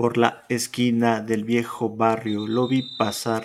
Por 0.00 0.16
la 0.16 0.44
esquina 0.48 1.20
del 1.20 1.44
viejo 1.44 1.90
barrio 1.90 2.46
lo 2.48 2.66
vi 2.66 2.88
pasar. 2.96 3.44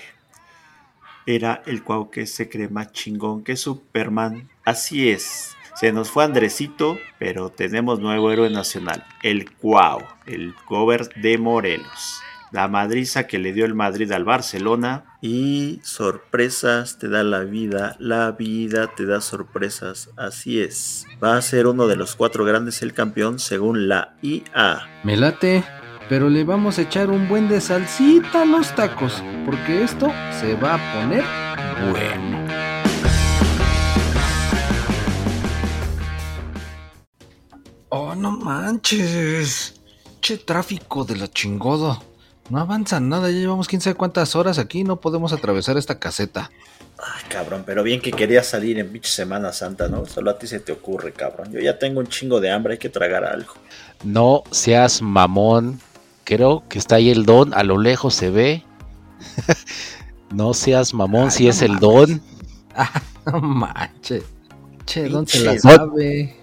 Era 1.25 1.61
el 1.65 1.83
cuau 1.83 2.09
que 2.09 2.25
se 2.25 2.47
cree 2.47 2.69
más 2.69 2.93
chingón 2.93 3.43
que 3.43 3.57
Superman. 3.57 4.47
Así 4.63 5.09
es. 5.09 5.53
Se 5.75 5.91
nos 5.91 6.09
fue 6.09 6.23
Andresito, 6.23 6.97
pero 7.19 7.49
tenemos 7.49 7.99
nuevo 7.99 8.31
héroe 8.31 8.49
nacional, 8.49 9.05
el 9.21 9.51
Cuau, 9.51 9.99
el 10.27 10.55
cover 10.65 11.13
de 11.15 11.37
Morelos. 11.37 12.21
La 12.53 12.69
madriza 12.69 13.27
que 13.27 13.37
le 13.37 13.51
dio 13.51 13.65
el 13.65 13.75
Madrid 13.75 14.09
al 14.13 14.23
Barcelona. 14.23 15.17
Y 15.19 15.81
sorpresas 15.83 16.99
te 16.99 17.09
da 17.09 17.23
la 17.23 17.39
vida, 17.39 17.97
la 17.99 18.31
vida 18.31 18.91
te 18.95 19.05
da 19.05 19.19
sorpresas, 19.19 20.09
así 20.15 20.61
es. 20.61 21.05
Va 21.21 21.35
a 21.35 21.41
ser 21.41 21.67
uno 21.67 21.87
de 21.87 21.97
los 21.97 22.15
cuatro 22.15 22.45
grandes 22.45 22.81
el 22.81 22.93
campeón 22.93 23.39
según 23.39 23.89
la 23.89 24.15
IA. 24.21 24.87
Me 25.03 25.17
late, 25.17 25.65
pero 26.09 26.29
le 26.29 26.43
vamos 26.43 26.77
a 26.77 26.83
echar 26.83 27.09
un 27.09 27.27
buen 27.27 27.47
de 27.47 27.59
salsita 27.61 28.43
a 28.43 28.45
los 28.45 28.73
tacos, 28.75 29.23
porque 29.45 29.83
esto 29.83 30.11
se 30.39 30.55
va 30.55 30.75
a 30.75 30.93
poner 30.93 31.23
bueno. 31.91 32.45
Oh, 37.89 38.13
no 38.13 38.31
manches. 38.31 39.81
Che 40.21 40.37
tráfico 40.37 41.05
de 41.05 41.15
la 41.15 41.27
chingada. 41.27 41.99
No 42.49 42.59
avanza 42.59 42.99
nada, 42.99 43.31
ya 43.31 43.37
llevamos 43.39 43.67
quién 43.67 43.81
sabe 43.81 43.95
cuántas 43.95 44.35
horas 44.35 44.59
aquí, 44.59 44.83
no 44.83 44.99
podemos 44.99 45.33
atravesar 45.33 45.77
esta 45.77 45.97
caseta. 45.97 46.51
Ay, 46.97 47.23
cabrón, 47.29 47.63
pero 47.65 47.83
bien 47.83 47.99
que 47.99 48.11
querías 48.11 48.45
salir 48.45 48.77
en 48.77 48.91
pinche 48.91 49.09
Semana 49.09 49.51
Santa, 49.51 49.87
¿no? 49.87 50.05
Solo 50.05 50.31
a 50.31 50.37
ti 50.37 50.45
se 50.45 50.59
te 50.59 50.71
ocurre, 50.71 51.11
cabrón. 51.11 51.51
Yo 51.51 51.59
ya 51.59 51.79
tengo 51.79 51.99
un 51.99 52.07
chingo 52.07 52.39
de 52.39 52.51
hambre, 52.51 52.73
hay 52.73 52.77
que 52.77 52.89
tragar 52.89 53.25
algo. 53.25 53.53
No 54.03 54.43
seas 54.51 55.01
mamón. 55.01 55.79
Creo 56.25 56.63
que 56.67 56.79
está 56.79 56.95
ahí 56.95 57.11
el 57.11 57.25
don, 57.25 57.53
a 57.53 57.63
lo 57.63 57.77
lejos 57.77 58.15
se 58.15 58.31
ve. 58.31 58.63
no 60.33 60.53
seas 60.53 60.93
mamón 60.93 61.25
Ay, 61.25 61.31
si 61.31 61.43
no 61.45 61.49
es 61.51 61.61
el 61.61 61.79
don. 61.79 62.21
Ah, 62.77 63.01
no 63.31 63.39
manches. 63.39 64.25
Che, 64.85 65.07
¿dónde 65.07 65.31
se 65.31 65.45
la 65.45 65.51
don. 65.53 65.61
sabe? 65.61 66.35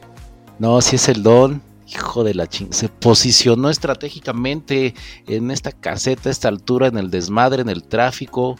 No, 0.59 0.81
si 0.81 0.97
es 0.97 1.11
el 1.11 1.23
don. 1.23 1.61
Hijo 1.87 2.25
de 2.25 2.33
la 2.33 2.47
ching. 2.47 2.73
Se 2.73 2.89
posicionó 2.89 3.69
estratégicamente 3.69 4.95
en 5.27 5.51
esta 5.51 5.73
caseta, 5.73 6.31
a 6.31 6.33
esta 6.33 6.49
altura, 6.49 6.87
en 6.87 6.97
el 6.97 7.11
desmadre, 7.11 7.61
en 7.61 7.69
el 7.69 7.85
tráfico, 7.85 8.57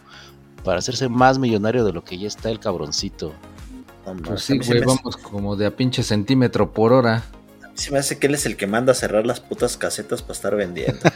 para 0.63 0.77
hacerse 0.77 1.09
más 1.09 1.39
millonario 1.39 1.83
de 1.83 1.93
lo 1.93 2.03
que 2.03 2.19
ya 2.19 2.27
está 2.27 2.51
el 2.51 2.59
cabroncito. 2.59 3.33
Pues 4.23 4.43
sí, 4.43 4.59
güey, 4.59 4.81
vamos 4.81 5.17
como 5.17 5.55
de 5.55 5.65
a 5.65 5.75
pinche 5.75 6.03
centímetro 6.03 6.71
por 6.71 6.93
hora. 6.93 7.23
Se 7.75 7.91
me 7.91 7.99
hace 7.99 8.19
que 8.19 8.27
él 8.27 8.35
es 8.35 8.45
el 8.45 8.55
que 8.57 8.67
manda 8.67 8.91
a 8.91 8.95
cerrar 8.95 9.25
las 9.25 9.39
putas 9.39 9.77
casetas 9.77 10.21
para 10.21 10.33
estar 10.33 10.55
vendiendo. 10.55 10.99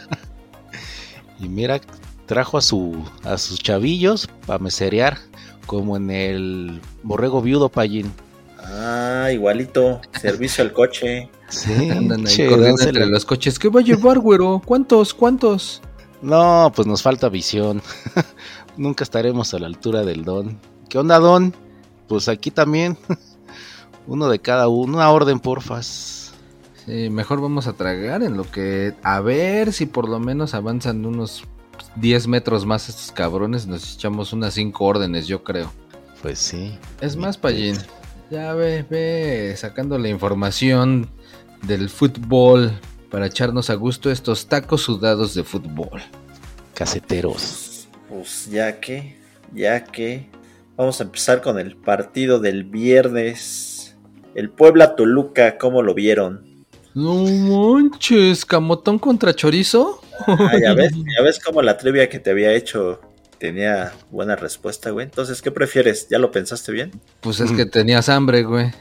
Y 1.40 1.48
mira, 1.48 1.80
trajo 2.26 2.58
a 2.58 2.60
su 2.60 2.96
a 3.22 3.38
sus 3.38 3.60
chavillos 3.60 4.28
para 4.44 4.58
meserear, 4.58 5.18
como 5.66 5.96
en 5.96 6.10
el 6.10 6.80
borrego 7.04 7.40
viudo 7.40 7.68
Pallín. 7.68 8.12
ah, 8.58 9.28
igualito. 9.32 10.00
Servicio 10.20 10.64
al 10.64 10.72
coche. 10.72 11.30
Sí, 11.48 11.90
Andan 11.90 12.26
ahí 12.26 12.34
che, 12.34 12.44
entre 12.46 13.06
los 13.06 13.24
coches. 13.24 13.58
¿Qué 13.58 13.68
va 13.70 13.80
a 13.80 13.82
llevar, 13.82 14.18
güero? 14.18 14.60
¿Cuántos? 14.66 15.14
¿Cuántos? 15.14 15.80
No, 16.20 16.70
pues 16.76 16.86
nos 16.86 17.02
falta 17.02 17.30
visión. 17.30 17.80
Nunca 18.76 19.02
estaremos 19.04 19.54
a 19.54 19.58
la 19.58 19.66
altura 19.66 20.04
del 20.04 20.24
don. 20.24 20.58
¿Qué 20.90 20.98
onda, 20.98 21.18
don? 21.18 21.54
Pues 22.06 22.28
aquí 22.28 22.50
también. 22.50 22.98
Uno 24.06 24.28
de 24.28 24.40
cada 24.40 24.68
uno. 24.68 24.96
Una 24.98 25.10
orden, 25.10 25.40
porfas. 25.40 26.17
Sí, 26.88 27.10
mejor 27.10 27.42
vamos 27.42 27.66
a 27.66 27.74
tragar 27.74 28.22
en 28.22 28.38
lo 28.38 28.50
que... 28.50 28.94
A 29.02 29.20
ver 29.20 29.74
si 29.74 29.84
por 29.84 30.08
lo 30.08 30.18
menos 30.20 30.54
avanzan 30.54 31.04
unos 31.04 31.44
10 31.96 32.28
metros 32.28 32.64
más 32.64 32.88
estos 32.88 33.12
cabrones. 33.12 33.66
Nos 33.66 33.94
echamos 33.94 34.32
unas 34.32 34.54
5 34.54 34.82
órdenes, 34.86 35.26
yo 35.26 35.44
creo. 35.44 35.70
Pues 36.22 36.38
sí. 36.38 36.78
Es 37.02 37.14
más, 37.14 37.36
Pallín. 37.36 37.76
Ya 38.30 38.54
ve, 38.54 38.86
ve 38.88 39.54
sacando 39.58 39.98
la 39.98 40.08
información 40.08 41.10
del 41.60 41.90
fútbol 41.90 42.72
para 43.10 43.26
echarnos 43.26 43.68
a 43.68 43.74
gusto 43.74 44.10
estos 44.10 44.46
tacos 44.46 44.80
sudados 44.80 45.34
de 45.34 45.44
fútbol. 45.44 46.00
Caseteros. 46.72 47.86
Pues 48.08 48.48
ya 48.50 48.80
que, 48.80 49.18
ya 49.54 49.84
que. 49.84 50.30
Vamos 50.74 51.02
a 51.02 51.04
empezar 51.04 51.42
con 51.42 51.58
el 51.58 51.76
partido 51.76 52.40
del 52.40 52.64
viernes. 52.64 53.94
El 54.34 54.48
Puebla 54.48 54.96
Toluca, 54.96 55.58
¿cómo 55.58 55.82
lo 55.82 55.92
vieron? 55.92 56.47
No 56.98 57.78
manches, 57.78 58.44
camotón 58.44 58.98
contra 58.98 59.32
chorizo. 59.32 60.00
Ah, 60.26 60.52
ya 60.60 60.74
ves, 60.74 60.92
ya 61.16 61.22
ves 61.22 61.38
cómo 61.38 61.62
la 61.62 61.78
trivia 61.78 62.08
que 62.08 62.18
te 62.18 62.30
había 62.30 62.52
hecho 62.52 63.00
tenía 63.38 63.92
buena 64.10 64.34
respuesta, 64.34 64.90
güey. 64.90 65.04
Entonces, 65.04 65.40
¿qué 65.40 65.52
prefieres? 65.52 66.08
¿Ya 66.08 66.18
lo 66.18 66.32
pensaste 66.32 66.72
bien? 66.72 66.90
Pues 67.20 67.38
es 67.38 67.52
que 67.52 67.66
tenías 67.66 68.08
hambre, 68.08 68.42
güey. 68.42 68.72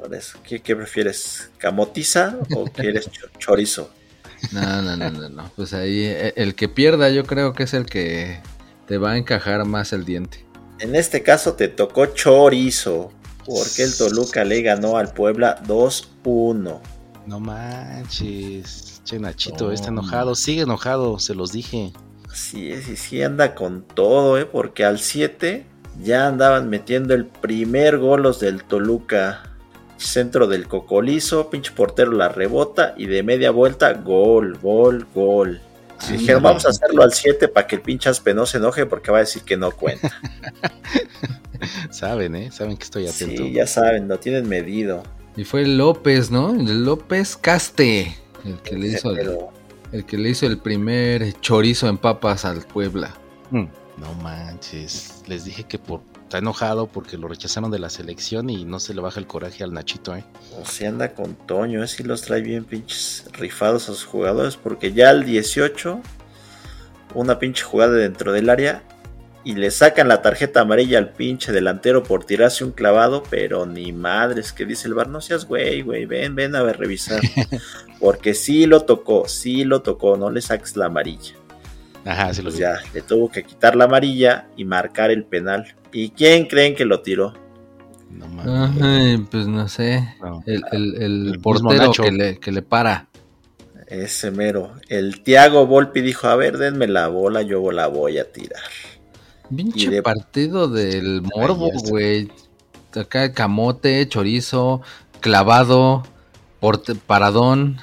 Por 0.00 0.12
eso, 0.12 0.38
¿qué, 0.42 0.58
qué 0.60 0.74
prefieres? 0.74 1.50
¿Camotiza 1.58 2.36
o 2.56 2.64
quieres 2.74 3.08
cho- 3.08 3.28
chorizo? 3.38 3.90
No, 4.50 4.82
no, 4.82 4.96
no, 4.96 5.08
no, 5.10 5.28
no. 5.28 5.52
Pues 5.54 5.72
ahí 5.72 6.02
eh, 6.06 6.32
el 6.34 6.56
que 6.56 6.68
pierda 6.68 7.08
yo 7.10 7.22
creo 7.24 7.52
que 7.52 7.62
es 7.62 7.74
el 7.74 7.86
que 7.86 8.40
te 8.88 8.98
va 8.98 9.12
a 9.12 9.16
encajar 9.16 9.64
más 9.64 9.92
el 9.92 10.04
diente. 10.04 10.44
En 10.80 10.96
este 10.96 11.22
caso 11.22 11.52
te 11.52 11.68
tocó 11.68 12.06
chorizo, 12.06 13.12
porque 13.46 13.84
el 13.84 13.96
Toluca 13.96 14.42
le 14.42 14.60
ganó 14.62 14.96
al 14.96 15.12
Puebla 15.12 15.62
2-1. 15.68 16.80
No 17.30 17.38
manches. 17.38 19.00
Che, 19.04 19.20
Nachito, 19.20 19.70
está 19.70 19.90
enojado. 19.90 20.34
Sigue 20.34 20.62
enojado, 20.62 21.20
se 21.20 21.36
los 21.36 21.52
dije. 21.52 21.92
Así 22.28 22.72
es, 22.72 22.88
y 22.88 22.96
sí 22.96 23.22
anda 23.22 23.54
con 23.54 23.82
todo, 23.82 24.36
¿eh? 24.36 24.46
porque 24.46 24.84
al 24.84 24.98
7 24.98 25.64
ya 26.02 26.26
andaban 26.26 26.68
metiendo 26.68 27.14
el 27.14 27.26
primer 27.26 27.98
gol 27.98 28.24
los 28.24 28.40
del 28.40 28.64
Toluca. 28.64 29.44
Centro 29.96 30.48
del 30.48 30.66
Cocolizo, 30.66 31.50
pinche 31.50 31.70
portero 31.70 32.10
la 32.10 32.30
rebota 32.30 32.94
y 32.96 33.06
de 33.06 33.22
media 33.22 33.52
vuelta, 33.52 33.92
gol, 33.92 34.58
gol, 34.60 35.06
gol. 35.14 35.60
Dijeron, 36.10 36.42
vamos 36.42 36.66
a 36.66 36.70
hacerlo 36.70 37.04
al 37.04 37.12
7 37.12 37.46
para 37.46 37.68
que 37.68 37.76
el 37.76 37.82
pinche 37.82 38.08
Aspe 38.08 38.34
no 38.34 38.44
se 38.44 38.56
enoje 38.56 38.86
porque 38.86 39.12
va 39.12 39.18
a 39.18 39.20
decir 39.20 39.42
que 39.42 39.56
no 39.56 39.70
cuenta. 39.70 40.10
Saben, 41.90 42.34
¿eh? 42.34 42.50
Saben 42.50 42.76
que 42.76 42.84
estoy 42.84 43.06
atento. 43.06 43.44
sí, 43.44 43.52
ya 43.52 43.68
saben, 43.68 44.08
lo 44.08 44.18
tienen 44.18 44.48
medido. 44.48 45.04
Y 45.40 45.44
fue 45.44 45.64
López, 45.64 46.30
¿no? 46.30 46.50
El 46.50 46.84
López 46.84 47.34
Caste. 47.34 48.14
El 48.44 48.58
que 48.60 48.76
le 48.76 48.88
hizo 48.88 49.10
el, 49.90 50.04
que 50.04 50.18
le 50.18 50.28
hizo 50.28 50.46
el 50.46 50.58
primer 50.58 51.32
chorizo 51.40 51.88
en 51.88 51.96
papas 51.96 52.44
al 52.44 52.60
Puebla. 52.60 53.14
Mm, 53.50 53.64
No 53.96 54.14
manches. 54.22 55.22
Les 55.28 55.46
dije 55.46 55.64
que 55.64 55.78
por 55.78 56.02
está 56.24 56.36
enojado 56.36 56.88
porque 56.88 57.16
lo 57.16 57.26
rechazaron 57.26 57.70
de 57.70 57.78
la 57.78 57.88
selección 57.88 58.50
y 58.50 58.66
no 58.66 58.80
se 58.80 58.92
le 58.92 59.00
baja 59.00 59.18
el 59.18 59.26
coraje 59.26 59.64
al 59.64 59.72
Nachito, 59.72 60.14
¿eh? 60.14 60.24
o 60.60 60.66
si 60.66 60.84
anda 60.84 61.14
con 61.14 61.34
Toño, 61.34 61.86
si 61.86 62.02
los 62.02 62.20
trae 62.20 62.42
bien 62.42 62.64
pinches 62.64 63.24
rifados 63.32 63.84
a 63.84 63.94
sus 63.94 64.04
jugadores, 64.04 64.58
porque 64.58 64.92
ya 64.92 65.08
al 65.08 65.24
18, 65.24 66.02
una 67.14 67.38
pinche 67.38 67.64
jugada 67.64 67.94
dentro 67.94 68.32
del 68.32 68.50
área 68.50 68.82
y 69.44 69.54
le 69.54 69.70
sacan 69.70 70.08
la 70.08 70.20
tarjeta 70.22 70.60
amarilla 70.60 70.98
al 70.98 71.10
pinche 71.12 71.52
delantero 71.52 72.02
por 72.02 72.24
tirarse 72.24 72.64
un 72.64 72.72
clavado, 72.72 73.22
pero 73.30 73.64
ni 73.66 73.92
madres, 73.92 74.52
que 74.52 74.66
dice 74.66 74.86
el 74.88 74.94
bar, 74.94 75.08
no 75.08 75.20
seas 75.20 75.46
güey, 75.46 75.82
güey, 75.82 76.04
ven, 76.06 76.34
ven 76.34 76.54
a 76.54 76.62
ver, 76.62 76.78
revisar, 76.78 77.20
porque 78.00 78.34
sí 78.34 78.66
lo 78.66 78.82
tocó, 78.82 79.26
sí 79.28 79.64
lo 79.64 79.82
tocó, 79.82 80.16
no 80.16 80.30
le 80.30 80.40
saques 80.42 80.76
la 80.76 80.86
amarilla. 80.86 81.34
Ajá, 82.04 82.32
se 82.32 82.42
lo 82.42 82.48
Pues 82.50 82.56
digo. 82.58 82.70
ya, 82.70 82.80
le 82.94 83.02
tuvo 83.02 83.30
que 83.30 83.42
quitar 83.42 83.76
la 83.76 83.84
amarilla 83.84 84.48
y 84.56 84.64
marcar 84.64 85.10
el 85.10 85.24
penal. 85.24 85.74
¿Y 85.92 86.10
quién 86.10 86.46
creen 86.46 86.74
que 86.74 86.84
lo 86.86 87.00
tiró? 87.02 87.34
No 88.10 88.26
mames. 88.26 88.82
Ay, 88.82 89.18
pues 89.30 89.46
no 89.46 89.68
sé. 89.68 90.14
No. 90.20 90.42
El, 90.46 90.62
el- 90.72 90.94
el 90.96 91.02
El 91.02 91.22
mismo 91.38 91.42
portero 91.42 91.92
que 91.92 92.10
le, 92.10 92.38
que 92.40 92.52
le 92.52 92.62
para. 92.62 93.06
Ese 93.86 94.30
mero. 94.30 94.72
El 94.88 95.22
Tiago 95.22 95.66
Volpi 95.66 96.00
dijo, 96.00 96.28
a 96.28 96.36
ver, 96.36 96.58
denme 96.58 96.86
la 96.86 97.08
bola, 97.08 97.42
yo 97.42 97.70
la 97.72 97.86
voy 97.88 98.18
a 98.18 98.32
tirar. 98.32 98.60
Pinche 99.54 99.90
de- 99.90 100.02
partido 100.02 100.68
del 100.68 101.22
morbo, 101.22 101.70
güey. 101.88 102.30
Acá 102.94 103.32
camote, 103.32 104.08
chorizo, 104.08 104.80
clavado, 105.20 106.02
porte- 106.60 106.94
paradón. 106.94 107.78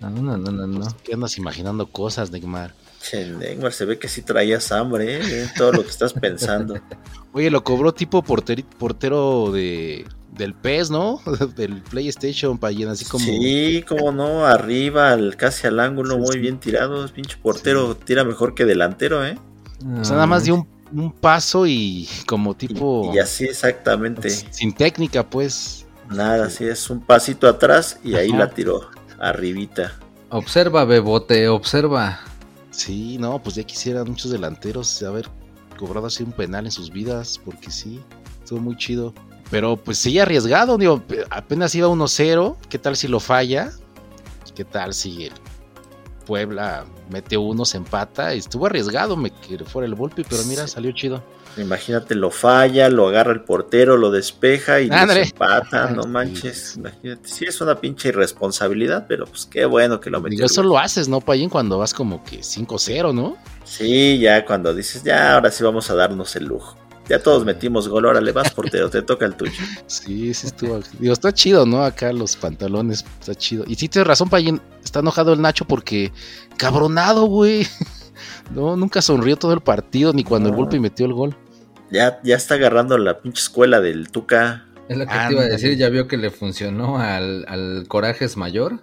No, 0.00 0.10
no, 0.10 0.36
no, 0.36 0.50
no, 0.52 0.66
no. 0.66 0.80
Pues, 0.80 0.94
¿Qué 1.04 1.14
andas 1.14 1.38
imaginando 1.38 1.86
cosas, 1.86 2.30
Neymar? 2.30 2.74
Che, 3.00 3.26
Neymar, 3.26 3.72
se 3.72 3.84
ve 3.84 3.98
que 3.98 4.08
sí 4.08 4.22
traías 4.22 4.70
hambre, 4.72 5.18
¿eh? 5.20 5.46
Todo 5.56 5.72
lo 5.72 5.82
que 5.82 5.90
estás 5.90 6.12
pensando. 6.12 6.74
Oye, 7.32 7.50
lo 7.50 7.64
cobró 7.64 7.92
tipo 7.92 8.22
porteri- 8.22 8.64
portero 8.64 9.50
de 9.52 10.04
del 10.32 10.54
PES, 10.54 10.90
¿no? 10.90 11.20
del 11.56 11.82
PlayStation, 11.82 12.56
Payen, 12.56 12.88
así 12.88 13.04
como... 13.04 13.24
Sí, 13.24 13.84
como 13.86 14.12
no, 14.12 14.46
arriba, 14.46 15.12
al- 15.12 15.36
casi 15.36 15.66
al 15.66 15.78
ángulo, 15.78 16.14
Sí, 16.14 16.20
muy 16.20 16.32
sí. 16.32 16.38
bien 16.38 16.58
tirado. 16.58 17.06
Pinche 17.08 17.36
portero 17.36 17.94
tira 17.96 18.24
mejor 18.24 18.54
que 18.54 18.64
delantero, 18.64 19.26
¿eh? 19.26 19.36
O 20.00 20.04
sea, 20.04 20.14
nada 20.14 20.26
más 20.26 20.44
dio 20.44 20.54
un, 20.54 20.68
un 20.94 21.12
paso 21.12 21.66
y 21.66 22.08
como 22.26 22.54
tipo... 22.54 23.10
Y, 23.12 23.16
y 23.16 23.18
así 23.20 23.44
exactamente. 23.44 24.28
Sin 24.30 24.72
técnica, 24.74 25.28
pues. 25.28 25.86
Nada, 26.10 26.46
así 26.46 26.64
es 26.64 26.90
un 26.90 27.00
pasito 27.00 27.48
atrás 27.48 27.98
y 28.04 28.14
ahí 28.16 28.28
Ajá. 28.30 28.38
la 28.40 28.50
tiró, 28.50 28.88
arribita. 29.18 29.92
Observa, 30.30 30.84
Bebote, 30.84 31.48
observa. 31.48 32.20
Sí, 32.70 33.16
no, 33.18 33.42
pues 33.42 33.54
ya 33.56 33.62
quisieran 33.64 34.08
muchos 34.08 34.30
delanteros 34.30 35.02
haber 35.02 35.28
cobrado 35.78 36.06
así 36.06 36.22
un 36.22 36.32
penal 36.32 36.64
en 36.66 36.70
sus 36.72 36.90
vidas, 36.90 37.40
porque 37.44 37.70
sí, 37.70 38.00
estuvo 38.42 38.60
muy 38.60 38.76
chido. 38.76 39.12
Pero 39.50 39.76
pues 39.76 39.98
sí, 39.98 40.18
arriesgado, 40.18 40.78
digo, 40.78 41.00
pe- 41.02 41.24
apenas 41.30 41.74
iba 41.74 41.88
1-0, 41.88 42.56
¿qué 42.70 42.78
tal 42.78 42.96
si 42.96 43.08
lo 43.08 43.20
falla? 43.20 43.72
¿Qué 44.54 44.64
tal 44.64 44.92
si 44.94 45.24
el 45.26 45.32
Puebla 46.24 46.84
mete 47.10 47.36
uno, 47.36 47.64
se 47.64 47.76
empata? 47.76 48.32
Estuvo 48.32 48.66
arriesgado, 48.66 49.16
me 49.16 49.30
que 49.30 49.58
fuera 49.64 49.86
el 49.86 49.94
golpe, 49.94 50.24
pero 50.28 50.42
mira, 50.44 50.66
salió 50.66 50.92
chido. 50.92 51.22
Imagínate, 51.58 52.14
lo 52.14 52.30
falla, 52.30 52.88
lo 52.88 53.08
agarra 53.08 53.32
el 53.32 53.42
portero, 53.42 53.98
lo 53.98 54.10
despeja 54.10 54.80
y 54.80 54.88
les 54.88 55.32
empata, 55.32 55.90
no 55.90 56.04
manches. 56.04 56.76
Imagínate, 56.76 57.28
sí 57.28 57.44
es 57.44 57.60
una 57.60 57.78
pinche 57.78 58.08
irresponsabilidad, 58.08 59.04
pero 59.06 59.26
pues 59.26 59.46
qué 59.46 59.66
bueno 59.66 60.00
que 60.00 60.08
lo 60.08 60.20
metió. 60.20 60.36
Digo, 60.36 60.46
eso 60.46 60.62
lo 60.62 60.78
haces, 60.78 61.08
¿no, 61.08 61.20
Payen? 61.20 61.50
Cuando 61.50 61.76
vas 61.76 61.92
como 61.92 62.24
que 62.24 62.40
5-0, 62.40 63.14
¿no? 63.14 63.36
Sí, 63.64 64.18
ya 64.18 64.46
cuando 64.46 64.74
dices, 64.74 65.04
ya 65.04 65.34
ahora 65.34 65.50
sí 65.50 65.62
vamos 65.62 65.90
a 65.90 65.94
darnos 65.94 66.34
el 66.36 66.44
lujo. 66.46 66.76
Ya 67.08 67.18
todos 67.18 67.44
metimos 67.44 67.88
gol, 67.88 68.06
ahora 68.06 68.20
le 68.20 68.32
vas 68.32 68.52
portero, 68.52 68.88
te 68.88 69.02
toca 69.02 69.26
el 69.26 69.34
tuyo. 69.34 69.52
Sí, 69.86 70.32
sí 70.34 70.46
estuvo. 70.46 70.80
Digo, 70.98 71.12
está 71.12 71.32
chido, 71.32 71.66
¿no? 71.66 71.82
Acá 71.82 72.12
los 72.12 72.36
pantalones, 72.36 73.04
está 73.20 73.34
chido. 73.34 73.64
Y 73.66 73.74
sí 73.74 73.88
tienes 73.88 74.06
razón, 74.06 74.28
Payen, 74.28 74.60
está 74.84 75.00
enojado 75.00 75.32
el 75.32 75.40
Nacho 75.40 75.64
porque 75.64 76.12
cabronado, 76.56 77.24
güey. 77.26 77.66
No, 78.54 78.76
nunca 78.76 79.00
sonrió 79.02 79.36
todo 79.36 79.52
el 79.54 79.62
partido, 79.62 80.12
ni 80.12 80.22
cuando 80.22 80.50
el 80.50 80.54
golpe 80.54 80.78
metió 80.78 81.06
el 81.06 81.14
gol. 81.14 81.34
Ya, 81.90 82.20
ya 82.22 82.36
está 82.36 82.54
agarrando 82.54 82.98
la 82.98 83.20
pinche 83.20 83.40
escuela 83.40 83.80
del 83.80 84.10
Tuca. 84.10 84.66
Es 84.88 84.96
lo 84.96 85.06
que 85.06 85.12
te 85.12 85.32
iba 85.32 85.42
a 85.42 85.46
decir, 85.46 85.76
ya 85.76 85.88
vio 85.88 86.06
que 86.06 86.18
le 86.18 86.30
funcionó 86.30 86.98
al, 86.98 87.44
al 87.48 87.86
Corajes 87.88 88.36
Mayor. 88.36 88.80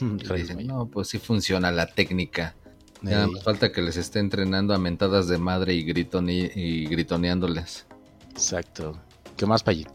Reyes 0.00 0.48
dice, 0.48 0.54
Mayor. 0.54 0.72
no, 0.72 0.86
pues 0.86 1.08
sí 1.08 1.18
funciona 1.18 1.70
la 1.70 1.86
técnica. 1.86 2.56
Ya 3.02 3.10
nada 3.10 3.24
Ey, 3.24 3.30
más 3.32 3.42
falta 3.44 3.72
que 3.72 3.82
les 3.82 3.96
esté 3.96 4.18
entrenando 4.20 4.74
a 4.74 4.78
mentadas 4.78 5.26
de 5.28 5.38
madre 5.38 5.74
y, 5.74 5.84
gritoni- 5.86 6.50
y 6.54 6.86
gritoneándoles. 6.86 7.86
exacto. 8.30 8.98
¿Qué 9.36 9.46
más, 9.46 9.62
Payen? 9.62 9.88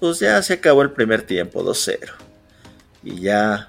Pues 0.00 0.20
ya 0.20 0.40
se 0.42 0.52
acabó 0.54 0.82
el 0.82 0.92
primer 0.92 1.22
tiempo, 1.22 1.62
2-0. 1.64 2.12
Y 3.02 3.20
ya, 3.20 3.68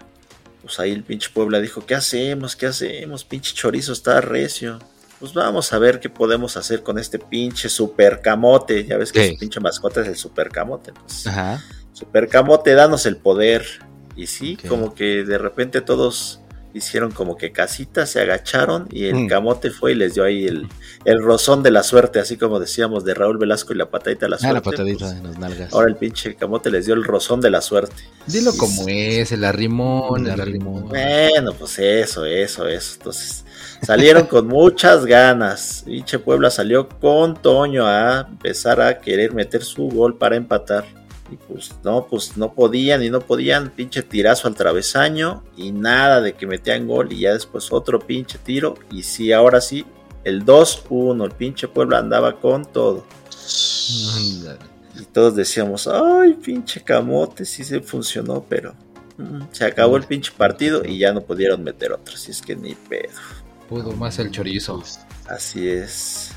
pues 0.61 0.79
ahí 0.79 0.91
el 0.91 1.03
pinche 1.03 1.29
Puebla 1.33 1.59
dijo, 1.61 1.85
¿qué 1.85 1.95
hacemos? 1.95 2.55
¿Qué 2.55 2.65
hacemos? 2.67 3.23
Pinche 3.23 3.53
chorizo 3.53 3.93
está 3.93 4.19
recio. 4.21 4.79
Pues 5.19 5.33
vamos 5.33 5.71
a 5.73 5.79
ver 5.79 5.99
qué 5.99 6.09
podemos 6.09 6.57
hacer 6.57 6.83
con 6.83 6.99
este 6.99 7.17
pinche 7.17 7.69
super 7.69 8.21
camote. 8.21 8.83
Ya 8.85 8.97
ves 8.97 9.11
que 9.11 9.21
¿Qué? 9.21 9.29
su 9.33 9.39
pinche 9.39 9.59
mascota 9.59 10.01
es 10.01 10.07
el 10.09 10.15
super 10.15 10.49
camote. 10.49 10.91
Pues, 10.93 11.25
Ajá. 11.25 11.63
super 11.93 12.27
camote, 12.27 12.73
danos 12.73 13.05
el 13.05 13.17
poder. 13.17 13.65
Y 14.15 14.27
sí, 14.27 14.57
como 14.67 14.93
que 14.93 15.23
de 15.23 15.37
repente 15.37 15.81
todos 15.81 16.39
hicieron 16.77 17.11
como 17.11 17.35
que 17.37 17.51
casita, 17.51 18.05
se 18.05 18.21
agacharon 18.21 18.87
y 18.91 19.05
el 19.05 19.15
Mm. 19.15 19.27
camote 19.27 19.69
fue 19.71 19.91
y 19.91 19.95
les 19.95 20.13
dio 20.15 20.23
ahí 20.23 20.45
el, 20.45 20.67
el 21.05 21.21
rozón 21.21 21.63
de 21.63 21.71
la 21.71 21.83
suerte, 21.83 22.19
así 22.19 22.37
como 22.37 22.59
decíamos 22.59 23.03
de 23.03 23.13
Raúl 23.13 23.37
Velasco 23.37 23.73
y 23.73 23.77
la 23.77 23.89
patadita 23.89 24.25
de 24.25 24.29
la 24.29 24.35
Ah, 24.37 24.39
suerte. 24.39 24.53
la 24.55 24.61
patadita 24.61 25.05
pues, 25.05 25.11
en 25.17 25.23
las 25.23 25.37
nalgas. 25.39 25.73
Ahora 25.73 25.87
el 25.89 25.95
pinche 25.95 26.35
camote 26.35 26.69
les 26.71 26.85
dio 26.85 26.95
el 26.95 27.03
rozón 27.03 27.41
de 27.41 27.49
la 27.49 27.61
suerte. 27.61 27.95
Dilo 28.27 28.51
Sí, 28.51 28.57
como 28.57 28.85
es, 28.87 29.31
el 29.31 29.43
arrimón, 29.43 30.25
El 30.27 30.39
arrimón. 30.39 30.87
Bueno, 30.89 31.53
pues 31.53 31.79
eso, 31.79 32.25
eso, 32.25 32.67
eso. 32.67 32.93
Entonces, 32.97 33.43
salieron 33.81 34.25
con 34.27 34.47
muchas 34.47 35.05
ganas. 35.05 35.83
Pinche 35.85 36.19
Puebla 36.19 36.49
salió 36.51 36.87
con 36.89 37.35
Toño 37.41 37.85
a 37.87 38.27
empezar 38.29 38.81
a 38.81 38.99
querer 38.99 39.33
meter 39.33 39.63
su 39.63 39.87
gol 39.89 40.17
para 40.17 40.35
empatar. 40.35 40.85
Y 41.31 41.35
pues 41.35 41.73
no, 41.83 42.07
pues 42.07 42.37
no 42.37 42.53
podían 42.53 43.03
y 43.03 43.09
no 43.09 43.19
podían. 43.19 43.69
Pinche 43.69 44.01
tirazo 44.03 44.47
al 44.47 44.55
travesaño 44.55 45.43
y 45.55 45.71
nada 45.71 46.21
de 46.21 46.33
que 46.33 46.47
metían 46.47 46.87
gol. 46.87 47.11
Y 47.11 47.21
ya 47.21 47.33
después 47.33 47.71
otro 47.71 47.99
pinche 47.99 48.37
tiro. 48.37 48.75
Y 48.91 49.03
sí, 49.03 49.31
ahora 49.33 49.59
sí, 49.61 49.85
el 50.23 50.45
2-1. 50.45 51.25
El 51.25 51.31
pinche 51.31 51.67
Puebla 51.67 51.99
andaba 51.99 52.39
con 52.39 52.65
todo. 52.65 53.05
Y 54.99 55.05
todos 55.05 55.35
decíamos, 55.35 55.87
ay, 55.87 56.33
pinche 56.33 56.81
camote, 56.83 57.45
sí 57.45 57.63
se 57.63 57.79
funcionó, 57.81 58.43
pero 58.47 58.73
mm, 59.17 59.41
se 59.51 59.65
acabó 59.65 59.97
el 59.97 60.03
pinche 60.03 60.31
partido 60.35 60.83
y 60.83 60.97
ya 60.97 61.13
no 61.13 61.21
pudieron 61.21 61.63
meter 61.63 61.91
otro, 61.91 62.15
así 62.15 62.31
es 62.31 62.41
que 62.41 62.55
ni 62.55 62.73
pedo. 62.73 63.13
Pudo 63.69 63.91
más 63.91 64.17
el 64.19 64.31
chorizo. 64.31 64.81
Así 65.27 65.67
es. 65.67 66.31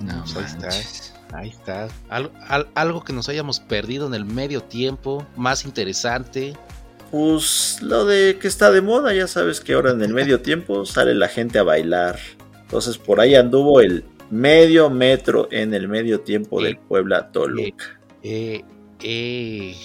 No 0.00 0.24
Pues 0.32 0.56
manches. 0.56 1.12
Ahí 1.32 1.48
está. 1.50 1.88
Al- 2.08 2.30
al- 2.48 2.68
algo 2.74 3.02
que 3.04 3.12
nos 3.12 3.28
hayamos 3.28 3.60
perdido 3.60 4.06
en 4.06 4.14
el 4.14 4.24
medio 4.24 4.62
tiempo, 4.62 5.26
más 5.36 5.64
interesante. 5.64 6.54
Pues 7.10 7.78
lo 7.82 8.04
de 8.04 8.38
que 8.40 8.48
está 8.48 8.70
de 8.70 8.80
moda, 8.80 9.14
ya 9.14 9.26
sabes 9.26 9.60
que 9.60 9.74
ahora 9.74 9.92
en 9.92 10.02
el 10.02 10.12
medio 10.12 10.40
tiempo 10.40 10.84
sale 10.86 11.14
la 11.14 11.28
gente 11.28 11.58
a 11.58 11.62
bailar. 11.62 12.18
Entonces 12.62 12.98
por 12.98 13.20
ahí 13.20 13.34
anduvo 13.34 13.80
el 13.80 14.04
medio 14.30 14.90
metro 14.90 15.48
en 15.52 15.72
el 15.72 15.86
medio 15.88 16.20
tiempo 16.20 16.60
del 16.60 16.78
Puebla 16.78 17.30
Toluca. 17.30 18.00
Eh, 18.22 18.64
eh, 19.02 19.76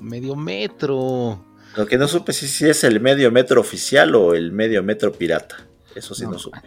medio 0.00 0.36
metro. 0.36 1.44
Lo 1.76 1.86
que 1.86 1.98
no 1.98 2.08
supe 2.08 2.32
si, 2.32 2.48
si 2.48 2.66
es 2.68 2.82
el 2.82 3.00
medio 3.00 3.30
metro 3.30 3.60
oficial 3.60 4.14
o 4.14 4.34
el 4.34 4.50
medio 4.52 4.82
metro 4.82 5.12
pirata. 5.12 5.56
Eso 5.94 6.14
sí 6.14 6.24
no, 6.24 6.32
No 6.32 6.38
supe. 6.38 6.58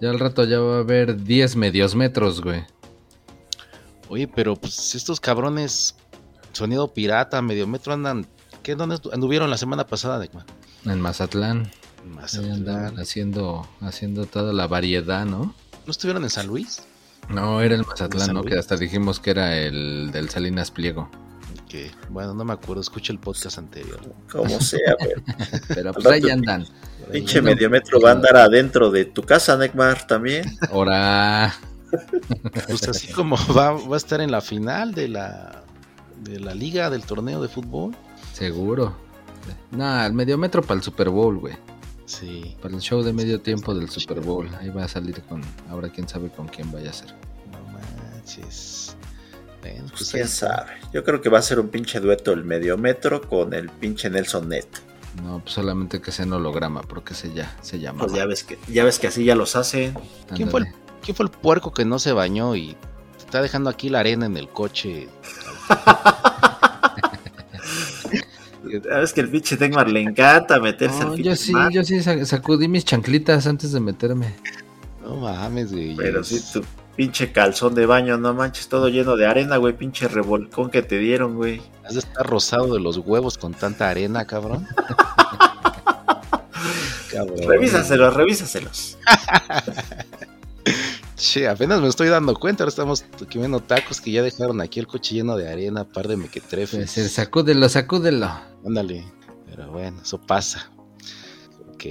Ya 0.00 0.10
al 0.10 0.18
rato 0.18 0.44
ya 0.44 0.58
va 0.58 0.78
a 0.78 0.80
haber 0.80 1.22
10 1.22 1.54
medios 1.56 1.94
metros, 1.94 2.40
güey. 2.42 2.62
Oye, 4.10 4.26
pero 4.26 4.56
pues 4.56 4.96
estos 4.96 5.20
cabrones, 5.20 5.94
sonido 6.52 6.92
pirata, 6.92 7.40
medio 7.42 7.68
metro 7.68 7.92
andan. 7.92 8.26
¿Qué? 8.64 8.74
¿Dónde 8.74 8.98
anduvieron 9.12 9.48
la 9.50 9.56
semana 9.56 9.86
pasada, 9.86 10.18
Neymar? 10.18 10.44
En 10.84 11.00
Mazatlán. 11.00 11.70
Ahí 12.20 12.50
andaban 12.50 12.98
haciendo, 12.98 13.68
haciendo 13.80 14.26
toda 14.26 14.52
la 14.52 14.66
variedad, 14.66 15.24
¿no? 15.24 15.54
¿No 15.86 15.90
estuvieron 15.90 16.24
en 16.24 16.30
San 16.30 16.48
Luis? 16.48 16.82
No, 17.28 17.60
era 17.60 17.76
el 17.76 17.82
¿De 17.82 17.86
Mazatlán, 17.86 18.34
¿no? 18.34 18.40
Luis? 18.42 18.52
Que 18.52 18.58
hasta 18.58 18.76
dijimos 18.76 19.20
que 19.20 19.30
era 19.30 19.56
el 19.56 20.10
del 20.10 20.28
Salinas 20.28 20.72
Pliego. 20.72 21.08
Que, 21.68 21.92
bueno, 22.08 22.34
no 22.34 22.44
me 22.44 22.52
acuerdo, 22.52 22.80
escuché 22.80 23.12
el 23.12 23.20
podcast 23.20 23.58
anterior. 23.58 24.00
Como 24.28 24.60
sea, 24.60 24.96
pero 24.98 25.22
Pero 25.68 25.92
pues 25.92 26.06
ahí 26.06 26.28
andan. 26.28 26.66
pinche 27.12 27.40
no, 27.40 27.50
medio 27.50 27.70
metro 27.70 28.00
va 28.00 28.08
a 28.08 28.12
andar 28.14 28.36
adentro 28.36 28.90
de 28.90 29.04
tu 29.04 29.22
casa, 29.22 29.56
Neymar, 29.56 30.04
también. 30.08 30.44
Ahora. 30.72 31.54
Pues 32.66 32.88
así 32.88 33.12
como 33.12 33.36
va, 33.56 33.72
va 33.72 33.94
a 33.94 33.96
estar 33.96 34.20
en 34.20 34.30
la 34.30 34.40
final 34.40 34.92
de 34.92 35.08
la, 35.08 35.64
de 36.22 36.40
la 36.40 36.54
liga 36.54 36.90
del 36.90 37.04
torneo 37.04 37.40
de 37.42 37.48
fútbol. 37.48 37.96
Seguro. 38.32 38.94
Nah, 39.70 40.06
el 40.06 40.12
medio 40.12 40.38
metro 40.38 40.62
para 40.62 40.78
el 40.78 40.82
Super 40.82 41.08
Bowl, 41.08 41.38
güey. 41.38 41.54
Sí, 42.06 42.56
Para 42.60 42.74
el 42.74 42.80
show 42.80 43.02
de 43.02 43.12
medio 43.12 43.40
tiempo 43.40 43.72
del 43.72 43.88
Super 43.88 44.20
Bowl. 44.20 44.48
Ahí 44.58 44.68
va 44.68 44.84
a 44.84 44.88
salir 44.88 45.22
con. 45.22 45.42
Ahora 45.70 45.88
quién 45.90 46.08
sabe 46.08 46.28
con 46.28 46.48
quién 46.48 46.70
vaya 46.72 46.90
a 46.90 46.92
ser. 46.92 47.14
no 47.52 47.58
manches. 47.72 48.96
Pues 49.60 49.74
pues 49.92 50.10
quién 50.10 50.22
ahí 50.22 50.28
está. 50.28 50.56
sabe. 50.56 50.72
Yo 50.92 51.04
creo 51.04 51.20
que 51.20 51.28
va 51.28 51.38
a 51.38 51.42
ser 51.42 51.60
un 51.60 51.68
pinche 51.68 52.00
dueto 52.00 52.32
el 52.32 52.44
medio 52.44 52.76
metro 52.78 53.20
con 53.20 53.54
el 53.54 53.68
pinche 53.68 54.10
Nelson 54.10 54.48
Net. 54.48 54.66
No, 55.22 55.40
pues 55.40 55.54
solamente 55.54 56.00
que 56.00 56.12
sea 56.12 56.24
en 56.24 56.32
holograma, 56.32 56.82
porque 56.82 57.14
se 57.14 57.32
ya 57.32 57.56
se 57.62 57.78
llama. 57.78 58.00
Pues 58.00 58.12
ya 58.12 58.26
ves 58.26 58.44
que, 58.44 58.58
ya 58.68 58.84
ves 58.84 58.98
que 58.98 59.08
así 59.08 59.24
ya 59.24 59.34
los 59.34 59.54
hacen. 59.56 59.94
¿Quién 60.34 60.50
fue, 60.50 60.60
el, 60.60 60.66
quién 61.02 61.16
fue 61.16 61.24
el 61.26 61.30
puerco 61.30 61.72
que 61.72 61.84
no 61.84 61.98
se 61.98 62.12
bañó 62.12 62.54
y 62.56 62.76
te 63.18 63.24
está 63.24 63.42
dejando 63.42 63.70
aquí 63.70 63.88
la 63.88 64.00
arena 64.00 64.26
en 64.26 64.36
el 64.36 64.48
coche? 64.48 65.08
Sabes 68.88 69.12
que 69.12 69.20
el 69.22 69.30
pinche 69.30 69.56
Neymar 69.56 69.88
le 69.90 70.00
encanta 70.02 70.60
meterse 70.60 71.04
No, 71.04 71.12
al 71.12 71.22
yo 71.22 71.34
sí, 71.34 71.52
mar, 71.52 71.72
yo 71.72 71.82
sí 71.82 71.96
sac- 71.98 72.24
sacudí 72.24 72.68
mis 72.68 72.84
chanclitas 72.84 73.46
antes 73.46 73.72
de 73.72 73.80
meterme. 73.80 74.34
No 75.02 75.16
mames, 75.16 75.72
güey. 75.72 75.96
Pero 75.96 76.22
sí, 76.22 76.40
tu 76.52 76.62
pinche 76.94 77.32
calzón 77.32 77.74
de 77.74 77.86
baño, 77.86 78.16
no 78.16 78.32
manches, 78.34 78.68
todo 78.68 78.88
lleno 78.88 79.16
de 79.16 79.26
arena, 79.26 79.56
güey, 79.56 79.76
pinche 79.76 80.06
revolcón 80.06 80.70
que 80.70 80.82
te 80.82 80.98
dieron, 80.98 81.36
güey. 81.36 81.60
Has 81.84 81.94
de 81.94 82.00
estar 82.00 82.24
rosado 82.26 82.74
de 82.74 82.80
los 82.80 82.98
huevos 82.98 83.38
con 83.38 83.54
tanta 83.54 83.88
arena, 83.88 84.24
cabrón. 84.26 84.68
cabrón. 87.10 87.38
Revísaselos, 87.48 88.14
revísaselos. 88.14 88.98
Che, 91.20 91.46
apenas 91.46 91.82
me 91.82 91.88
estoy 91.88 92.08
dando 92.08 92.34
cuenta. 92.34 92.64
Ahora 92.64 92.70
estamos 92.70 93.04
comiendo 93.30 93.60
tacos 93.60 94.00
que 94.00 94.10
ya 94.10 94.22
dejaron 94.22 94.62
aquí 94.62 94.80
el 94.80 94.86
coche 94.86 95.16
lleno 95.16 95.36
de 95.36 95.50
arena, 95.52 95.84
par 95.84 96.08
de 96.08 96.16
mequetrefes. 96.16 96.70
Puede 96.70 96.86
ser, 96.86 97.08
sacúdelo, 97.10 97.68
sacúdelo. 97.68 98.30
Ándale. 98.64 99.04
Pero 99.44 99.70
bueno, 99.70 100.00
eso 100.02 100.18
pasa. 100.18 100.70
Ok, 101.74 101.84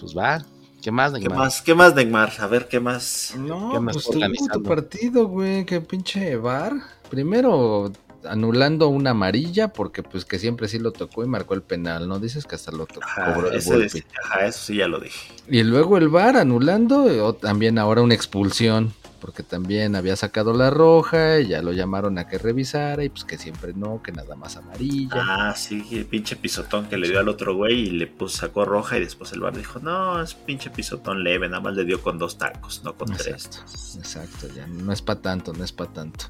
pues 0.00 0.16
va. 0.18 0.44
¿Qué 0.82 0.90
más, 0.90 1.12
¿Qué 1.12 1.20
Neymar? 1.20 1.38
más? 1.38 1.62
¿Qué 1.62 1.74
más, 1.76 1.94
Neymar? 1.94 2.32
A 2.40 2.46
ver, 2.48 2.66
¿qué 2.66 2.80
más? 2.80 3.34
No, 3.38 3.72
Ya 3.72 3.78
me 3.78 3.92
pues 3.92 4.04
tu 4.52 4.62
partido, 4.64 5.28
güey, 5.28 5.64
que 5.64 5.80
pinche 5.80 6.34
bar. 6.36 6.72
Primero 7.08 7.92
anulando 8.28 8.88
una 8.88 9.10
amarilla 9.10 9.68
porque 9.72 10.02
pues 10.02 10.24
que 10.24 10.38
siempre 10.38 10.68
sí 10.68 10.78
lo 10.78 10.92
tocó 10.92 11.24
y 11.24 11.28
marcó 11.28 11.54
el 11.54 11.62
penal, 11.62 12.08
¿no? 12.08 12.18
Dices 12.18 12.46
que 12.46 12.54
hasta 12.54 12.72
lo 12.72 12.86
tocó, 12.86 13.02
Ajá, 13.04 13.34
cobró 13.34 13.48
el 13.50 13.56
es- 13.56 14.04
ajá, 14.24 14.46
eso 14.46 14.60
sí 14.66 14.76
ya 14.76 14.88
lo 14.88 15.00
dije. 15.00 15.18
Y 15.48 15.62
luego 15.64 15.98
el 15.98 16.08
VAR 16.08 16.36
anulando, 16.36 17.08
eh, 17.08 17.20
o 17.20 17.34
también 17.34 17.78
ahora 17.78 18.02
una 18.02 18.14
expulsión, 18.14 18.92
porque 19.20 19.44
también 19.44 19.94
había 19.94 20.16
sacado 20.16 20.52
la 20.52 20.70
roja, 20.70 21.38
y 21.38 21.46
ya 21.48 21.62
lo 21.62 21.72
llamaron 21.72 22.18
a 22.18 22.26
que 22.26 22.38
revisara, 22.38 23.04
y 23.04 23.08
pues 23.08 23.24
que 23.24 23.38
siempre 23.38 23.72
no, 23.72 24.02
que 24.02 24.10
nada 24.10 24.34
más 24.34 24.56
amarilla. 24.56 25.10
Ah, 25.14 25.54
sí, 25.56 25.86
el 25.92 26.06
pinche 26.06 26.34
pisotón 26.34 26.88
que 26.88 26.96
le 26.96 27.08
dio 27.08 27.20
al 27.20 27.28
otro 27.28 27.54
güey 27.54 27.82
y 27.86 27.90
le 27.90 28.08
puso, 28.08 28.38
sacó 28.38 28.64
roja 28.64 28.96
y 28.96 29.00
después 29.00 29.32
el 29.32 29.40
bar 29.40 29.56
dijo, 29.56 29.78
no, 29.78 30.20
es 30.20 30.34
pinche 30.34 30.70
pisotón 30.70 31.22
leve, 31.22 31.48
nada 31.48 31.60
más 31.60 31.74
le 31.74 31.84
dio 31.84 32.02
con 32.02 32.18
dos 32.18 32.36
tacos, 32.36 32.82
no 32.82 32.94
con 32.96 33.12
tres. 33.12 33.46
Exacto, 33.46 33.58
exacto, 33.98 34.48
ya 34.56 34.66
no 34.66 34.92
es 34.92 35.02
para 35.02 35.20
tanto, 35.20 35.52
no 35.52 35.62
es 35.62 35.70
para 35.72 35.92
tanto. 35.92 36.24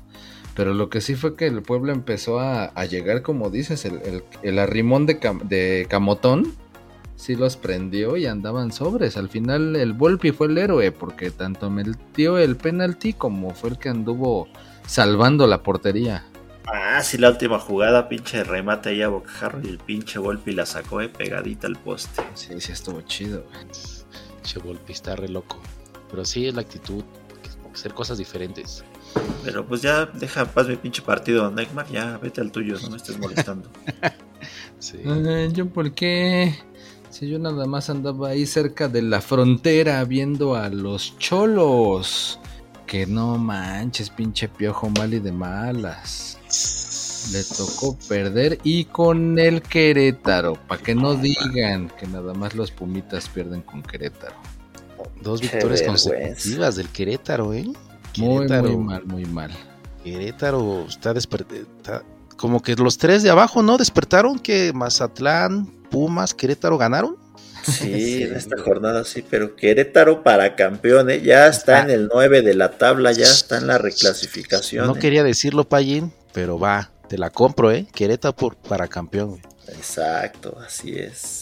Pero 0.55 0.75
lo 0.75 0.91
que 0.91 1.01
sí 1.01 1.15
fue 1.15 1.35
que 1.37 1.47
el 1.47 1.63
pueblo 1.63 1.93
empezó 1.93 2.39
a, 2.41 2.65
a 2.67 2.85
llegar, 2.85 3.23
como 3.23 3.49
dices, 3.51 3.85
el, 3.85 4.01
el- 4.03 4.25
el 4.43 4.59
arrimón 4.59 5.07
de, 5.07 5.19
Cam- 5.19 5.43
de 5.43 5.87
Camotón, 5.89 6.55
sí 7.17 7.37
los 7.37 7.57
prendió 7.57 8.17
y 8.19 8.27
andaban 8.27 8.71
sobres. 8.73 9.17
Al 9.17 9.29
final 9.31 9.77
el 9.77 9.93
Volpi 9.95 10.31
fue 10.33 10.49
el 10.49 10.59
héroe, 10.59 10.93
porque 10.93 11.31
tanto 11.31 11.71
metió 11.71 12.37
el 12.39 12.57
penalti 12.57 13.15
como 13.15 13.55
fue 13.55 13.71
el 13.71 13.79
que 13.79 13.89
anduvo 13.89 14.47
salvando 14.87 15.47
la 15.47 15.63
portería. 15.63 16.25
Ah, 16.67 17.03
sí, 17.03 17.17
la 17.19 17.31
última 17.31 17.59
jugada, 17.59 18.09
pinche 18.09 18.45
remate 18.45 18.91
ahí 18.91 19.03
a 19.03 19.09
bocajarro 19.09 19.61
y 19.65 19.69
el 19.69 19.79
pinche 19.79 20.19
golpe 20.19 20.53
y 20.53 20.55
la 20.55 20.65
sacó 20.67 21.01
eh, 21.01 21.09
pegadita 21.09 21.67
al 21.67 21.77
poste. 21.77 22.23
Sí, 22.35 22.61
sí, 22.61 22.73
estuvo 22.73 23.01
chido. 23.03 23.45
güey. 23.53 23.67
Che, 24.43 24.59
Volpi, 24.59 24.93
está 24.93 25.17
re 25.17 25.29
loco. 25.29 25.59
Pero 26.11 26.25
sí 26.25 26.47
es 26.47 26.55
la 26.55 26.61
actitud, 26.61 27.03
que- 27.43 27.71
hacer 27.73 27.95
cosas 27.95 28.19
diferentes. 28.19 28.85
Pero 29.45 29.67
pues 29.67 29.83
ya 29.83 30.07
deja 30.07 30.43
en 30.43 30.49
paz 30.49 30.69
mi 30.69 30.77
pinche 30.77 31.03
partido, 31.03 31.51
Neymar, 31.51 31.89
ya 31.91 32.19
vete 32.19 32.41
al 32.41 32.53
tuyo, 32.53 32.77
no 32.83 32.91
me 32.91 32.97
estés 32.97 33.19
molestando. 33.19 33.69
Sí. 34.79 34.99
¿Yo 35.53 35.69
por 35.69 35.93
qué? 35.93 36.57
Si 37.09 37.29
yo 37.29 37.39
nada 37.39 37.67
más 37.67 37.89
andaba 37.89 38.31
ahí 38.31 38.47
cerca 38.47 38.89
de 38.89 39.01
la 39.01 39.21
frontera 39.21 40.03
viendo 40.05 40.57
a 40.57 40.71
los 40.71 41.17
cholos. 41.19 42.41
Que 42.85 43.07
no 43.07 43.39
manches, 43.39 44.11
pinche 44.11 44.49
piojo 44.49 44.91
mal 44.91 45.15
y 45.15 45.21
de 45.21 45.31
malas. 45.31 46.39
Le 47.33 47.45
tocó 47.45 47.97
perder 48.09 48.59
y 48.65 48.87
con 48.87 49.39
el 49.39 49.63
Querétaro. 49.63 50.55
Para 50.67 50.83
que 50.83 50.95
no 50.95 51.15
digan 51.15 51.89
que 52.01 52.07
nada 52.09 52.35
más 52.35 52.55
los 52.57 52.71
Pumitas 52.71 53.29
pierden 53.29 53.63
con 53.63 53.83
Querétaro. 53.83 54.35
Dos 55.23 55.43
victorias 55.43 55.83
consecutivas 55.83 56.77
del 56.77 56.89
Querétaro, 56.89 57.55
¿eh? 57.55 57.71
Muy, 58.19 58.47
Querétaro, 58.47 58.69
muy 58.71 58.85
mal, 58.85 59.05
muy 59.07 59.25
mal. 59.25 59.51
Querétaro 60.05 60.87
está 60.89 61.15
despertando. 61.15 61.67
Como 62.37 62.61
que 62.61 62.75
los 62.75 62.99
tres 62.99 63.23
de 63.23 63.31
abajo, 63.31 63.63
¿no? 63.63 63.79
Despertaron 63.79 64.39
que 64.39 64.73
Mazatlán, 64.73 65.67
Pumas, 65.91 66.35
Querétaro 66.35 66.77
ganaron. 66.79 67.17
Sí, 67.63 67.73
Sí, 67.83 68.23
en 68.25 68.35
esta 68.35 68.61
jornada 68.61 69.05
sí, 69.05 69.25
pero 69.29 69.55
Querétaro 69.55 70.23
para 70.23 70.57
campeón, 70.57 71.11
¿eh? 71.11 71.23
ya 71.23 71.47
está 71.47 71.83
en 71.83 71.91
el 71.91 72.09
9 72.13 72.43
de 72.43 72.55
la 72.55 72.73
tabla, 72.73 73.13
ya 73.13 73.25
está 73.25 73.59
en 73.59 73.69
la 73.69 73.79
reclasificación. 73.79 74.87
No 74.87 74.97
¿eh? 74.97 74.99
quería 74.99 75.23
decirlo, 75.23 75.69
Payín, 75.69 76.13
pero 76.33 76.59
va, 76.59 76.91
te 77.09 77.19
la 77.19 77.31
compro, 77.31 77.71
¿eh? 77.71 77.87
Querétaro 77.93 78.35
por, 78.35 78.57
para 78.57 78.89
campeón. 78.89 79.41
Exacto, 79.69 80.59
así 80.67 80.95
es. 80.95 81.42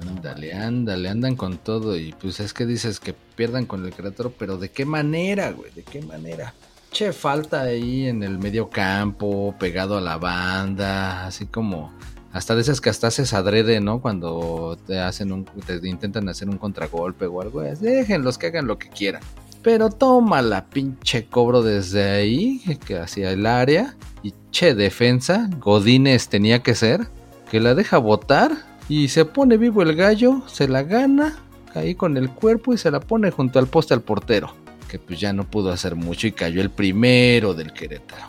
Ándale, 0.00 0.54
ándale, 0.54 1.08
andan 1.08 1.36
con 1.36 1.58
todo. 1.58 1.96
Y 1.96 2.12
pues 2.12 2.40
es 2.40 2.54
que 2.54 2.66
dices 2.66 3.00
que 3.00 3.12
pierdan 3.12 3.66
con 3.66 3.84
el 3.84 3.92
Querétaro, 3.92 4.32
pero 4.38 4.56
¿de 4.56 4.70
qué 4.70 4.84
manera, 4.84 5.50
güey? 5.52 5.70
¿De 5.72 5.82
qué 5.82 6.02
manera? 6.02 6.54
Che, 6.90 7.12
falta 7.12 7.62
ahí 7.62 8.06
en 8.06 8.22
el 8.22 8.38
medio 8.38 8.68
campo, 8.68 9.54
pegado 9.58 9.96
a 9.96 10.00
la 10.00 10.16
banda, 10.16 11.26
así 11.26 11.46
como. 11.46 11.92
Hasta 12.32 12.58
esas 12.58 12.80
que 12.80 12.90
hasta 12.90 13.08
haces 13.08 13.32
adrede, 13.32 13.80
¿no? 13.80 14.00
Cuando 14.00 14.78
te 14.86 15.00
hacen 15.00 15.32
un. 15.32 15.44
te 15.44 15.80
intentan 15.88 16.28
hacer 16.28 16.48
un 16.48 16.58
contragolpe 16.58 17.26
o 17.26 17.40
algo. 17.42 17.60
Déjenlos 17.60 18.38
que 18.38 18.46
hagan 18.46 18.66
lo 18.66 18.78
que 18.78 18.88
quieran. 18.88 19.22
Pero 19.62 19.90
toma 19.90 20.40
la 20.40 20.66
pinche 20.66 21.26
cobro 21.26 21.62
desde 21.62 22.10
ahí, 22.10 22.62
que 22.86 22.98
hacia 22.98 23.30
el 23.30 23.46
área. 23.46 23.96
Y 24.22 24.32
che, 24.50 24.74
defensa, 24.74 25.50
Godínez 25.58 26.28
tenía 26.28 26.62
que 26.62 26.74
ser. 26.74 27.08
Que 27.50 27.60
la 27.60 27.74
deja 27.74 27.98
botar 27.98 28.69
y 28.90 29.08
se 29.08 29.24
pone 29.24 29.56
vivo 29.56 29.82
el 29.82 29.94
gallo, 29.96 30.42
se 30.48 30.68
la 30.68 30.82
gana 30.82 31.38
ahí 31.74 31.94
con 31.94 32.16
el 32.16 32.28
cuerpo 32.30 32.74
y 32.74 32.78
se 32.78 32.90
la 32.90 33.00
pone 33.00 33.30
junto 33.30 33.58
al 33.60 33.68
poste 33.68 33.94
al 33.94 34.02
portero, 34.02 34.52
que 34.88 34.98
pues 34.98 35.18
ya 35.20 35.32
no 35.32 35.44
pudo 35.44 35.70
hacer 35.72 35.94
mucho 35.94 36.26
y 36.26 36.32
cayó 36.32 36.60
el 36.60 36.70
primero 36.70 37.54
del 37.54 37.72
Querétaro. 37.72 38.28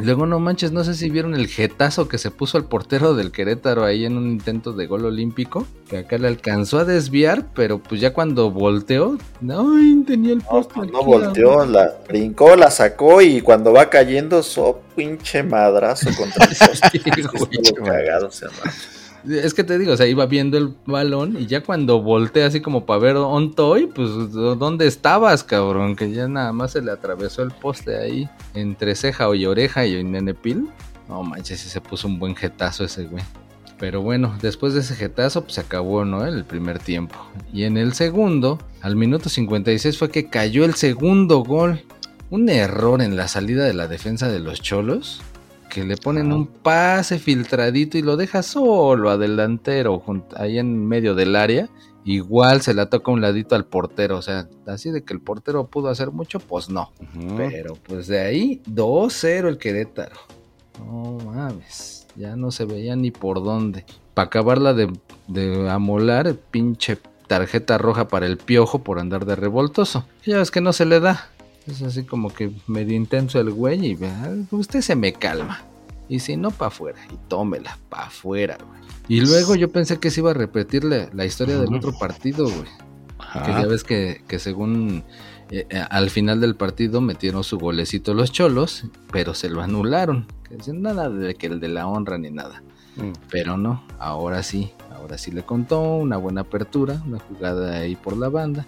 Luego 0.00 0.26
no 0.26 0.38
manches, 0.38 0.70
no 0.70 0.84
sé 0.84 0.94
si 0.94 1.10
vieron 1.10 1.34
el 1.34 1.48
jetazo 1.48 2.06
que 2.08 2.18
se 2.18 2.30
puso 2.30 2.56
al 2.56 2.64
portero 2.64 3.14
del 3.14 3.32
Querétaro 3.32 3.84
ahí 3.84 4.04
en 4.04 4.16
un 4.16 4.28
intento 4.30 4.72
de 4.72 4.86
gol 4.86 5.04
olímpico, 5.04 5.66
que 5.90 5.98
acá 5.98 6.18
le 6.18 6.28
alcanzó 6.28 6.78
a 6.78 6.84
desviar, 6.84 7.46
pero 7.52 7.80
pues 7.82 8.00
ya 8.00 8.12
cuando 8.14 8.52
volteó, 8.52 9.18
¡ay! 9.42 10.04
tenía 10.06 10.34
el 10.34 10.38
No, 10.38 10.44
poste. 10.48 10.80
no 10.92 10.98
a- 11.00 11.04
volteó, 11.04 11.66
la 11.66 11.96
brincó, 12.08 12.54
la 12.54 12.70
sacó 12.70 13.20
y 13.20 13.40
cuando 13.40 13.72
va 13.72 13.90
cayendo, 13.90 14.42
so 14.44 14.80
pinche 14.94 15.42
madrazo 15.42 16.10
contra 16.16 16.44
el 16.46 16.56
poste. 16.56 16.90
Sí, 17.64 17.74
cagado. 17.84 18.30
Es 19.26 19.54
que 19.54 19.64
te 19.64 19.78
digo, 19.78 19.92
o 19.92 19.96
sea, 19.96 20.06
iba 20.06 20.26
viendo 20.26 20.58
el 20.58 20.74
balón 20.86 21.36
y 21.40 21.46
ya 21.46 21.62
cuando 21.62 22.00
volteé 22.00 22.44
así 22.44 22.60
como 22.60 22.86
para 22.86 23.00
ver 23.00 23.16
on 23.16 23.54
toy, 23.54 23.86
pues 23.86 24.10
¿dónde 24.32 24.86
estabas, 24.86 25.42
cabrón? 25.42 25.96
Que 25.96 26.12
ya 26.12 26.28
nada 26.28 26.52
más 26.52 26.72
se 26.72 26.82
le 26.82 26.90
atravesó 26.90 27.42
el 27.42 27.50
poste 27.50 27.96
ahí 27.98 28.28
entre 28.54 28.94
ceja 28.94 29.34
y 29.34 29.46
oreja 29.46 29.86
y 29.86 30.02
nenepil. 30.04 30.68
No 31.08 31.22
manches, 31.22 31.60
se 31.60 31.80
puso 31.80 32.06
un 32.06 32.18
buen 32.18 32.36
jetazo 32.36 32.84
ese 32.84 33.04
güey. 33.04 33.24
Pero 33.78 34.02
bueno, 34.02 34.36
después 34.42 34.74
de 34.74 34.80
ese 34.80 34.94
jetazo, 34.94 35.42
pues 35.42 35.54
se 35.54 35.60
acabó, 35.60 36.04
¿no? 36.04 36.26
El 36.26 36.44
primer 36.44 36.78
tiempo. 36.78 37.14
Y 37.52 37.64
en 37.64 37.76
el 37.76 37.94
segundo, 37.94 38.58
al 38.82 38.96
minuto 38.96 39.28
56 39.28 39.98
fue 39.98 40.10
que 40.10 40.28
cayó 40.28 40.64
el 40.64 40.74
segundo 40.74 41.38
gol. 41.38 41.82
Un 42.30 42.48
error 42.50 43.00
en 43.00 43.16
la 43.16 43.26
salida 43.26 43.64
de 43.64 43.72
la 43.72 43.88
defensa 43.88 44.28
de 44.28 44.40
los 44.40 44.60
cholos 44.60 45.22
que 45.68 45.84
le 45.84 45.96
ponen 45.96 46.32
un 46.32 46.46
pase 46.46 47.18
filtradito 47.18 47.98
y 47.98 48.02
lo 48.02 48.16
deja 48.16 48.42
solo 48.42 49.10
a 49.10 49.18
delantero, 49.18 50.00
jun- 50.00 50.24
ahí 50.36 50.58
en 50.58 50.86
medio 50.86 51.14
del 51.14 51.36
área. 51.36 51.68
Igual 52.04 52.62
se 52.62 52.72
la 52.74 52.88
toca 52.88 53.10
un 53.10 53.20
ladito 53.20 53.54
al 53.54 53.66
portero, 53.66 54.16
o 54.16 54.22
sea, 54.22 54.48
así 54.66 54.90
de 54.90 55.04
que 55.04 55.12
el 55.12 55.20
portero 55.20 55.66
pudo 55.66 55.88
hacer 55.88 56.10
mucho, 56.10 56.40
pues 56.40 56.70
no. 56.70 56.90
Pero 57.36 57.74
pues 57.86 58.06
de 58.06 58.18
ahí 58.20 58.62
2-0 58.66 59.48
el 59.48 59.58
Querétaro. 59.58 60.16
No 60.78 61.18
mames, 61.24 62.06
ya 62.16 62.34
no 62.36 62.50
se 62.50 62.64
veía 62.64 62.96
ni 62.96 63.10
por 63.10 63.42
dónde. 63.42 63.84
Para 64.14 64.26
acabarla 64.26 64.72
de, 64.74 64.90
de 65.26 65.68
amolar, 65.68 66.34
pinche 66.50 66.98
tarjeta 67.26 67.76
roja 67.76 68.08
para 68.08 68.24
el 68.26 68.38
piojo 68.38 68.78
por 68.82 68.98
andar 69.00 69.26
de 69.26 69.36
revoltoso. 69.36 70.06
Ya 70.24 70.38
ves 70.38 70.50
que 70.50 70.60
no 70.62 70.72
se 70.72 70.86
le 70.86 71.00
da. 71.00 71.28
Es 71.68 71.82
así 71.82 72.04
como 72.04 72.32
que 72.32 72.50
medio 72.66 72.96
intenso 72.96 73.38
el 73.40 73.50
güey 73.50 73.92
y 73.92 73.98
"Ah, 74.04 74.34
usted 74.50 74.80
se 74.80 74.96
me 74.96 75.12
calma. 75.12 75.60
Y 76.08 76.20
si 76.20 76.36
no, 76.36 76.50
pa' 76.50 76.68
afuera. 76.68 76.98
Y 77.12 77.16
tómela, 77.28 77.78
pa' 77.90 78.04
afuera, 78.06 78.56
güey. 78.66 78.80
Y 79.08 79.20
luego 79.20 79.54
yo 79.54 79.70
pensé 79.70 79.98
que 79.98 80.10
se 80.10 80.20
iba 80.20 80.30
a 80.30 80.34
repetir 80.34 80.84
la, 80.84 81.08
la 81.12 81.24
historia 81.26 81.58
del 81.58 81.74
otro 81.74 81.92
partido, 81.98 82.44
güey. 82.44 82.68
Ajá. 83.18 83.42
Que 83.44 83.52
ya 83.52 83.66
ves 83.66 83.84
que, 83.84 84.22
que 84.26 84.38
según 84.38 85.04
eh, 85.50 85.66
eh, 85.68 85.84
al 85.90 86.08
final 86.08 86.40
del 86.40 86.56
partido 86.56 87.00
metieron 87.02 87.44
su 87.44 87.58
golecito 87.58 88.14
los 88.14 88.32
cholos, 88.32 88.84
pero 89.12 89.34
se 89.34 89.50
lo 89.50 89.60
anularon. 89.60 90.26
Que 90.48 90.56
dicen 90.56 90.80
nada 90.82 91.10
de 91.10 91.34
que 91.34 91.46
el 91.48 91.60
de 91.60 91.68
la 91.68 91.86
honra 91.86 92.16
ni 92.16 92.30
nada. 92.30 92.62
Mm. 92.96 93.12
Pero 93.30 93.58
no, 93.58 93.84
ahora 93.98 94.42
sí, 94.42 94.72
ahora 94.94 95.18
sí 95.18 95.30
le 95.30 95.42
contó 95.42 95.80
una 95.96 96.16
buena 96.16 96.42
apertura, 96.42 97.02
una 97.06 97.18
jugada 97.18 97.78
ahí 97.78 97.96
por 97.96 98.16
la 98.16 98.28
banda, 98.30 98.66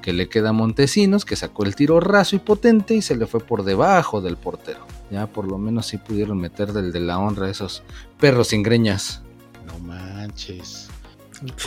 que 0.00 0.12
le 0.12 0.28
queda 0.28 0.50
a 0.50 0.52
Montesinos, 0.52 1.24
que 1.24 1.36
sacó 1.36 1.64
el 1.64 1.74
tiro 1.74 2.00
raso 2.00 2.36
y 2.36 2.38
potente 2.38 2.94
y 2.94 3.02
se 3.02 3.16
le 3.16 3.26
fue 3.26 3.40
por 3.40 3.64
debajo 3.64 4.20
del 4.20 4.36
portero. 4.36 4.86
Ya 5.10 5.26
por 5.26 5.46
lo 5.46 5.58
menos 5.58 5.86
sí 5.86 5.98
pudieron 5.98 6.38
meter 6.38 6.72
del 6.72 6.92
de 6.92 7.00
la 7.00 7.18
honra 7.18 7.48
esos 7.50 7.82
perros 8.18 8.48
sin 8.48 8.62
greñas. 8.62 9.22
No 9.66 9.78
manches. 9.78 10.88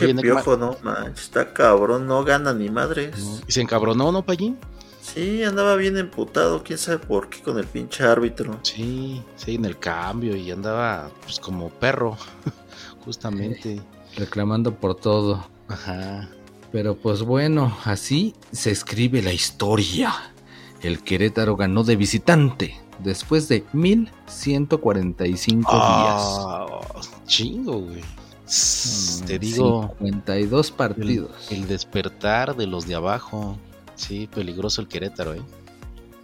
Oye, 0.01 0.13
piojo, 0.15 0.57
no 0.57 0.75
manches, 0.83 1.25
está 1.25 1.53
cabrón, 1.53 2.05
no 2.05 2.23
gana 2.23 2.53
ni 2.53 2.69
madres. 2.69 3.17
no. 3.17 3.39
¿Y 3.47 3.51
se 3.51 3.61
encabronó, 3.61 4.11
no, 4.11 4.23
Payín? 4.25 4.57
Sí, 5.01 5.43
andaba 5.43 5.75
bien 5.75 5.97
emputado, 5.97 6.61
quién 6.63 6.77
sabe 6.77 6.99
por 6.99 7.29
qué 7.29 7.41
con 7.41 7.57
el 7.57 7.65
pinche 7.65 8.03
árbitro. 8.03 8.59
Sí, 8.61 9.23
sí, 9.35 9.55
en 9.55 9.65
el 9.65 9.79
cambio 9.79 10.35
y 10.35 10.51
andaba 10.51 11.09
pues 11.23 11.39
como 11.39 11.69
perro, 11.69 12.17
justamente. 13.05 13.81
Reclamando 14.15 14.75
por 14.75 14.95
todo. 14.95 15.47
Ajá. 15.69 16.29
Pero 16.71 16.95
pues 16.95 17.21
bueno, 17.23 17.77
así 17.83 18.33
se 18.51 18.71
escribe 18.71 19.21
la 19.21 19.33
historia. 19.33 20.13
El 20.81 21.03
Querétaro 21.03 21.55
ganó 21.57 21.83
de 21.83 21.95
visitante 21.95 22.75
después 22.99 23.47
de 23.49 23.63
1145 23.73 25.69
Ah, 25.71 26.79
chingo, 27.25 27.79
güey. 27.79 27.95
días. 27.95 29.23
Te 29.25 29.37
digo, 29.39 29.93
52 29.99 30.69
el, 30.69 30.75
partidos. 30.75 31.51
el 31.51 31.67
despertar 31.67 32.55
de 32.55 32.67
los 32.67 32.87
de 32.87 32.95
abajo. 32.95 33.57
Sí, 33.95 34.27
peligroso 34.33 34.81
el 34.81 34.87
Querétaro, 34.87 35.33
¿eh? 35.35 35.41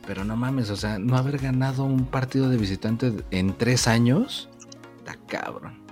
Pero 0.08 0.24
no 0.24 0.36
mames, 0.38 0.70
o 0.70 0.75
sea, 0.77 0.98
no 1.00 1.18
haber 1.18 1.38
ganado 1.38 1.84
un 1.84 2.06
partido 2.06 2.50
de 2.50 2.58
visitante 2.58 3.13
en 3.32 3.58
tres 3.58 3.88
años, 3.88 4.48
está 5.00 5.16
cabrón. 5.27 5.84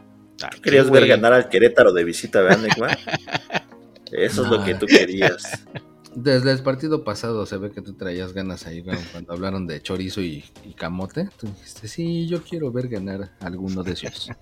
Aquí, 0.41 0.61
Querías 0.61 0.89
ver 0.89 1.07
ganar 1.07 1.33
al 1.33 1.49
Querétaro 1.49 1.91
de 1.93 2.03
visita, 2.05 2.41
¿verdad, 2.41 2.67
Eso 4.11 4.43
es 4.43 4.49
lo 4.49 4.63
que 4.63 4.75
tú 4.75 4.85
querías. 4.85 5.63
Desde 6.15 6.51
el 6.51 6.63
partido 6.63 7.03
pasado 7.03 7.45
se 7.45 7.57
ve 7.57 7.71
que 7.71 7.81
tú 7.81 7.93
traías 7.93 8.31
ganas 8.31 8.65
ahí 8.67 8.79
güey, 8.81 8.97
cuando 9.11 9.33
hablaron 9.33 9.67
de 9.67 9.81
chorizo 9.81 10.21
y, 10.21 10.45
y 10.63 10.73
camote. 10.73 11.27
Tú 11.37 11.47
dijiste, 11.47 11.89
sí, 11.89 12.25
yo 12.27 12.41
quiero 12.41 12.71
ver 12.71 12.87
ganar 12.87 13.31
alguno 13.39 13.83
de 13.83 13.93
esos. 13.93 14.29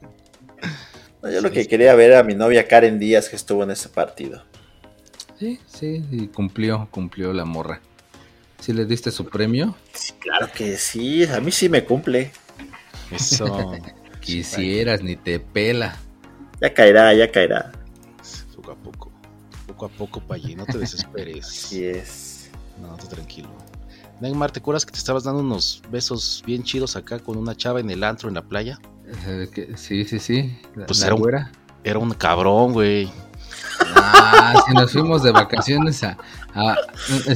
No, 1.21 1.31
yo 1.31 1.39
lo 1.39 1.51
que 1.51 1.65
quería 1.69 1.95
ver 1.95 2.11
era 2.11 2.19
a 2.19 2.23
mi 2.23 2.35
novia 2.35 2.67
Karen 2.67 2.99
Díaz 2.99 3.29
que 3.29 3.37
estuvo 3.37 3.63
en 3.63 3.71
ese 3.71 3.87
partido. 3.87 4.43
Sí, 5.39 5.57
sí, 5.65 6.03
y 6.11 6.27
cumplió, 6.27 6.89
cumplió 6.91 7.31
la 7.31 7.45
morra. 7.45 7.79
¿Sí 8.59 8.73
le 8.73 8.85
diste 8.85 9.09
su 9.09 9.25
premio? 9.25 9.73
Claro 10.19 10.49
que 10.53 10.77
sí, 10.77 11.25
a 11.25 11.39
mí 11.39 11.51
sí 11.51 11.69
me 11.69 11.85
cumple. 11.85 12.31
Eso. 13.09 13.71
Quisieras, 14.19 15.01
ni 15.01 15.15
te 15.15 15.39
pela. 15.39 15.97
Ya 16.61 16.73
caerá, 16.73 17.13
ya 17.13 17.31
caerá. 17.31 17.71
Poco 18.55 18.71
a 18.71 18.75
poco. 18.75 19.02
Poco 19.73 19.85
a 19.85 19.89
poco, 19.89 20.19
Payín. 20.21 20.57
No 20.59 20.65
te 20.65 20.77
desesperes. 20.77 21.45
Así 21.65 21.83
es. 21.85 22.49
No, 22.81 22.95
tú 22.97 23.07
tranquilo. 23.07 23.49
Neymar, 24.21 24.51
¿te 24.51 24.59
acuerdas 24.59 24.85
que 24.85 24.91
te 24.91 24.97
estabas 24.99 25.23
dando 25.23 25.41
unos 25.41 25.81
besos 25.91 26.43
bien 26.45 26.63
chidos 26.63 26.95
acá 26.95 27.19
con 27.19 27.37
una 27.37 27.55
chava 27.55 27.79
en 27.79 27.89
el 27.89 28.03
antro 28.03 28.29
en 28.29 28.35
la 28.35 28.41
playa? 28.43 28.79
Eh, 29.27 29.73
sí, 29.75 30.05
sí, 30.05 30.19
sí. 30.19 30.57
La, 30.75 30.85
Pues 30.85 30.99
la 30.99 31.07
era 31.07 31.15
un-. 31.15 31.47
Era 31.83 31.99
un 31.99 32.11
cabrón, 32.13 32.71
güey. 32.73 33.11
Ah, 33.95 34.63
si 34.67 34.73
nos 34.73 34.91
fuimos 34.91 35.23
de 35.23 35.31
vacaciones 35.31 36.03
a, 36.03 36.17
a- 36.53 36.75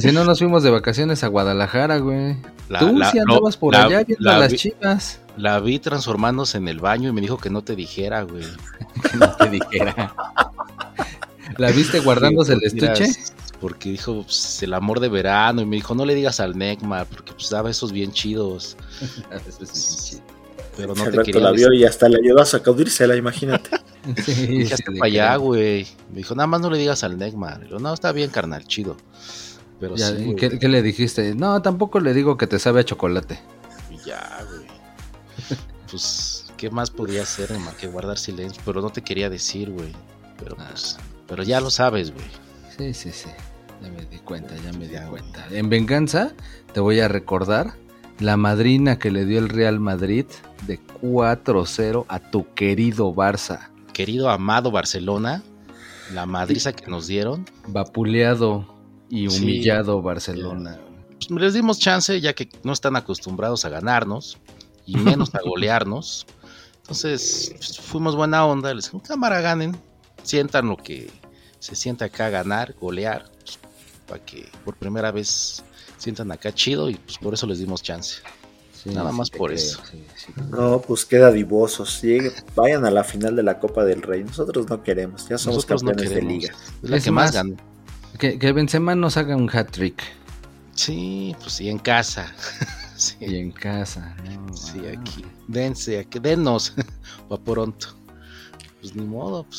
Si 0.00 0.10
no 0.12 0.24
nos 0.24 0.38
fuimos 0.38 0.62
de 0.62 0.70
vacaciones 0.70 1.22
a 1.24 1.26
Guadalajara, 1.28 1.98
güey. 1.98 2.36
La- 2.68 2.78
Tú 2.80 2.96
la- 2.96 3.10
sí 3.10 3.18
no, 3.18 3.34
andabas 3.34 3.56
por 3.56 3.74
la- 3.74 3.84
allá 3.84 4.04
viendo 4.04 4.24
la 4.24 4.36
a 4.36 4.38
las 4.40 4.52
vi- 4.52 4.58
chivas. 4.58 5.20
La 5.36 5.60
vi 5.60 5.78
transformándose 5.78 6.56
en 6.58 6.68
el 6.68 6.80
baño 6.80 7.10
y 7.10 7.12
me 7.12 7.20
dijo 7.20 7.36
que 7.38 7.50
no 7.50 7.62
te 7.62 7.76
dijera, 7.76 8.22
güey. 8.22 8.44
Que 9.10 9.16
no 9.18 9.30
te 9.36 9.48
dijera. 9.50 10.14
¿La 11.58 11.70
viste 11.70 12.00
guardándose 12.00 12.54
el 12.54 12.60
Sí, 12.60 12.66
estuche? 12.66 13.02
miras, 13.08 13.32
Porque 13.60 13.90
dijo 13.90 14.22
pues, 14.22 14.62
el 14.62 14.72
amor 14.74 15.00
de 15.00 15.08
verano 15.08 15.60
y 15.60 15.66
me 15.66 15.76
dijo 15.76 15.94
no 15.94 16.04
le 16.06 16.14
digas 16.14 16.40
al 16.40 16.56
Neymar 16.56 17.06
porque 17.06 17.32
pues 17.32 17.50
daba 17.50 17.70
esos 17.70 17.92
bien 17.92 18.12
chidos. 18.12 18.76
Pero 20.76 20.94
no 20.94 21.04
te 21.10 21.22
quería 21.22 21.40
la 21.40 21.50
vio 21.50 21.72
y 21.72 21.84
hasta 21.84 22.08
le 22.08 22.18
ayudó 22.24 22.40
a 22.40 22.44
sacudírsela, 22.46 23.16
imagínate. 23.16 23.70
Sí, 24.24 24.32
Dije, 24.46 24.66
sí, 24.68 24.72
"Hazte 24.72 24.92
de 24.92 24.98
pa' 25.00 25.06
allá, 25.06 25.36
güey. 25.36 25.86
Me 26.10 26.18
dijo, 26.18 26.34
nada 26.34 26.46
más 26.46 26.62
no 26.62 26.70
le 26.70 26.78
digas 26.78 27.04
al 27.04 27.18
yo, 27.68 27.78
no, 27.78 27.92
está 27.92 28.10
bien, 28.12 28.30
carnal, 28.30 28.64
chido. 28.66 28.96
Pero 29.80 29.96
Ya, 29.96 30.08
sí, 30.08 30.14
¿y 30.20 30.24
güey, 30.24 30.36
¿qué, 30.36 30.58
qué 30.58 30.68
le 30.68 30.80
dijiste? 30.82 31.34
No, 31.34 31.60
tampoco 31.60 32.00
le 32.00 32.14
digo 32.14 32.38
que 32.38 32.46
te 32.46 32.58
sabe 32.58 32.80
a 32.80 32.84
chocolate. 32.84 33.38
ya, 34.06 34.38
güey. 34.48 34.66
Pues, 35.90 36.46
¿qué 36.56 36.70
más 36.70 36.90
podía 36.90 37.22
hacer, 37.22 37.50
Neymar, 37.50 37.74
que 37.76 37.86
guardar 37.88 38.16
silencio? 38.18 38.62
Pero 38.64 38.80
no 38.80 38.88
te 38.90 39.02
quería 39.02 39.28
decir, 39.28 39.68
güey. 39.70 39.92
Pero 40.38 40.56
Ah. 40.58 40.68
pues, 40.70 40.96
pero 41.28 41.42
ya 41.44 41.60
lo 41.60 41.70
sabes, 41.70 42.12
güey. 42.12 42.26
Sí, 42.76 42.94
sí, 42.94 43.12
sí. 43.12 43.28
Ya 43.80 43.88
me 43.90 44.04
di 44.06 44.18
cuenta, 44.18 44.56
ya 44.56 44.72
me 44.72 44.86
di 44.88 44.94
Ya, 44.94 45.06
güey. 45.06 45.22
cuenta. 45.22 45.46
En 45.52 45.68
venganza, 45.68 46.32
te 46.72 46.80
voy 46.80 46.98
a 46.98 47.06
recordar 47.06 47.74
la 48.18 48.36
madrina 48.36 48.98
que 48.98 49.12
le 49.12 49.24
dio 49.24 49.38
el 49.38 49.48
Real 49.48 49.78
Madrid 49.78 50.26
de 50.66 50.80
4-0 51.00 52.04
a 52.08 52.18
tu 52.18 52.52
querido 52.54 53.14
Barça. 53.14 53.68
Querido 53.92 54.28
amado 54.30 54.70
Barcelona, 54.72 55.42
la 56.12 56.26
madriza 56.26 56.72
que 56.72 56.90
nos 56.90 57.06
dieron, 57.06 57.44
Vapuleado 57.68 58.66
y 59.08 59.28
Sí. 59.30 59.42
humillado 59.42 60.02
Barcelona. 60.02 60.78
pues 61.28 61.30
les 61.42 61.54
dimos 61.54 61.78
chance 61.78 62.20
ya 62.20 62.32
que 62.32 62.48
no 62.62 62.72
están 62.72 62.96
acostumbrados 62.96 63.64
a 63.64 63.68
ganarnos 63.68 64.38
y 64.86 64.96
menos 64.96 65.34
a 65.34 65.40
golearnos. 65.44 66.26
Entonces 66.82 67.52
pues, 67.56 67.78
fuimos 67.78 68.16
buena 68.16 68.44
onda, 68.46 68.72
les 68.72 68.84
dijimos, 68.86 69.06
cámara, 69.06 69.40
ganen, 69.40 69.76
sientan 70.22 70.68
lo 70.68 70.76
que 70.76 71.10
se 71.58 71.74
siente 71.74 72.04
acá 72.04 72.30
ganar, 72.30 72.74
golear, 72.80 73.30
pues, 73.40 73.58
para 74.06 74.24
que 74.24 74.48
por 74.64 74.76
primera 74.76 75.10
vez 75.10 75.62
sientan 75.98 76.30
acá 76.32 76.52
chido 76.54 76.88
y 76.90 76.94
pues 76.94 77.18
por 77.18 77.34
eso 77.34 77.46
les 77.46 77.58
dimos 77.58 77.82
chance. 77.82 78.16
Sí, 78.72 78.90
Nada 78.90 79.10
sí 79.10 79.16
más 79.16 79.30
por 79.30 79.50
creo, 79.50 79.56
eso. 79.56 79.82
sí, 79.90 80.04
sí. 80.16 80.32
No, 80.50 80.80
pues 80.80 81.04
queda 81.04 81.32
divosos. 81.32 82.00
Vayan 82.54 82.84
a 82.84 82.90
la 82.92 83.02
final 83.02 83.34
de 83.34 83.42
la 83.42 83.58
Copa 83.58 83.84
del 83.84 84.02
Rey. 84.02 84.22
Nosotros 84.22 84.68
no 84.68 84.82
queremos, 84.84 85.28
ya 85.28 85.36
somos 85.36 85.68
Nosotros 85.68 85.82
no 85.82 85.90
campeones 85.90 86.14
de 86.14 86.22
liga. 86.22 86.54
Es 86.82 86.90
la 86.90 86.96
Es 86.98 87.04
que 87.04 87.10
más 87.10 87.32
más. 87.34 87.44
Que, 88.18 88.38
que 88.38 88.52
Benzema 88.52 88.94
nos 88.94 89.16
haga 89.16 89.36
un 89.36 89.48
hat-trick. 89.50 90.00
Sí, 90.74 91.34
pues 91.40 91.54
sí, 91.54 91.68
en 91.68 91.78
casa. 91.78 92.32
sí, 92.96 93.16
Y 93.20 93.36
en 93.36 93.50
casa. 93.52 94.16
no, 94.24 94.54
sí, 94.56 94.86
aquí. 94.86 95.24
Dense, 95.48 95.98
aquí, 95.98 96.18
denos, 96.20 96.74
pa' 97.28 97.38
pronto. 97.38 97.88
Pues 98.80 98.94
ni 98.94 99.04
modo, 99.04 99.44
pues, 99.44 99.58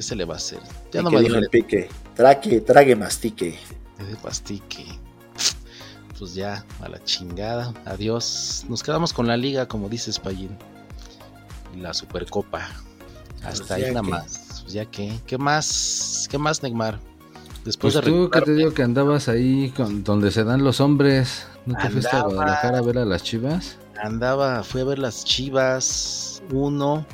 ¿qué 0.00 0.04
se 0.04 0.16
le 0.16 0.24
va 0.24 0.32
a 0.32 0.36
hacer? 0.38 0.60
Ya 0.92 1.02
no 1.02 1.10
me 1.10 1.18
dijo 1.20 1.32
duele 1.32 1.44
el 1.44 1.50
pique. 1.50 1.90
Trague, 2.14 2.62
trague, 2.62 2.96
mastique. 2.96 3.58
ese 3.98 4.16
pastique. 4.22 4.86
Pues 6.18 6.32
ya, 6.34 6.64
a 6.80 6.88
la 6.88 7.04
chingada. 7.04 7.74
Adiós. 7.84 8.64
Nos 8.66 8.82
quedamos 8.82 9.12
con 9.12 9.26
la 9.26 9.36
liga, 9.36 9.68
como 9.68 9.90
dices, 9.90 10.18
Payín. 10.18 10.56
Y 11.76 11.80
la 11.80 11.92
Supercopa. 11.92 12.66
Hasta 13.44 13.58
Pues 13.58 13.70
ahí 13.72 13.82
ya 13.82 13.88
nada 13.88 14.00
que- 14.02 14.08
más. 14.10 14.62
Pues 14.62 14.72
ya 14.72 14.86
que, 14.86 15.12
¿qué 15.26 15.36
más? 15.36 16.26
¿Qué 16.30 16.38
más, 16.38 16.62
Neymar? 16.62 16.98
Después 17.66 17.92
Pues 17.92 18.02
de 18.06 18.10
tú 18.10 18.30
que 18.30 18.40
te 18.40 18.54
digo 18.54 18.72
que 18.72 18.82
andabas 18.82 19.28
ahí 19.28 19.70
con, 19.76 20.02
donde 20.02 20.30
se 20.30 20.44
dan 20.44 20.64
los 20.64 20.80
hombres. 20.80 21.44
¿No 21.66 21.76
te 21.76 21.90
fuiste 21.90 22.16
a. 22.16 22.22
Guadalajara 22.22 22.78
a 22.78 22.82
ver 22.82 22.96
a 22.96 23.04
las 23.04 23.22
chivas? 23.22 23.76
andaba, 24.02 24.62
fui 24.62 24.80
a 24.80 24.84
ver 24.84 24.98
las 24.98 25.26
Chivas 25.26 26.42
1, 26.52 27.04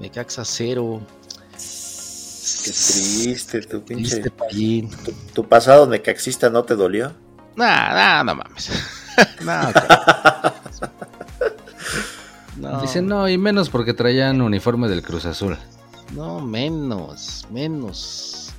Necaxa 0.00 0.44
0. 0.44 1.00
Qué 2.68 2.74
triste, 2.74 3.60
tu 3.62 3.82
pinche. 3.82 4.10
Triste 4.10 4.30
Payín. 4.30 4.90
Tu, 4.90 5.12
tu 5.32 5.48
pasado 5.48 5.86
necaxista 5.86 6.50
no 6.50 6.64
te 6.64 6.74
dolió. 6.74 7.14
Nah, 7.56 7.94
nah, 7.94 8.22
no 8.22 8.34
mames. 8.34 8.70
no, 9.40 9.72
cabrón. 9.72 10.52
no, 12.58 12.80
Dice, 12.82 13.02
no, 13.02 13.28
y 13.28 13.38
menos 13.38 13.70
porque 13.70 13.94
traían 13.94 14.40
uniforme 14.42 14.88
del 14.88 15.02
Cruz 15.02 15.24
Azul. 15.24 15.56
no, 16.14 16.40
menos, 16.40 17.46
menos. 17.50 18.52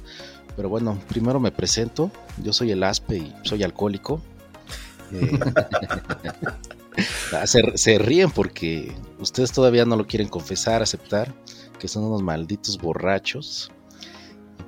Pero 0.56 0.70
bueno, 0.70 1.00
primero 1.08 1.40
me 1.40 1.52
presento. 1.52 2.12
Yo 2.44 2.52
soy 2.52 2.72
el 2.72 2.84
Aspe 2.84 3.18
y 3.18 3.34
soy 3.44 3.64
alcohólico. 3.64 4.22
Eh, 5.14 5.40
ah, 7.34 7.48
se, 7.48 7.78
se 7.78 7.98
ríen 7.98 8.32
porque 8.32 8.92
ustedes 9.20 9.52
todavía 9.52 9.86
no 9.86 9.96
lo 9.96 10.06
quieren 10.06 10.28
confesar, 10.28 10.82
aceptar, 10.82 11.34
que 11.80 11.88
son 11.88 12.04
unos 12.04 12.22
malditos 12.22 12.78
borrachos. 12.78 13.72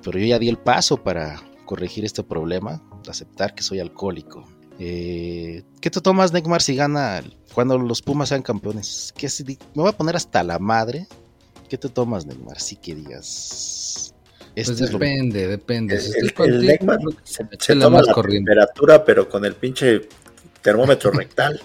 Pero 0.03 0.17
yo 0.19 0.25
ya 0.25 0.39
di 0.39 0.49
el 0.49 0.57
paso 0.57 0.97
para 0.97 1.41
corregir 1.65 2.03
este 2.05 2.23
problema, 2.23 2.81
aceptar 3.07 3.53
que 3.55 3.63
soy 3.63 3.79
alcohólico. 3.79 4.47
Eh, 4.79 5.63
¿Qué 5.79 5.89
te 5.91 6.01
tomas, 6.01 6.33
Neymar, 6.33 6.61
si 6.61 6.75
gana 6.75 7.23
cuando 7.53 7.77
los 7.77 8.01
Pumas 8.01 8.29
sean 8.29 8.41
campeones? 8.41 9.13
¿Qué 9.15 9.29
si 9.29 9.43
di- 9.43 9.59
me 9.75 9.83
voy 9.83 9.89
a 9.89 9.97
poner 9.97 10.15
hasta 10.15 10.43
la 10.43 10.57
madre. 10.59 11.07
¿Qué 11.69 11.77
te 11.77 11.87
tomas, 11.89 12.25
Neymar? 12.25 12.59
Si 12.59 12.75
que 12.77 12.95
digas. 12.95 14.13
Este 14.55 14.73
Pues 14.73 14.91
lo- 14.91 14.99
depende, 14.99 15.47
depende. 15.47 15.99
Si 15.99 16.11
El, 16.17 16.25
el, 16.25 17.17
se, 17.59 17.75
la 17.75 17.85
toma 17.85 18.01
la 18.01 18.13
corriente. 18.13 18.49
temperatura, 18.49 19.05
pero 19.05 19.29
con 19.29 19.45
el 19.45 19.55
pinche 19.55 20.09
termómetro 20.61 21.11
rectal. 21.11 21.61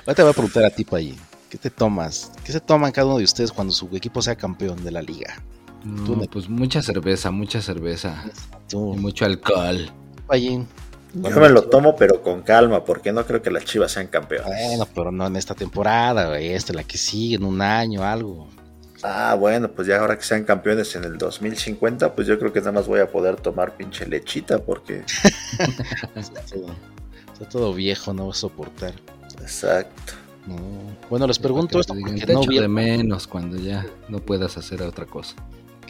Ahora 0.00 0.14
te 0.14 0.22
voy 0.22 0.30
a 0.30 0.34
preguntar 0.34 0.64
a 0.64 0.70
ti, 0.70 0.84
Payi. 0.84 1.16
¿Qué 1.50 1.56
te 1.58 1.70
tomas? 1.70 2.30
¿Qué 2.44 2.52
se 2.52 2.60
toman 2.60 2.92
cada 2.92 3.06
uno 3.06 3.18
de 3.18 3.24
ustedes 3.24 3.50
cuando 3.52 3.72
su 3.72 3.88
equipo 3.96 4.20
sea 4.20 4.36
campeón 4.36 4.84
de 4.84 4.90
la 4.90 5.00
liga? 5.02 5.42
No, 5.84 6.20
pues 6.30 6.48
mucha 6.48 6.82
cerveza, 6.82 7.30
mucha 7.30 7.62
cerveza. 7.62 8.24
Tú, 8.68 8.94
Y 8.94 8.96
mucho 8.98 9.24
alcohol. 9.24 9.90
Yo 11.14 11.40
me 11.40 11.48
lo 11.48 11.62
tomo, 11.62 11.96
pero 11.96 12.22
con 12.22 12.42
calma, 12.42 12.84
porque 12.84 13.12
no 13.12 13.24
creo 13.24 13.40
que 13.40 13.50
las 13.50 13.64
chivas 13.64 13.92
sean 13.92 14.08
campeones. 14.08 14.46
Bueno, 14.46 14.86
pero 14.94 15.10
no 15.10 15.26
en 15.26 15.36
esta 15.36 15.54
temporada, 15.54 16.28
güey. 16.28 16.48
Esta, 16.48 16.72
la 16.74 16.84
que 16.84 16.98
sigue, 16.98 17.36
en 17.36 17.44
un 17.44 17.62
año, 17.62 18.04
algo. 18.04 18.48
Ah, 19.02 19.34
bueno, 19.38 19.70
pues 19.70 19.86
ya 19.88 20.00
ahora 20.00 20.16
que 20.16 20.24
sean 20.24 20.44
campeones 20.44 20.94
en 20.96 21.04
el 21.04 21.16
2050, 21.16 22.14
pues 22.14 22.26
yo 22.26 22.38
creo 22.38 22.52
que 22.52 22.58
nada 22.60 22.72
más 22.72 22.86
voy 22.86 23.00
a 23.00 23.10
poder 23.10 23.36
tomar 23.36 23.76
pinche 23.76 24.06
lechita, 24.06 24.58
porque. 24.58 25.04
Está 26.14 26.40
todo, 26.42 26.66
está 27.32 27.48
todo 27.48 27.74
viejo, 27.74 28.12
no 28.12 28.26
va 28.26 28.32
a 28.32 28.34
soportar. 28.34 28.94
Exacto. 29.40 30.14
No. 30.46 30.56
Bueno, 31.08 31.26
les 31.26 31.38
pregunto 31.38 31.78
esto 31.78 31.94
porque 31.94 32.26
no 32.32 32.40
de 32.40 32.68
menos 32.68 33.26
cuando 33.26 33.56
ya 33.56 33.86
no 34.08 34.18
puedas 34.18 34.56
hacer 34.56 34.82
otra 34.82 35.06
cosa. 35.06 35.36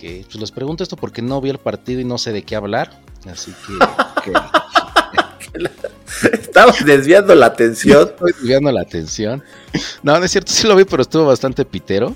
Pues 0.01 0.37
les 0.37 0.51
pregunto 0.51 0.83
esto 0.83 0.97
porque 0.97 1.23
no 1.23 1.41
vi 1.41 1.51
el 1.51 1.59
partido 1.59 2.01
y 2.01 2.05
no 2.05 2.19
sé 2.19 2.33
de 2.33 2.43
qué 2.43 2.57
hablar. 2.57 3.03
Así 3.27 3.53
que. 3.67 4.33
Estamos 6.33 6.85
desviando 6.85 7.35
la 7.35 7.47
atención. 7.47 8.09
Estoy 8.09 8.33
desviando 8.33 8.73
la 8.73 8.83
atención. 8.83 9.43
No, 10.03 10.19
no 10.19 10.25
es 10.25 10.31
cierto, 10.31 10.53
sí 10.53 10.67
lo 10.67 10.77
vi, 10.77 10.85
pero 10.85 11.03
estuvo 11.03 11.27
bastante 11.27 11.65
pitero. 11.65 12.15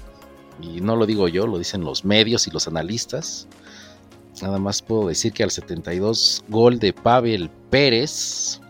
Y 0.61 0.81
no 0.81 0.97
lo 0.97 1.07
digo 1.07 1.29
yo, 1.29 1.47
lo 1.47 1.59
dicen 1.59 1.83
los 1.83 2.05
medios 2.05 2.47
y 2.47 2.51
los 2.51 2.69
analistas. 2.69 3.49
Nada 4.41 4.59
más 4.59 4.83
puedo 4.83 5.09
decir 5.09 5.33
que 5.33 5.43
al 5.43 5.51
72 5.51 6.45
gol 6.49 6.79
de 6.79 6.93
Pavel 6.93 7.51
Pérez. 7.71 8.61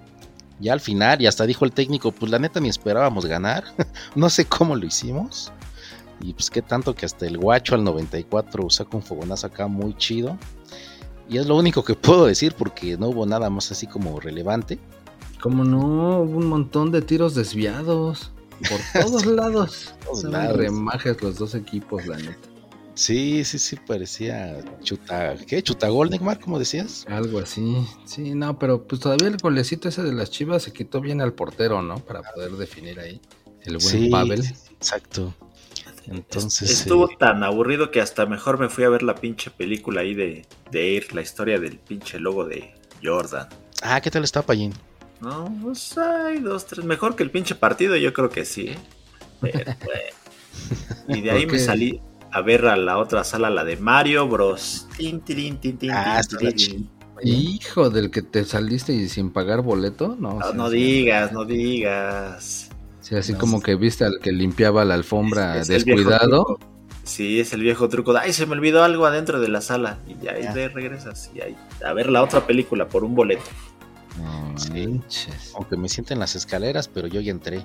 Ya 0.61 0.73
al 0.73 0.81
final, 0.81 1.21
y 1.21 1.27
hasta 1.27 1.45
dijo 1.45 1.65
el 1.65 1.73
técnico, 1.73 2.13
pues 2.13 2.31
la 2.31 2.39
neta 2.39 2.61
ni 2.61 2.69
esperábamos 2.69 3.27
ganar. 3.27 3.65
no 4.15 4.31
sé 4.31 4.45
cómo 4.45 4.77
lo 4.77 4.87
hicimos. 4.87 5.53
Y 6.23 6.35
pues 6.35 6.51
qué 6.51 6.63
tanto 6.63 6.95
que 6.95 7.05
hasta 7.05 7.27
el 7.27 7.37
guacho 7.37 7.75
al 7.75 7.85
94 7.85 8.71
saca 8.71 8.97
un 8.97 9.03
fogonazo 9.03 9.49
acá 9.49 9.67
muy 9.67 9.95
chido. 9.97 10.39
Y 11.29 11.39
es 11.39 11.47
lo 11.47 11.57
único 11.57 11.83
que 11.83 11.95
puedo 11.97 12.27
decir 12.27 12.55
porque 12.57 12.97
no 12.97 13.09
hubo 13.09 13.27
nada 13.27 13.51
más 13.51 13.71
así 13.73 13.87
como 13.87 14.21
relevante. 14.21 14.79
Como 15.41 15.65
no, 15.65 16.21
hubo 16.21 16.39
un 16.39 16.47
montón 16.47 16.93
de 16.93 17.03
tiros 17.03 17.35
desviados 17.35 18.31
por 18.69 18.81
todos 19.03 19.27
lados. 19.27 19.95
Todos 20.05 20.25
lados. 20.25 20.57
remajes 20.57 21.21
los 21.21 21.37
dos 21.37 21.55
equipos, 21.55 22.07
la 22.07 22.17
neta. 22.17 22.49
Sí, 22.95 23.43
sí, 23.45 23.59
sí, 23.59 23.77
parecía 23.77 24.63
chuta. 24.83 25.35
¿Qué? 25.47 25.63
¿Chutagol, 25.63 26.11
Neymar? 26.11 26.39
¿Cómo 26.39 26.59
decías? 26.59 27.07
Algo 27.09 27.39
así. 27.39 27.77
Sí, 28.05 28.35
no, 28.35 28.59
pero 28.59 28.87
pues 28.87 29.01
todavía 29.01 29.29
el 29.29 29.39
golecito 29.39 29.89
ese 29.89 30.03
de 30.03 30.13
las 30.13 30.31
chivas 30.31 30.63
se 30.63 30.73
quitó 30.73 31.01
bien 31.01 31.23
al 31.23 31.33
portero, 31.33 31.81
¿no? 31.81 31.97
Para 31.97 32.21
poder 32.23 32.53
definir 32.53 33.01
ahí. 33.01 33.21
El 33.63 33.79
buen 33.79 33.89
sí, 33.89 34.09
Pavel. 34.11 34.45
Exacto. 34.73 35.35
Entonces. 36.07 36.71
Estuvo 36.71 37.11
eh, 37.11 37.17
tan 37.19 37.43
aburrido 37.45 37.91
que 37.91 38.01
hasta 38.01 38.27
mejor 38.27 38.59
me 38.59 38.69
fui 38.69 38.85
a 38.85 38.89
ver 38.89 39.03
la 39.03 39.15
pinche 39.15 39.51
película 39.51 40.01
ahí 40.03 40.15
de, 40.15 40.47
de 40.71 40.97
Air, 40.97 41.15
la 41.15 41.23
historia 41.23 41.59
del 41.59 41.79
pinche 41.79 42.19
logo 42.19 42.45
de 42.45 42.75
Jordan. 43.03 43.49
Ah, 43.83 44.01
¿qué 44.01 44.11
tal 44.11 44.25
está, 44.25 44.43
Payín? 44.43 44.75
No, 45.21 45.55
pues 45.63 45.97
hay 45.99 46.41
dos, 46.41 46.67
tres. 46.67 46.85
Mejor 46.85 47.15
que 47.15 47.23
el 47.23 47.31
pinche 47.31 47.55
partido, 47.55 47.97
yo 47.97 48.13
creo 48.13 48.31
que 48.31 48.45
sí. 48.45 48.69
¿eh? 48.69 48.79
Pero, 49.41 49.73
bueno. 49.85 50.03
Y 51.07 51.21
de 51.21 51.31
ahí 51.31 51.45
¿Por 51.45 51.53
me 51.53 51.59
salí 51.59 52.01
a 52.31 52.41
ver 52.41 52.67
a 52.67 52.77
la 52.77 52.99
otra 52.99 53.25
sala, 53.25 53.51
la 53.51 53.65
de 53.65 53.77
Mario 53.77 54.27
Bros. 54.29 54.89
Tin, 54.97 55.21
tirin, 55.21 55.59
tin, 55.59 55.79
tin, 55.79 55.91
Ah, 55.93 56.21
tin. 56.39 56.91
Hijo 57.25 57.91
del 57.91 58.11
que 58.11 58.23
te 58.23 58.45
saliste 58.45 58.93
y 58.93 59.09
sin 59.09 59.31
pagar 59.33 59.63
boleto, 59.63 60.17
no. 60.19 60.41
No, 60.41 60.51
sí, 60.51 60.57
no 60.57 60.71
sí. 60.71 60.77
digas, 60.77 61.33
no 61.33 61.45
digas. 61.45 62.72
Sí, 63.03 63.15
así 63.17 63.33
No, 63.35 63.39
como 63.39 63.59
sí. 63.59 63.65
que 63.65 63.75
viste 63.75 64.05
al 64.07 64.19
que 64.21 64.33
limpiaba 64.33 64.85
la 64.87 64.95
alfombra 64.95 65.59
Es- 65.59 65.69
es 65.69 65.85
descuidado. 65.85 66.59
Sí, 67.05 67.41
es 67.41 67.53
el 67.53 67.61
viejo 67.63 67.89
truco. 67.89 68.13
de, 68.13 68.21
Ay, 68.21 68.33
se 68.33 68.47
me 68.47 68.53
olvidó 68.53 68.83
algo 68.85 69.05
adentro 69.07 69.41
de 69.41 69.49
la 69.49 69.61
sala. 69.61 69.99
Y 70.07 70.17
ya, 70.25 70.33
ahí 70.33 70.45
Ya. 70.45 70.55
de 70.55 70.69
regresas. 70.69 71.31
Y 71.35 71.41
ahí, 71.41 71.57
a 71.85 71.93
ver 71.93 72.09
la 72.09 72.23
otra 72.23 72.47
película 72.47 72.89
por 72.89 73.03
un 73.05 73.15
boleto. 73.15 73.43
No 74.19 74.57
Sí. 74.59 75.01
Aunque 75.57 75.77
me 75.77 75.89
sienten 75.89 76.19
las 76.21 76.37
escaleras, 76.37 76.87
pero 76.89 77.09
yo 77.09 77.21
ya 77.21 77.33
entré. 77.33 77.65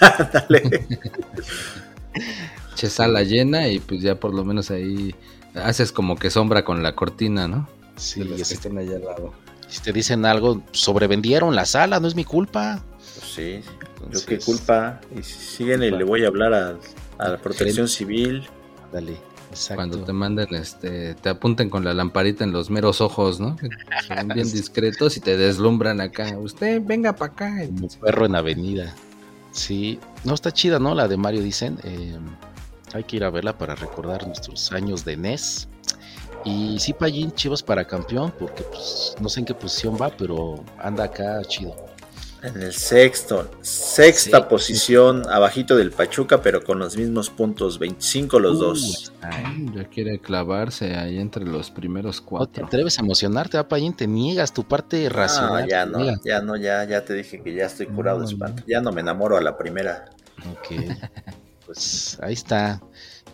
Dale. 0.32 0.86
Che, 2.74 2.88
sala 2.90 3.22
llena 3.22 3.68
y 3.68 3.80
pues 3.80 4.00
ya 4.02 4.18
por 4.20 4.34
lo 4.34 4.44
menos 4.44 4.70
ahí 4.70 5.14
haces 5.54 5.90
como 5.92 6.16
que 6.16 6.30
sombra 6.30 6.64
con 6.64 6.82
la 6.82 6.94
cortina, 6.94 7.48
¿no? 7.48 7.68
Sí, 7.96 8.20
de 8.20 8.26
los 8.38 8.48
que 8.48 8.54
estén 8.54 8.78
allá 8.78 8.96
al 8.96 9.04
lado. 9.04 9.32
si 9.68 9.80
te 9.82 9.92
dicen 9.92 10.24
algo, 10.24 10.62
sobrevendieron 10.72 11.54
la 11.56 11.64
sala, 11.66 11.98
no 12.00 12.06
es 12.08 12.14
mi 12.14 12.24
culpa. 12.24 12.82
Pues 13.18 13.32
sí, 13.32 13.60
yo 13.62 14.04
Entonces, 14.04 14.26
qué 14.26 14.38
culpa. 14.38 15.00
Y 15.16 15.22
si 15.22 15.38
siguen 15.38 15.82
y 15.82 15.90
le 15.90 16.04
voy 16.04 16.24
a 16.24 16.28
hablar 16.28 16.54
a, 16.54 16.78
a 17.18 17.28
la 17.30 17.38
protección 17.38 17.88
civil. 17.88 18.48
Dale, 18.92 19.16
exacto. 19.50 19.76
Cuando 19.76 19.98
te 20.04 20.12
manden, 20.12 20.54
este, 20.54 21.14
te 21.14 21.28
apunten 21.28 21.68
con 21.68 21.84
la 21.84 21.94
lamparita 21.94 22.44
en 22.44 22.52
los 22.52 22.70
meros 22.70 23.00
ojos, 23.00 23.40
¿no? 23.40 23.56
Son 24.06 24.28
bien 24.34 24.50
discretos 24.50 25.16
y 25.16 25.20
te 25.20 25.36
deslumbran 25.36 26.00
acá. 26.00 26.38
Usted 26.38 26.80
venga 26.84 27.14
para 27.14 27.32
acá. 27.32 27.66
Como 27.66 27.88
perro 28.00 28.26
en 28.26 28.36
avenida. 28.36 28.94
Sí, 29.50 29.98
no 30.24 30.34
está 30.34 30.52
chida, 30.52 30.78
¿no? 30.78 30.94
La 30.94 31.08
de 31.08 31.16
Mario 31.16 31.42
dicen. 31.42 31.78
Eh, 31.84 32.16
hay 32.94 33.04
que 33.04 33.16
ir 33.16 33.24
a 33.24 33.30
verla 33.30 33.56
para 33.58 33.74
recordar 33.74 34.26
nuestros 34.26 34.72
años 34.72 35.04
de 35.04 35.16
NES. 35.16 35.68
Y 36.44 36.78
sí, 36.78 36.92
Payín, 36.92 37.32
Chivas 37.32 37.62
para 37.62 37.84
campeón, 37.84 38.32
porque 38.38 38.62
pues 38.62 39.16
no 39.20 39.28
sé 39.28 39.40
en 39.40 39.46
qué 39.46 39.54
posición 39.54 39.96
va, 40.00 40.08
pero 40.08 40.64
anda 40.78 41.04
acá 41.04 41.42
chido. 41.44 41.74
En 42.40 42.62
el 42.62 42.72
sexto, 42.72 43.50
sexta 43.62 44.38
Sí. 44.38 44.44
posición, 44.48 45.28
abajito 45.28 45.74
del 45.76 45.90
Pachuca, 45.90 46.40
pero 46.40 46.62
con 46.62 46.78
los 46.78 46.96
mismos 46.96 47.30
puntos, 47.30 47.80
25 47.80 48.38
los 48.38 48.60
dos. 48.60 49.12
Ay, 49.22 49.66
ya 49.74 49.84
quiere 49.84 50.20
clavarse 50.20 50.94
ahí 50.94 51.18
entre 51.18 51.44
los 51.44 51.70
primeros 51.72 52.18
No 52.18 52.22
te 52.22 52.28
cuatro. 52.28 52.66
atreves 52.66 52.96
a 52.98 53.02
emocionarte, 53.02 53.58
¿ah, 53.58 53.66
Payín? 53.66 53.92
Te 53.94 54.06
niegas 54.06 54.52
tu 54.52 54.62
parte 54.62 55.08
racional. 55.08 55.64
Ah, 55.64 55.66
ya 55.68 55.84
no, 55.86 55.98
ya 56.24 56.40
no, 56.40 56.56
ya, 56.56 56.84
ya 56.84 57.04
te 57.04 57.14
dije 57.14 57.42
que 57.42 57.52
ya 57.54 57.66
estoy 57.66 57.86
curado 57.86 58.18
de 58.20 58.26
No, 58.26 58.30
espanto. 58.30 58.62
Ya 58.68 58.80
no 58.80 58.92
me 58.92 59.00
enamoro 59.00 59.36
a 59.36 59.40
la 59.40 59.56
primera. 59.58 60.04
Ok, 60.52 60.68
pues 61.66 62.18
ahí 62.22 62.34
está. 62.34 62.80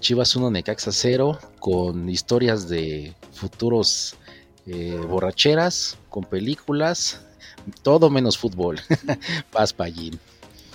Chivas 0.01 0.35
1, 0.35 0.51
Necaxa 0.51 0.93
0, 0.93 1.39
con 1.61 2.09
historias 2.09 2.69
de 2.69 3.15
futuros 3.33 4.17
eh, 4.67 4.99
borracheras, 5.09 5.99
con 6.09 6.25
películas, 6.25 7.21
todo 7.83 8.11
menos 8.11 8.39
fútbol. 8.39 8.81
Paz 9.53 9.73
Payín. 9.73 10.19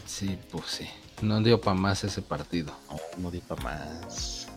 Sí, 0.06 0.38
pues 0.52 0.65
sí. 0.67 0.88
No 1.21 1.41
dio 1.41 1.60
para 1.60 1.75
más 1.75 2.04
ese 2.04 2.21
partido. 2.21 2.73
No, 2.89 3.23
no 3.23 3.32
di 3.32 3.39
pa' 3.39 3.56
más. 3.58 4.47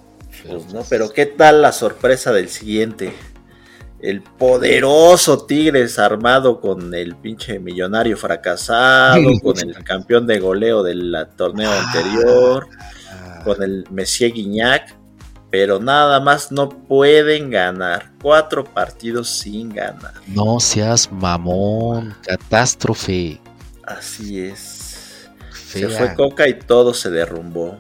Pues 0.47 0.73
no, 0.73 0.83
pero 0.88 1.12
¿qué 1.12 1.27
tal 1.27 1.62
la 1.62 1.73
sorpresa 1.73 2.33
del 2.33 2.49
siguiente? 2.49 3.14
El 4.01 4.23
poderoso 4.23 5.45
Tigres 5.45 5.99
armado 5.99 6.61
con 6.61 6.92
el 6.95 7.14
pinche 7.16 7.59
millonario 7.61 8.16
fracasado, 8.16 9.21
con 9.42 9.59
el 9.61 9.85
campeón 9.85 10.27
de 10.27 10.40
goleo 10.40 10.83
del 10.83 11.14
torneo 11.37 11.71
anterior, 11.71 12.68
Ah, 13.12 13.42
con 13.45 13.62
el 13.62 13.85
Messier 13.90 14.33
Guiñac, 14.33 14.97
pero 15.53 15.79
nada 15.79 16.19
más 16.19 16.51
no 16.51 16.71
pueden 16.71 17.51
ganar. 17.51 18.11
Cuatro 18.23 18.65
partidos 18.65 19.29
sin 19.29 19.69
ganar. 19.69 20.15
no 20.27 20.59
seas 20.59 21.12
mamón, 21.12 22.17
catástrofe. 22.27 23.38
Así 23.85 24.41
es. 24.41 25.29
Fea. 25.53 25.91
Se 25.91 25.97
fue 25.97 26.15
Coca 26.15 26.49
y 26.49 26.55
todo 26.55 26.95
se 26.95 27.11
derrumbó. 27.11 27.77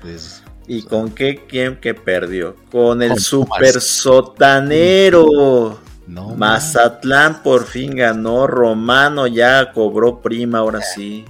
Pues, 0.00 0.42
¿Y 0.66 0.82
con 0.82 1.10
qué 1.10 1.46
quién 1.48 1.76
que 1.76 1.94
perdió? 1.94 2.56
Con 2.72 3.00
el 3.00 3.10
Con 3.10 3.20
super 3.20 3.70
Pumas. 3.70 3.84
sotanero. 3.84 5.78
no 6.08 6.30
Mazatlán 6.34 7.42
por 7.44 7.66
fin 7.66 7.94
ganó. 7.94 8.48
Romano 8.48 9.28
ya 9.28 9.72
cobró 9.72 10.20
prima, 10.20 10.58
ahora 10.58 10.82
sí. 10.82 11.24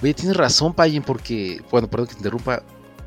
Oye, 0.00 0.14
tienes 0.14 0.36
razón, 0.36 0.74
Payín, 0.74 1.02
porque, 1.02 1.60
bueno, 1.72 1.88
perdón 1.90 2.06
que 2.06 2.12
te 2.14 2.18
interrumpa, 2.20 2.62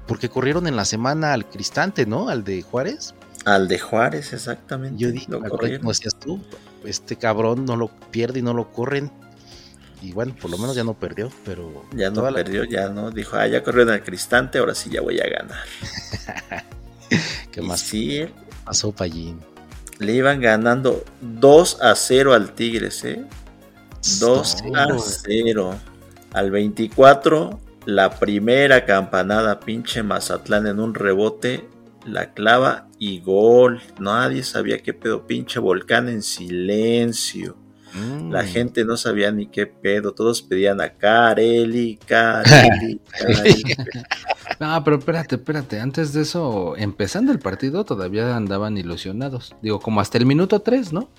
porque 0.08 0.30
corrieron 0.30 0.68
en 0.68 0.76
la 0.76 0.86
semana 0.86 1.34
al 1.34 1.46
Cristante, 1.50 2.06
¿no? 2.06 2.30
Al 2.30 2.44
de 2.44 2.62
Juárez. 2.62 3.14
Al 3.46 3.68
de 3.68 3.80
Juárez, 3.80 4.34
exactamente. 4.34 4.98
Yo 5.02 5.12
dije, 5.12 5.28
como 5.32 5.90
decías 5.92 6.16
tú, 6.20 6.42
este 6.86 7.16
cabrón 7.18 7.66
no 7.66 7.76
lo 7.76 7.90
pierde 8.12 8.40
y 8.40 8.42
no 8.42 8.54
lo 8.54 8.72
corren. 8.72 9.12
Y 10.02 10.12
bueno, 10.12 10.36
por 10.42 10.52
lo 10.52 10.58
menos 10.58 10.76
ya 10.76 10.84
no 10.84 10.94
perdió, 10.96 11.30
pero 11.46 11.86
Ya 11.94 12.10
no 12.10 12.24
la- 12.30 12.34
perdió, 12.34 12.66
ya 12.66 12.90
no. 12.90 13.10
Dijo, 13.12 13.38
ah, 13.38 13.48
ya 13.48 13.64
corrieron 13.64 13.94
al 13.94 14.04
Cristante, 14.04 14.58
ahora 14.60 14.76
sí 14.76 14.90
ya 14.90 15.02
voy 15.02 15.20
a 15.20 15.28
ganar. 15.30 15.60
¿Qué 17.52 17.62
Y 17.62 17.64
más 17.64 17.80
sí, 17.82 18.26
pasó, 18.66 18.92
Payín? 18.92 19.40
le 20.00 20.14
iban 20.14 20.42
ganando 20.42 21.04
2 21.22 21.82
a 21.82 21.96
0 21.96 22.34
al 22.34 22.54
Tigres, 22.54 23.04
¿eh? 23.06 23.24
2 24.20 24.64
No, 24.66 24.78
a 24.80 24.86
güey. 24.88 25.00
0. 25.24 25.76
Al 26.34 26.52
24, 26.52 27.60
la 27.86 28.12
primera 28.20 28.86
campanada, 28.86 29.60
pinche 29.60 30.04
Mazatlán 30.04 30.68
en 30.68 30.80
un 30.80 30.94
rebote, 30.94 31.68
la 32.06 32.34
clava 32.34 32.88
y 33.00 33.20
gol. 33.22 33.82
Nadie 34.00 34.44
sabía 34.44 34.80
qué 34.80 34.94
pedo, 34.94 35.28
pinche 35.28 35.60
volcán 35.60 36.10
en 36.10 36.22
silencio. 36.22 37.58
Mm, 37.94 38.32
La 38.32 38.44
gente 38.44 38.86
no 38.86 38.98
sabía 38.98 39.32
ni 39.32 39.48
qué 39.48 39.68
pedo, 39.68 40.14
todos 40.14 40.42
pedían 40.42 40.82
a 40.82 40.94
Carelli, 40.94 41.98
Carelli, 42.06 43.00
Carelli. 43.20 43.64
No, 44.60 44.84
pero 44.84 44.98
espérate, 44.98 45.36
espérate. 45.36 45.80
Antes 45.80 46.14
de 46.14 46.22
eso, 46.22 46.76
empezando 46.78 47.32
el 47.32 47.40
partido, 47.40 47.84
todavía 47.86 48.36
andaban 48.36 48.78
ilusionados. 48.78 49.56
Digo, 49.62 49.80
como 49.80 50.00
hasta 50.00 50.18
el 50.18 50.26
minuto 50.26 50.60
3, 50.62 50.94
¿no? 50.94 51.10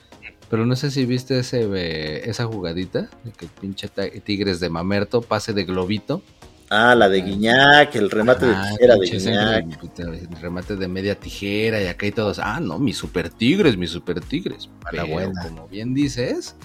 Pero 0.49 0.67
no 0.67 0.77
sé 0.77 0.91
si 0.91 1.05
viste 1.05 1.41
ese, 1.41 1.69
eh, 1.75 2.29
esa 2.31 2.47
jugadita, 2.47 3.11
de 3.25 3.33
que 3.33 3.47
el 3.47 3.51
pinche 3.51 3.89
Tigres 4.25 4.61
de 4.61 4.71
Mamerto 4.71 5.21
pase 5.21 5.53
de 5.53 5.65
globito. 5.65 6.23
Ah, 6.71 6.95
la 6.95 7.09
de 7.09 7.21
Guiñac, 7.21 7.95
el 7.97 8.11
remate 8.11 8.47
de 8.47 8.55
Ah, 8.55 8.69
tijera 8.71 8.97
de 8.97 9.07
Guiñac. 9.07 9.67
de 9.97 10.37
remate 10.41 10.77
de 10.77 10.89
media 10.89 11.15
tijera 11.15 11.81
y 11.83 11.87
acá 11.87 12.07
y 12.07 12.13
todos. 12.13 12.39
Ah, 12.39 12.59
no, 12.61 12.79
mis 12.79 12.97
super 12.97 13.29
tigres, 13.29 13.77
mis 13.77 13.91
super 13.91 14.21
tigres. 14.21 14.69
Pero 14.91 15.07
buena. 15.07 15.43
como 15.43 15.69
bien 15.69 15.93
dices, 15.95 16.57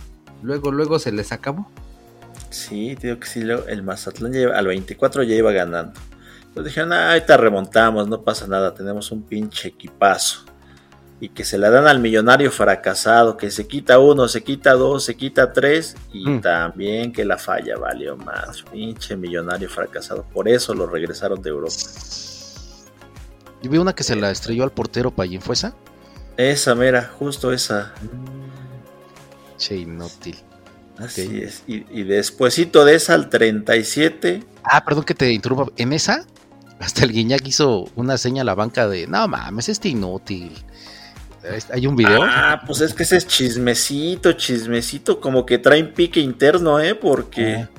luego, 0.42 0.72
luego 0.72 1.00
se 1.00 1.12
les 1.12 1.32
acabó. 1.32 1.70
Sí, 2.50 2.96
digo 2.96 3.20
que 3.20 3.28
sí, 3.28 3.42
el 3.68 3.84
Mazatlán 3.84 4.34
iba- 4.34 4.58
al 4.58 4.68
24 4.68 5.24
ya 5.24 5.36
iba 5.36 5.52
ganando. 5.52 6.00
Pues 6.54 6.66
dijeron, 6.66 6.94
ah, 6.94 7.12
ahorita 7.12 7.38
remontamos, 7.38 8.08
no 8.08 8.22
pasa 8.24 8.48
nada, 8.48 8.74
tenemos 8.74 9.12
un 9.12 9.22
pinche 9.22 9.68
equipazo. 9.68 10.46
Y 11.22 11.30
que 11.30 11.44
se 11.44 11.58
la 11.58 11.70
dan 11.70 11.86
al 11.88 12.00
millonario 12.00 12.50
fracasado, 12.50 13.36
que 13.36 13.52
se 13.52 13.68
quita 13.68 14.00
uno, 14.00 14.28
se 14.30 14.42
quita 14.44 14.74
dos, 14.74 15.04
se 15.04 15.16
quita 15.18 15.52
tres, 15.52 15.96
y 16.14 16.26
Mm. 16.30 16.42
también 16.42 17.12
que 17.12 17.26
la 17.26 17.38
falla 17.38 17.78
valió 17.78 18.16
más. 18.16 18.64
Pinche 18.72 19.18
millonario 19.18 19.70
fracasado. 19.70 20.24
Por 20.34 20.48
eso 20.48 20.74
lo 20.74 20.88
regresaron 20.88 21.42
de 21.42 21.50
Europa. 21.50 21.76
Yo 23.62 23.70
vi 23.70 23.78
una 23.78 23.94
que 23.94 24.04
se 24.04 24.16
la 24.16 24.32
estrelló 24.32 24.64
al 24.64 24.72
portero 24.72 25.12
Payín, 25.12 25.42
¿fue 25.42 25.54
esa? 25.56 25.76
Esa 26.38 26.74
mera, 26.74 27.12
justo 27.20 27.52
esa. 27.52 27.94
Che, 29.58 29.76
inútil. 29.76 30.38
Así 30.98 31.42
es. 31.42 31.64
Y, 31.68 31.86
y 31.92 32.04
despuesito 32.04 32.86
de 32.86 32.96
esa 32.96 33.14
al 33.14 33.30
37, 33.30 34.44
Ah, 34.64 34.84
perdón 34.86 35.04
que 35.04 35.14
te 35.14 35.32
interrumpa. 35.34 35.66
En 35.76 35.92
esa, 35.94 36.26
hasta 36.80 37.04
el 37.04 37.12
Guiñac 37.12 37.46
hizo 37.48 37.90
una 37.96 38.18
seña 38.18 38.42
a 38.44 38.46
la 38.46 38.56
banca 38.56 38.88
de, 38.88 39.08
no 39.08 39.28
mames, 39.28 39.68
este 39.68 39.90
inútil. 39.90 40.54
Hay 41.72 41.88
un 41.88 41.96
video. 41.96 42.22
Ah, 42.24 42.62
pues 42.66 42.82
es 42.82 42.94
que 42.94 43.04
ese 43.04 43.18
es 43.18 43.28
chismecito, 43.28 44.34
chismecito, 44.34 45.20
como 45.20 45.46
que 45.46 45.58
traen 45.58 45.94
pique 45.94 46.20
interno, 46.20 46.80
¿eh? 46.80 46.96
Porque 46.96 47.56
Ah. 47.56 47.70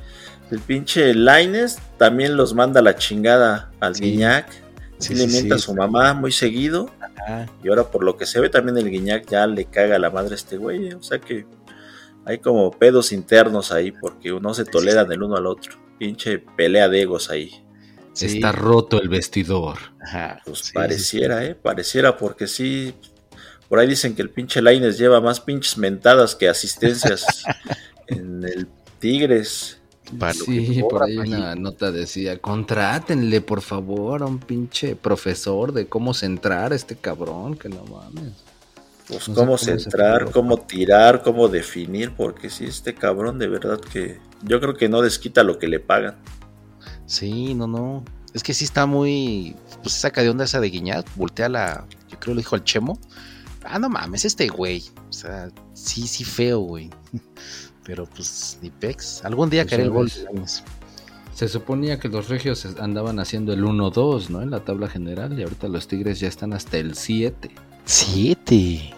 el 0.50 0.60
pinche 0.60 1.14
Laines 1.14 1.78
también 1.98 2.36
los 2.36 2.54
manda 2.54 2.80
a 2.80 2.82
la 2.82 2.96
chingada 2.96 3.70
al 3.80 3.94
Sí. 3.94 4.02
Guiñac. 4.04 4.50
Sí, 4.98 5.14
le 5.14 5.22
sí, 5.26 5.32
mienta 5.32 5.56
sí. 5.56 5.62
a 5.62 5.64
su 5.64 5.74
mamá 5.74 6.12
muy 6.14 6.32
seguido. 6.32 6.90
Ah, 7.28 7.46
Y 7.62 7.68
ahora 7.68 7.84
por 7.90 8.02
lo 8.04 8.16
que 8.16 8.26
se 8.26 8.40
ve 8.40 8.48
también 8.48 8.76
el 8.78 8.90
Guiñac 8.90 9.28
ya 9.30 9.46
le 9.46 9.64
caga 9.66 9.96
a 9.96 9.98
la 9.98 10.10
madre 10.10 10.32
a 10.32 10.34
este 10.36 10.56
güey. 10.56 10.88
¿eh? 10.88 10.94
O 10.94 11.02
sea 11.02 11.18
que 11.18 11.46
hay 12.26 12.38
como 12.38 12.70
pedos 12.70 13.12
internos 13.12 13.72
ahí 13.72 13.92
porque 13.92 14.30
no 14.40 14.52
se 14.54 14.64
toleran 14.64 15.10
el 15.12 15.22
uno 15.22 15.36
al 15.36 15.46
otro. 15.46 15.74
Pinche 15.98 16.38
pelea 16.38 16.88
de 16.88 17.02
egos 17.02 17.30
ahí. 17.30 17.62
sí. 18.14 18.26
Está 18.26 18.52
roto 18.52 19.00
el 19.00 19.08
vestidor. 19.08 19.78
Ajá, 20.02 20.40
Pues 20.44 20.58
sí, 20.58 20.64
sí, 20.68 20.72
pareciera, 20.72 21.44
¿eh? 21.44 21.54
Pareciera 21.54 22.16
porque 22.16 22.46
sí. 22.46 22.94
Por 23.70 23.78
ahí 23.78 23.86
dicen 23.86 24.16
que 24.16 24.22
el 24.22 24.30
pinche 24.30 24.60
Laines 24.60 24.98
lleva 24.98 25.20
más 25.20 25.38
pinches 25.38 25.78
mentadas 25.78 26.34
que 26.34 26.48
asistencias 26.48 27.44
en 28.08 28.42
el 28.42 28.66
Tigres. 28.98 29.78
sí. 30.04 30.16
Para 30.18 30.32
Sí, 30.34 30.82
por 30.90 31.04
ahí 31.04 31.16
una 31.16 31.54
nota 31.54 31.92
decía, 31.92 32.36
contrátenle 32.38 33.40
por 33.40 33.60
favor 33.60 34.22
a 34.22 34.26
un 34.26 34.40
pinche 34.40 34.96
profesor 34.96 35.72
de 35.72 35.86
cómo 35.86 36.14
centrar 36.14 36.72
a 36.72 36.74
este 36.74 36.96
cabrón, 36.96 37.56
que 37.56 37.68
no 37.68 37.84
mames. 37.84 38.32
Pues 39.06 39.28
No 39.28 39.36
cómo 39.36 39.56
centrar, 39.56 40.32
cómo 40.32 40.56
tirar, 40.58 41.22
cómo 41.22 41.46
definir, 41.46 42.12
porque 42.16 42.50
sí, 42.50 42.64
este 42.64 42.92
cabrón 42.92 43.38
de 43.38 43.46
verdad 43.46 43.78
que 43.78 44.18
yo 44.42 44.60
creo 44.60 44.74
que 44.74 44.88
no 44.88 45.00
desquita 45.00 45.44
lo 45.44 45.60
que 45.60 45.68
le 45.68 45.78
pagan. 45.78 46.16
Sí, 47.06 47.54
no, 47.54 47.68
no. 47.68 48.04
Es 48.34 48.42
que 48.42 48.52
sí 48.52 48.64
está 48.64 48.86
muy. 48.86 49.54
Pues 49.82 49.94
saca 49.94 50.22
de 50.22 50.30
onda 50.30 50.44
esa 50.44 50.60
de 50.60 50.70
Guiñac. 50.70 51.06
Voltea 51.14 51.48
la. 51.48 51.86
Yo 52.08 52.18
creo 52.18 52.34
lo 52.34 52.40
dijo 52.40 52.56
al 52.56 52.64
Chemo. 52.64 52.98
Ah, 53.64 53.78
no 53.78 53.88
mames, 53.88 54.24
este 54.24 54.48
güey. 54.48 54.82
O 55.08 55.12
sea, 55.12 55.50
sí, 55.74 56.06
sí, 56.06 56.24
feo, 56.24 56.60
güey. 56.60 56.90
Pero 57.84 58.06
pues, 58.06 58.58
ni 58.62 58.70
pex. 58.70 59.24
Algún 59.24 59.50
día 59.50 59.62
Pues 59.64 59.70
caerá 59.70 59.84
el 59.84 59.90
gol. 59.90 60.10
Se 61.34 61.48
suponía 61.48 61.98
que 61.98 62.08
los 62.08 62.28
regios 62.28 62.66
andaban 62.78 63.18
haciendo 63.18 63.52
el 63.52 63.64
1-2, 63.64 64.28
¿no? 64.28 64.42
En 64.42 64.50
la 64.50 64.64
tabla 64.64 64.88
general 64.88 65.38
y 65.38 65.42
ahorita 65.42 65.68
los 65.68 65.88
tigres 65.88 66.20
ya 66.20 66.28
están 66.28 66.52
hasta 66.52 66.76
el 66.76 66.94
7. 66.96 67.50
Siete. 67.84 68.94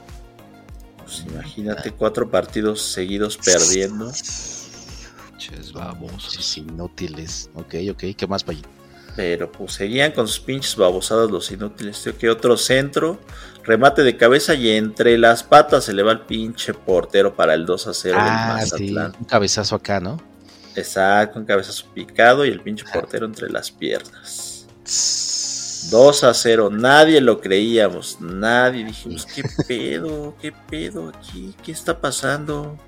Pues 0.98 1.24
imagínate 1.28 1.92
cuatro 1.92 2.30
partidos 2.30 2.82
seguidos 2.82 3.36
perdiendo. 3.36 4.10
Ches 5.38 5.72
babosos. 5.72 6.56
Inútiles. 6.56 7.50
Ok, 7.54 7.74
ok. 7.90 8.04
¿Qué 8.16 8.26
más, 8.26 8.44
Payín? 8.44 8.64
Pero 9.14 9.52
pues 9.52 9.74
seguían 9.74 10.12
con 10.12 10.26
sus 10.26 10.40
pinches 10.40 10.76
babosadas 10.76 11.30
los 11.30 11.50
inútiles. 11.50 12.02
Tío, 12.02 12.16
que 12.16 12.30
otro 12.30 12.56
centro, 12.56 13.20
remate 13.64 14.02
de 14.02 14.16
cabeza 14.16 14.54
y 14.54 14.70
entre 14.70 15.18
las 15.18 15.42
patas 15.42 15.84
se 15.84 15.92
le 15.92 16.02
va 16.02 16.12
el 16.12 16.20
pinche 16.20 16.74
portero 16.74 17.34
para 17.34 17.54
el 17.54 17.64
2 17.66 17.86
a 17.86 17.94
0 17.94 18.16
Ah, 18.20 18.56
del 18.60 18.66
sí. 18.68 18.72
Mazatlán. 18.92 19.12
Un 19.20 19.24
cabezazo 19.26 19.76
acá, 19.76 20.00
¿no? 20.00 20.20
Exacto, 20.74 21.38
un 21.38 21.44
cabezazo 21.44 21.86
picado 21.94 22.44
y 22.44 22.48
el 22.48 22.60
pinche 22.60 22.84
portero 22.92 23.26
entre 23.26 23.50
las 23.50 23.70
piernas. 23.70 24.66
2 25.90 26.24
a 26.24 26.32
0, 26.34 26.70
nadie 26.72 27.20
lo 27.20 27.40
creíamos, 27.40 28.18
nadie 28.20 28.84
dijimos, 28.84 29.26
¿qué 29.26 29.42
pedo? 29.66 30.34
¿Qué 30.40 30.52
pedo 30.52 31.08
aquí? 31.08 31.54
¿Qué 31.62 31.72
está 31.72 32.00
pasando? 32.00 32.78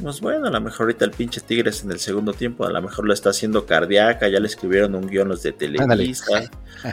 Pues 0.00 0.20
bueno, 0.20 0.46
a 0.46 0.50
lo 0.50 0.60
mejor 0.60 0.82
ahorita 0.82 1.04
el 1.04 1.10
pinche 1.10 1.40
Tigres 1.40 1.82
en 1.82 1.90
el 1.90 1.98
segundo 1.98 2.32
tiempo, 2.32 2.64
a 2.66 2.70
lo 2.70 2.80
mejor 2.82 3.06
lo 3.06 3.12
está 3.14 3.30
haciendo 3.30 3.66
cardíaca, 3.66 4.28
ya 4.28 4.38
le 4.40 4.46
escribieron 4.46 4.94
un 4.94 5.06
guion 5.06 5.28
los 5.28 5.42
de 5.42 5.52
Televisa, 5.52 6.50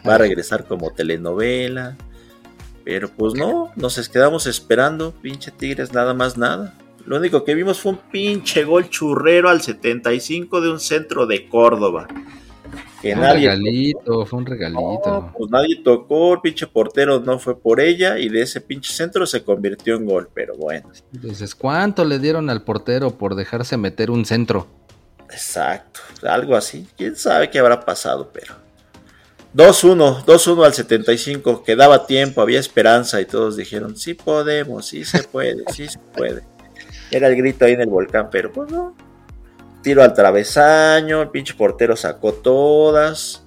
va 0.07 0.15
a 0.15 0.17
regresar 0.17 0.65
como 0.65 0.91
telenovela. 0.91 1.95
Pero 2.83 3.09
pues 3.09 3.33
no, 3.33 3.71
nos 3.75 4.09
quedamos 4.09 4.45
esperando, 4.45 5.11
pinche 5.11 5.51
Tigres, 5.51 5.93
nada 5.93 6.13
más 6.13 6.37
nada. 6.37 6.73
Lo 7.05 7.17
único 7.17 7.43
que 7.43 7.53
vimos 7.53 7.79
fue 7.79 7.93
un 7.93 7.97
pinche 8.11 8.63
gol 8.63 8.89
churrero 8.89 9.49
al 9.49 9.61
75 9.61 10.61
de 10.61 10.71
un 10.71 10.79
centro 10.79 11.25
de 11.25 11.47
Córdoba. 11.49 12.07
Que 13.01 13.13
un 13.13 13.19
nadie 13.19 13.49
regalito, 13.49 14.25
fue 14.25 14.39
un 14.39 14.45
regalito. 14.45 14.81
no, 15.05 15.33
pues 15.37 15.51
nadie 15.51 15.81
tocó, 15.83 16.35
el 16.35 16.41
pinche 16.41 16.65
portero 16.67 17.19
no 17.19 17.37
fue 17.37 17.59
por 17.59 17.81
ella 17.81 18.17
y 18.17 18.29
de 18.29 18.41
ese 18.41 18.61
pinche 18.61 18.93
centro 18.93 19.25
se 19.25 19.43
convirtió 19.43 19.95
en 19.97 20.05
gol, 20.05 20.29
pero 20.33 20.55
bueno, 20.55 20.89
Dices, 21.11 21.53
¿cuánto 21.53 22.05
le 22.05 22.19
dieron 22.19 22.49
al 22.49 22.63
portero 22.63 23.11
por 23.17 23.35
dejarse 23.35 23.75
meter 23.75 24.09
un 24.09 24.25
centro? 24.25 24.67
exacto, 25.29 25.99
algo 26.21 26.55
así, 26.55 26.87
quién 26.95 27.15
sabe 27.15 27.49
qué 27.49 27.59
habrá 27.59 27.83
pasado, 27.83 28.29
pero 28.31 28.53
2-1, 29.55 30.25
2-1 30.25 30.65
al 30.65 30.73
75, 30.73 31.63
quedaba 31.63 32.07
tiempo, 32.07 32.41
había 32.41 32.59
esperanza 32.59 33.21
y 33.21 33.25
todos 33.25 33.55
dijeron, 33.55 33.95
sí 33.95 34.15
podemos, 34.15 34.87
sí 34.87 35.05
se 35.05 35.23
puede, 35.23 35.63
sí 35.71 35.87
se 35.87 35.99
puede. 35.99 36.43
Era 37.11 37.27
el 37.27 37.35
grito 37.35 37.65
ahí 37.65 37.73
en 37.73 37.81
el 37.81 37.89
volcán, 37.89 38.29
pero 38.31 38.51
pues 38.51 38.71
no. 38.71 38.95
Tiro 39.83 40.01
al 40.01 40.13
travesaño, 40.13 41.21
el 41.21 41.29
pinche 41.29 41.53
portero 41.53 41.95
sacó 41.95 42.33
todas. 42.33 43.43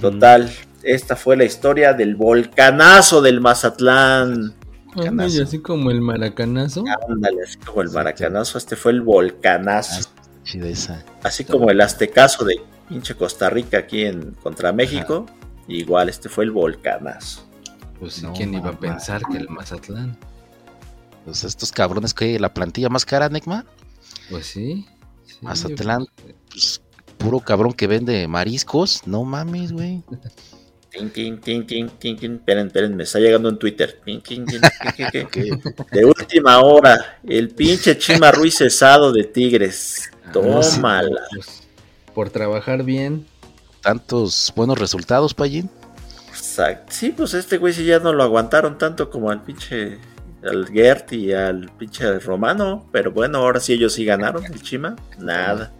Total, 0.00 0.50
esta 0.82 1.16
fue 1.16 1.36
la 1.36 1.44
historia 1.44 1.92
del 1.92 2.14
volcanazo 2.14 3.20
del 3.20 3.40
Mazatlán. 3.40 4.54
Maracanazo. 4.94 5.38
Ay, 5.38 5.42
así 5.42 5.58
como 5.58 5.90
el 5.90 6.00
maracanazo. 6.00 6.84
Ándale, 7.08 7.42
así 7.42 7.58
como 7.58 7.82
el 7.82 7.90
maracanazo, 7.90 8.58
este 8.58 8.76
fue 8.76 8.92
el 8.92 9.00
volcanazo. 9.00 10.08
Esa. 10.44 11.04
Así 11.24 11.44
como 11.44 11.70
el 11.70 11.80
aztecaso 11.80 12.44
de 12.44 12.60
pinche 12.88 13.14
Costa 13.14 13.50
Rica 13.50 13.78
aquí 13.78 14.04
en 14.04 14.32
contra 14.34 14.72
México. 14.72 15.26
Igual, 15.68 16.08
este 16.08 16.28
fue 16.28 16.44
el 16.44 16.50
volcanazo. 16.52 17.44
Pues 17.98 18.14
sí, 18.14 18.22
No, 18.22 18.32
¿quién 18.32 18.54
iba 18.54 18.70
a 18.70 18.78
pensar 18.78 19.22
que 19.30 19.38
el 19.38 19.48
Mazatlán? 19.48 20.16
Pues 21.24 21.42
estos 21.44 21.72
cabrones 21.72 22.14
que 22.14 22.38
la 22.38 22.52
plantilla 22.54 22.88
más 22.88 23.04
cara, 23.04 23.28
Necma. 23.28 23.64
Pues 24.30 24.46
sí. 24.46 24.86
sí, 25.24 25.38
Mazatlán, 25.40 26.06
pues 26.50 26.80
puro 27.18 27.40
cabrón 27.40 27.72
que 27.72 27.86
vende 27.86 28.28
mariscos. 28.28 29.02
No 29.06 29.24
mames, 29.24 29.72
güey. 29.72 30.02
Tin, 30.90 31.10
tin, 31.10 31.40
tin, 31.40 31.66
tin, 31.66 31.88
tin, 31.98 32.16
tin. 32.16 32.34
Esperen, 32.36 32.66
esperen, 32.68 32.96
me 32.96 33.02
está 33.02 33.18
llegando 33.18 33.48
en 33.48 33.58
Twitter. 33.58 34.00
Tin, 34.04 34.20
tin, 34.22 34.46
tin, 34.46 34.60
tin, 34.96 35.10
tin, 35.10 35.28
tin. 35.28 35.60
De 35.92 36.04
última 36.04 36.60
hora, 36.60 37.18
el 37.24 37.48
pinche 37.50 37.98
Chima 37.98 38.30
Ruiz 38.30 38.56
cesado 38.58 39.12
de 39.12 39.24
Tigres. 39.24 40.10
Ah, 40.24 40.32
Tómala. 40.32 41.22
pues, 41.34 41.65
por 42.16 42.30
trabajar 42.30 42.82
bien. 42.82 43.26
Tantos 43.82 44.50
buenos 44.56 44.78
resultados, 44.78 45.34
Payín. 45.34 45.68
Exacto. 46.30 46.86
Sí, 46.88 47.12
pues 47.14 47.34
este 47.34 47.58
güey 47.58 47.74
sí 47.74 47.84
ya 47.84 47.98
no 47.98 48.14
lo 48.14 48.22
aguantaron 48.22 48.78
tanto 48.78 49.10
como 49.10 49.30
al 49.30 49.42
pinche 49.42 49.98
al 50.42 50.66
Gert 50.68 51.12
y 51.12 51.34
al 51.34 51.70
pinche 51.78 52.18
Romano, 52.20 52.88
pero 52.90 53.12
bueno, 53.12 53.38
ahora 53.38 53.60
sí 53.60 53.74
ellos 53.74 53.92
sí 53.92 54.06
ganaron, 54.06 54.46
el 54.46 54.62
Chima, 54.62 54.96
nada. 55.18 55.72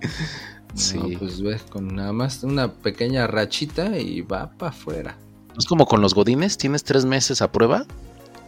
Sí. 0.74 0.98
No, 0.98 1.18
pues 1.18 1.40
ves, 1.40 1.62
con 1.62 1.96
nada 1.96 2.12
más 2.12 2.44
una 2.44 2.70
pequeña 2.70 3.26
rachita 3.26 3.98
y 3.98 4.20
va 4.20 4.50
para 4.50 4.70
afuera. 4.70 5.16
Es 5.58 5.64
como 5.64 5.86
con 5.86 6.02
los 6.02 6.14
godines, 6.14 6.58
tienes 6.58 6.84
tres 6.84 7.06
meses 7.06 7.40
a 7.40 7.50
prueba. 7.50 7.86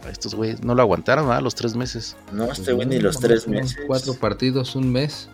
A 0.05 0.09
estos 0.09 0.35
güeyes 0.35 0.63
no 0.63 0.75
lo 0.75 0.83
aguantaron, 0.83 1.27
¿verdad? 1.27 1.41
Los 1.41 1.55
tres 1.55 1.75
meses. 1.75 2.15
No, 2.31 2.45
este 2.45 2.73
güey 2.73 2.85
Pues, 2.87 2.95
ni 2.95 3.01
los 3.01 3.19
tres 3.19 3.47
meses. 3.47 3.75
Cuatro 3.87 4.13
partidos, 4.13 4.75
un 4.75 4.91
mes. 4.91 5.29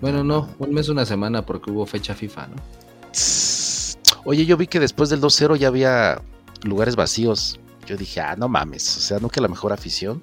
Bueno, 0.00 0.22
no, 0.22 0.48
un 0.58 0.72
mes, 0.74 0.88
una 0.88 1.06
semana 1.06 1.44
porque 1.44 1.70
hubo 1.70 1.86
fecha 1.86 2.14
FIFA, 2.14 2.48
¿no? 2.48 2.56
Oye, 4.24 4.44
yo 4.44 4.56
vi 4.56 4.66
que 4.66 4.80
después 4.80 5.08
del 5.08 5.20
2-0 5.20 5.56
ya 5.56 5.68
había 5.68 6.20
lugares 6.62 6.96
vacíos. 6.96 7.58
Yo 7.86 7.96
dije, 7.96 8.20
ah, 8.20 8.34
no 8.36 8.48
mames. 8.48 8.96
O 8.96 9.00
sea, 9.00 9.18
no 9.20 9.28
que 9.28 9.40
la 9.40 9.48
mejor 9.48 9.72
afición. 9.72 10.20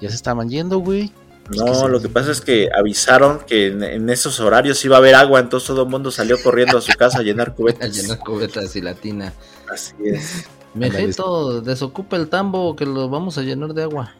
Ya 0.00 0.08
se 0.10 0.16
estaban 0.16 0.48
yendo, 0.48 0.78
güey. 0.78 1.12
No, 1.50 1.88
lo 1.88 2.00
que 2.00 2.08
pasa 2.08 2.30
es 2.32 2.40
que 2.40 2.68
avisaron 2.76 3.40
que 3.46 3.66
en, 3.68 3.82
en 3.82 4.08
esos 4.10 4.40
horarios 4.40 4.82
iba 4.84 4.96
a 4.96 4.98
haber 4.98 5.14
agua, 5.14 5.40
entonces 5.40 5.66
todo 5.66 5.82
el 5.82 5.88
mundo 5.88 6.10
salió 6.10 6.42
corriendo 6.42 6.78
a 6.78 6.80
su 6.80 6.92
casa 6.94 7.18
a 7.18 7.22
llenar 7.22 7.48
A 7.50 7.54
cubetas. 7.54 7.94
llenar 7.94 8.18
cubetas 8.18 8.74
y 8.76 8.80
latina. 8.80 9.32
Así 9.70 9.94
es. 10.04 10.46
Mejeto, 10.74 11.60
desocupa 11.60 12.16
el 12.16 12.28
tambo 12.28 12.74
que 12.74 12.86
lo 12.86 13.08
vamos 13.08 13.38
a 13.38 13.42
llenar 13.42 13.74
de 13.74 13.82
agua. 13.84 14.14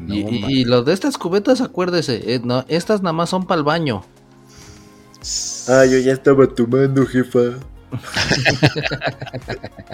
No, 0.00 0.14
y, 0.14 0.18
y- 0.20 0.40
ma- 0.40 0.50
y 0.50 0.64
lo 0.64 0.82
de 0.82 0.92
estas 0.92 1.18
cubetas, 1.18 1.60
acuérdese, 1.60 2.34
eh, 2.34 2.40
no, 2.42 2.64
estas 2.68 3.02
nada 3.02 3.12
más 3.12 3.30
son 3.30 3.46
para 3.46 3.58
el 3.58 3.64
baño. 3.64 4.02
Ah, 5.68 5.84
yo 5.84 5.98
ya 5.98 6.12
estaba 6.12 6.46
tomando, 6.46 7.06
jefa. 7.06 7.40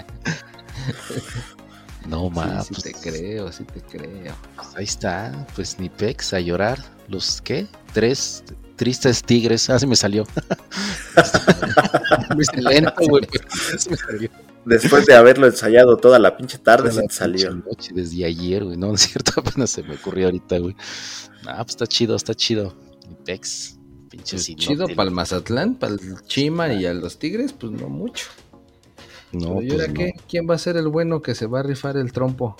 No, 2.07 2.29
ma, 2.29 2.61
sí, 2.61 2.73
sí 2.73 2.81
pues, 2.81 2.83
te 2.83 2.93
creo, 3.11 3.51
sí 3.51 3.65
te 3.65 3.81
creo. 3.81 4.33
ahí 4.75 4.85
está. 4.85 5.45
Pues 5.55 5.77
ni 5.77 5.89
pex 5.89 6.33
a 6.33 6.39
llorar. 6.39 6.79
¿Los 7.09 7.41
qué? 7.41 7.67
Tres 7.93 8.43
tristes 8.77 9.21
tigres. 9.23 9.69
Ah, 9.69 9.77
se 9.79 9.87
me 9.87 9.95
salió. 9.97 10.25
Muy 12.35 12.45
lento, 12.63 12.93
güey. 13.09 13.27
pero 13.31 13.79
se 13.79 13.89
me 13.89 13.97
salió. 13.97 14.29
Después 14.65 15.05
de 15.05 15.15
haberlo 15.15 15.47
ensayado 15.47 15.97
toda 15.97 16.19
la 16.19 16.35
pinche 16.37 16.57
tarde, 16.57 16.91
se 16.91 17.01
te 17.01 17.13
salió. 17.13 17.53
noche, 17.55 17.91
desde 17.93 18.25
ayer, 18.25 18.63
güey. 18.63 18.77
No, 18.77 18.87
no 18.87 18.93
es 18.95 19.01
cierto, 19.01 19.33
apenas 19.37 19.69
se 19.71 19.83
me 19.83 19.95
ocurrió 19.95 20.25
ahorita, 20.27 20.57
güey. 20.59 20.75
Ah, 21.45 21.57
pues 21.57 21.69
está 21.71 21.87
chido, 21.87 22.15
está 22.15 22.33
chido. 22.33 22.75
Mi 23.07 23.15
pex. 23.25 23.75
Pinche 24.09 24.37
Pues 24.37 24.55
chido 24.55 24.87
para 24.95 25.09
el 25.09 25.15
Mazatlán, 25.15 25.75
para 25.75 25.93
el 25.93 25.99
Chima 26.27 26.71
y 26.73 26.85
a 26.85 26.93
los 26.93 27.19
Tigres, 27.19 27.51
pues 27.53 27.71
no 27.73 27.89
mucho. 27.89 28.27
No, 29.33 29.57
Pero 29.57 29.61
¿y 29.63 29.71
ahora 29.71 29.85
pues 29.85 29.89
no. 29.89 29.93
qué? 29.95 30.13
¿Quién 30.29 30.49
va 30.49 30.55
a 30.55 30.57
ser 30.57 30.77
el 30.77 30.87
bueno 30.87 31.21
que 31.21 31.35
se 31.35 31.45
va 31.45 31.59
a 31.59 31.63
rifar 31.63 31.97
el 31.97 32.13
trompo? 32.13 32.55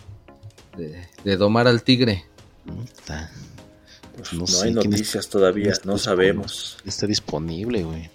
De, 0.75 1.07
de 1.23 1.37
domar 1.37 1.67
al 1.67 1.83
tigre. 1.83 2.25
Está- 2.83 3.31
Pues 4.17 4.33
No 4.33 4.39
no, 4.41 4.47
sé 4.47 4.67
hay 4.67 4.73
noticias 4.73 5.29
todavía, 5.29 5.71
está 5.71 5.87
no 5.87 5.97
sabemos. 5.97 6.77
Está 6.85 7.05
disponible, 7.07 7.83
güey. 7.83 8.09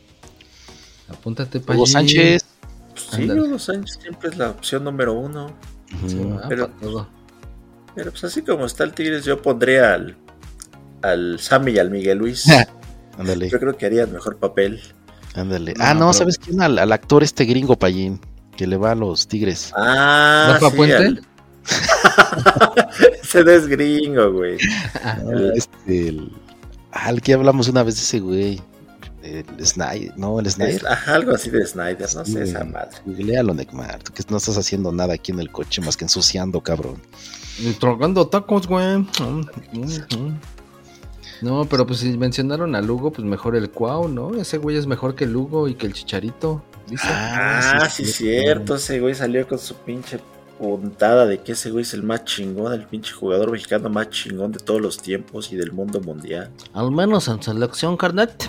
Apúntate 1.08 1.60
para 1.60 1.76
Hugo 1.76 1.86
Sánchez. 1.86 2.44
Pues 2.90 3.06
sí. 3.12 3.30
Hugo 3.30 3.58
Sánchez 3.58 3.98
siempre 4.02 4.30
es 4.30 4.36
la 4.36 4.50
opción 4.50 4.84
número 4.84 5.12
uno. 5.12 5.54
Ujú. 6.04 6.40
pero- 6.48 6.68
todo. 6.68 7.08
Pero 7.94 8.10
pues 8.10 8.24
así 8.24 8.40
como 8.42 8.64
está 8.64 8.84
el 8.84 8.92
Tigres, 8.94 9.24
yo 9.26 9.42
pondría 9.42 9.92
al, 9.92 10.16
al 11.02 11.38
Sammy 11.38 11.72
y 11.72 11.78
al 11.78 11.90
Miguel 11.90 12.18
Luis. 12.18 12.46
Ándale, 13.18 13.50
Yo 13.50 13.60
creo 13.60 13.76
que 13.76 13.84
harían 13.86 14.10
mejor 14.12 14.38
papel. 14.38 14.80
ándale. 15.34 15.74
No, 15.74 15.84
Ah, 15.84 15.92
no, 15.92 16.00
pero- 16.00 16.12
¿sabes 16.14 16.38
quién? 16.38 16.62
Al, 16.62 16.78
al 16.78 16.90
actor 16.92 17.22
este 17.22 17.44
gringo, 17.44 17.78
Payín, 17.78 18.18
que 18.56 18.66
le 18.66 18.78
va 18.78 18.92
a 18.92 18.94
los 18.94 19.28
tigres. 19.28 19.70
Ah, 19.76 20.52
¿Rafa 20.54 20.70
sí, 20.70 20.76
Puente? 20.76 20.96
al- 20.96 21.22
Ese 23.22 23.44
no 23.44 23.50
es 23.50 23.66
gringo, 23.66 24.32
güey. 24.32 24.58
El, 25.28 25.52
este, 25.56 26.08
el, 26.08 26.32
ah, 26.92 27.12
que 27.22 27.34
hablamos 27.34 27.68
una 27.68 27.82
vez 27.82 27.96
de 27.96 28.02
ese 28.02 28.20
güey. 28.20 28.60
El 29.22 29.44
Snyder, 29.64 30.18
no, 30.18 30.40
el 30.40 30.50
Snyder. 30.50 30.84
ajá, 30.84 31.14
algo 31.14 31.32
así 31.32 31.48
de 31.48 31.64
Snyder, 31.64 32.08
no 32.14 32.24
Sí, 32.24 32.32
sé 32.32 32.42
esa 32.42 32.64
madre. 32.64 32.96
Googlealo, 33.06 33.54
Neckmar. 33.54 34.02
Tú 34.02 34.12
que 34.12 34.24
no 34.28 34.36
estás 34.36 34.58
haciendo 34.58 34.90
nada 34.90 35.14
aquí 35.14 35.30
en 35.30 35.38
el 35.38 35.50
coche 35.50 35.80
más 35.80 35.96
que 35.96 36.04
ensuciando, 36.04 36.60
cabrón. 36.60 37.00
Y 37.60 37.70
Tragando 37.74 38.26
tacos, 38.26 38.66
güey. 38.66 38.98
Mm, 38.98 39.46
mm, 39.72 40.16
mm. 40.18 40.40
No, 41.42 41.64
pero 41.66 41.86
pues 41.86 42.00
si 42.00 42.16
mencionaron 42.16 42.74
a 42.74 42.80
Lugo, 42.80 43.12
pues 43.12 43.26
mejor 43.26 43.56
el 43.56 43.70
Cuau, 43.70 44.08
¿no? 44.08 44.34
Ese 44.34 44.58
güey 44.58 44.76
es 44.76 44.86
mejor 44.86 45.14
que 45.14 45.26
Lugo 45.26 45.68
y 45.68 45.74
que 45.74 45.86
el 45.86 45.92
Chicharito. 45.92 46.64
Dice. 46.88 47.06
Ah, 47.08 47.88
sí, 47.90 48.04
cierto. 48.04 48.76
Ese 48.76 49.00
güey 49.00 49.14
salió 49.14 49.46
con 49.46 49.58
su 49.58 49.74
pinche 49.76 50.18
puntada 50.62 51.26
de 51.26 51.40
que 51.40 51.52
ese 51.52 51.72
güey 51.72 51.82
es 51.82 51.92
el 51.92 52.04
más 52.04 52.24
chingón, 52.24 52.72
el 52.72 52.86
pinche 52.86 53.12
jugador 53.12 53.50
mexicano 53.50 53.88
más 53.90 54.10
chingón 54.10 54.52
de 54.52 54.60
todos 54.60 54.80
los 54.80 55.02
tiempos 55.02 55.52
y 55.52 55.56
del 55.56 55.72
mundo 55.72 56.00
mundial. 56.00 56.50
Al 56.72 56.92
menos 56.92 57.26
en 57.26 57.42
selección, 57.42 57.96
carnet. 57.96 58.48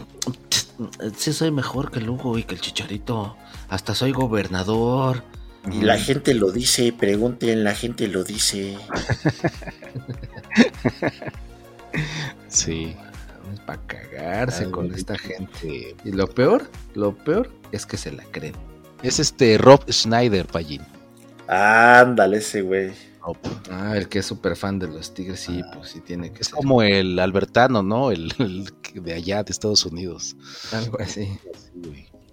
Sí 1.17 1.33
soy 1.33 1.49
mejor 1.49 1.89
que 1.89 1.99
Lugo 1.99 2.37
y 2.37 2.43
que 2.43 2.53
el 2.53 2.61
Chicharito. 2.61 3.35
Hasta 3.67 3.95
soy 3.95 4.11
gobernador. 4.11 5.23
Y 5.71 5.81
la 5.81 5.97
gente 5.97 6.35
lo 6.35 6.51
dice, 6.51 6.93
pregunten, 6.93 7.63
la 7.63 7.73
gente 7.73 8.07
lo 8.07 8.23
dice. 8.23 8.77
Sí. 12.47 12.95
Es 13.53 13.59
para 13.61 13.79
cagarse 13.85 14.69
con 14.71 14.87
güey. 14.87 14.99
esta 14.99 15.17
gente. 15.17 15.95
Y 16.03 16.11
lo 16.11 16.27
peor, 16.27 16.69
lo 16.95 17.15
peor 17.15 17.51
es 17.71 17.85
que 17.85 17.97
se 17.97 18.11
la 18.11 18.23
creen. 18.25 18.55
Es 19.03 19.19
este 19.19 19.57
Rob 19.57 19.83
Schneider, 19.91 20.45
Payín. 20.47 20.81
Ándale 21.47 22.37
ese 22.37 22.61
güey. 22.61 22.91
Rob. 23.21 23.37
Ah, 23.71 23.95
el 23.95 24.09
que 24.09 24.19
es 24.19 24.25
súper 24.25 24.55
fan 24.55 24.79
de 24.79 24.87
los 24.87 25.13
Tigres, 25.13 25.39
sí, 25.39 25.61
pues 25.73 25.91
sí 25.91 26.01
tiene 26.01 26.31
que 26.31 26.41
Es 26.41 26.47
ser. 26.47 26.55
como 26.55 26.81
el 26.81 27.17
albertano, 27.19 27.81
¿no? 27.81 28.11
El, 28.11 28.33
de 28.93 29.13
allá, 29.13 29.43
de 29.43 29.51
Estados 29.51 29.85
Unidos. 29.85 30.35
Algo 30.71 30.99
así. 30.99 31.29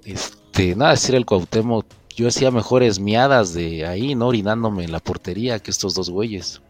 Este, 0.05 0.75
nada, 0.75 0.93
decir 0.93 1.15
el 1.15 1.27
Cuauhtémoc, 1.27 1.87
yo 2.17 2.29
hacía 2.29 2.51
mejores 2.51 2.99
miadas 2.99 3.55
de 3.55 3.87
ahí, 3.87 4.15
¿no? 4.15 4.29
Orinándome 4.29 4.85
en 4.85 4.93
la 4.93 5.01
portería 5.01 5.59
que 5.61 5.71
estos 5.71 5.95
dos 5.95 6.11
güeyes. 6.11 6.61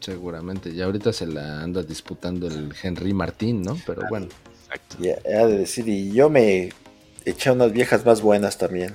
Seguramente. 0.00 0.74
Ya 0.74 0.84
ahorita 0.84 1.12
se 1.12 1.26
la 1.26 1.62
anda 1.62 1.82
disputando 1.82 2.46
el 2.46 2.72
Henry 2.80 3.14
Martín, 3.14 3.62
¿no? 3.62 3.76
Pero 3.86 4.02
bueno. 4.08 4.26
Exacto. 4.66 4.96
Ya, 5.00 5.16
ya 5.24 5.46
de 5.46 5.58
decir, 5.58 5.88
y 5.88 6.12
yo 6.12 6.28
me 6.30 6.70
eché 7.24 7.50
unas 7.50 7.72
viejas 7.72 8.04
más 8.04 8.20
buenas 8.20 8.56
también. 8.58 8.92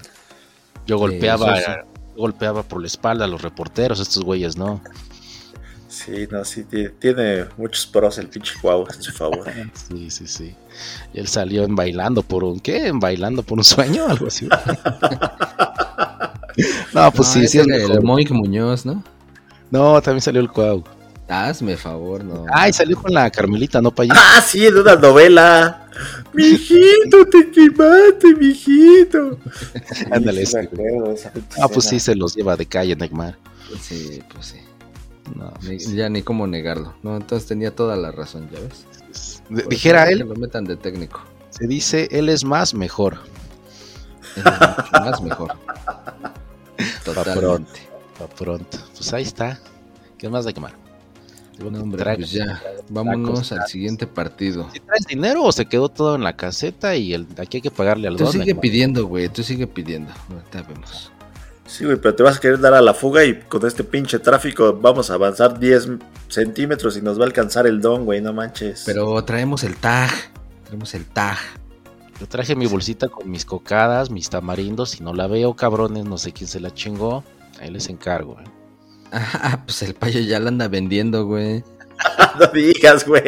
Yo 0.85 0.97
golpeaba, 0.99 1.85
golpeaba 2.15 2.63
por 2.63 2.81
la 2.81 2.87
espalda 2.87 3.25
a 3.25 3.27
los 3.27 3.41
reporteros, 3.41 3.99
estos 3.99 4.23
güeyes, 4.23 4.57
¿no? 4.57 4.81
Sí, 5.87 6.27
no, 6.29 6.43
sí, 6.43 6.63
ti- 6.65 6.89
tiene 6.99 7.45
muchos 7.57 7.85
pros 7.87 8.17
el 8.17 8.27
pinche 8.27 8.53
Cuau 8.61 8.85
en 8.93 9.01
su 9.01 9.11
favor. 9.13 9.45
Sí, 9.87 10.09
sí, 10.09 10.27
sí. 10.27 10.55
Y 11.13 11.19
él 11.19 11.27
salió 11.27 11.63
en 11.63 11.75
bailando 11.75 12.21
por 12.21 12.43
un, 12.43 12.59
¿qué? 12.59 12.87
¿En 12.87 12.99
bailando 12.99 13.43
por 13.43 13.57
un 13.59 13.63
sueño? 13.63 14.05
Algo 14.09 14.27
así. 14.27 14.47
no, 16.93 17.11
pues 17.11 17.27
No, 17.27 17.33
sí, 17.33 17.47
sí 17.47 17.59
es 17.59 17.67
el. 17.67 18.01
Moink 18.03 18.31
Muñoz, 18.31 18.85
¿no? 18.85 19.03
No, 19.71 20.01
también 20.01 20.21
salió 20.21 20.41
el 20.41 20.49
Cuau. 20.49 20.83
Hazme 21.27 21.75
favor, 21.75 22.23
no. 22.23 22.45
Ay, 22.53 22.71
salió 22.71 23.01
con 23.01 23.11
la 23.13 23.29
Carmelita, 23.31 23.81
¿no, 23.81 23.89
Payín? 23.93 24.13
Ah, 24.15 24.41
sí, 24.45 24.59
de 24.59 24.79
una 24.81 24.95
novela. 24.95 25.87
Mijito, 26.33 27.25
te 27.31 27.49
quemaste, 27.49 28.35
mijito. 28.37 29.39
Ándale, 30.11 30.45
sí, 30.45 30.55
Ah, 31.59 31.67
pues 31.67 31.85
sí, 31.87 31.99
se 31.99 32.13
los 32.15 32.35
lleva 32.35 32.55
de 32.55 32.65
calle, 32.67 32.95
Neymar. 32.95 33.37
Sí, 33.81 34.21
pues 34.33 34.47
sí. 34.47 34.57
No, 35.35 35.51
Ni- 35.63 35.77
ya 35.95 36.07
ni 36.09 36.21
cómo 36.21 36.45
negarlo. 36.45 36.93
No, 37.01 37.17
entonces 37.17 37.47
tenía 37.47 37.75
toda 37.75 37.95
la 37.95 38.11
razón, 38.11 38.47
ya 38.51 38.59
ves. 38.59 38.85
pues, 39.07 39.41
Por 39.63 39.67
dijera 39.69 40.05
que 40.05 40.13
él, 40.13 40.19
lo 40.19 40.35
metan 40.35 40.65
de 40.65 40.75
técnico. 40.77 41.21
se 41.49 41.65
dice, 41.65 42.07
él 42.11 42.29
es 42.29 42.43
más 42.45 42.75
mejor. 42.75 43.17
Él 44.35 44.43
es 44.45 44.59
mucho 44.59 44.91
más 44.91 45.21
mejor. 45.21 45.53
Totalmente. 47.03 47.79
Pa' 48.19 48.27
pronto. 48.27 48.77
Pues 48.95 49.11
ahí 49.13 49.23
está. 49.23 49.59
¿Qué 50.17 50.29
más 50.29 50.45
de 50.45 50.53
quemar? 50.53 50.73
Digo, 51.57 51.71
No, 51.71 51.77
que 51.77 51.83
hombre, 51.83 52.03
trae- 52.03 52.15
pues 52.17 52.31
ya. 52.31 52.61
Vámonos 52.89 53.51
al 53.51 53.65
siguiente 53.67 54.07
partido. 54.07 54.67
¿Sí 54.73 54.79
traes 54.79 55.05
dinero 55.07 55.43
o 55.43 55.51
se 55.51 55.65
quedó 55.65 55.89
todo 55.89 56.15
en 56.15 56.23
la 56.23 56.35
caseta 56.35 56.95
y 56.95 57.13
el, 57.13 57.27
aquí 57.37 57.57
hay 57.57 57.61
que 57.61 57.71
pagarle 57.71 58.07
al 58.07 58.17
Tú 58.17 58.25
don? 58.25 58.33
sigue 58.33 58.55
pidiendo, 58.55 59.05
güey. 59.07 59.29
Tú 59.29 59.41
sigue 59.43 59.65
pidiendo. 59.67 60.11
Ahorita 60.29 60.63
vemos. 60.63 61.11
Sí, 61.65 61.83
güey, 61.85 61.97
pero 61.97 62.13
te 62.13 62.21
vas 62.23 62.37
a 62.37 62.39
querer 62.39 62.59
dar 62.59 62.73
a 62.75 62.81
la 62.81 62.93
fuga 62.93 63.23
y 63.25 63.39
con 63.41 63.65
este 63.65 63.83
pinche 63.83 64.19
tráfico 64.19 64.77
vamos 64.79 65.09
a 65.09 65.15
avanzar 65.15 65.57
10 65.59 65.89
centímetros 66.27 66.95
y 66.97 67.01
nos 67.01 67.17
va 67.19 67.23
a 67.23 67.27
alcanzar 67.27 67.65
el 67.65 67.81
don, 67.81 68.05
güey, 68.05 68.21
no 68.21 68.33
manches. 68.33 68.83
Pero 68.85 69.23
traemos 69.23 69.63
el 69.63 69.75
tag. 69.77 70.11
Traemos 70.65 70.93
el 70.93 71.05
tag. 71.05 71.37
Yo 72.19 72.27
traje 72.27 72.55
mi 72.55 72.67
bolsita 72.67 73.07
con 73.09 73.29
mis 73.31 73.45
cocadas, 73.45 74.09
mis 74.11 74.29
tamarindos. 74.29 74.91
Si 74.91 75.03
no 75.03 75.13
la 75.13 75.27
veo, 75.27 75.55
cabrones, 75.55 76.05
no 76.05 76.17
sé 76.17 76.33
quién 76.33 76.47
se 76.47 76.59
la 76.59 76.71
chingó. 76.73 77.23
Ahí 77.59 77.71
les 77.71 77.89
encargo. 77.89 78.37
¿eh? 78.39 78.43
Ah, 79.17 79.61
pues 79.65 79.81
el 79.83 79.93
payo 79.95 80.19
ya 80.19 80.39
la 80.41 80.49
anda 80.49 80.67
vendiendo, 80.67 81.25
güey. 81.25 81.63
no 82.39 82.47
digas, 82.53 83.07
güey. 83.07 83.23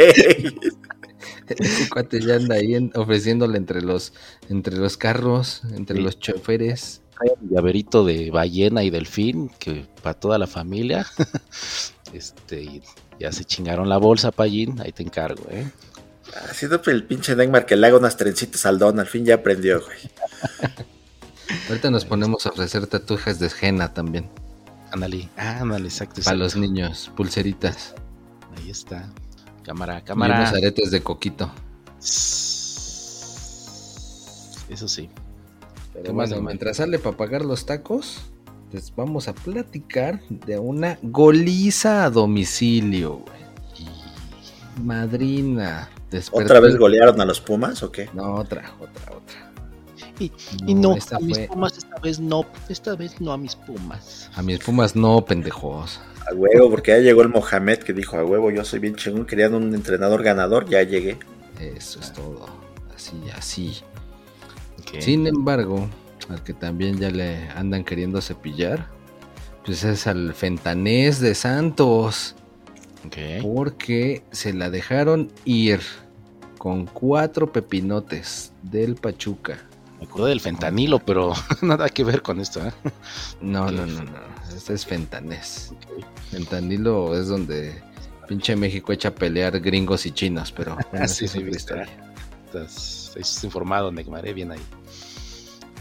Ese 1.47 1.89
cuate 1.89 2.19
ya 2.19 2.35
anda 2.35 2.55
ahí 2.55 2.75
en- 2.75 2.91
ofreciéndole 2.95 3.57
entre 3.57 3.81
los, 3.81 4.11
entre 4.49 4.75
los 4.75 4.97
carros, 4.97 5.61
entre 5.73 5.97
Sí. 5.97 6.03
los 6.03 6.19
choferes. 6.19 7.01
Trae 7.17 7.31
mi 7.41 7.55
llaverito 7.55 8.03
de 8.05 8.29
ballena 8.31 8.83
y 8.83 8.89
delfín, 8.89 9.49
que 9.59 9.85
para 10.03 10.13
toda 10.19 10.37
la 10.37 10.47
familia. 10.47 11.07
este, 12.13 12.61
y 12.63 12.81
ya 13.19 13.31
se 13.31 13.45
chingaron 13.45 13.87
la 13.87 13.97
bolsa, 13.97 14.31
Payín. 14.31 14.81
Ahí 14.81 14.91
te 14.91 15.03
encargo, 15.03 15.45
¿eh? 15.49 15.71
Haciendo 16.49 16.81
el 16.87 17.05
pinche 17.05 17.33
Neymar 17.35 17.65
que 17.65 17.77
le 17.77 17.87
haga 17.87 17.97
unas 17.97 18.17
trencitas 18.17 18.65
al 18.65 18.77
don, 18.77 18.99
al 18.99 19.07
fin 19.07 19.23
ya 19.25 19.35
aprendió, 19.35 19.81
güey. 19.81 19.97
Ahorita 21.69 21.89
nos 21.89 22.03
ponemos 22.03 22.45
a 22.45 22.49
ofrecer 22.49 22.87
tatuajes 22.87 23.39
de 23.39 23.49
henna 23.61 23.93
también. 23.93 24.29
Ándale, 24.91 25.29
ándale, 25.35 25.85
exacto. 25.85 26.21
Para 26.23 26.37
los 26.37 26.55
niños, 26.55 27.11
pulseritas. 27.15 27.95
Ahí 28.57 28.69
está. 28.69 29.09
Cámara, 29.63 29.93
Y 29.93 29.97
unos 29.97 30.07
cámara. 30.07 30.49
aretes 30.49 30.91
de 30.91 31.01
coquito. 31.01 31.51
Eso 34.69 34.87
sí. 34.87 35.09
Pero 35.93 36.13
mientras 36.41 36.77
sale 36.77 36.99
para 36.99 37.17
pagar 37.17 37.43
los 37.43 37.65
tacos, 37.65 38.19
pues 38.71 38.93
vamos 38.95 39.27
a 39.27 39.33
platicar 39.33 40.21
de 40.29 40.59
una 40.59 40.99
goliza 41.01 42.05
a 42.05 42.09
domicilio, 42.09 43.17
güey. 43.17 43.37
Madrina. 44.83 45.89
despertó 46.11 46.43
¿Otra 46.45 46.59
vez 46.59 46.77
golearon 46.77 47.19
a 47.19 47.25
los 47.25 47.41
Pumas 47.41 47.81
o 47.83 47.91
qué? 47.91 48.09
No, 48.13 48.35
otra, 48.35 48.73
otra, 48.79 49.15
otra. 49.15 49.46
Y, 50.19 50.31
y 50.65 50.73
no, 50.73 50.95
esta 50.95 51.17
a 51.17 51.19
mis 51.19 51.37
fue- 51.37 51.47
pumas 51.47 51.77
esta 51.77 51.99
vez 51.99 52.19
no, 52.19 52.45
esta 52.69 52.95
vez 52.95 53.21
no 53.21 53.31
a 53.31 53.37
mis 53.37 53.55
pumas. 53.55 54.29
A 54.35 54.41
mis 54.41 54.59
pumas 54.59 54.95
no, 54.95 55.23
pendejos. 55.23 55.99
A 56.29 56.33
huevo, 56.33 56.69
porque 56.69 56.91
ya 56.91 56.97
llegó 56.99 57.21
el 57.21 57.29
Mohamed 57.29 57.79
que 57.79 57.93
dijo, 57.93 58.17
a 58.17 58.25
huevo, 58.25 58.51
yo 58.51 58.65
soy 58.65 58.79
bien 58.79 58.95
chingón, 58.95 59.25
querían 59.25 59.53
un 59.53 59.73
entrenador 59.75 60.23
ganador, 60.23 60.67
ya 60.67 60.81
llegué. 60.83 61.17
Eso 61.59 61.99
es 61.99 62.11
todo. 62.13 62.45
Así, 62.95 63.15
así. 63.35 63.77
Sin 64.99 65.27
embargo, 65.27 65.87
al 66.29 66.43
que 66.43 66.53
también 66.53 66.97
ya 66.99 67.09
le 67.11 67.49
andan 67.49 67.83
queriendo 67.83 68.21
cepillar, 68.21 68.87
pues 69.65 69.83
es 69.83 70.07
al 70.07 70.33
Fentanés 70.33 71.19
de 71.19 71.35
Santos, 71.35 72.35
porque 73.41 74.23
se 74.31 74.53
la 74.53 74.69
dejaron 74.69 75.31
ir 75.45 75.81
con 76.57 76.85
cuatro 76.85 77.51
pepinotes 77.51 78.51
del 78.63 78.95
Pachuca. 78.95 79.59
Me 79.99 80.05
acuerdo 80.05 80.27
del 80.27 80.39
fentanilo, 80.39 80.99
pero 80.99 81.33
nada 81.61 81.89
que 81.89 82.03
ver 82.03 82.21
con 82.21 82.39
esto, 82.39 82.65
¿eh? 82.65 82.71
No, 83.41 83.71
no, 83.71 83.85
no, 83.85 84.03
no. 84.03 84.11
Este 84.55 84.73
es 84.73 84.85
Fentanés. 84.85 85.73
Fentanilo 86.31 87.17
es 87.19 87.27
donde 87.27 87.81
pinche 88.27 88.55
México 88.55 88.91
echa 88.91 89.09
a 89.09 89.15
pelear 89.15 89.59
gringos 89.59 90.05
y 90.05 90.11
chinos, 90.11 90.51
pero 90.51 90.77
bueno, 90.91 91.07
Sí, 91.07 91.25
es 91.25 91.31
sí, 91.31 91.39
otra 91.39 91.51
historia. 91.51 91.87
Estás, 92.45 93.13
estás 93.15 93.43
informado, 93.43 93.91
Neymar, 93.91 94.27
eh, 94.27 94.33
bien 94.33 94.51
ahí. 94.51 94.59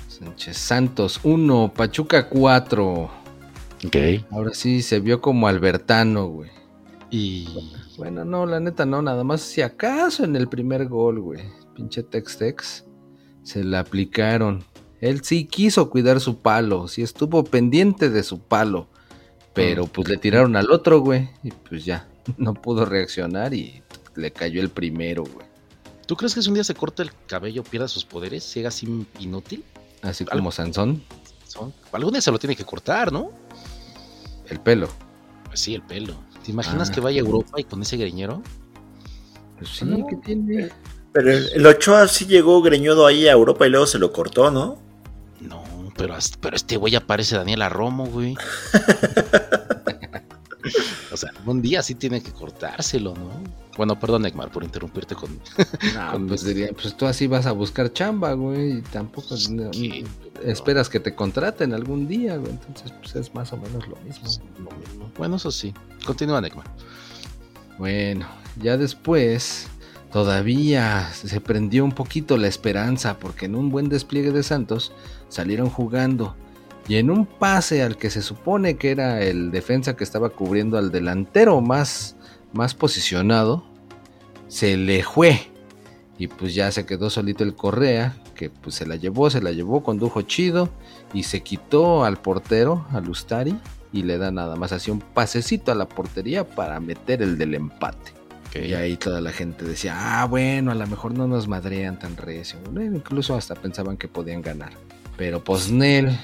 Sánchez 0.09 0.57
Santos 0.57 1.21
1, 1.23 1.73
Pachuca 1.77 2.29
4. 2.29 3.11
Ok. 3.85 3.97
Ahora 4.31 4.55
sí 4.55 4.81
se 4.81 5.01
vio 5.01 5.21
como 5.21 5.47
Albertano, 5.47 6.27
güey. 6.29 6.51
Y. 7.11 7.47
Bueno, 7.99 8.25
no, 8.25 8.47
la 8.47 8.61
neta 8.61 8.87
no, 8.87 9.03
nada 9.03 9.25
más 9.25 9.43
si 9.43 9.63
acaso 9.63 10.25
en 10.25 10.37
el 10.37 10.49
primer 10.49 10.87
gol, 10.89 11.21
güey. 11.21 11.41
Pinche 11.75 12.03
Tex-Tex. 12.03 12.86
Se 13.47 13.63
la 13.63 13.79
aplicaron. 13.81 14.65
Él 15.01 15.23
sí 15.25 15.45
quiso 15.45 15.89
cuidar 15.91 16.21
su 16.21 16.39
palo, 16.39 16.89
sí 16.89 17.03
estuvo 17.03 17.45
pendiente 17.45 18.11
de 18.11 18.23
su 18.23 18.41
palo. 18.41 18.89
Pero 19.55 19.87
pues 19.87 20.09
le 20.09 20.17
tiraron 20.17 20.57
al 20.57 20.71
otro, 20.71 21.01
güey. 21.01 21.29
Y 21.43 21.51
pues 21.53 21.85
ya, 21.85 22.09
no 22.39 22.55
pudo 22.55 22.85
reaccionar 22.85 23.55
y 23.55 23.83
le 24.17 24.33
cayó 24.33 24.61
el 24.61 24.69
primero, 24.71 25.23
güey. 25.25 25.47
¿Tú 26.07 26.17
crees 26.17 26.35
que 26.35 26.43
si 26.43 26.49
un 26.49 26.55
día 26.55 26.65
se 26.65 26.75
corta 26.75 27.03
el 27.03 27.11
cabello, 27.27 27.63
pierda 27.63 27.89
sus 27.89 28.05
poderes, 28.05 28.53
llega 28.55 28.69
así 28.69 29.07
inútil? 29.21 29.65
Así 30.03 30.25
como 30.25 30.51
Sansón, 30.53 31.03
Son- 31.47 31.73
Algún 31.93 32.13
día 32.13 32.21
se 32.21 32.31
lo 32.33 32.39
tiene 32.39 32.57
que 32.57 32.65
cortar, 32.65 33.13
¿no? 33.13 33.31
el 34.49 34.61
pelo. 34.61 34.89
Pues 35.47 35.61
sí, 35.61 35.75
el 35.75 35.83
pelo. 35.83 36.15
¿Te 36.45 36.51
imaginas 36.53 36.91
Ah. 36.91 36.93
que 36.93 37.01
vaya 37.01 37.21
a 37.21 37.25
Europa 37.25 37.61
y 37.61 37.65
con 37.65 37.83
ese 37.83 37.97
greñero? 37.97 38.43
Pues 39.59 39.71
sí, 39.71 39.85
No. 39.85 40.07
¿qué 40.07 40.17
tiene? 40.17 40.69
Pero 41.17 41.33
el, 41.33 41.67
Ochoa 41.67 42.09
sí 42.09 42.27
llegó 42.27 42.61
greñudo 42.61 43.07
ahí 43.07 43.27
a 43.27 43.33
Europa 43.33 43.67
y 43.67 43.71
luego 43.71 43.87
se 43.87 43.99
lo 43.99 44.13
cortó, 44.13 44.51
¿no? 44.51 44.77
No, 45.41 45.63
pero, 45.97 46.15
hasta- 46.15 46.37
pero 46.43 46.57
este 46.57 46.77
güey 46.77 46.95
aparece 46.95 47.37
Daniela 47.37 47.71
Romo, 47.71 48.05
güey. 48.07 48.37
o 51.13 51.17
sea, 51.17 51.33
un 51.47 51.63
día 51.63 51.83
sí 51.83 51.95
tiene 51.95 52.23
que 52.23 52.33
cortárselo, 52.33 53.15
¿no? 53.15 53.31
Bueno, 53.79 53.99
perdón, 53.99 54.23
Neymar, 54.23 54.51
por 54.51 54.63
interrumpirte 54.65 55.15
con... 55.15 55.39
No, 55.95 56.13
Con 56.13 56.27
pues 56.29 56.43
mis- 56.45 56.55
diría, 56.55 56.71
pues 56.73 56.95
tú 56.97 57.07
así 57.07 57.27
vas 57.27 57.47
a 57.47 57.53
buscar 57.53 57.91
chamba, 57.93 58.33
güey, 58.35 58.79
y 58.79 58.83
tampoco 58.83 59.35
no- 59.51 59.71
¿Qué? 59.71 60.05
esperas 60.45 60.91
que 60.91 61.01
te 61.01 61.15
contraten 61.15 61.73
algún 61.73 62.07
día, 62.09 62.37
güey, 62.37 62.51
entonces 62.53 62.93
pues 63.01 63.17
es 63.17 63.35
más 63.35 63.53
o 63.55 63.57
menos 63.57 63.87
lo 63.89 63.97
mismo. 63.97 64.29
Lo 64.59 64.71
mismo. 64.77 65.11
Bueno, 65.17 65.37
eso 65.37 65.51
sí. 65.51 65.73
Continúa, 66.05 66.41
Neymar. 66.43 66.67
Bueno, 67.79 68.27
ya 68.61 68.77
después 68.79 69.67
todavía 70.17 71.11
se 71.13 71.43
prendió 71.43 71.85
un 71.85 71.93
poquito 71.93 72.39
la 72.39 72.47
esperanza 72.47 73.19
porque 73.19 73.45
en 73.45 73.55
un 73.55 73.69
buen 73.69 73.91
despliegue 73.91 74.33
de 74.33 74.43
Santos 74.43 74.95
salieron 75.29 75.69
jugando 75.69 76.35
y 76.89 76.97
en 76.97 77.11
un 77.11 77.27
pase 77.27 77.83
al 77.83 77.99
que 77.99 78.09
se 78.09 78.23
supone 78.23 78.79
que 78.79 78.93
era 78.93 79.21
el 79.21 79.51
defensa 79.51 79.95
que 79.95 80.05
estaba 80.05 80.31
cubriendo 80.31 80.79
al 80.79 80.91
delantero 80.91 81.61
más, 81.61 82.17
más 82.55 82.75
posicionado, 82.75 83.67
se 84.49 84.79
le 84.79 85.03
fue 85.03 85.51
y 86.17 86.29
pues 86.29 86.55
ya 86.55 86.73
se 86.73 86.87
quedó 86.87 87.11
solito 87.11 87.45
el 87.45 87.55
Correa 87.55 88.17
que 88.35 88.49
pues 88.49 88.75
se 88.77 88.87
la 88.87 88.97
llevó, 88.97 89.29
se 89.29 89.43
la 89.43 89.53
llevó, 89.53 89.83
condujo 89.83 90.23
chido 90.23 90.71
y 91.13 91.25
se 91.25 91.43
quitó 91.43 92.07
al 92.07 92.17
portero, 92.17 92.87
al 92.91 93.07
Ustari 93.11 93.61
y 93.93 94.03
le 94.03 94.17
da 94.17 94.31
nada 94.31 94.57
más 94.57 94.73
así 94.73 94.91
un 94.91 95.01
pasecito 95.01 95.73
a 95.73 95.75
la 95.75 95.87
portería 95.87 96.49
para 96.49 96.81
meter 96.81 97.21
el 97.21 97.37
del 97.37 97.53
empate. 97.53 98.16
Y 98.55 98.73
ahí 98.73 98.97
toda 98.97 99.21
la 99.21 99.33
gente 99.33 99.65
decía, 99.65 100.23
ah, 100.23 100.25
bueno, 100.27 100.71
a 100.71 100.75
lo 100.75 100.87
mejor 100.87 101.13
no 101.13 101.27
nos 101.27 101.47
madrean 101.47 101.99
tan 101.99 102.17
recio. 102.17 102.59
Bueno, 102.73 102.97
incluso 102.97 103.35
hasta 103.35 103.55
pensaban 103.55 103.97
que 103.99 104.09
podían 104.09 104.41
ganar. 104.41 104.73
Pero 105.19 105.45
Posnel, 105.45 106.17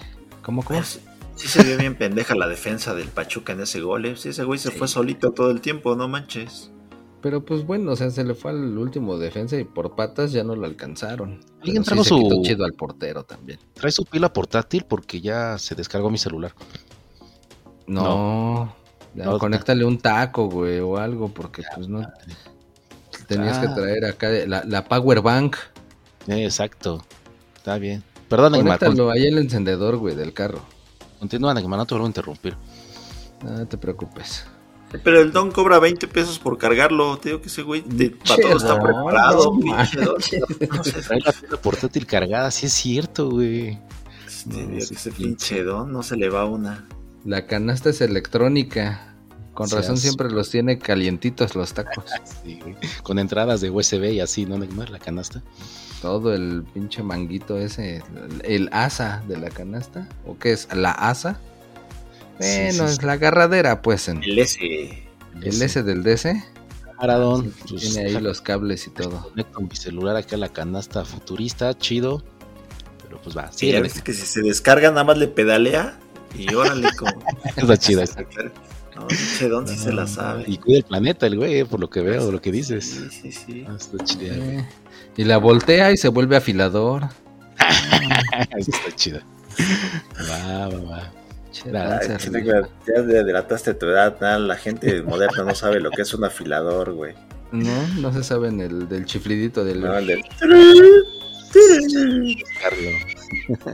¿cómo, 0.43 0.63
cómo? 0.65 0.79
Pues, 0.79 1.01
sí 1.37 1.49
se 1.49 1.63
vio 1.63 1.77
bien 1.77 1.95
pendeja 1.95 2.35
la 2.35 2.49
defensa 2.49 2.95
del 2.95 3.09
Pachuca 3.09 3.53
en 3.53 3.61
ese 3.61 3.81
gol. 3.83 4.07
¿eh? 4.07 4.17
Sí, 4.17 4.31
ese 4.31 4.45
güey 4.45 4.59
se 4.59 4.71
Sí. 4.71 4.79
fue 4.79 4.89
solito 4.89 5.33
todo 5.33 5.51
el 5.51 5.61
tiempo, 5.61 5.95
no 5.95 6.09
manches. 6.09 6.71
Pero 7.21 7.45
pues 7.45 7.65
bueno, 7.65 7.93
o 7.93 7.97
sea, 7.97 8.11
se 8.11 8.25
le 8.25 8.35
fue 8.35 8.51
al 8.51 8.77
último 8.79 9.17
defensa 9.17 9.57
y 9.57 9.63
por 9.65 9.95
patas 9.95 10.33
ya 10.33 10.43
no 10.43 10.57
lo 10.57 10.67
alcanzaron. 10.67 11.39
Alguien 11.63 11.85
sí 11.85 11.89
trajo 11.89 12.03
se 12.03 12.09
su- 12.09 12.19
quitó 12.19 12.43
chido 12.43 12.65
al 12.65 12.73
portero 12.73 13.23
también. 13.25 13.59
Trae 13.75 13.93
su 13.93 14.05
pila 14.05 14.33
portátil 14.33 14.85
porque 14.89 15.21
ya 15.21 15.57
se 15.59 15.75
descargó 15.77 16.11
mi 16.11 16.19
celular. 16.19 16.53
No, 17.87 18.67
ya 18.67 18.82
No, 19.15 19.39
conéctale 19.39 19.85
un 19.85 19.99
taco, 19.99 20.47
güey, 20.49 20.79
o 20.81 20.97
algo, 20.97 21.29
porque 21.29 21.63
pues 21.75 21.89
no. 21.89 22.07
Tenías 23.27 23.59
que 23.59 23.67
Ah. 23.67 23.75
traer 23.75 24.05
acá 24.07 24.29
la, 24.47 24.65
la 24.67 24.85
power 24.85 25.21
bank. 25.21 25.57
Eh, 26.29 26.45
exacto. 26.45 27.05
Está 27.57 27.79
bien. 27.79 28.03
Perdón, 28.29 28.55
Conéctalo 28.55 29.11
ahí 29.11 29.27
el 29.27 29.39
encendedor, 29.39 29.97
güey, 29.99 30.15
del 30.15 30.33
carro. 30.33 30.61
Continúa, 31.19 31.53
Neymar. 31.55 31.79
No 31.79 31.87
te 31.87 31.95
vuelvo 31.95 32.07
a 32.07 32.09
interrumpir. 32.09 32.57
No 33.45 33.67
te 33.67 33.77
preocupes. 33.77 34.45
Pero 35.05 35.21
el 35.21 35.33
Don 35.33 35.51
cobra 35.51 35.79
20 35.79 36.07
pesos 36.09 36.39
por 36.39 36.59
cargarlo. 36.59 37.17
Te 37.19 37.31
digo 37.31 37.41
que 37.41 37.49
ese 37.49 37.63
güey 37.63 37.83
de- 37.87 38.11
para 38.11 38.43
todo 38.43 38.57
está 38.57 38.81
preparado. 38.81 39.45
no 39.55 39.61
pinche 39.61 40.01
Don. 40.01 40.17
No 40.77 40.85
sé, 40.85 41.03
Trae 41.03 41.21
la 41.51 41.57
portátil 41.59 42.07
cargada. 42.07 42.51
Sí 42.51 42.67
es 42.67 42.73
cierto, 42.73 43.31
güey. 43.31 43.79
este, 44.27 44.63
No, 44.63 44.69
que 44.71 44.79
ese 44.79 45.11
pinche 45.13 45.63
Don 45.63 45.93
no 45.93 46.03
se 46.03 46.17
le 46.17 46.29
va 46.29 46.45
una. 46.47 46.87
La 47.25 47.47
canasta 47.47 47.91
es 47.91 48.01
electrónica. 48.01 49.09
Con 49.55 49.69
razón 49.69 49.99
siempre 49.99 50.31
los 50.31 50.51
tiene 50.51 50.79
calientitos 50.79 51.55
los 51.55 51.75
tacos. 51.75 52.05
Sí. 52.43 52.59
Con 53.05 53.21
entradas 53.21 53.61
de 53.61 53.71
USB 53.71 54.13
y 54.13 54.21
así, 54.21 54.47
¿no, 54.47 54.59
Neymar? 54.59 54.91
La 54.91 54.99
canasta. 54.99 55.43
Todo 56.01 56.35
el 56.35 56.65
pinche 56.75 57.05
manguito 57.05 57.57
ese, 57.57 58.03
el 58.43 58.69
asa 58.73 59.23
de 59.29 59.39
la 59.39 59.51
canasta. 59.51 60.09
¿O 60.27 60.37
qué 60.37 60.53
es? 60.53 60.69
¿La 60.75 60.91
asa? 60.91 61.39
Bueno, 62.41 62.89
sí, 62.89 62.95
es 62.95 63.03
la 63.05 63.13
agarradera, 63.13 63.83
pues, 63.83 64.09
en 64.09 64.25
El 64.25 64.41
S. 64.41 64.59
el 64.61 65.63
S 65.63 65.83
del 65.85 66.03
DC. 66.03 66.43
Maradón. 66.99 67.53
Sí, 67.67 67.77
tiene 67.77 68.07
ahí 68.09 68.21
los 68.21 68.41
cables 68.41 68.87
y 68.89 68.91
todo. 68.91 69.29
Conecto 69.29 69.61
mi 69.61 69.77
celular 69.77 70.17
acá 70.17 70.35
a 70.35 70.39
la 70.39 70.49
canasta 70.49 71.05
futurista, 71.05 71.77
chido. 71.79 72.25
Pero 73.05 73.21
pues 73.23 73.37
va, 73.37 73.53
Sí, 73.53 73.73
viste 73.81 74.03
que 74.03 74.15
si 74.15 74.27
se 74.27 74.41
descarga 74.43 74.89
nada 74.91 75.05
más 75.05 75.19
le 75.19 75.29
pedalea 75.29 75.99
y 76.35 76.53
órale 76.55 76.89
como... 76.97 77.13
Está 77.57 77.77
chida 77.77 78.05
esa. 78.05 78.23
No, 78.95 79.07
pinche 79.09 79.49
Don 79.49 79.67
sí 79.67 79.77
se 79.77 79.93
la 79.93 80.07
sabe. 80.07 80.45
Y 80.47 80.59
cuida 80.59 80.79
el 80.79 80.85
planeta 80.85 81.27
el 81.27 81.37
güey, 81.37 81.61
eh, 81.61 81.65
por 81.65 81.81
lo 81.81 81.89
que 81.89 82.01
veo, 82.03 82.31
lo 82.31 82.41
que 82.41 82.53
dices. 82.53 82.85
Sí, 82.85 83.09
sí, 83.11 83.33
sí. 83.33 83.65
Ah, 83.69 83.77
está 83.79 84.05
chida. 84.05 84.37
güey. 84.37 84.59
Eh, 84.59 84.69
y 85.17 85.25
la 85.25 85.39
voltea 85.39 85.91
y 85.93 85.97
se 85.97 86.09
vuelve 86.09 86.37
afilador. 86.37 87.05
Eso 88.57 88.71
está 88.71 88.95
chida. 88.95 89.23
Va, 90.31 90.69
va, 90.69 90.81
va. 90.91 91.13
Che, 91.53 91.71
Nada, 91.71 92.01
Ay, 92.03 92.09
ya 92.87 93.03
delataste 93.03 93.75
tu 93.75 93.85
edad, 93.87 94.17
nada, 94.23 94.39
la 94.39 94.57
gente 94.57 95.03
moderna 95.03 95.45
no 95.45 95.55
sabe 95.55 95.81
lo 95.81 95.91
que 95.91 96.01
es 96.01 96.15
un 96.15 96.25
afilador, 96.25 96.93
güey. 96.95 97.15
No, 97.51 97.87
no 98.01 98.11
se 98.15 98.25
sabe 98.25 98.49
en 98.49 98.61
el 98.63 98.89
del 98.89 99.05
chiflidito 99.05 99.63
del. 99.63 99.83
No, 99.83 99.99
el 99.99 100.07
del- 100.07 100.23
Carlos. 102.63 103.73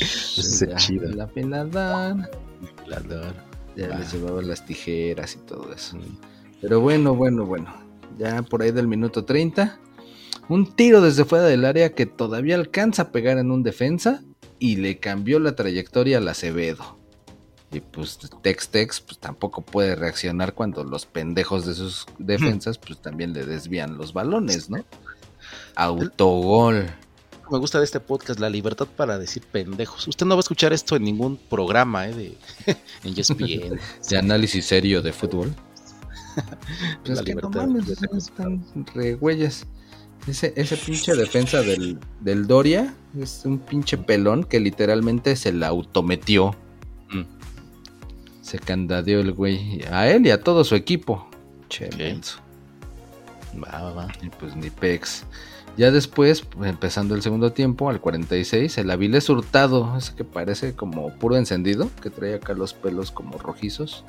Ya, 0.68 0.76
chido. 0.76 1.08
La. 1.10 1.26
Ventilador. 1.26 3.34
Ya 3.76 3.88
Va. 3.88 3.98
les 3.98 4.12
llevaba 4.12 4.42
las 4.42 4.64
tijeras 4.64 5.34
y 5.34 5.38
todo 5.38 5.72
eso. 5.72 5.98
Pero 6.60 6.80
bueno, 6.80 7.14
bueno, 7.14 7.44
bueno. 7.44 7.74
Ya 8.18 8.42
por 8.42 8.62
ahí 8.62 8.70
del 8.70 8.88
minuto 8.88 9.24
30. 9.24 9.78
Un 10.48 10.74
tiro 10.74 11.00
desde 11.00 11.24
fuera 11.24 11.44
del 11.44 11.64
área 11.64 11.94
que 11.94 12.06
todavía 12.06 12.54
alcanza 12.54 13.02
a 13.02 13.12
pegar 13.12 13.38
en 13.38 13.50
un 13.50 13.62
defensa 13.62 14.22
y 14.58 14.76
le 14.76 14.98
cambió 14.98 15.40
la 15.40 15.56
trayectoria 15.56 16.18
al 16.18 16.28
Acevedo. 16.28 16.98
Y 17.72 17.80
pues 17.80 18.18
Tex 18.42 18.68
Tex 18.68 19.00
pues 19.00 19.18
tampoco 19.18 19.62
puede 19.62 19.96
reaccionar 19.96 20.54
cuando 20.54 20.84
los 20.84 21.06
pendejos 21.06 21.66
de 21.66 21.74
sus 21.74 22.06
defensas 22.18 22.78
pues 22.78 23.00
también 23.00 23.32
le 23.32 23.44
desvían 23.44 23.96
los 23.96 24.12
balones, 24.12 24.70
¿no? 24.70 24.84
Autogol. 25.74 26.86
Me 27.50 27.58
gusta 27.58 27.78
de 27.78 27.84
este 27.84 28.00
podcast 28.00 28.40
la 28.40 28.48
libertad 28.48 28.86
para 28.96 29.18
decir 29.18 29.42
pendejos. 29.50 30.08
Usted 30.08 30.26
no 30.26 30.34
va 30.34 30.40
a 30.40 30.40
escuchar 30.40 30.72
esto 30.72 30.96
en 30.96 31.04
ningún 31.04 31.36
programa, 31.36 32.08
¿eh? 32.08 32.14
De, 32.14 32.38
en 33.04 33.18
ESPN. 33.18 33.78
De 34.10 34.18
análisis 34.18 34.64
serio 34.66 35.02
de 35.02 35.12
fútbol. 35.12 35.54
Pues 37.04 37.08
La 37.08 37.14
es 37.14 37.22
que 37.22 37.34
no 37.36 37.48
libertad. 37.48 37.66
mames, 37.68 37.88
están 38.16 38.64
re 38.94 39.14
güeyes. 39.14 39.66
Ese, 40.26 40.52
ese 40.56 40.76
pinche 40.76 41.14
defensa 41.14 41.60
del, 41.62 41.98
del 42.20 42.46
Doria 42.48 42.92
es 43.16 43.42
un 43.44 43.58
pinche 43.60 43.98
pelón 43.98 44.42
que 44.42 44.58
literalmente 44.58 45.36
se 45.36 45.52
la 45.52 45.68
autometió. 45.68 46.56
Mm. 47.10 47.22
Se 48.42 48.58
candadeó 48.58 49.20
el 49.20 49.32
güey 49.32 49.82
a 49.92 50.08
él 50.08 50.26
y 50.26 50.30
a 50.30 50.42
todo 50.42 50.64
su 50.64 50.74
equipo. 50.74 51.28
Che, 51.68 51.86
Ok. 51.86 51.96
menso. 51.98 52.38
Va, 53.62 53.82
va, 53.82 53.92
va. 53.92 54.08
Y 54.22 54.28
pues 54.28 54.56
ni 54.56 54.70
pex. 54.70 55.24
Ya 55.76 55.90
después, 55.90 56.44
empezando 56.62 57.16
el 57.16 57.22
segundo 57.22 57.52
tiempo, 57.52 57.90
al 57.90 58.00
46, 58.00 58.78
el 58.78 58.90
Avilés 58.90 59.28
Hurtado, 59.28 59.96
ese 59.96 60.14
que 60.14 60.22
parece 60.22 60.74
como 60.74 61.12
puro 61.14 61.36
encendido, 61.36 61.90
que 62.00 62.10
trae 62.10 62.34
acá 62.34 62.54
los 62.54 62.74
pelos 62.74 63.10
como 63.10 63.38
rojizos, 63.38 64.04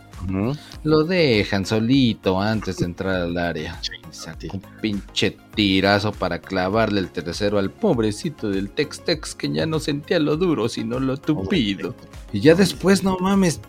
lo 0.83 1.03
dejan 1.05 1.65
solito 1.65 2.39
antes 2.39 2.77
de 2.77 2.85
entrar 2.85 3.15
al 3.15 3.37
área. 3.37 3.81
Saca 4.11 4.47
un 4.53 4.61
pinche 4.79 5.37
tirazo 5.55 6.11
para 6.11 6.39
clavarle 6.39 6.99
el 6.99 7.09
tercero 7.09 7.57
al 7.57 7.71
pobrecito 7.71 8.49
del 8.49 8.69
Tex-Tex 8.69 9.33
que 9.33 9.51
ya 9.51 9.65
no 9.65 9.79
sentía 9.79 10.19
lo 10.19 10.37
duro, 10.37 10.69
sino 10.69 10.99
lo 10.99 11.17
tupido. 11.17 11.95
Y 12.31 12.41
ya 12.41 12.53
después, 12.53 13.03
no 13.03 13.17
mames, 13.19 13.59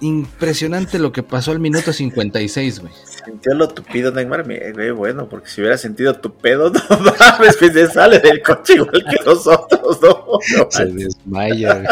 impresionante 0.00 0.98
lo 0.98 1.12
que 1.12 1.22
pasó 1.22 1.52
al 1.52 1.60
minuto 1.60 1.92
56, 1.92 2.80
güey. 2.80 2.92
Sintió 3.24 3.54
lo 3.54 3.68
tupido, 3.68 4.12
Neymar. 4.12 4.44
güey, 4.44 4.90
bueno, 4.92 5.28
porque 5.28 5.48
si 5.48 5.60
hubiera 5.60 5.76
sentido 5.78 6.14
tu 6.14 6.32
pedo, 6.34 6.70
no 6.90 6.98
mames, 7.18 7.56
pues 7.58 7.72
se 7.72 7.86
sale 7.88 8.18
del 8.20 8.42
coche 8.42 8.74
igual 8.74 9.04
que 9.10 9.24
nosotros, 9.24 9.98
¿no? 10.02 10.26
No 10.58 10.66
Se 10.70 10.84
desmaya. 10.86 11.74
güey. 11.74 11.86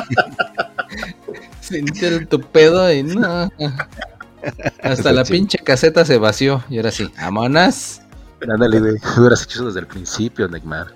Sentí 1.60 2.04
el 2.04 2.28
tupedo 2.28 2.92
y 2.92 3.02
no. 3.02 3.50
Hasta 4.82 5.12
la 5.12 5.24
pinche 5.24 5.58
caseta 5.58 6.04
se 6.04 6.18
vació. 6.18 6.62
Y 6.68 6.76
ahora 6.76 6.90
sí, 6.90 7.10
vámonos. 7.16 8.00
Ándale, 8.46 8.78
güey. 8.78 8.94
Hubieras 9.18 9.42
hecho 9.44 9.58
eso 9.60 9.66
desde 9.66 9.80
el 9.80 9.86
principio, 9.86 10.46
Neymar. 10.48 10.88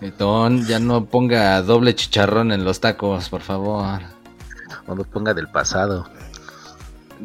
Netón, 0.00 0.66
ya 0.66 0.78
no 0.78 1.04
ponga 1.06 1.62
doble 1.62 1.94
chicharrón 1.94 2.52
en 2.52 2.64
los 2.64 2.80
tacos, 2.80 3.28
por 3.28 3.40
favor. 3.40 4.00
Cuando 4.84 5.04
ponga 5.04 5.32
del 5.32 5.48
pasado. 5.48 6.08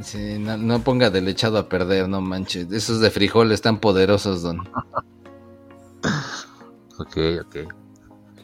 Sí, 0.02 0.38
no, 0.40 0.58
no 0.58 0.84
ponga 0.84 1.10
del 1.10 1.28
echado 1.28 1.58
a 1.58 1.70
perder, 1.70 2.08
no 2.08 2.22
manches. 2.22 2.72
Esos 2.72 3.00
de 3.00 3.10
frijol 3.10 3.52
están 3.52 3.80
poderosos, 3.80 4.42
don. 4.44 4.60
Ok, 7.00 7.18
ok. 7.42 7.74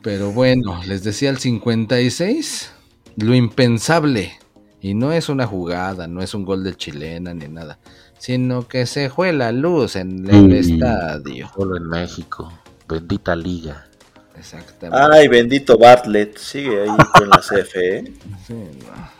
Pero 0.02 0.32
bueno, 0.32 0.82
les 0.86 1.04
decía 1.04 1.30
el 1.30 1.38
56, 1.38 2.72
lo 3.18 3.34
impensable. 3.36 4.34
Y 4.82 4.96
no 4.96 5.14
es 5.14 5.30
una 5.30 5.48
jugada, 5.48 6.08
no 6.08 6.22
es 6.22 6.34
un 6.34 6.44
gol 6.44 6.64
de 6.64 6.76
chilena 6.76 7.34
ni 7.34 7.48
nada, 7.48 7.80
sino 8.20 8.68
que 8.68 8.86
se 8.86 9.10
fue 9.10 9.32
la 9.32 9.54
luz 9.54 9.96
en 9.96 10.30
el 10.30 10.62
Sí. 10.64 10.74
estadio. 10.74 11.50
Solo 11.56 11.78
en 11.78 11.88
México. 11.88 12.52
Bendita 12.90 13.34
liga. 13.34 13.86
Exactamente. 14.38 15.08
Ay, 15.14 15.30
bendito 15.30 15.78
Bartlett. 15.78 16.38
Sigue 16.38 16.82
ahí 16.82 16.98
con 17.18 17.30
la 17.30 17.40
CFE. 17.40 17.98
¿eh? 18.00 18.14
Sí, 18.46 18.54
no. 18.54 19.13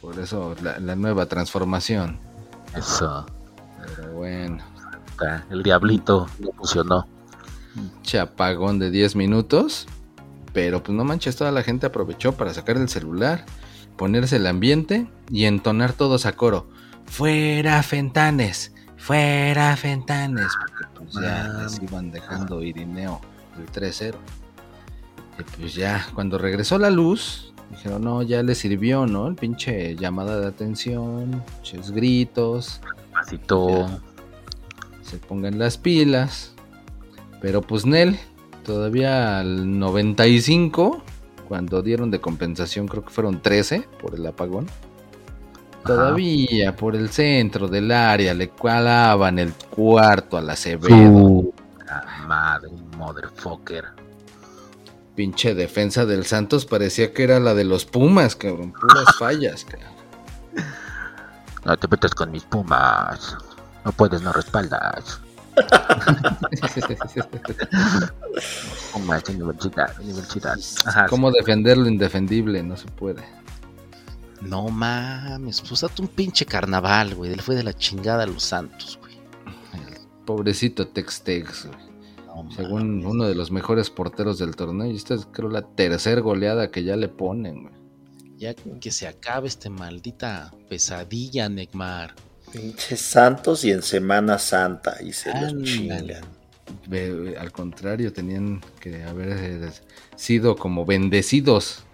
Por 0.00 0.18
eso 0.18 0.54
la, 0.62 0.78
la 0.78 0.96
nueva 0.96 1.26
transformación. 1.26 2.18
Eso. 2.76 3.26
Pero 3.96 4.12
bueno. 4.14 4.58
El 5.50 5.62
diablito 5.62 6.26
no 6.38 6.52
funcionó. 6.52 7.06
chapagón 8.02 8.78
de 8.78 8.90
10 8.90 9.16
minutos. 9.16 9.86
Pero 10.52 10.82
pues 10.82 10.96
no 10.96 11.04
manches, 11.04 11.36
toda 11.36 11.52
la 11.52 11.62
gente 11.62 11.86
aprovechó 11.86 12.32
para 12.32 12.52
sacar 12.54 12.76
el 12.76 12.88
celular, 12.88 13.44
ponerse 13.96 14.36
el 14.36 14.46
ambiente 14.46 15.06
y 15.30 15.44
entonar 15.44 15.92
todos 15.92 16.26
a 16.26 16.32
coro. 16.32 16.68
Fuera 17.06 17.82
Fentanes, 17.82 18.72
fuera 18.96 19.76
Fentanes. 19.76 20.48
Porque 20.58 20.86
pues 20.98 21.12
ya 21.24 21.44
Ah. 21.44 21.62
les 21.62 21.80
iban 21.82 22.10
dejando 22.10 22.62
Irineo 22.62 23.20
el 23.58 23.66
3-0. 23.70 24.16
Y 25.38 25.42
pues 25.56 25.74
ya, 25.74 26.06
cuando 26.14 26.36
regresó 26.38 26.78
la 26.78 26.90
luz, 26.90 27.49
dijeron, 27.70 28.02
no, 28.02 28.22
ya 28.22 28.42
les 28.42 28.58
sirvió, 28.58 29.06
¿no? 29.06 29.28
El 29.28 29.36
pinche 29.36 29.96
llamada 29.96 30.40
de 30.40 30.46
atención, 30.46 31.42
pinches 31.62 31.90
gritos, 31.90 32.80
Pasito. 33.12 33.88
se 35.02 35.18
pongan 35.18 35.58
las 35.58 35.78
pilas. 35.78 36.54
Pero 37.40 37.62
pues 37.62 37.86
Nel, 37.86 38.18
todavía 38.64 39.38
al 39.40 39.78
95, 39.78 41.02
cuando 41.48 41.82
dieron 41.82 42.10
de 42.10 42.20
compensación, 42.20 42.86
creo 42.86 43.04
que 43.04 43.10
fueron 43.10 43.40
13 43.40 43.88
por 44.00 44.14
el 44.14 44.26
apagón. 44.26 44.66
Todavía 45.84 46.76
por 46.76 46.94
el 46.94 47.08
centro 47.08 47.66
del 47.66 47.90
área 47.90 48.34
le 48.34 48.50
calaban 48.50 49.38
el 49.38 49.52
cuarto 49.54 50.36
a 50.36 50.42
la 50.42 50.52
Acevedo. 50.52 51.52
La 51.86 52.24
madre, 52.26 52.68
motherfucker. 52.98 53.84
Pinche 55.20 55.54
defensa 55.54 56.06
del 56.06 56.24
Santos 56.24 56.64
parecía 56.64 57.12
que 57.12 57.24
era 57.24 57.38
la 57.40 57.52
de 57.52 57.64
los 57.64 57.84
Pumas, 57.84 58.34
cabrón. 58.34 58.72
Puras 58.72 59.04
fallas, 59.18 59.66
cabrón. 59.66 59.92
No 61.66 61.76
te 61.76 61.88
metas 61.88 62.14
con 62.14 62.30
mis 62.30 62.44
pumas. 62.44 63.36
No 63.84 63.92
puedes, 63.92 64.22
no 64.22 64.32
respaldas. 64.32 65.20
Pumas, 68.94 69.28
universidad, 69.28 70.00
universidad. 70.00 70.58
Ajá, 70.86 71.04
¿Cómo 71.08 71.30
defender 71.30 71.76
lo 71.76 71.86
indefendible? 71.86 72.62
No 72.62 72.78
se 72.78 72.86
puede. 72.86 73.22
No 74.40 74.68
mames, 74.68 75.60
pues 75.60 75.82
date 75.82 76.00
un 76.00 76.08
pinche 76.08 76.46
carnaval, 76.46 77.14
güey. 77.14 77.36
Le 77.36 77.42
fue 77.42 77.56
de 77.56 77.62
la 77.62 77.74
chingada 77.74 78.22
a 78.22 78.26
los 78.26 78.42
santos, 78.42 78.98
güey. 78.98 79.18
Pobrecito 80.24 80.88
Tex-Tex, 80.88 81.66
güey. 81.66 81.89
No 82.44 82.50
Según 82.52 82.98
mames. 82.98 83.06
uno 83.06 83.26
de 83.26 83.34
los 83.34 83.50
mejores 83.50 83.90
porteros 83.90 84.38
del 84.38 84.56
torneo. 84.56 84.90
Y 84.90 84.96
esta 84.96 85.14
es 85.14 85.26
creo 85.30 85.48
la 85.48 85.62
tercera 85.62 86.20
goleada 86.20 86.70
que 86.70 86.84
ya 86.84 86.96
le 86.96 87.08
ponen, 87.08 87.62
güey. 87.62 87.74
Ya 88.38 88.54
que 88.54 88.90
se 88.90 89.06
acabe 89.06 89.48
este 89.48 89.68
maldita 89.68 90.52
pesadilla, 90.68 91.48
Neymar. 91.48 92.14
Pinches 92.52 93.00
santos 93.00 93.64
y 93.64 93.70
en 93.70 93.82
Semana 93.82 94.38
Santa. 94.38 94.96
Y 95.02 95.12
se 95.12 95.30
los 95.38 95.62
chingan. 95.62 96.06
Al 97.38 97.52
contrario, 97.52 98.12
tenían 98.12 98.60
que 98.80 99.04
haber 99.04 99.28
eh, 99.64 99.70
sido 100.16 100.56
como 100.56 100.84
bendecidos 100.86 101.84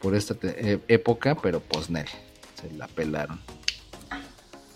por 0.00 0.14
esta 0.14 0.36
eh, 0.42 0.78
época, 0.88 1.34
pero 1.34 1.60
pues 1.60 1.90
Nel, 1.90 2.06
se 2.54 2.70
la 2.76 2.86
pelaron. 2.86 3.40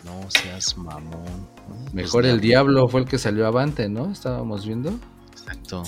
No 0.04 0.30
seas 0.30 0.76
mamón. 0.76 1.48
Pues 1.84 1.94
Mejor 1.94 2.26
el 2.26 2.40
diablo 2.40 2.88
fue 2.88 3.02
el 3.02 3.06
que 3.06 3.18
salió 3.18 3.46
avante, 3.46 3.88
¿no? 3.88 4.10
Estábamos 4.10 4.66
viendo. 4.66 4.92
Exacto. 5.50 5.82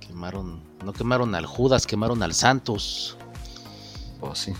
Quemaron, 0.00 0.60
no 0.84 0.92
quemaron 0.92 1.34
al 1.34 1.46
Judas, 1.46 1.86
quemaron 1.86 2.22
al 2.22 2.32
Santos. 2.32 3.16
Pues 4.20 4.38
sí. 4.38 4.52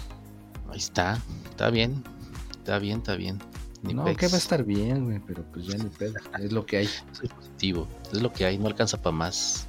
Ahí 0.71 0.79
está, 0.79 1.19
está 1.51 1.71
bien, 1.71 2.03
está 2.51 2.79
bien, 2.79 2.99
está 2.99 3.17
bien. 3.17 3.39
Ni 3.83 3.95
no, 3.95 4.05
pex. 4.05 4.19
que 4.19 4.29
va 4.29 4.35
a 4.35 4.39
estar 4.39 4.65
bien, 4.65 5.05
güey, 5.05 5.21
pero 5.27 5.43
pues 5.53 5.67
ya 5.67 5.79
ni 5.79 5.89
pedo. 5.89 6.15
Es 6.39 6.53
lo 6.53 6.67
que 6.67 6.79
hay. 6.79 6.87
Soy 7.13 7.29
positivo, 7.29 7.89
es 8.13 8.21
lo 8.21 8.33
que 8.33 8.45
hay, 8.45 8.59
no 8.59 8.67
alcanza 8.67 9.01
para 9.01 9.17
más. 9.17 9.67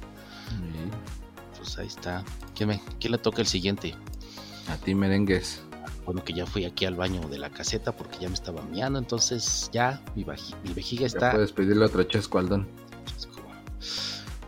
Pues 1.56 1.78
ahí 1.78 1.86
está. 1.86 2.24
¿Quién, 2.54 2.70
me, 2.70 2.82
quién 2.98 3.12
le 3.12 3.18
toca 3.18 3.40
el 3.40 3.46
siguiente? 3.46 3.94
A 4.68 4.76
ti, 4.76 4.94
merengues. 4.94 5.62
Bueno, 6.04 6.24
que 6.24 6.32
ya 6.32 6.46
fui 6.46 6.64
aquí 6.64 6.86
al 6.86 6.96
baño 6.96 7.20
de 7.28 7.38
la 7.38 7.50
caseta 7.50 7.92
porque 7.92 8.18
ya 8.18 8.28
me 8.28 8.34
estaba 8.34 8.62
miando, 8.62 8.98
entonces 8.98 9.70
ya 9.72 10.02
mi, 10.16 10.24
mi 10.64 10.72
vejiga 10.72 11.02
Ya 11.02 11.06
está. 11.06 11.32
puedes 11.32 11.52
pedirle 11.52 11.84
otro 11.84 12.02
chesco 12.02 12.38
al 12.38 12.48
don. 12.48 12.66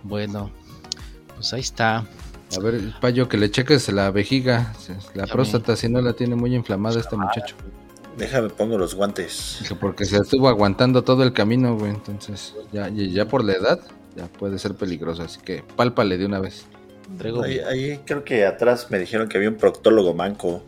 Bueno, 0.03 0.51
pues 1.35 1.53
ahí 1.53 1.61
está. 1.61 1.99
A 2.57 2.61
ver, 2.61 2.81
Payo, 3.01 3.29
que 3.29 3.37
le 3.37 3.51
cheques 3.51 3.89
la 3.93 4.11
vejiga, 4.11 4.75
la 5.15 5.27
próstata, 5.27 5.75
si 5.77 5.89
no 5.89 6.01
la 6.03 6.13
tiene 6.13 6.35
muy 6.37 6.55
inflamada 6.55 7.01
este 7.01 7.17
muchacho. 7.17 7.57
Déjame 8.17 8.51
pongo 8.51 8.77
los 8.77 8.95
guantes. 8.95 9.63
Porque 9.81 10.05
se 10.05 10.19
estuvo 10.19 10.49
aguantando 10.49 11.03
todo 11.03 11.23
el 11.23 11.33
camino, 11.33 11.79
güey. 11.79 11.93
Entonces, 11.93 12.55
ya, 12.71 12.89
ya 12.89 13.27
por 13.27 13.43
la 13.43 13.55
edad, 13.55 13.81
ya 14.17 14.27
puede 14.27 14.59
ser 14.59 14.75
peligroso. 14.75 15.23
Así 15.23 15.41
que 15.41 15.65
pálpale 15.77 16.19
de 16.19 16.27
una 16.27 16.39
vez. 16.41 16.67
Ahí, 17.43 17.59
ahí 17.61 18.01
creo 18.05 18.25
que 18.25 18.47
atrás 18.47 18.91
me 18.91 18.99
dijeron 18.99 19.29
que 19.29 19.39
había 19.39 19.49
un 19.49 19.57
proctólogo 19.57 20.15
manco. 20.15 20.63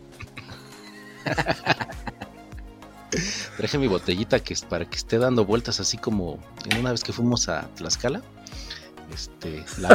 Traje 3.57 3.77
mi 3.77 3.87
botellita 3.87 4.39
que 4.39 4.53
es 4.53 4.61
para 4.63 4.85
que 4.85 4.97
esté 4.97 5.17
dando 5.17 5.45
vueltas 5.45 5.79
así 5.79 5.97
como 5.97 6.39
en 6.69 6.79
una 6.79 6.91
vez 6.91 7.03
que 7.03 7.13
fuimos 7.13 7.47
a 7.47 7.69
Tlaxcala. 7.75 8.21
Este, 9.13 9.63
la... 9.79 9.89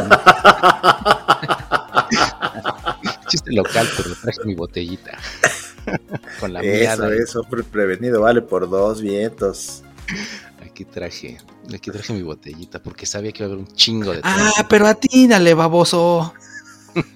chiste 3.27 3.51
local, 3.53 3.87
pero 3.97 4.15
traje 4.21 4.39
mi 4.45 4.55
botellita. 4.55 5.17
Con 6.39 6.53
la 6.53 6.61
Eso, 6.61 7.09
eso, 7.11 7.43
pre- 7.43 7.63
prevenido 7.63 8.21
vale 8.21 8.41
por 8.41 8.69
dos 8.69 9.01
vientos. 9.01 9.83
Aquí 10.63 10.85
traje, 10.85 11.37
aquí 11.73 11.89
traje 11.91 12.13
mi 12.13 12.21
botellita 12.21 12.81
porque 12.81 13.05
sabía 13.05 13.31
que 13.31 13.43
iba 13.43 13.51
a 13.51 13.53
haber 13.53 13.65
un 13.67 13.73
chingo 13.75 14.11
de 14.11 14.21
Ah, 14.23 14.65
pero 14.69 14.87
atínale, 14.87 15.53
baboso. 15.53 16.33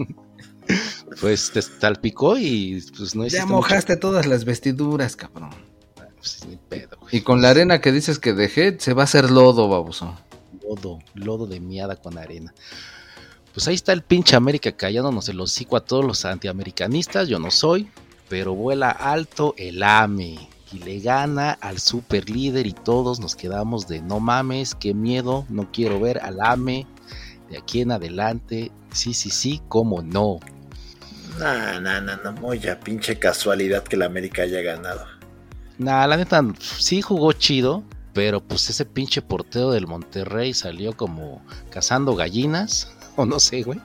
Pues 1.21 1.51
te 1.51 1.61
salpicó 1.61 2.37
y 2.39 2.83
pues 2.97 3.15
no 3.15 3.25
Ya 3.27 3.45
mojaste 3.45 3.95
todas 3.97 4.25
las 4.25 4.43
vestiduras, 4.45 5.15
cabrón. 5.15 5.51
pues, 6.17 6.43
ni 6.49 6.57
pedo, 6.57 6.97
güey. 6.99 7.17
Y 7.17 7.21
con 7.21 7.41
la 7.43 7.51
arena 7.51 7.79
que 7.81 7.91
dices 7.91 8.17
que 8.19 8.33
dejé, 8.33 8.75
se 8.79 8.93
va 8.93 9.03
a 9.03 9.05
hacer 9.05 9.29
lodo, 9.29 9.69
baboso. 9.69 10.17
Lodo, 10.67 10.99
lodo 11.13 11.47
de 11.47 11.59
miada 11.59 11.95
con 11.95 12.17
arena. 12.17 12.53
Pues 13.53 13.67
ahí 13.67 13.75
está 13.75 13.93
el 13.93 14.01
pinche 14.01 14.35
América 14.35 14.71
callándonos 14.71 15.29
el 15.29 15.39
hocico 15.39 15.77
a 15.77 15.85
todos 15.85 16.03
los 16.03 16.25
antiamericanistas, 16.25 17.27
yo 17.27 17.39
no 17.39 17.51
soy, 17.51 17.89
pero 18.27 18.53
vuela 18.53 18.91
alto 18.91 19.53
el 19.57 19.81
AME 19.81 20.49
y 20.73 20.79
le 20.79 20.99
gana 20.99 21.51
al 21.51 21.79
super 21.79 22.29
líder 22.29 22.67
y 22.67 22.73
todos 22.73 23.19
nos 23.19 23.35
quedamos 23.35 23.87
de 23.87 24.01
no 24.01 24.19
mames, 24.19 24.75
qué 24.75 24.93
miedo, 24.93 25.45
no 25.49 25.71
quiero 25.71 25.99
ver 25.99 26.19
al 26.19 26.41
AME 26.41 26.85
de 27.49 27.57
aquí 27.57 27.81
en 27.81 27.91
adelante, 27.91 28.71
sí, 28.91 29.13
sí, 29.13 29.29
sí, 29.29 29.61
cómo 29.67 30.01
no. 30.01 30.39
No, 31.39 31.79
no, 31.81 32.01
no, 32.01 32.17
no, 32.17 32.31
muy 32.33 32.59
ya 32.59 32.79
pinche 32.79 33.19
casualidad 33.19 33.83
que 33.83 33.97
la 33.97 34.05
América 34.05 34.43
haya 34.43 34.61
ganado. 34.61 35.05
Nah, 35.77 36.07
la 36.07 36.17
neta, 36.17 36.41
sí 36.59 37.01
jugó 37.01 37.33
chido, 37.33 37.83
pero 38.15 38.39
pues 38.39 38.69
ese 38.69 38.85
pinche 38.85 39.21
portero 39.21 39.71
del 39.71 39.87
Monterrey 39.87 40.53
salió 40.53 40.93
como 40.93 41.45
cazando 41.69 42.15
gallinas, 42.15 42.95
o 43.17 43.25
no 43.25 43.39
sé, 43.39 43.61
güey. 43.61 43.79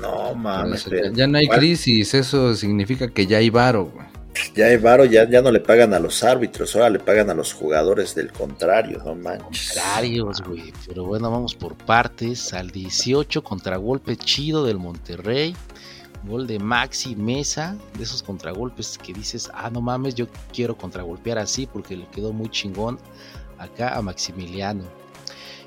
No 0.00 0.34
mames. 0.34 0.88
Ya 1.12 1.26
no 1.26 1.38
hay 1.38 1.48
crisis, 1.48 2.14
eso 2.14 2.54
significa 2.54 3.08
que 3.10 3.26
ya 3.26 3.38
hay 3.38 3.50
varo, 3.50 3.86
güey. 3.86 4.06
Ya 4.54 4.66
hay 4.66 4.76
varo, 4.76 5.04
ya, 5.04 5.28
ya 5.28 5.42
no 5.42 5.50
le 5.50 5.58
pagan 5.58 5.92
a 5.92 5.98
los 5.98 6.22
árbitros, 6.22 6.76
ahora 6.76 6.90
le 6.90 7.00
pagan 7.00 7.28
a 7.30 7.34
los 7.34 7.52
jugadores 7.52 8.14
del 8.14 8.30
contrario, 8.30 9.02
no 9.04 9.16
manches. 9.16 9.72
Contrarios, 9.72 10.40
güey. 10.42 10.72
Pero 10.86 11.06
bueno, 11.06 11.28
vamos 11.28 11.56
por 11.56 11.74
partes. 11.76 12.52
Al 12.54 12.70
18, 12.70 13.42
contragolpe 13.42 14.16
chido 14.16 14.64
del 14.64 14.78
Monterrey. 14.78 15.56
Gol 16.24 16.46
de 16.46 16.58
Maxi 16.58 17.16
Mesa, 17.16 17.76
de 17.96 18.02
esos 18.02 18.22
contragolpes 18.22 18.98
que 18.98 19.12
dices, 19.12 19.50
ah, 19.54 19.70
no 19.70 19.80
mames, 19.80 20.16
yo 20.16 20.26
quiero 20.52 20.76
contragolpear 20.76 21.38
así 21.38 21.66
porque 21.66 21.96
le 21.96 22.06
quedó 22.08 22.32
muy 22.32 22.50
chingón 22.50 22.98
acá 23.58 23.96
a 23.96 24.02
Maximiliano. 24.02 24.84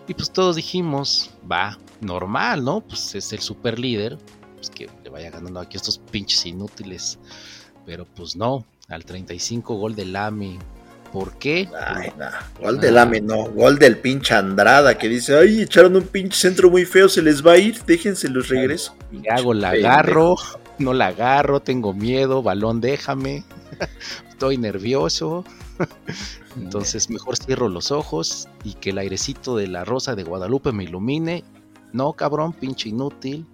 Y 0.07 0.13
pues 0.13 0.31
todos 0.31 0.55
dijimos, 0.55 1.31
va, 1.49 1.77
normal, 2.01 2.63
¿no? 2.63 2.81
Pues 2.81 3.15
es 3.15 3.31
el 3.33 3.39
super 3.39 3.79
líder, 3.79 4.17
pues 4.55 4.69
que 4.69 4.89
le 5.03 5.09
vaya 5.09 5.29
ganando 5.29 5.59
aquí 5.59 5.77
a 5.77 5.79
estos 5.79 5.99
pinches 5.99 6.45
inútiles. 6.45 7.19
Pero 7.85 8.05
pues 8.05 8.35
no, 8.35 8.65
al 8.89 9.05
35 9.05 9.75
gol 9.75 9.95
de 9.95 10.05
Lame. 10.05 10.59
¿Por 11.11 11.37
qué? 11.37 11.67
Ay, 11.77 12.11
no. 12.17 12.27
Gol 12.61 12.79
del 12.79 12.95
Lame, 12.95 13.19
no. 13.19 13.49
Gol 13.49 13.77
del 13.77 13.97
pinche 13.97 14.33
Andrada 14.33 14.97
que 14.97 15.09
dice, 15.09 15.37
ay, 15.37 15.61
echaron 15.61 15.95
un 15.97 16.03
pinche 16.03 16.37
centro 16.37 16.69
muy 16.69 16.85
feo, 16.85 17.09
se 17.09 17.21
les 17.21 17.45
va 17.45 17.53
a 17.53 17.57
ir, 17.57 17.83
déjense 17.83 18.29
los 18.29 18.47
regreso. 18.47 18.95
Y 19.11 19.27
hago, 19.29 19.53
la 19.53 19.69
agarro, 19.71 20.35
no 20.77 20.93
la 20.93 21.07
agarro, 21.07 21.61
tengo 21.61 21.93
miedo, 21.93 22.41
balón 22.41 22.79
déjame, 22.79 23.43
estoy 24.29 24.57
nervioso. 24.57 25.43
Entonces 26.57 27.09
mejor 27.09 27.37
cierro 27.37 27.69
los 27.69 27.91
ojos 27.91 28.47
y 28.63 28.73
que 28.73 28.89
el 28.91 28.97
airecito 28.97 29.55
de 29.55 29.67
la 29.67 29.85
rosa 29.85 30.15
de 30.15 30.23
Guadalupe 30.23 30.71
me 30.71 30.83
ilumine. 30.83 31.43
No, 31.93 32.13
cabrón, 32.13 32.53
pinche 32.53 32.89
inútil. 32.89 33.45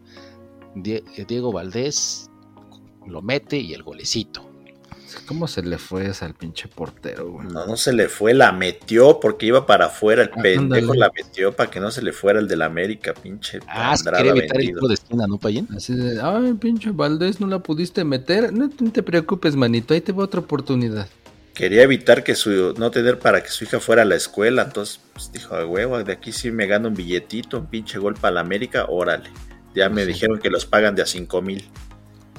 Die- 0.76 1.04
Diego 1.28 1.52
Valdés 1.52 2.30
lo 3.08 3.22
mete 3.22 3.58
y 3.58 3.74
el 3.74 3.84
golecito. 3.84 4.43
¿Cómo 5.26 5.48
se 5.48 5.64
le 5.64 5.78
fue 5.78 6.08
esa 6.08 6.26
al 6.26 6.34
pinche 6.34 6.68
portero, 6.68 7.32
güey? 7.32 7.48
No, 7.48 7.66
no 7.66 7.78
se 7.78 7.93
le 7.93 8.10
fue, 8.10 8.34
la 8.34 8.52
metió 8.52 9.20
porque 9.22 9.45
iba 9.45 9.66
para 9.66 9.86
afuera. 9.86 10.24
El 10.24 10.30
Ah, 10.34 10.41
pendejo 10.41 10.91
ándale. 10.91 11.00
la 11.00 11.12
metió 11.16 11.56
para 11.56 11.72
que 11.72 11.80
no 11.80 11.91
se 11.91 12.02
le 12.02 12.12
fuera 12.12 12.39
el 12.39 12.48
del 12.48 12.62
América, 12.62 13.14
pinche 13.14 13.60
Ah, 13.68 13.95
se 13.95 14.04
quiere 14.10 14.30
evitar 14.30 14.60
el 14.60 14.68
tiro 14.68 14.88
de 14.88 14.93
esquina, 14.95 15.26
¿no, 15.26 15.38
Payín? 15.38 15.68
Así 15.76 15.95
de, 15.95 16.20
ay, 16.22 16.54
pinche 16.56 16.91
Valdés, 16.91 17.39
no 17.39 17.48
la 17.48 17.60
pudiste 17.60 18.04
meter. 18.04 18.52
No 18.52 18.70
te- 18.70 18.84
no 18.84 18.91
te 18.91 19.02
preocupes, 19.02 19.56
manito, 19.56 19.93
ahí 19.93 20.02
te 20.02 20.12
va 20.12 20.26
otra 20.26 20.41
oportunidad. 20.41 21.08
Quería 21.58 21.82
evitar 21.82 22.24
que 22.24 22.36
su, 22.36 22.76
no 22.78 22.91
tener 22.91 23.18
para 23.18 23.41
que 23.41 23.49
su 23.49 23.64
hija 23.64 23.80
fuera 23.80 24.03
a 24.03 24.05
la 24.05 24.14
escuela, 24.16 24.62
entonces 24.62 24.99
pues, 25.14 25.32
dijo, 25.32 25.55
a 25.55 25.66
huevo, 25.66 26.03
de 26.03 26.14
aquí 26.14 26.32
sí 26.32 26.51
me 26.51 26.68
gano 26.68 26.89
un 26.89 26.93
billetito, 26.93 27.58
un 27.58 27.66
pinche 27.66 27.97
gol 27.97 28.14
para 28.14 28.36
la 28.36 28.41
América, 28.41 28.86
órale. 28.88 29.32
Ya 29.74 29.89
me 29.89 30.01
Sí. 30.03 30.10
dijeron 30.10 30.38
que 30.39 30.51
los 30.51 30.68
pagan 30.68 30.93
de 30.93 31.01
a 31.01 31.08
cinco 31.08 31.41
mil. 31.41 31.68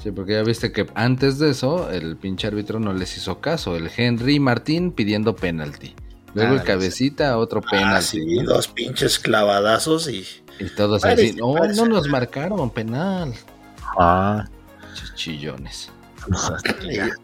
Sí, 0.01 0.11
porque 0.11 0.33
ya 0.35 0.43
viste 0.43 0.71
que 0.71 0.87
antes 0.95 1.37
de 1.37 1.49
eso, 1.49 1.91
el 1.91 2.15
pinche 2.15 2.47
árbitro 2.47 2.79
no 2.79 2.93
les 2.93 3.17
hizo 3.17 3.41
caso. 3.41 3.75
El 3.75 3.89
Henry 3.93 4.39
Martín 4.39 4.93
pidiendo 4.93 5.35
penalti. 5.35 5.93
Luego 6.33 6.53
el 6.53 6.59
Ah, 6.59 6.63
cabecita, 6.63 7.37
otro 7.37 7.61
Ah, 7.65 7.69
penalti. 7.71 8.05
sí, 8.21 8.37
¿no? 8.37 8.53
dos 8.53 8.69
pinches 8.69 9.19
clavadazos 9.19 10.07
y 10.09 10.25
Y 10.61 10.69
todos 10.75 11.01
Parece- 11.01 11.31
así, 11.31 11.35
no, 11.35 11.53
parece- 11.55 11.81
no 11.81 11.87
nos 11.87 12.07
marcaron 12.07 12.69
penal. 12.71 13.33
Ah, 13.97 14.45
Chillones. 15.15 15.89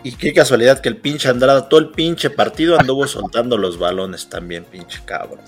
Y, 0.04 0.10
y 0.10 0.12
qué 0.14 0.34
casualidad 0.34 0.80
que 0.82 0.90
el 0.90 0.98
pinche 0.98 1.30
Andrada, 1.30 1.70
todo 1.70 1.80
el 1.80 1.90
pinche 1.92 2.30
partido 2.30 2.80
anduvo 2.80 3.08
soltando 3.08 3.58
los 3.58 3.78
balones 3.78 4.30
también, 4.30 4.64
pinche 4.66 5.02
cabrón. 5.06 5.42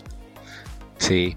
sí. 0.98 1.36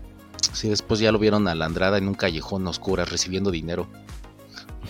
Sí, 0.53 0.69
después 0.69 0.99
ya 0.99 1.13
lo 1.13 1.19
vieron 1.21 1.47
a 1.47 1.55
la 1.55 1.67
Andrada 1.67 1.97
en 1.99 2.09
un 2.09 2.15
callejón 2.15 2.67
oscuro 2.67 3.05
recibiendo 3.05 3.51
dinero. 3.53 3.87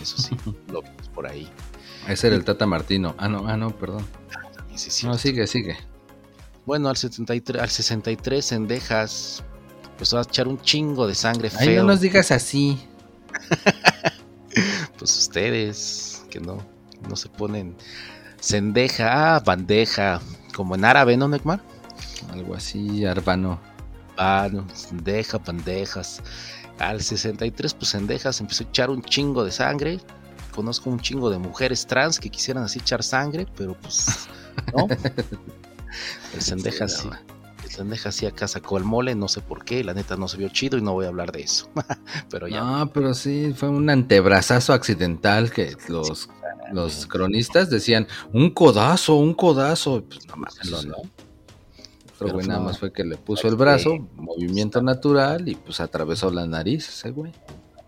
Eso 0.00 0.16
sí, 0.16 0.34
lo 0.72 0.80
vimos 0.80 1.08
por 1.14 1.26
ahí. 1.26 1.48
Ese 2.08 2.28
era 2.28 2.36
el 2.36 2.44
Tata 2.44 2.66
Martino. 2.66 3.14
Ah, 3.18 3.28
no, 3.28 3.46
ah, 3.46 3.56
no, 3.58 3.76
perdón. 3.76 4.06
Sí, 4.70 4.78
sí, 4.78 4.90
sí. 4.90 5.06
No, 5.06 5.18
sigue, 5.18 5.46
sigue. 5.46 5.76
Bueno, 6.64 6.88
al 6.88 6.96
73, 6.96 7.62
al 7.62 7.68
63 7.68 8.52
en 8.52 8.68
Dejas 8.68 9.44
empezó 9.90 10.18
a 10.18 10.22
echar 10.22 10.48
un 10.48 10.58
chingo 10.62 11.06
de 11.06 11.14
sangre 11.14 11.50
Ay, 11.58 11.66
feo. 11.66 11.82
no 11.82 11.88
nos 11.88 12.00
digas 12.00 12.30
así. 12.30 12.78
Pues 14.98 15.16
ustedes 15.16 16.24
que 16.30 16.40
no, 16.40 16.58
no 17.08 17.16
se 17.16 17.28
ponen 17.28 17.76
sendeja, 18.40 19.38
bandeja, 19.40 20.20
como 20.54 20.74
en 20.74 20.84
árabe, 20.84 21.16
¿no, 21.16 21.28
Necmar? 21.28 21.60
Algo 22.32 22.54
así, 22.54 23.04
Arbano. 23.04 23.60
Ah, 24.16 24.48
no, 24.50 24.66
sendeja, 24.74 25.38
bandejas. 25.38 26.22
Al 26.78 27.02
63, 27.02 27.74
pues 27.74 27.90
sendejas 27.90 28.40
empezó 28.40 28.64
a 28.64 28.66
echar 28.68 28.90
un 28.90 29.02
chingo 29.02 29.44
de 29.44 29.52
sangre. 29.52 30.00
Conozco 30.54 30.90
un 30.90 31.00
chingo 31.00 31.30
de 31.30 31.38
mujeres 31.38 31.86
trans 31.86 32.18
que 32.18 32.30
quisieran 32.30 32.64
así 32.64 32.78
echar 32.78 33.02
sangre, 33.02 33.46
pero 33.56 33.74
pues 33.74 34.28
no. 34.76 34.88
El 36.34 36.40
sendeja 36.40 36.88
Sí. 36.88 37.08
El 37.64 37.70
sendeja 37.70 38.10
sí 38.10 38.26
acá 38.26 38.48
sacó 38.48 38.78
el 38.78 38.84
mole, 38.84 39.14
no 39.14 39.28
sé 39.28 39.40
por 39.42 39.64
qué, 39.64 39.84
la 39.84 39.94
neta 39.94 40.16
no 40.16 40.26
se 40.26 40.38
vio 40.38 40.48
chido 40.48 40.76
y 40.76 40.82
no 40.82 40.92
voy 40.92 41.04
a 41.04 41.08
hablar 41.08 41.32
de 41.32 41.42
eso. 41.42 41.70
pero 42.30 42.48
ya. 42.48 42.62
No, 42.62 42.90
pero 42.92 43.14
sí, 43.14 43.54
fue 43.54 43.68
un 43.68 43.88
antebrazazo 43.90 44.72
accidental 44.72 45.50
que 45.50 45.76
los, 45.88 46.28
los 46.72 47.06
cronistas 47.06 47.70
decían, 47.70 48.06
un 48.32 48.50
codazo, 48.50 49.16
un 49.16 49.34
codazo. 49.34 50.02
Pues 50.08 50.26
no 50.26 50.36
mames, 50.36 50.54
Sí, 50.62 50.86
no. 50.88 50.96
Pero 52.18 52.34
güey, 52.34 52.46
nada 52.46 52.60
no. 52.60 52.66
más 52.66 52.78
fue 52.78 52.92
que 52.92 53.02
le 53.02 53.16
puso 53.16 53.42
Pues 53.42 53.52
el 53.52 53.56
brazo, 53.58 53.96
movimiento 54.16 54.82
natural 54.82 55.48
y 55.48 55.54
pues 55.54 55.80
atravesó 55.80 56.30
la 56.30 56.46
nariz 56.46 56.88
ese 56.88 57.10
güey. 57.10 57.32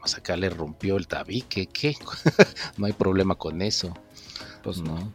Más 0.01 0.14
acá 0.16 0.37
le 0.37 0.49
rompió 0.51 0.97
el 0.97 1.07
tabique, 1.07 1.66
¿qué? 1.66 1.95
no 2.78 2.87
hay 2.87 2.93
problema 2.93 3.35
con 3.35 3.61
eso. 3.62 3.93
Pues 4.62 4.78
no. 4.78 5.12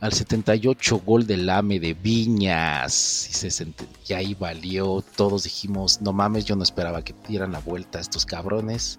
Al 0.00 0.12
78 0.12 0.98
gol 1.04 1.26
del 1.26 1.48
AME 1.50 1.80
de 1.80 1.94
Viñas. 1.94 3.28
Y, 3.30 3.32
se 3.32 3.48
sent- 3.48 3.86
y 4.08 4.12
ahí 4.12 4.34
valió. 4.34 5.02
Todos 5.16 5.42
dijimos, 5.44 6.00
no 6.00 6.12
mames, 6.12 6.44
yo 6.44 6.54
no 6.54 6.62
esperaba 6.62 7.02
que 7.02 7.14
dieran 7.26 7.50
la 7.52 7.58
vuelta 7.60 7.98
a 7.98 8.00
estos 8.02 8.24
cabrones. 8.26 8.98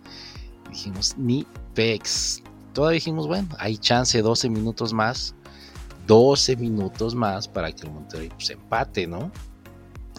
Dijimos, 0.70 1.16
ni 1.18 1.46
pex. 1.74 2.42
Todavía 2.78 2.98
dijimos, 2.98 3.26
bueno, 3.26 3.48
hay 3.58 3.76
chance 3.76 4.22
12 4.22 4.52
minutos 4.52 4.94
más. 4.94 5.34
12 6.06 6.58
minutos 6.58 7.16
más 7.16 7.48
para 7.48 7.72
que 7.72 7.88
el 7.88 7.92
Monterrey 7.92 8.30
pues, 8.30 8.52
empate, 8.52 9.08
¿no? 9.08 9.32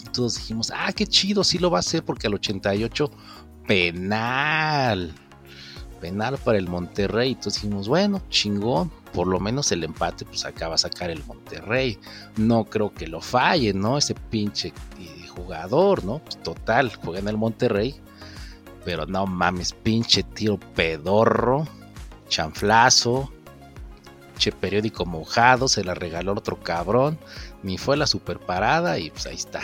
Y 0.04 0.10
todos 0.10 0.34
dijimos, 0.34 0.72
ah, 0.74 0.92
qué 0.92 1.06
chido, 1.06 1.44
sí 1.44 1.60
lo 1.60 1.70
va 1.70 1.78
a 1.78 1.86
hacer 1.86 2.04
porque 2.04 2.26
al 2.26 2.34
88 2.34 3.12
penal. 3.68 5.14
Penal 6.00 6.36
para 6.38 6.58
el 6.58 6.66
Monterrey. 6.66 7.30
Entonces 7.30 7.62
dijimos, 7.62 7.86
bueno, 7.86 8.22
chingón. 8.28 8.90
Por 9.12 9.28
lo 9.28 9.38
menos 9.38 9.70
el 9.70 9.84
empate, 9.84 10.24
pues 10.24 10.44
acá 10.44 10.66
va 10.66 10.74
a 10.74 10.78
sacar 10.78 11.10
el 11.10 11.24
Monterrey. 11.26 11.96
No 12.38 12.64
creo 12.64 12.92
que 12.92 13.06
lo 13.06 13.20
falle, 13.20 13.72
¿no? 13.72 13.98
Ese 13.98 14.16
pinche 14.16 14.72
eh, 14.98 15.28
jugador, 15.28 16.04
¿no? 16.04 16.18
Pues, 16.18 16.42
total, 16.42 16.92
juega 16.96 17.20
en 17.20 17.28
el 17.28 17.36
Monterrey. 17.36 17.94
Pero 18.84 19.06
no 19.06 19.26
mames, 19.26 19.72
pinche 19.74 20.24
tiro 20.24 20.58
pedorro. 20.74 21.77
Chanflazo. 22.28 23.32
Che 24.38 24.52
periódico 24.52 25.04
mojado. 25.04 25.68
Se 25.68 25.82
la 25.84 25.94
regaló 25.94 26.32
otro 26.32 26.60
cabrón. 26.60 27.18
Ni 27.62 27.76
fue 27.78 27.96
la 27.96 28.06
super 28.06 28.38
parada 28.38 28.98
y 28.98 29.10
pues 29.10 29.26
ahí 29.26 29.36
está. 29.36 29.62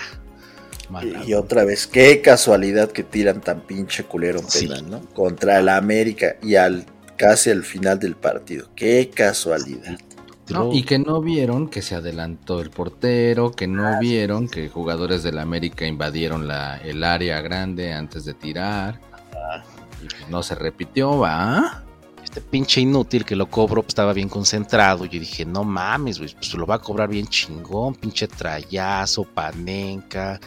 Y 1.27 1.33
otra 1.35 1.65
vez, 1.65 1.87
qué 1.87 2.21
casualidad 2.21 2.91
que 2.93 3.03
tiran 3.05 3.41
tan 3.41 3.61
pinche 3.61 4.05
culero 4.05 4.41
un 4.41 4.51
Sí. 4.51 4.67
penal, 4.67 4.91
¿no? 4.91 5.01
Contra 5.15 5.59
el 5.59 5.69
América 5.71 6.37
y 6.43 6.57
al 6.57 6.85
casi 7.17 7.51
al 7.51 7.63
final 7.65 7.99
del 7.99 8.17
partido. 8.17 8.69
Qué 8.77 9.11
casualidad. 9.15 9.99
No, 10.51 10.71
y 10.75 10.83
que 10.83 10.99
no 10.99 11.23
vieron 11.23 11.69
que 11.71 11.81
se 11.81 11.95
adelantó 11.95 12.61
el 12.61 12.69
portero, 12.69 13.51
que 13.53 13.67
no 13.67 13.99
vieron 13.99 14.47
que 14.47 14.69
jugadores 14.69 15.23
del 15.23 15.39
América 15.39 15.87
invadieron 15.87 16.47
la, 16.47 16.77
el 16.77 17.03
área 17.03 17.41
grande 17.41 17.95
antes 17.95 18.27
de 18.27 18.35
tirar. 18.35 19.01
Y 20.03 20.07
pues 20.07 20.29
no 20.29 20.43
se 20.43 20.55
repitió, 20.55 21.19
¿va? 21.19 21.84
Este 22.25 22.41
pinche 22.41 22.81
inútil 22.81 23.25
que 23.25 23.37
lo 23.37 23.47
cobro 23.51 23.83
pues, 23.83 23.91
estaba 23.91 24.13
bien 24.13 24.29
concentrado. 24.29 25.05
Yo 25.05 25.21
dije, 25.21 25.45
no 25.45 25.63
mames, 25.65 26.19
güey, 26.19 26.35
pues 26.35 26.55
lo 26.55 26.67
va 26.67 26.77
a 26.77 26.79
cobrar 26.81 27.09
bien 27.09 27.27
chingón, 27.27 27.95
pinche 27.95 28.27
trayazo, 28.27 29.25
panenca, 29.25 30.41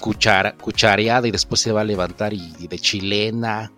cuchara, 0.00 0.56
cuchareada 0.56 1.26
y 1.28 1.30
después 1.30 1.60
se 1.60 1.72
va 1.72 1.80
a 1.82 1.84
levantar 1.84 2.32
y, 2.34 2.52
y 2.58 2.68
de 2.68 2.78
chilena. 2.78 3.72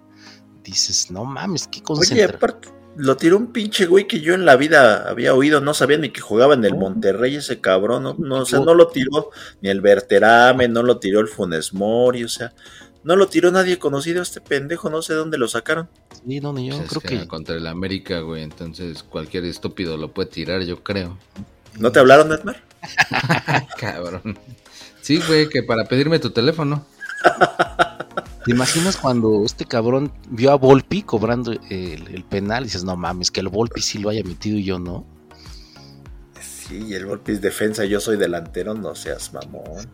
Dices, 0.65 1.11
no 1.11 1.25
mames, 1.25 1.69
qué 1.69 1.79
Oye, 1.79 1.85
concentración. 1.85 2.37
aparte, 2.37 2.69
lo 2.97 3.17
tiró 3.17 3.37
un 3.37 3.53
pinche 3.53 3.87
güey 3.87 4.07
que 4.09 4.21
yo 4.21 4.35
en 4.35 4.45
la 4.45 4.57
vida 4.57 5.09
había 5.09 5.33
oído, 5.33 5.61
no 5.61 5.73
sabía 5.73 5.99
ni 5.99 6.11
que 6.11 6.21
jugaba 6.21 6.55
en 6.55 6.65
el 6.65 6.73
No. 6.73 6.81
Monterrey 6.81 7.37
ese 7.37 7.61
cabrón, 7.61 8.03
no, 8.03 8.17
no, 8.19 8.41
o 8.41 8.45
sea, 8.45 8.59
no 8.61 8.75
lo 8.75 8.89
tiró 8.89 9.31
ni 9.61 9.69
el 9.69 9.81
Berterame, 9.81 10.67
no 10.69 10.83
lo 10.83 10.99
tiró 10.99 11.21
el 11.21 11.29
Funes 11.29 11.73
Mori, 11.73 12.25
o 12.25 12.29
sea, 12.29 12.53
No 13.05 13.17
lo 13.17 13.29
tiró 13.29 13.51
nadie 13.51 13.79
conocido 13.79 14.23
este 14.23 14.41
pendejo, 14.41 14.91
no 14.91 15.03
sé 15.03 15.15
dónde 15.15 15.39
lo 15.39 15.49
sacaron. 15.49 15.89
Sí, 16.27 16.41
no, 16.41 16.53
ni 16.53 16.69
yo 16.69 16.77
Pues 16.77 16.87
es 16.87 16.89
creo 16.89 17.01
que 17.01 17.19
que. 17.21 17.27
contra 17.27 17.57
el 17.57 17.67
América, 17.67 18.21
güey, 18.21 18.43
entonces 18.43 19.03
cualquier 19.03 19.45
estúpido 19.45 19.97
lo 19.97 20.13
puede 20.13 20.29
tirar, 20.31 20.63
yo 20.63 20.83
creo. 20.83 21.17
¿No 21.79 21.93
te 21.93 22.01
hablaron, 22.01 22.33
Edmar? 22.33 22.63
Cabrón. 23.79 24.39
Sí, 25.01 25.21
güey, 25.27 25.49
que 25.49 25.63
para 25.63 25.85
pedirme 25.85 26.19
tu 26.19 26.31
teléfono. 26.31 26.85
¿Te 28.45 28.51
imaginas 28.53 28.97
cuando 28.97 29.45
este 29.45 29.65
cabrón 29.67 30.13
vio 30.31 30.51
a 30.53 30.55
Volpi 30.55 31.03
cobrando 31.03 31.53
el, 31.53 32.09
el 32.09 32.25
penal 32.25 32.63
y 32.63 32.67
dices, 32.67 32.85
no 32.85 32.97
mames, 32.97 33.31
que 33.31 33.41
el 33.41 33.49
Volpi 33.49 33.83
sí 33.83 33.99
lo 33.99 34.09
haya 34.11 34.23
metido 34.25 34.57
y 34.59 34.65
yo 34.65 34.79
no? 34.79 35.05
Sí, 36.41 36.87
y 36.89 36.95
el 36.95 37.07
golpe 37.07 37.33
es 37.33 37.41
defensa, 37.41 37.85
yo 37.85 38.01
soy 38.01 38.17
delantero, 38.17 38.75
no 38.75 38.95
seas 38.95 39.33
mamón. 39.33 39.89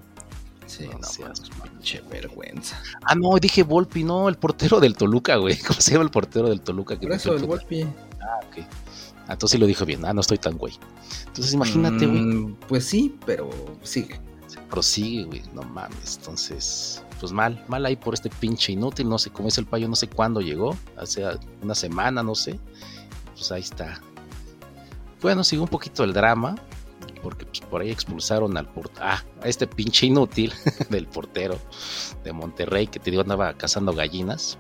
Sí, 0.77 0.89
No 0.89 1.07
seas 1.07 1.41
pinche 1.63 2.03
vergüenza. 2.11 2.81
Ah, 3.03 3.15
no, 3.15 3.37
dije 3.41 3.63
Volpi, 3.63 4.03
no, 4.03 4.29
el 4.29 4.37
portero 4.37 4.81
del 4.81 4.97
Toluca, 4.97 5.37
güey. 5.37 5.57
¿Cómo 5.67 5.81
se 5.81 5.93
llama 5.93 6.05
el 6.05 6.11
portero 6.11 6.49
del 6.49 6.63
Toluca? 6.63 6.99
que 6.99 7.07
Por 7.07 7.17
eso, 7.17 7.35
el? 7.35 7.45
Volpi. 7.45 7.83
Ah, 7.83 8.41
ok. 8.47 8.65
Ah, 9.27 9.33
entonces 9.35 9.53
sí 9.53 9.59
lo 9.59 9.67
dijo 9.67 9.85
bien. 9.85 10.05
Ah, 10.05 10.13
no 10.13 10.21
estoy 10.21 10.39
tan 10.39 10.59
güey. 10.59 10.75
Entonces 11.27 11.55
imagínate, 11.55 12.07
güey. 12.07 12.21
Mm, 12.21 12.57
pues 12.69 12.85
sí, 12.87 13.17
pero 13.25 13.51
sigue. 13.83 14.21
Se 14.49 14.61
prosigue, 14.63 15.25
güey. 15.25 15.43
No 15.55 15.63
mames. 15.63 16.17
Entonces, 16.19 17.03
pues 17.21 17.31
mal, 17.31 17.65
mal 17.69 17.87
ahí 17.87 17.95
por 17.97 18.15
este 18.15 18.29
pinche 18.29 18.73
inútil. 18.73 19.09
No 19.09 19.19
sé 19.19 19.31
cómo 19.31 19.49
es 19.49 19.59
el 19.59 19.67
payo, 19.67 19.89
no 19.89 19.97
sé 19.97 20.09
cuándo 20.09 20.41
llegó. 20.41 20.77
Hace 20.97 21.25
una 21.63 21.75
semana, 21.75 22.23
no 22.23 22.35
sé. 22.35 22.59
Pues 23.35 23.53
ahí 23.53 23.63
está. 23.63 24.01
Bueno, 25.23 25.45
sigue 25.45 25.63
un 25.63 25.69
poquito 25.69 26.03
el 26.05 26.13
drama. 26.13 26.57
Porque 27.23 27.47
pues, 27.47 27.61
por 27.61 27.81
ahí 27.81 27.91
expulsaron 27.91 28.57
al 28.57 28.67
portero. 28.67 29.07
Ah, 29.07 29.25
a 29.43 29.49
este 29.49 29.67
pinche 29.67 30.07
inútil 30.07 30.53
del 30.91 31.07
portero 31.07 31.59
de 32.23 32.33
Monterrey 32.33 32.87
que 32.87 33.01
te 33.01 33.11
digo 33.11 33.23
andaba 33.23 33.55
cazando 33.55 33.93
gallinas. 33.93 34.59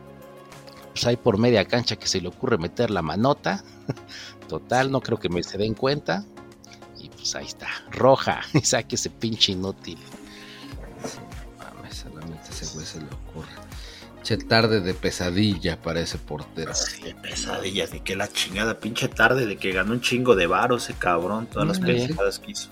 Pues 0.92 1.07
ahí 1.07 1.16
por 1.16 1.38
media 1.38 1.64
cancha 1.64 1.97
que 1.97 2.07
se 2.07 2.20
le 2.20 2.28
ocurre 2.28 2.59
meter 2.59 2.90
la 2.90 3.03
manota. 3.03 3.64
Total, 4.49 4.90
no 4.90 5.01
creo 5.01 5.18
que 5.18 5.28
me 5.28 5.42
se 5.42 5.59
den 5.59 5.74
cuenta. 5.74 6.24
Y 6.99 7.09
pues 7.09 7.34
ahí 7.34 7.47
está, 7.47 7.68
roja. 7.90 8.42
Y 8.55 8.61
saque 8.61 8.95
ese 8.95 9.11
pinche 9.11 9.53
inútil. 9.53 9.99
Mames, 11.59 11.97
solamente 11.97 12.51
ese 12.51 12.72
güey 12.74 12.86
se. 12.86 13.01
Che 14.25 14.39
tarde 14.39 14.81
de 14.81 14.95
pesadilla 14.95 15.81
para 15.81 16.01
ese 16.01 16.16
portero. 16.18 16.72
Qué 17.03 17.14
pesadillas, 17.14 17.93
ni 17.93 18.01
que 18.01 18.16
la 18.16 18.27
chingada, 18.29 18.81
pinche 18.81 19.09
tarde 19.09 19.45
de 19.47 19.57
que 19.59 19.70
ganó 19.72 19.93
un 19.93 20.01
chingo 20.01 20.35
de 20.35 20.47
varo 20.47 20.77
ese 20.77 20.95
cabrón, 20.95 21.47
todas 21.47 21.68
las 21.68 21.81
Mm, 21.81 21.85
pendejadas 21.85 22.39
que 22.39 22.51
hizo. 22.53 22.70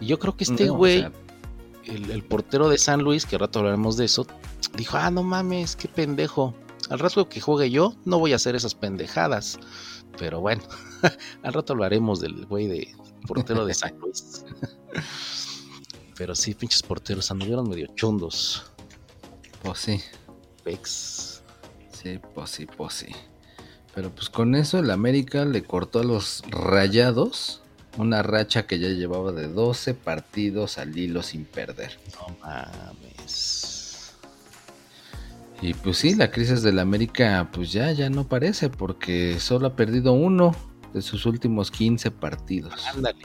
Y 0.00 0.06
yo 0.06 0.18
creo 0.18 0.34
que 0.36 0.44
este 0.44 0.64
No, 0.66 0.74
o 0.74 0.76
güey, 0.78 1.00
sea, 1.00 1.12
el, 1.84 2.10
el 2.10 2.22
portero 2.24 2.68
de 2.70 2.78
San 2.78 3.02
Luis, 3.02 3.26
que 3.26 3.36
al 3.36 3.40
rato 3.40 3.58
hablaremos 3.58 3.96
de 3.98 4.06
eso, 4.06 4.26
dijo, 4.76 4.96
ah, 4.96 5.10
no 5.10 5.22
mames, 5.22 5.76
qué 5.76 5.88
pendejo. 5.88 6.54
Al 6.88 6.98
rato 7.00 7.28
que 7.28 7.40
juegue 7.40 7.70
yo, 7.70 7.94
no 8.06 8.18
voy 8.18 8.32
a 8.32 8.36
hacer 8.36 8.54
esas 8.56 8.74
pendejadas. 8.74 9.58
Pero 10.18 10.40
bueno, 10.40 10.62
al 11.42 11.52
rato 11.52 11.74
hablaremos 11.74 12.20
del 12.20 12.46
güey 12.46 12.66
de 12.66 12.94
portero 13.26 13.66
de 13.66 13.74
San 13.74 13.98
Luis. 13.98 14.44
Pero 16.16 16.34
sí, 16.34 16.54
pinches 16.54 16.82
porteros 16.82 17.30
anduvieron 17.30 17.68
medio 17.68 17.88
chundos. 17.94 18.64
pues 19.62 19.78
sí, 19.80 20.00
Sí, 21.92 22.20
pues 22.34 22.50
sí, 22.50 22.66
pues 22.66 22.94
sí. 22.94 23.14
Pero 23.94 24.10
pues 24.10 24.28
con 24.28 24.54
eso 24.54 24.78
el 24.78 24.90
América 24.90 25.44
le 25.44 25.62
cortó 25.62 26.00
a 26.00 26.04
los 26.04 26.42
rayados 26.50 27.62
una 27.96 28.22
racha 28.22 28.66
que 28.66 28.78
ya 28.78 28.88
llevaba 28.88 29.32
de 29.32 29.48
12 29.48 29.94
partidos 29.94 30.78
al 30.78 30.96
hilo 30.96 31.22
sin 31.22 31.44
perder. 31.44 31.98
No 32.18 32.36
mames. 32.40 34.12
Y 35.62 35.72
pues 35.72 35.96
sí, 35.98 36.14
la 36.14 36.30
crisis 36.30 36.62
del 36.62 36.78
América 36.78 37.48
pues 37.52 37.72
ya, 37.72 37.90
ya 37.92 38.10
no 38.10 38.28
parece 38.28 38.68
porque 38.68 39.40
solo 39.40 39.68
ha 39.68 39.76
perdido 39.76 40.12
uno 40.12 40.54
de 40.92 41.00
sus 41.00 41.24
últimos 41.24 41.70
15 41.70 42.10
partidos. 42.10 42.74
Ándale. 42.94 43.24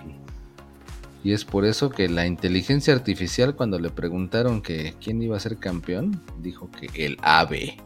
Y 1.23 1.33
es 1.33 1.45
por 1.45 1.65
eso 1.65 1.89
que 1.89 2.09
la 2.09 2.25
inteligencia 2.25 2.93
artificial 2.93 3.55
cuando 3.55 3.77
le 3.79 3.89
preguntaron 3.91 4.61
que 4.61 4.95
quién 4.99 5.21
iba 5.21 5.37
a 5.37 5.39
ser 5.39 5.57
campeón, 5.57 6.21
dijo 6.39 6.69
que 6.71 7.05
el 7.05 7.17
AVE. 7.21 7.77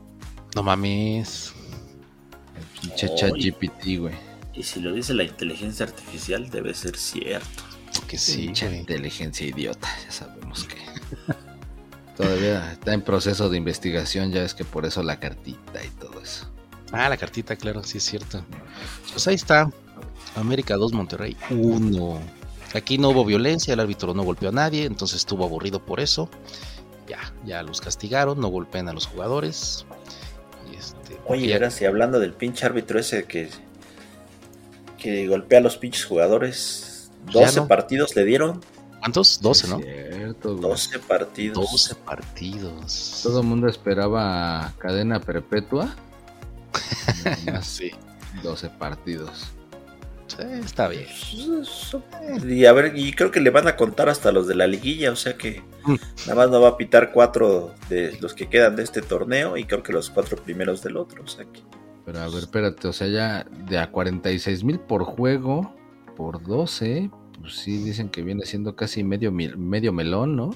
No 0.56 0.64
mames. 0.64 1.54
El 2.58 2.82
pinche 2.82 3.14
chat 3.16 3.34
GPT, 3.34 4.00
güey. 4.00 4.14
Y 4.54 4.64
si 4.64 4.80
lo 4.80 4.94
dice 4.94 5.14
la 5.14 5.24
inteligencia 5.24 5.86
artificial, 5.86 6.50
debe 6.50 6.74
ser 6.74 6.96
cierto. 6.96 7.64
Que 8.08 8.18
sí, 8.18 8.44
Pinche 8.46 8.68
güey. 8.68 8.80
inteligencia 8.80 9.46
idiota, 9.46 9.90
ya 10.06 10.12
sabemos 10.12 10.64
que. 10.64 10.78
Todavía 12.16 12.72
está 12.72 12.94
en 12.94 13.02
proceso 13.02 13.50
de 13.50 13.58
investigación, 13.58 14.32
ya 14.32 14.44
es 14.44 14.54
que 14.54 14.64
por 14.64 14.86
eso 14.86 15.04
la 15.04 15.20
cartita 15.20 15.84
y 15.84 15.90
todo 16.00 16.22
eso. 16.22 16.50
Ah, 16.94 17.10
la 17.10 17.18
cartita, 17.18 17.58
claro, 17.58 17.84
sí 17.84 17.98
es 17.98 18.06
cierto. 18.06 18.46
Pues 19.12 19.28
ahí 19.28 19.36
está. 19.36 19.70
América 20.36 20.76
2, 20.78 20.94
Monterrey 20.94 21.36
1. 21.50 22.22
Aquí 22.76 22.98
no 22.98 23.10
hubo 23.10 23.24
violencia, 23.26 23.74
el 23.74 23.80
árbitro 23.80 24.14
no 24.14 24.24
golpeó 24.24 24.50
a 24.50 24.52
nadie, 24.52 24.86
entonces 24.86 25.18
estuvo 25.18 25.46
aburrido 25.46 25.80
por 25.86 26.00
eso. 26.00 26.30
Ya, 27.08 27.20
ya 27.46 27.64
los 27.64 27.82
castigaron, 27.82 28.40
no 28.40 28.48
golpean 28.50 28.90
a 28.90 28.94
los 28.94 29.06
jugadores. 29.08 29.86
Y 30.72 30.76
este, 30.76 31.18
Oye, 31.28 31.48
ya- 31.48 31.56
ahora 31.56 31.72
sí, 31.72 31.86
hablando 31.86 32.20
del 32.20 32.34
pinche 32.34 32.66
árbitro 32.66 33.00
ese 33.00 33.26
que, 33.26 33.50
que 34.98 35.28
golpea 35.28 35.60
a 35.60 35.62
los 35.62 35.78
pinches 35.78 36.06
jugadores, 36.06 37.12
Ya 37.28 37.42
12 37.42 37.60
no. 37.62 37.68
partidos 37.68 38.16
le 38.16 38.26
dieron. 38.26 38.62
¿cuántos? 39.00 39.40
12, 39.40 39.66
Es 39.66 39.70
¿no? 39.72 39.80
Cierto, 39.80 40.50
güey. 40.58 40.62
12 40.70 41.00
partidos. 41.00 41.72
12 41.72 41.96
partidos. 41.96 43.20
Todo 43.22 43.42
el 43.42 43.48
mundo 43.48 43.68
esperaba 43.68 44.74
cadena 44.80 45.20
perpetua. 45.20 45.96
Sí, 47.62 47.92
12 48.44 48.70
partidos. 48.70 49.46
Sí, 50.28 50.38
está 50.64 50.88
bien. 50.88 51.06
Y 52.48 52.66
a 52.66 52.74
ver, 52.74 52.94
y 52.98 53.14
creo 53.14 53.32
que 53.32 53.40
le 53.40 53.50
van 53.50 53.68
a 53.68 53.76
contar 53.76 54.10
hasta 54.10 54.32
los 54.32 54.48
de 54.48 54.56
la 54.56 54.68
liguilla, 54.68 55.12
o 55.12 55.16
sea 55.16 55.36
que 55.38 55.62
Mm. 55.86 55.96
nada 56.28 56.36
más 56.36 56.50
no 56.50 56.62
va 56.62 56.70
a 56.70 56.78
pitar 56.78 57.12
cuatro 57.12 57.74
de 57.90 58.18
los 58.20 58.34
que 58.34 58.48
quedan 58.50 58.76
de 58.76 58.84
este 58.84 59.02
torneo 59.04 59.56
y 59.56 59.66
creo 59.66 59.84
que 59.84 59.94
los 59.94 60.10
cuatro 60.10 60.36
primeros 60.38 60.82
del 60.82 60.98
otro, 60.98 61.24
o 61.24 61.28
sea 61.28 61.46
que 61.46 61.62
Pero 62.06 62.20
a 62.22 62.28
ver, 62.28 62.40
espérate, 62.40 62.88
o 62.88 62.94
sea, 62.94 63.08
ya 63.08 63.46
de 63.68 63.78
a 63.78 63.92
46 63.92 64.64
mil 64.64 64.80
por 64.80 65.04
juego, 65.04 65.76
por 66.18 66.42
12, 66.44 67.10
pues 67.42 67.56
sí 67.58 67.78
dicen 67.84 68.10
que 68.10 68.24
viene 68.24 68.46
siendo 68.46 68.76
casi 68.76 69.04
medio, 69.04 69.32
mil- 69.32 69.58
medio 69.58 69.92
melón, 69.94 70.36
¿no? 70.36 70.56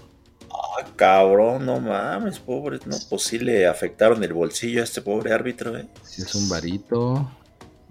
Ah, 0.51 0.85
cabrón, 0.95 1.65
no 1.65 1.79
mames, 1.79 2.39
pobre, 2.39 2.79
no, 2.85 2.95
pues 3.09 3.21
sí 3.23 3.37
le 3.39 3.67
afectaron 3.67 4.23
el 4.23 4.33
bolsillo 4.33 4.81
a 4.81 4.83
este 4.83 5.01
pobre 5.01 5.31
árbitro, 5.33 5.77
eh. 5.77 5.87
Si 6.03 6.21
es 6.23 6.33
un 6.35 6.49
varito. 6.49 7.29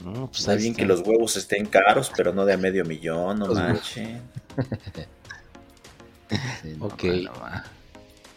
No, 0.04 0.26
pues 0.28 0.40
Está 0.40 0.54
bien 0.54 0.70
está. 0.72 0.80
que 0.82 0.86
los 0.86 1.00
huevos 1.00 1.36
estén 1.36 1.66
caros, 1.66 2.12
pero 2.16 2.32
no 2.32 2.44
de 2.44 2.54
a 2.54 2.56
medio 2.56 2.84
millón, 2.84 3.40
no. 3.40 3.46
Sí, 3.82 4.06
no, 6.78 6.86
Ok. 6.86 7.04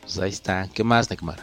Pues 0.01 0.17
ahí 0.19 0.29
está. 0.29 0.67
¿Qué 0.73 0.83
más, 0.83 1.09
Necmar? 1.09 1.39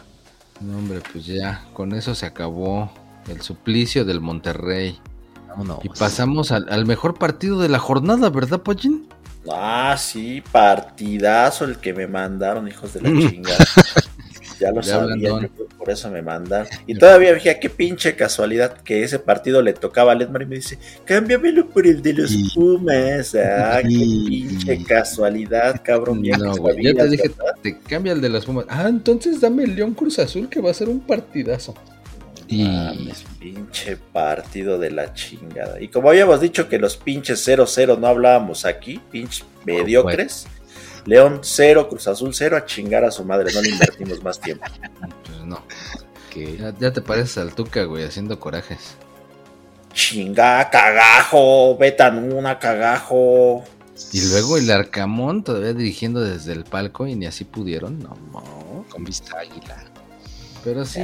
No, 0.59 0.77
hombre, 0.77 1.01
pues 1.11 1.25
ya, 1.25 1.63
con 1.73 1.93
eso 1.93 2.15
se 2.15 2.25
acabó 2.25 2.91
el 3.27 3.41
suplicio 3.41 4.03
del 4.03 4.19
Monterrey. 4.19 4.99
Vámonos. 5.47 5.79
Y 5.83 5.89
pasamos 5.89 6.51
al, 6.51 6.67
al 6.69 6.85
mejor 6.85 7.17
partido 7.17 7.59
de 7.61 7.69
la 7.69 7.79
jornada, 7.79 8.29
¿verdad, 8.29 8.61
Pollín? 8.61 9.07
Ah, 9.51 9.95
sí, 9.97 10.43
partidazo 10.51 11.65
el 11.65 11.77
que 11.77 11.93
me 11.93 12.07
mandaron, 12.07 12.67
hijos 12.67 12.93
de 12.93 13.01
la 13.01 13.09
chingada. 13.09 13.57
Ya 14.59 14.71
lo 14.71 14.81
Ya 14.81 14.93
sabía, 14.99 15.29
yo 15.29 15.67
por 15.77 15.89
eso 15.89 16.09
me 16.11 16.21
mandaron. 16.21 16.67
Y 16.85 16.95
todavía 16.95 17.33
dije, 17.33 17.57
qué 17.59 17.69
pinche 17.69 18.15
casualidad 18.15 18.73
que 18.81 19.03
ese 19.03 19.19
partido 19.19 19.61
le 19.61 19.73
tocaba 19.73 20.11
a 20.11 20.15
Ledmar 20.15 20.41
y 20.41 20.45
me 20.47 20.55
dice, 20.57 20.77
cámbiamelo 21.05 21.69
por 21.69 21.87
el 21.87 22.01
de 22.01 22.13
los 22.13 22.31
Y- 22.31 22.49
Pumas. 22.53 23.35
Ah, 23.35 23.79
qué 23.81 23.87
pinche 23.87 24.83
casualidad, 24.83 25.81
cabrón. 25.83 26.23
Ya 26.23 26.37
no, 26.37 26.53
que 26.53 26.59
güey, 26.59 26.83
ya 26.83 26.93
te 26.93 27.09
dije, 27.09 27.29
¿verdad? 27.29 27.53
te 27.61 27.77
cambia 27.79 28.13
el 28.13 28.21
de 28.21 28.29
las 28.29 28.45
Pumas. 28.45 28.65
Ah, 28.67 28.87
entonces 28.89 29.39
dame 29.39 29.63
el 29.63 29.75
León 29.75 29.93
Cruz 29.93 30.19
Azul 30.19 30.49
que 30.49 30.59
va 30.61 30.71
a 30.71 30.73
ser 30.73 30.89
un 30.89 30.99
partidazo. 30.99 31.73
Y 32.51 32.63
Mames, 32.63 33.23
pinche 33.39 33.95
partido 34.11 34.79
de 34.79 34.89
la 34.89 35.13
chingada. 35.13 35.79
Y 35.79 35.87
como 35.87 36.09
habíamos 36.09 36.41
dicho 36.41 36.67
que 36.67 36.79
los 36.79 36.97
pinches 36.97 37.47
0-0 37.47 37.97
no 37.99 38.07
hablábamos 38.07 38.65
aquí, 38.65 38.99
pinches 39.11 39.45
mediocres. 39.65 40.47
León 41.05 41.39
0, 41.41 41.89
Cruz 41.89 42.07
Azul 42.07 42.33
0, 42.33 42.57
a 42.57 42.65
chingar 42.65 43.03
a 43.03 43.11
su 43.11 43.23
madre, 43.23 43.53
no 43.53 43.61
le 43.61 43.69
invertimos 43.69 44.23
más 44.23 44.39
tiempo. 44.39 44.65
pues 45.25 45.45
no, 45.45 45.63
Que 46.29 46.57
ya, 46.57 46.73
ya 46.79 46.93
te 46.93 47.01
pareces 47.01 47.37
al 47.37 47.53
Tuca, 47.53 47.83
güey, 47.83 48.03
haciendo 48.03 48.39
corajes. 48.39 48.95
Chinga, 49.93 50.69
cagajo, 50.69 51.77
betan 51.77 52.31
una, 52.31 52.59
cagajo. 52.59 53.63
Y 54.13 54.21
luego 54.29 54.57
el 54.57 54.71
Arcamón 54.71 55.43
todavía 55.43 55.73
dirigiendo 55.73 56.21
desde 56.21 56.53
el 56.53 56.63
palco 56.63 57.05
y 57.07 57.15
ni 57.15 57.25
así 57.25 57.43
pudieron, 57.43 57.99
no, 57.99 58.17
no. 58.31 58.85
con 58.89 59.03
vista 59.03 59.37
águila. 59.39 59.83
Pero 60.63 60.85
sí, 60.85 61.01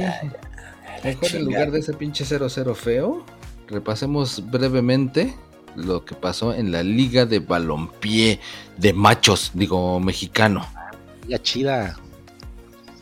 mejor 1.04 1.34
en 1.34 1.44
lugar 1.44 1.70
de 1.70 1.80
ese 1.80 1.92
pinche 1.92 2.24
0-0 2.24 2.74
feo, 2.74 3.24
repasemos 3.68 4.50
brevemente 4.50 5.34
lo 5.76 6.04
que 6.04 6.14
pasó 6.14 6.52
en 6.54 6.72
la 6.72 6.82
Liga 6.82 7.26
de 7.26 7.38
Balompié 7.38 8.40
de 8.76 8.92
Machos, 8.92 9.52
digo, 9.54 10.00
mexicano. 10.00 10.66
Ya 11.28 11.40
chida. 11.40 11.96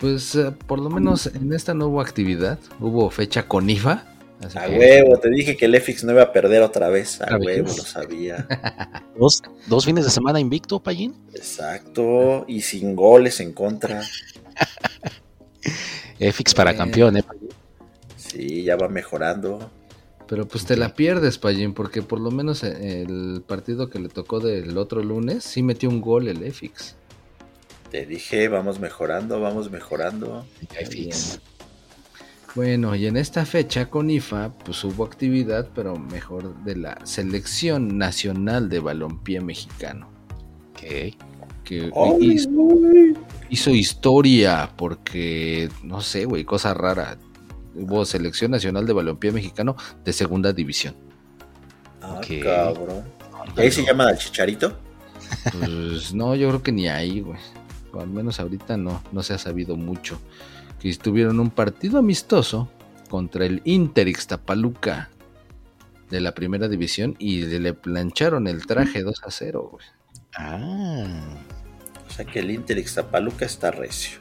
Pues 0.00 0.34
eh, 0.34 0.50
por 0.66 0.78
lo 0.80 0.90
menos 0.90 1.26
en 1.26 1.52
esta 1.52 1.72
no 1.72 1.86
hubo 1.88 2.00
actividad, 2.00 2.58
hubo 2.80 3.08
fecha 3.10 3.46
con 3.46 3.70
IFA. 3.70 4.04
así 4.44 4.58
A 4.58 4.66
que- 4.66 4.78
huevo, 4.78 5.18
te 5.18 5.30
dije 5.30 5.56
que 5.56 5.66
el 5.66 5.74
EFIX 5.76 6.04
no 6.04 6.12
iba 6.12 6.22
a 6.24 6.32
perder 6.32 6.62
otra 6.62 6.88
vez. 6.88 7.20
A 7.20 7.24
¿Otra 7.24 7.38
huevo, 7.38 7.68
lo 7.68 7.84
sabía. 7.84 8.46
Dos, 9.18 9.42
dos 9.68 9.84
fines 9.84 10.04
de 10.04 10.10
semana 10.10 10.40
invicto, 10.40 10.80
Payín. 10.82 11.14
Exacto. 11.34 12.44
Y 12.48 12.60
sin 12.62 12.96
goles 12.96 13.38
en 13.40 13.52
contra. 13.52 14.02
EFIX 16.18 16.54
para 16.54 16.72
Eh. 16.72 16.76
campeón, 16.76 17.16
¿eh? 17.18 17.24
Sí, 18.16 18.64
ya 18.64 18.76
va 18.76 18.88
mejorando. 18.88 19.70
Pero 20.26 20.48
pues 20.48 20.64
te 20.64 20.76
la 20.76 20.94
pierdes, 20.94 21.38
Payín, 21.38 21.74
porque 21.74 22.00
por 22.02 22.18
lo 22.18 22.30
menos 22.30 22.64
eh, 22.64 23.02
el 23.02 23.42
partido 23.46 23.90
que 23.90 23.98
le 23.98 24.08
tocó 24.08 24.40
del 24.40 24.78
otro 24.78 25.02
lunes 25.02 25.44
sí 25.44 25.62
metió 25.62 25.88
un 25.90 26.00
gol 26.00 26.28
el 26.28 26.42
EFIX. 26.42 26.96
Te 27.90 28.06
dije, 28.06 28.48
vamos 28.48 28.80
mejorando, 28.80 29.40
vamos 29.40 29.70
mejorando. 29.70 30.46
EFIX. 30.78 31.40
Bueno, 32.54 32.94
y 32.94 33.06
en 33.06 33.16
esta 33.16 33.44
fecha 33.44 33.90
con 33.90 34.10
IFA, 34.10 34.54
pues 34.64 34.82
hubo 34.84 35.04
actividad, 35.04 35.68
pero 35.74 35.96
mejor 35.96 36.54
de 36.64 36.76
la 36.76 36.98
Selección 37.04 37.98
Nacional 37.98 38.68
de 38.68 38.78
Balompié 38.78 39.40
Mexicano, 39.40 40.08
Ok. 40.70 40.80
que 41.64 41.90
¡Ay, 41.94 42.32
hizo, 42.32 42.50
hizo 43.50 43.70
historia 43.70 44.70
porque, 44.76 45.68
no 45.82 46.00
sé, 46.00 46.26
güey, 46.26 46.44
cosa 46.44 46.74
rara. 46.74 47.18
Hubo 47.74 48.04
Selección 48.04 48.50
Nacional 48.50 48.86
de 48.86 48.92
Balompié 48.92 49.32
Mexicano 49.32 49.76
de 50.04 50.12
Segunda 50.12 50.52
División. 50.52 50.94
Ah, 52.00 52.14
Ok. 52.18 52.42
cabrón. 52.42 53.04
¿Y 53.56 53.60
ahí 53.60 53.70
se 53.70 53.84
llaman 53.84 54.08
al 54.08 54.18
chicharito? 54.18 54.76
Pues 55.52 56.14
no, 56.14 56.34
yo 56.34 56.48
creo 56.48 56.62
que 56.62 56.72
ni 56.72 56.88
ahí, 56.88 57.20
güey. 57.20 57.38
O 57.92 58.00
al 58.00 58.08
menos 58.08 58.40
ahorita 58.40 58.76
no, 58.76 59.02
no 59.12 59.22
se 59.22 59.34
ha 59.34 59.38
sabido 59.38 59.76
mucho. 59.76 60.20
Que 60.80 60.94
tuvieron 60.96 61.40
un 61.40 61.50
partido 61.50 61.98
amistoso 61.98 62.68
contra 63.08 63.46
el 63.46 63.60
Inter 63.64 64.08
Ixtapaluca 64.08 65.10
de 66.10 66.20
la 66.20 66.34
primera 66.34 66.68
división 66.68 67.16
y 67.18 67.42
le 67.42 67.72
plancharon 67.74 68.46
el 68.46 68.66
traje 68.66 69.02
2 69.02 69.22
a 69.24 69.30
0, 69.30 69.68
güey. 69.72 69.86
Ah. 70.36 71.22
O 72.06 72.10
sea 72.12 72.24
que 72.24 72.40
el 72.40 72.50
Inter 72.50 72.78
Ixtapaluca 72.78 73.44
está 73.44 73.70
recio. 73.70 74.18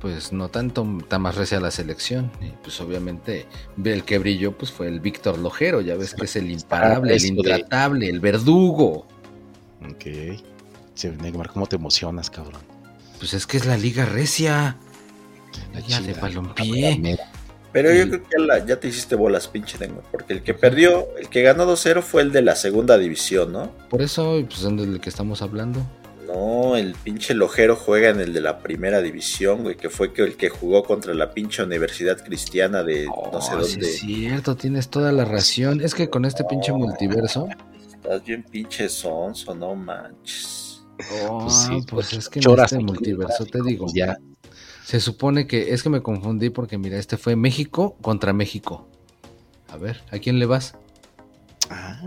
Pues 0.00 0.32
no 0.32 0.48
tanto, 0.48 0.86
está 1.00 1.18
más 1.18 1.34
recia 1.34 1.58
la 1.58 1.70
selección. 1.72 2.30
Y 2.40 2.50
pues 2.62 2.80
obviamente 2.80 3.46
el 3.82 4.04
que 4.04 4.18
brilló 4.18 4.56
pues 4.56 4.70
fue 4.70 4.86
el 4.86 5.00
Víctor 5.00 5.38
Lojero, 5.38 5.80
ya 5.80 5.96
ves 5.96 6.14
que 6.14 6.24
es 6.26 6.36
el 6.36 6.50
imparable, 6.50 7.14
el 7.14 7.20
de- 7.22 7.28
intratable, 7.28 8.08
el 8.08 8.20
verdugo. 8.20 9.06
Ok. 9.84 10.38
Sí, 10.94 11.08
Neymar, 11.20 11.50
¿cómo 11.50 11.66
te 11.66 11.76
emocionas, 11.76 12.30
cabrón? 12.30 12.60
Pues 13.18 13.34
es 13.34 13.46
que 13.46 13.56
es 13.56 13.66
la 13.66 13.76
liga 13.76 14.04
recia. 14.04 14.76
La 15.74 15.80
Ya 15.80 16.00
de 16.00 16.14
balompié. 16.14 17.18
Pero 17.72 17.92
yo 17.92 18.08
creo 18.08 18.22
que 18.22 18.28
ya, 18.38 18.44
la- 18.44 18.64
ya 18.66 18.80
te 18.80 18.88
hiciste 18.88 19.14
bolas, 19.14 19.48
pinche 19.48 19.78
Neymar. 19.78 20.02
Porque 20.10 20.32
el 20.32 20.42
que 20.42 20.54
perdió, 20.54 21.08
el 21.18 21.28
que 21.28 21.42
ganó 21.42 21.66
2-0 21.66 22.02
fue 22.02 22.22
el 22.22 22.32
de 22.32 22.42
la 22.42 22.54
segunda 22.56 22.96
división, 22.98 23.52
¿no? 23.52 23.70
Por 23.90 24.00
eso, 24.02 24.40
pues 24.48 24.62
es 24.62 24.76
del 24.76 25.00
que 25.00 25.08
estamos 25.10 25.42
hablando. 25.42 25.80
No, 26.28 26.76
el 26.76 26.92
pinche 26.94 27.32
Lojero 27.34 27.74
juega 27.74 28.10
en 28.10 28.20
el 28.20 28.32
de 28.34 28.40
la 28.42 28.58
primera 28.58 29.00
división, 29.00 29.62
güey, 29.62 29.76
que 29.76 29.88
fue 29.88 30.12
que 30.12 30.22
el 30.22 30.36
que 30.36 30.50
jugó 30.50 30.82
contra 30.84 31.14
la 31.14 31.32
pinche 31.32 31.62
Universidad 31.62 32.22
Cristiana 32.22 32.82
de 32.82 33.06
no 33.06 33.40
sé 33.40 33.54
Oh, 33.54 33.62
sí 33.64 33.72
dónde. 33.72 33.86
es 33.90 33.98
cierto, 34.00 34.54
tienes 34.56 34.88
toda 34.90 35.10
la 35.10 35.24
ración. 35.24 35.80
Es 35.80 35.94
que 35.94 36.10
con 36.10 36.24
este 36.26 36.44
pinche 36.44 36.72
multiverso. 36.72 37.48
Estás 37.94 38.22
bien 38.24 38.42
pinche 38.44 38.88
sonso, 38.90 39.54
no 39.54 39.74
manches. 39.74 40.82
Oh, 41.28 41.40
Pues 41.44 41.54
sí, 41.54 41.80
pues 41.88 42.12
es 42.12 42.28
que 42.28 42.40
en 42.40 42.60
este 42.60 42.78
multiverso 42.80 43.46
te 43.46 43.62
digo. 43.62 43.86
Ya. 43.94 44.18
Se 44.84 45.00
supone 45.00 45.46
que 45.46 45.72
es 45.72 45.82
que 45.82 45.88
me 45.90 46.02
confundí 46.02 46.50
porque 46.50 46.76
mira, 46.78 46.98
este 46.98 47.16
fue 47.16 47.36
México 47.36 47.96
contra 48.02 48.32
México. 48.32 48.86
A 49.70 49.76
ver, 49.76 50.02
¿a 50.10 50.18
quién 50.18 50.38
le 50.38 50.46
vas? 50.46 50.74
Ah. 51.70 52.00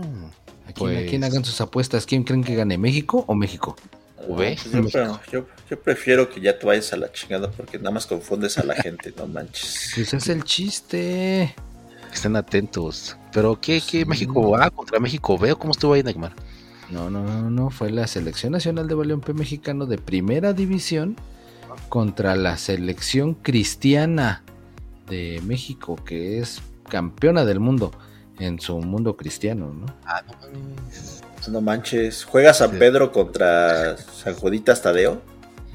¿A 0.66 0.72
quién, 0.72 0.90
a 0.90 0.92
Pues- 0.94 1.10
quién 1.10 1.24
hagan 1.24 1.44
sus 1.44 1.60
apuestas? 1.60 2.06
¿Quién 2.06 2.22
creen 2.24 2.44
que 2.44 2.54
gane, 2.54 2.78
México 2.78 3.24
o 3.26 3.34
México? 3.34 3.76
V, 4.28 4.36
pues 4.36 4.64
yo, 4.72 4.82
México. 4.82 5.20
yo- 5.32 5.46
yo 5.70 5.80
prefiero 5.80 6.28
que 6.28 6.40
ya 6.40 6.58
te 6.58 6.66
vayas 6.66 6.92
a 6.92 6.96
la 6.96 7.10
chingada 7.12 7.50
porque 7.50 7.78
nada 7.78 7.90
más 7.92 8.06
confundes 8.06 8.58
a 8.58 8.64
la 8.64 8.74
gente, 8.74 9.12
no 9.16 9.26
manches. 9.26 9.92
Pues 9.94 10.12
es 10.14 10.28
el 10.28 10.44
chiste. 10.44 11.54
Estén 12.12 12.36
atentos. 12.36 13.16
Pero, 13.32 13.58
¿qué, 13.60 13.80
qué 13.80 14.00
Sí. 14.00 14.04
México 14.04 14.54
A 14.56 14.70
contra 14.70 15.00
México 15.00 15.38
B? 15.38 15.52
¿O 15.52 15.58
¿Cómo 15.58 15.72
estuvo 15.72 15.94
ahí, 15.94 16.02
Neymar? 16.02 16.34
No, 16.90 17.08
no, 17.08 17.24
no, 17.24 17.48
no, 17.50 17.70
fue 17.70 17.90
la 17.90 18.06
selección 18.06 18.52
nacional 18.52 18.86
de 18.86 18.94
balompié 18.94 19.32
mexicano 19.32 19.86
de 19.86 19.96
primera 19.96 20.52
división 20.52 21.16
contra 21.88 22.36
la 22.36 22.58
selección 22.58 23.32
cristiana 23.32 24.42
de 25.08 25.40
México, 25.44 25.96
que 26.04 26.38
es 26.38 26.60
campeona 26.90 27.46
del 27.46 27.60
mundo 27.60 27.92
en 28.38 28.60
su 28.60 28.78
mundo 28.80 29.16
cristiano, 29.16 29.72
¿no? 29.72 29.86
Ah, 30.04 30.22
no 30.26 30.34
mames. 30.40 31.22
No 31.48 31.60
manches. 31.60 32.24
¿Juega 32.24 32.54
San 32.54 32.70
Sí. 32.72 32.76
Pedro 32.78 33.10
contra 33.12 33.96
San 33.96 34.34
Juditas 34.34 34.80
Tadeo? 34.82 35.20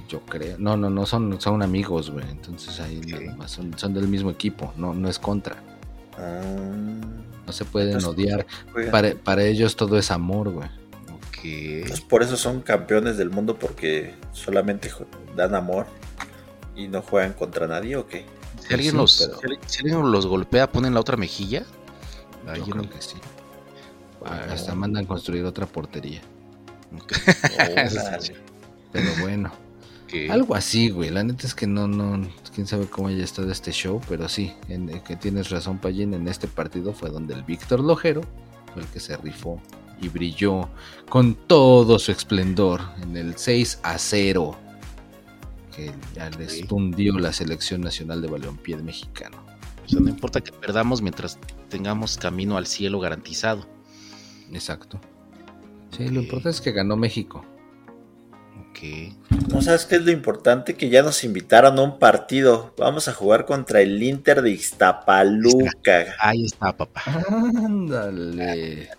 Yo 0.08 0.22
creo. 0.22 0.56
No, 0.58 0.78
no, 0.78 0.90
no, 0.90 1.06
son, 1.06 1.40
son 1.42 1.62
amigos, 1.62 2.10
güey. 2.10 2.26
Entonces 2.30 2.80
ahí 2.80 3.00
Ok. 3.00 3.22
nada 3.22 3.36
más 3.36 3.52
son, 3.52 3.78
son 3.78 3.94
del 3.94 4.08
mismo 4.08 4.30
equipo, 4.32 4.74
no, 4.78 4.94
no 4.94 5.10
es 5.10 5.20
contra. 5.20 5.58
Ah, 6.18 6.42
No 7.46 7.54
se 7.54 7.64
pueden 7.66 7.94
Entonces, 7.94 8.10
odiar. 8.10 8.46
Para, 8.92 9.14
para 9.16 9.44
ellos 9.44 9.76
todo 9.76 9.98
es 9.98 10.12
amor, 10.12 10.50
güey. 10.50 10.68
Ok. 11.14 11.88
Pues 11.88 12.02
por 12.02 12.24
eso 12.24 12.36
son 12.38 12.62
campeones 12.62 13.18
del 13.18 13.30
mundo 13.30 13.58
porque 13.58 14.16
solamente 14.34 14.92
dan 15.36 15.56
amor 15.56 15.86
y 16.76 16.88
no 16.88 17.02
juegan 17.02 17.34
contra 17.34 17.68
nadie 17.68 17.96
o 17.96 18.06
qué? 18.08 18.26
Si 18.68 18.74
alguien, 18.74 18.92
sí, 18.92 18.98
los, 18.98 19.30
pero- 19.40 19.58
si 19.66 19.80
alguien- 19.82 20.12
los 20.12 20.26
golpea, 20.26 20.70
ponen 20.72 20.94
la 20.94 21.00
otra 21.00 21.16
mejilla. 21.16 21.64
Ahí 22.48 22.60
Yo 22.60 22.66
creo 22.74 22.90
que 22.90 23.02
sí. 23.02 23.16
Hasta 24.26 24.76
mandan 24.76 25.06
construir 25.06 25.44
otra 25.46 25.66
portería. 25.66 26.22
Pero 28.92 29.10
bueno. 29.22 29.52
Algo 30.30 30.56
así, 30.56 30.90
güey. 30.90 31.10
La 31.10 31.24
neta 31.24 31.46
es 31.46 31.54
que 31.54 31.68
no, 31.68 31.88
no, 31.88 32.26
quién 32.56 32.66
sabe 32.66 32.86
cómo 32.88 33.10
haya 33.10 33.24
estado 33.24 33.52
este 33.52 33.72
show, 33.72 34.00
pero 34.08 34.30
sí, 34.30 34.54
en, 34.70 34.90
en 34.90 35.02
que 35.02 35.18
tienes 35.18 35.50
razón, 35.50 35.80
Payín, 35.80 36.14
en 36.14 36.30
este 36.30 36.48
partido 36.48 36.94
fue 36.94 37.10
donde 37.10 37.34
el 37.34 37.44
Víctor 37.44 37.82
Lojero 37.82 38.22
fue 38.74 38.84
el 38.84 38.88
que 38.88 39.02
se 39.02 39.18
rifó 39.18 39.62
y 40.02 40.08
brilló 40.08 40.70
con 41.10 41.36
todo 41.36 42.00
su 42.00 42.14
esplendor 42.14 42.82
en 43.02 43.18
el 43.18 43.38
6 43.38 43.80
a 43.84 43.98
0 43.98 44.58
que 45.78 45.94
ya 46.16 46.30
les 46.32 46.66
tundió 46.68 47.20
la 47.20 47.32
selección 47.32 47.82
nacional 47.82 48.22
de 48.22 48.28
balompié 48.28 48.78
mexicano. 48.78 49.38
O 49.86 49.90
sea, 49.90 50.00
no 50.00 50.10
importa 50.10 50.42
que 50.42 50.52
perdamos 50.52 51.04
mientras 51.04 51.38
tengamos 51.70 52.18
camino 52.18 52.58
al 52.58 52.66
cielo 52.66 53.00
garantizado. 53.00 53.68
Exacto. 54.54 55.00
Sí, 55.96 56.08
lo 56.10 56.22
importante 56.22 56.50
es 56.50 56.62
que 56.62 56.72
ganó 56.72 56.96
México. 56.98 57.46
Ok. 58.70 58.80
¿No 59.52 59.62
sabes 59.62 59.86
qué 59.86 59.96
es 59.96 60.04
lo 60.04 60.12
importante? 60.12 60.76
Que 60.76 60.90
ya 60.90 61.02
nos 61.02 61.24
invitaron 61.24 61.80
a 61.80 61.82
un 61.82 61.98
partido. 62.00 62.74
Vamos 62.78 63.08
a 63.08 63.14
jugar 63.14 63.46
contra 63.46 63.82
el 63.82 64.02
Inter 64.04 64.42
de 64.42 64.52
Ixtapaluca. 64.52 66.16
Ahí 66.20 66.46
está, 66.46 66.76
papá. 66.76 67.02
Ándale. 67.28 68.90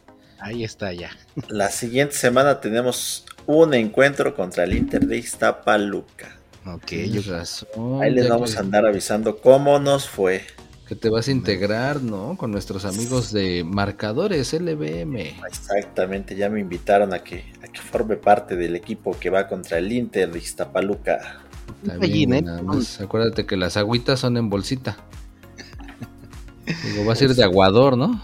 Ahí 0.40 0.64
está 0.64 0.92
ya. 0.92 1.10
La 1.48 1.70
siguiente 1.70 2.14
semana 2.14 2.60
tenemos 2.60 3.24
un 3.46 3.74
encuentro 3.74 4.34
contra 4.34 4.64
el 4.64 4.74
Inter 4.76 5.06
de 5.06 5.18
Ixtapaluca. 5.18 6.36
Ok, 6.66 6.92
yo 7.10 7.22
razón. 7.32 8.02
Ahí 8.02 8.10
les 8.12 8.28
vamos 8.28 8.52
que- 8.52 8.58
a 8.58 8.60
andar 8.60 8.84
avisando 8.86 9.38
cómo 9.38 9.78
nos 9.78 10.08
fue. 10.08 10.42
Que 10.88 10.94
te 10.94 11.10
vas 11.10 11.28
a 11.28 11.32
integrar, 11.32 12.00
¿no? 12.00 12.34
Con 12.38 12.50
nuestros 12.50 12.86
amigos 12.86 13.30
de 13.30 13.62
marcadores 13.62 14.54
LBM. 14.54 15.36
Exactamente, 15.46 16.34
ya 16.34 16.48
me 16.48 16.60
invitaron 16.60 17.12
a 17.12 17.18
que, 17.18 17.44
a 17.62 17.68
que 17.68 17.78
forme 17.78 18.16
parte 18.16 18.56
del 18.56 18.74
equipo 18.74 19.14
que 19.20 19.28
va 19.28 19.46
contra 19.46 19.76
el 19.76 19.92
Inter 19.92 20.32
de 20.32 20.38
Iztapaluca. 20.38 21.42
Está 21.82 21.92
Allí, 22.02 22.24
bien, 22.24 22.32
¿eh? 22.32 22.42
nada 22.42 22.62
más. 22.62 23.02
Acuérdate 23.02 23.44
que 23.44 23.58
las 23.58 23.76
agüitas 23.76 24.20
son 24.20 24.38
en 24.38 24.48
bolsita. 24.48 24.96
Digo, 26.84 27.04
vas 27.04 27.20
a 27.20 27.24
ir 27.24 27.34
de 27.34 27.44
aguador, 27.44 27.98
¿no? 27.98 28.22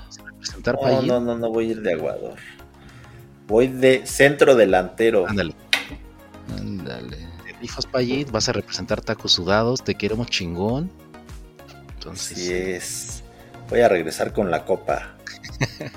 No, 0.65 1.03
no, 1.03 1.21
no, 1.21 1.37
no 1.37 1.51
voy 1.51 1.69
a 1.69 1.71
ir 1.73 1.83
de 1.83 1.93
aguador. 1.93 2.37
Voy 3.47 3.69
de 3.69 4.07
centro 4.07 4.55
delantero. 4.55 5.29
Ándale. 5.29 5.55
Ándale. 6.59 7.19
Te 7.45 7.53
rifas 7.61 7.85
Payín, 7.85 8.33
vas 8.33 8.49
a 8.49 8.53
representar 8.53 9.03
tacos 9.03 9.33
sudados, 9.33 9.85
te 9.85 9.95
queremos 9.95 10.29
chingón. 10.29 10.91
Entonces, 12.05 12.39
Así 12.39 12.53
es. 12.53 13.23
Voy 13.71 13.81
a 13.81 13.89
regresar 13.89 14.33
con 14.33 14.51
la 14.51 14.65
copa. 14.65 15.17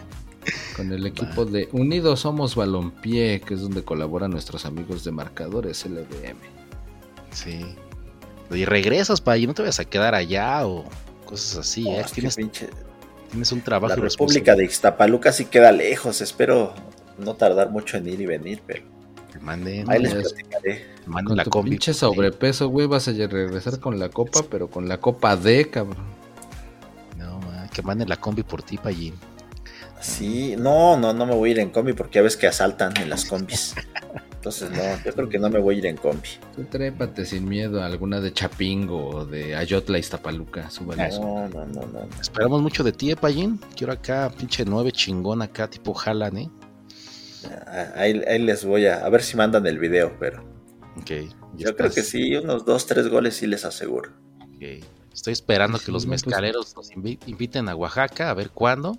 Con 0.77 0.93
el 0.93 1.05
equipo 1.05 1.43
de 1.43 1.67
Unidos 1.73 2.21
Somos 2.21 2.55
Balompié, 2.55 3.41
que 3.41 3.55
es 3.55 3.61
donde 3.61 3.83
colaboran 3.83 4.31
nuestros 4.31 4.65
amigos 4.65 5.03
de 5.03 5.11
marcadores 5.11 5.85
LBM. 5.85 6.37
sí. 7.31 7.75
Y 8.49 8.63
regresas 8.63 9.19
Payín, 9.19 9.47
no 9.49 9.53
te 9.55 9.63
vayas 9.63 9.81
a 9.81 9.85
quedar 9.85 10.15
allá 10.15 10.65
o 10.65 10.85
cosas 11.25 11.57
así, 11.57 11.89
¿eh? 11.89 12.05
Tienes, 12.13 12.37
pinche- 12.37 12.69
tienes 13.29 13.51
un 13.51 13.59
trabajo 13.59 13.97
la 13.97 14.07
República 14.07 14.55
de 14.55 14.63
Ixtapaluca 14.63 15.33
sí 15.33 15.43
queda 15.45 15.73
lejos. 15.73 16.21
Espero 16.21 16.73
no 17.17 17.33
tardar 17.35 17.69
mucho 17.71 17.97
en 17.97 18.07
ir 18.07 18.21
y 18.21 18.25
venir, 18.25 18.61
pero 18.65 18.83
responsabilidad. 19.37 19.85
Manden, 19.85 19.91
ahí 19.91 20.01
les 20.01 20.13
platicaré. 20.33 20.85
Manden 21.05 21.27
Con 21.27 21.37
la 21.37 21.43
tu 21.43 21.49
combi. 21.49 21.69
pinche 21.71 21.93
sobrepeso, 21.93 22.69
güey, 22.69 22.87
vas 22.87 23.07
a 23.07 23.11
regresar 23.11 23.79
con 23.79 23.97
la 23.99 24.09
copa, 24.09 24.41
pero 24.49 24.69
con 24.69 24.87
la 24.87 24.97
copa 24.99 25.35
D, 25.35 25.69
cabrón. 25.69 26.05
No, 27.17 27.39
ma, 27.39 27.67
que 27.73 27.81
manden 27.81 28.09
la 28.09 28.17
combi 28.17 28.43
por 28.43 28.61
ti, 28.63 28.77
Pallín. 28.77 29.13
Sí, 29.99 30.55
no, 30.57 30.95
no, 30.97 31.11
no 31.13 31.25
me 31.25 31.33
voy 31.33 31.49
a 31.49 31.51
ir 31.53 31.59
en 31.59 31.69
combi 31.71 31.93
porque 31.93 32.15
ya 32.19 32.21
ves 32.21 32.37
que 32.37 32.47
asaltan 32.47 32.95
en 32.97 33.09
las 33.09 33.25
combis. 33.25 33.73
Entonces, 34.35 34.69
no, 34.69 35.03
yo 35.03 35.13
creo 35.13 35.27
que 35.27 35.39
no 35.39 35.49
me 35.49 35.59
voy 35.59 35.75
a 35.75 35.77
ir 35.79 35.85
en 35.87 35.97
combi. 35.97 36.29
Tú 36.55 36.63
trépate 36.65 37.25
sin 37.25 37.49
miedo 37.49 37.81
a 37.81 37.87
alguna 37.87 38.21
de 38.21 38.31
Chapingo 38.31 39.07
o 39.07 39.25
de 39.25 39.55
Ayotla 39.55 39.97
Iztapaluca, 39.97 40.69
súbale. 40.69 41.09
No, 41.09 41.49
no, 41.49 41.65
no, 41.65 41.81
no. 41.81 42.07
Esperamos 42.21 42.61
mucho 42.61 42.83
de 42.83 42.91
ti, 42.91 43.11
eh, 43.11 43.15
Pallín. 43.15 43.59
Quiero 43.75 43.91
acá, 43.93 44.31
pinche 44.37 44.63
nueve 44.63 44.91
chingón 44.91 45.41
acá, 45.41 45.67
tipo 45.67 45.93
Jalan, 45.93 46.37
¿eh? 46.37 46.49
Ah, 47.67 47.93
Ahí, 47.95 48.21
ahí 48.27 48.39
les 48.39 48.63
voy 48.65 48.85
a, 48.87 49.05
a 49.05 49.09
ver 49.09 49.23
si 49.23 49.37
mandan 49.37 49.65
el 49.67 49.79
video, 49.79 50.15
pero 50.19 50.43
Ok. 50.97 51.09
ya 51.09 51.27
yo 51.69 51.75
creo 51.75 51.91
que 51.91 52.03
sí, 52.03 52.35
unos 52.35 52.65
dos, 52.65 52.85
tres 52.85 53.07
goles 53.09 53.35
sí 53.35 53.47
les 53.47 53.65
aseguro. 53.65 54.11
Estoy 55.13 55.33
esperando 55.33 55.79
que 55.79 55.91
los 55.91 56.05
pues- 56.05 56.25
mezcaleros 56.25 56.75
nos 56.75 56.91
invi- 56.91 57.19
inviten 57.25 57.69
a 57.69 57.75
Oaxaca, 57.75 58.29
a 58.29 58.33
ver 58.33 58.51
cuándo. 58.51 58.97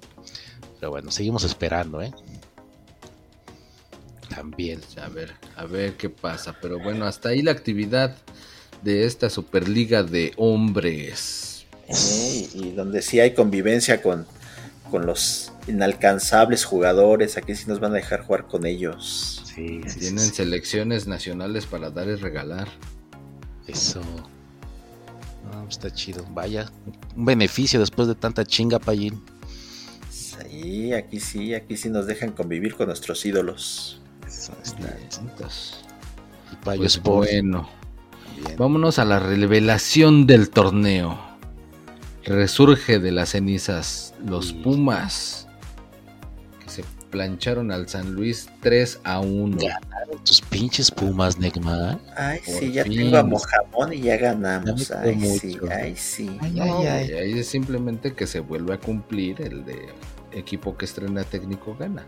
Pero 0.81 0.91
bueno, 0.91 1.11
seguimos 1.11 1.45
esperando, 1.45 2.03
¿eh? 2.03 2.13
También. 4.29 4.81
A 5.03 5.09
ver, 5.09 5.33
a 5.57 5.65
ver 5.65 5.95
qué 5.97 6.11
pasa. 6.11 6.57
Pero 6.61 6.79
bueno, 6.79 7.07
hasta 7.07 7.31
ahí 7.31 7.43
la 7.43 7.53
actividad 7.53 8.17
de 8.83 9.05
esta 9.05 9.31
Superliga 9.31 10.03
de 10.03 10.33
Hombres. 10.37 11.67
Y, 11.89 12.49
y 12.55 12.73
donde 12.73 13.01
sí 13.03 13.19
hay 13.21 13.33
convivencia 13.35 14.03
con, 14.03 14.27
con 14.91 15.07
los 15.07 15.53
inalcanzables 15.69 16.65
jugadores, 16.65 17.37
aquí 17.37 17.55
sí 17.55 17.65
nos 17.69 17.81
van 17.81 17.93
a 17.93 17.97
dejar 17.97 18.23
jugar 18.23 18.47
con 18.47 18.67
ellos. 18.67 19.43
Sí, 19.45 19.81
sí, 19.87 20.01
Tienen 20.01 20.19
sí. 20.25 20.35
selecciones 20.35 21.07
nacionales 21.07 21.67
para 21.67 21.91
dar 21.91 22.09
y 22.09 22.15
regalar. 22.17 22.69
Eso. 23.67 24.01
No, 25.53 25.69
está 25.69 25.91
chido. 25.93 26.25
Vaya, 26.31 26.71
un 27.17 27.25
beneficio 27.25 27.81
después 27.81 28.09
de 28.09 28.15
tanta 28.15 28.45
chinga, 28.45 28.79
Pallín. 28.79 29.23
Sí, 30.11 30.93
aquí 30.93 31.21
sí, 31.21 31.55
aquí 31.55 31.77
sí 31.77 31.89
nos 31.89 32.07
dejan 32.07 32.33
convivir 32.33 32.75
con 32.77 32.87
nuestros 32.87 33.25
ídolos. 33.27 34.01
Eso 34.27 34.53
está. 34.63 34.97
Y 36.53 36.57
Payo 36.65 36.81
pues 36.81 37.03
bueno, 37.03 37.69
vámonos 38.57 38.99
a 38.99 39.05
la 39.05 39.19
revelación 39.19 40.27
del 40.27 40.51
torneo. 40.51 41.19
Resurge 42.25 42.99
de 42.99 43.11
las 43.11 43.31
cenizas 43.31 44.15
los 44.25 44.49
Sí. 44.49 44.55
Pumas 44.63 45.48
plancharon 47.11 47.71
al 47.73 47.89
San 47.89 48.13
Luis 48.15 48.49
3 48.61 49.01
a 49.05 49.21
1. 49.21 49.59
Tus 50.25 50.41
pinches 50.43 50.91
pumas, 50.91 51.39
Negma. 51.39 51.99
Ay, 52.17 52.41
Por 52.45 52.55
sí, 52.55 52.73
ya 52.73 52.85
fin. 52.85 52.97
tengo 52.97 53.17
a 53.19 53.23
Mojamón 53.23 53.93
y 53.93 54.01
ya 54.01 54.17
ganamos. 54.17 54.91
Ay, 54.91 55.21
sí, 55.39 55.59
ay, 55.71 55.95
sí. 55.97 56.39
Ay, 56.41 56.53
No, 56.53 56.63
ay, 56.81 56.87
ay. 56.87 57.09
güey, 57.09 57.19
ahí 57.19 57.39
es 57.39 57.47
simplemente 57.49 58.15
que 58.15 58.27
se 58.27 58.41
vuelve 58.41 58.75
a 58.75 58.79
cumplir 58.79 59.41
el 59.43 59.65
de 59.65 59.89
equipo 60.33 60.77
que 60.77 60.85
estrena 60.85 61.25
técnico 61.25 61.77
gana. 61.79 62.05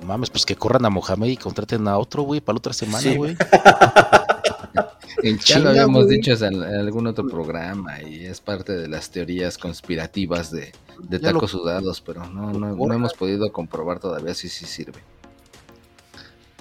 No 0.00 0.06
mames, 0.06 0.30
pues 0.30 0.44
que 0.46 0.56
corran 0.56 0.84
a 0.84 0.90
Mohamed 0.90 1.28
y 1.28 1.36
contraten 1.36 1.86
a 1.88 1.98
otro, 1.98 2.22
güey, 2.22 2.40
para 2.40 2.54
la 2.54 2.58
otra 2.58 2.72
semana, 2.72 3.00
Sí. 3.02 3.16
güey. 3.16 3.36
Ya 5.44 5.56
En 5.58 5.64
lo 5.64 5.70
habíamos 5.70 6.08
dicho 6.08 6.32
en, 6.32 6.54
en 6.54 6.62
algún 6.74 7.06
otro 7.06 7.26
programa 7.28 8.02
y 8.02 8.24
es 8.24 8.40
parte 8.40 8.72
de 8.72 8.88
las 8.88 9.10
teorías 9.10 9.58
conspirativas 9.58 10.50
de, 10.50 10.72
de 11.00 11.18
Ya 11.18 11.28
lo- 11.28 11.34
tacos 11.34 11.50
sudados, 11.50 12.00
pero 12.00 12.26
no, 12.28 12.52
no, 12.52 12.74
no 12.74 12.94
hemos 12.94 13.14
podido 13.14 13.52
comprobar 13.52 13.98
todavía 13.98 14.34
si 14.34 14.48
sí 14.48 14.66
sirve. 14.66 15.00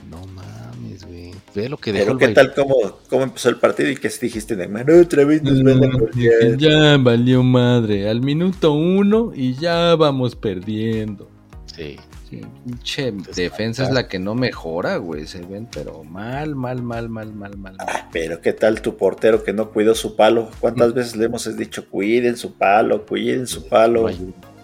No 0.09 0.17
mames, 0.25 1.05
güey. 1.05 1.31
Ve 1.53 1.69
lo 1.69 1.77
que 1.77 1.93
dejó 1.93 2.05
Pero 2.05 2.19
el 2.19 2.27
qué 2.27 2.33
tal 2.33 2.53
cómo, 2.55 2.75
cómo 3.09 3.23
empezó 3.23 3.49
el 3.49 3.57
partido 3.57 3.89
y 3.89 3.95
que 3.95 4.09
dijiste, 4.09 4.55
Neymar, 4.55 4.89
otra 4.89 5.23
vez 5.25 5.43
nos 5.43 5.61
van 5.63 5.83
a 5.83 5.87
golpear. 5.91 6.57
Ya 6.57 6.97
valió 6.97 7.43
madre, 7.43 8.09
al 8.09 8.21
minuto 8.21 8.73
uno 8.73 9.31
y 9.35 9.53
ya 9.53 9.95
vamos 9.95 10.35
perdiendo. 10.35 11.29
Sí. 11.75 11.97
Sí, 12.31 12.41
pinche 12.63 13.11
defensa 13.35 13.83
es 13.83 13.91
la 13.91 14.07
que 14.07 14.17
no 14.17 14.35
mejora, 14.35 14.95
güey. 14.97 15.27
Se 15.27 15.41
ven, 15.41 15.67
pero 15.69 16.05
mal, 16.05 16.55
mal, 16.55 16.81
mal, 16.81 17.09
mal, 17.09 17.33
mal, 17.33 17.57
mal. 17.57 17.75
Ah, 17.79 18.07
pero 18.11 18.39
qué 18.39 18.53
tal 18.53 18.81
tu 18.81 18.95
portero 18.95 19.43
que 19.43 19.51
no 19.51 19.69
cuidó 19.71 19.95
su 19.95 20.15
palo. 20.15 20.43
Mm. 20.43 20.59
¿Cuántas 20.61 20.93
veces 20.93 21.17
le 21.17 21.25
hemos 21.25 21.57
dicho, 21.57 21.89
cuiden 21.89 22.37
su 22.37 22.53
palo, 22.53 23.05
cuiden 23.05 23.47
su 23.47 23.67
palo? 23.67 24.09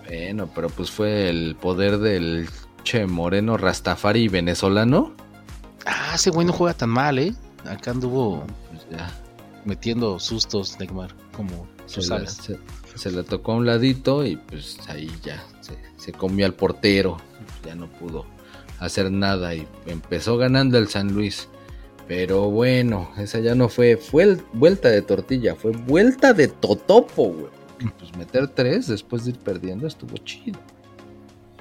Bueno, 0.08 0.50
pero 0.56 0.70
pues 0.70 0.90
fue 0.90 1.30
el 1.30 1.58
poder 1.60 1.98
del 1.98 2.48
che 2.86 3.06
moreno 3.06 3.58
Rastafari 3.58 4.30
venezolano. 4.30 5.14
Ah, 5.86 6.14
ese 6.16 6.30
güey 6.30 6.48
no 6.48 6.54
juega 6.54 6.74
tan 6.74 6.90
mal, 6.90 7.20
¿eh? 7.20 7.34
Acá 7.66 7.92
anduvo 7.92 8.46
Pues 8.70 8.88
ya, 8.90 9.12
metiendo 9.66 10.20
sustos, 10.20 10.80
Neymar, 10.80 11.14
como 11.36 11.68
tú 11.94 12.02
se, 12.02 12.10
la, 12.10 12.26
sabes. 12.26 12.32
se, 12.32 12.58
se 12.96 13.12
la 13.12 13.24
tocó 13.24 13.52
a 13.52 13.56
un 13.56 13.66
ladito 13.66 14.26
y 14.26 14.38
pues 14.38 14.78
ahí 14.88 15.12
ya 15.22 15.44
se, 15.60 15.78
se 15.98 16.14
comió 16.14 16.46
al 16.46 16.54
portero. 16.54 17.18
Ya 17.66 17.76
no 17.76 17.88
pudo 17.88 18.26
hacer 18.80 19.12
nada 19.12 19.54
y 19.56 19.68
empezó 19.86 20.38
ganando 20.38 20.78
el 20.78 20.88
San 20.88 21.14
Luis. 21.14 21.48
Pero 22.08 22.50
bueno, 22.50 23.10
esa 23.18 23.40
ya 23.40 23.54
no 23.56 23.68
fue, 23.68 23.98
fue 23.98 24.24
el- 24.24 24.42
vuelta 24.54 24.88
de 24.90 25.02
tortilla, 25.02 25.56
fue 25.56 25.72
vuelta 25.72 26.34
de 26.34 26.48
totopo, 26.48 27.30
güey. 27.34 27.92
Pues 28.00 28.16
meter 28.18 28.48
tres 28.48 28.88
después 28.88 29.26
de 29.26 29.32
ir 29.32 29.38
perdiendo 29.40 29.86
estuvo 29.88 30.16
chido. 30.18 30.60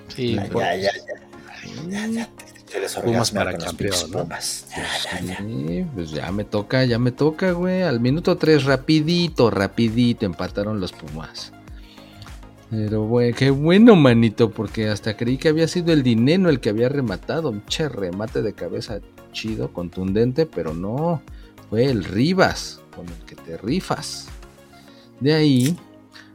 Sí, 0.08 0.34
Ya, 0.36 0.44
pues, 0.50 0.64
ya, 0.66 0.76
ya, 0.76 0.92
ya, 1.88 2.06
ya, 2.06 2.06
ya, 2.06 2.30
Pumas 3.02 3.30
para 3.30 3.56
campeón, 3.56 4.10
¿no? 4.12 4.22
Pumas. 4.22 4.66
Ya, 4.70 4.86
ya, 5.04 5.20
ya. 5.20 5.36
Sí, 5.38 5.86
pues 5.94 6.10
ya 6.10 6.30
me 6.30 6.44
toca, 6.44 6.84
ya 6.84 6.98
me 6.98 7.10
toca, 7.10 7.52
güey. 7.52 7.82
Al 7.82 8.00
minuto 8.00 8.36
3, 8.36 8.64
rapidito, 8.64 9.50
rapidito, 9.50 10.26
empataron 10.26 10.78
los 10.80 10.92
Pumas. 10.92 11.52
Pero, 12.70 13.06
güey, 13.06 13.32
qué 13.32 13.50
bueno, 13.50 13.94
manito, 13.94 14.50
porque 14.50 14.88
hasta 14.88 15.16
creí 15.16 15.38
que 15.38 15.48
había 15.48 15.68
sido 15.68 15.92
el 15.92 16.02
dinero 16.02 16.48
el 16.48 16.60
que 16.60 16.70
había 16.70 16.88
rematado. 16.88 17.50
Un 17.50 17.64
che 17.66 17.88
remate 17.88 18.42
de 18.42 18.52
cabeza 18.54 19.00
chido, 19.32 19.72
contundente, 19.72 20.46
pero 20.46 20.74
no. 20.74 21.22
Fue 21.70 21.84
el 21.84 22.04
Rivas, 22.04 22.80
con 22.94 23.06
el 23.06 23.24
que 23.26 23.36
te 23.36 23.56
rifas. 23.56 24.28
De 25.20 25.32
ahí, 25.32 25.76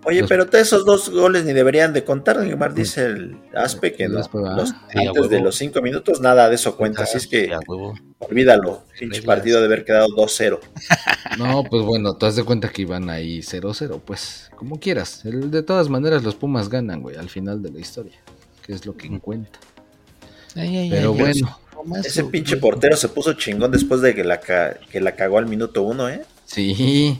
Oye, 0.04 0.22
Los- 0.22 0.30
pero 0.30 0.47
todos 0.47 0.62
esos 0.66 0.84
dos 0.86 1.10
goles 1.10 1.45
ni 1.45 1.54
deberían 1.54 1.93
de 1.93 2.04
contar, 2.04 2.39
Neymar 2.39 2.74
dice 2.74 3.06
el 3.06 3.38
Aspe 3.54 3.93
que 3.93 4.08
no. 4.08 4.20
Los- 4.56 4.74
antes 4.95 5.30
de 5.30 5.39
los 5.41 5.56
cinco 5.56 5.82
minutos 5.82 6.22
nada 6.22 6.49
de 6.49 6.56
eso 6.56 6.76
cuenta, 6.76 7.04
así 7.04 7.18
es 7.18 7.28
que 7.28 7.52
olvídalo. 8.20 8.84
Pinche 8.99 9.22
partido 9.22 9.60
de 9.60 9.66
haber 9.66 9.86
quedado 9.86 10.08
2-0. 10.16 10.60
no, 11.38 11.64
pues 11.64 11.84
bueno, 11.84 12.16
tú 12.16 12.26
has 12.26 12.36
de 12.36 12.43
cuenta 12.43 12.70
que 12.70 12.82
iban 12.82 13.10
ahí 13.12 13.39
0-0, 13.41 13.99
pues 14.04 14.49
como 14.56 14.80
quieras. 14.80 15.24
El- 15.26 15.52
de 15.52 15.62
todas 15.62 15.88
maneras, 15.89 16.24
los 16.24 16.34
Pumas 16.36 16.70
ganan, 16.70 17.02
güey, 17.02 17.16
al 17.18 17.30
final 17.30 17.62
de 17.62 17.72
la 17.72 17.80
historia, 17.80 18.18
que 18.66 18.74
es 18.74 18.86
lo 18.88 18.95
que 18.97 19.20
cuenta. 19.20 19.60
Ay, 20.56 20.78
ay, 20.78 20.89
Pero 20.89 21.14
ay, 21.14 21.20
bueno. 21.20 21.60
Ese 22.04 22.24
pinche 22.26 22.58
portero 22.58 22.95
se 22.97 23.08
puso 23.08 23.34
chingón 23.34 23.72
después 23.72 24.02
de 24.02 24.14
que 24.14 24.24
la, 24.24 24.39
ca- 24.39 24.78
que 24.91 24.99
la 24.99 25.16
cagó 25.16 25.38
al 25.38 25.47
minuto 25.47 25.82
uno, 25.84 26.10
¿eh? 26.10 26.24
Sí, 26.45 27.20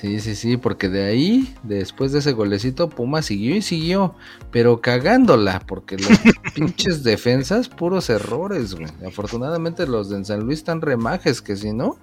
sí, 0.00 0.20
sí, 0.20 0.34
sí, 0.34 0.56
porque 0.56 0.88
de 0.88 1.04
ahí, 1.04 1.54
después 1.62 2.12
de 2.12 2.20
ese 2.20 2.32
golecito, 2.32 2.88
Puma 2.90 3.22
siguió 3.22 3.56
y 3.56 3.62
siguió, 3.62 4.14
pero 4.50 4.80
cagándola, 4.80 5.60
porque 5.66 5.96
los 5.98 6.18
pinches 6.54 7.02
defensas, 7.04 7.68
puros 7.68 8.10
errores, 8.10 8.74
güey. 8.74 8.90
Afortunadamente 9.06 9.86
los 9.86 10.08
de 10.10 10.24
San 10.24 10.40
Luis 10.40 10.60
están 10.60 10.80
remajes, 10.80 11.42
que 11.42 11.56
si 11.56 11.72
no, 11.72 12.00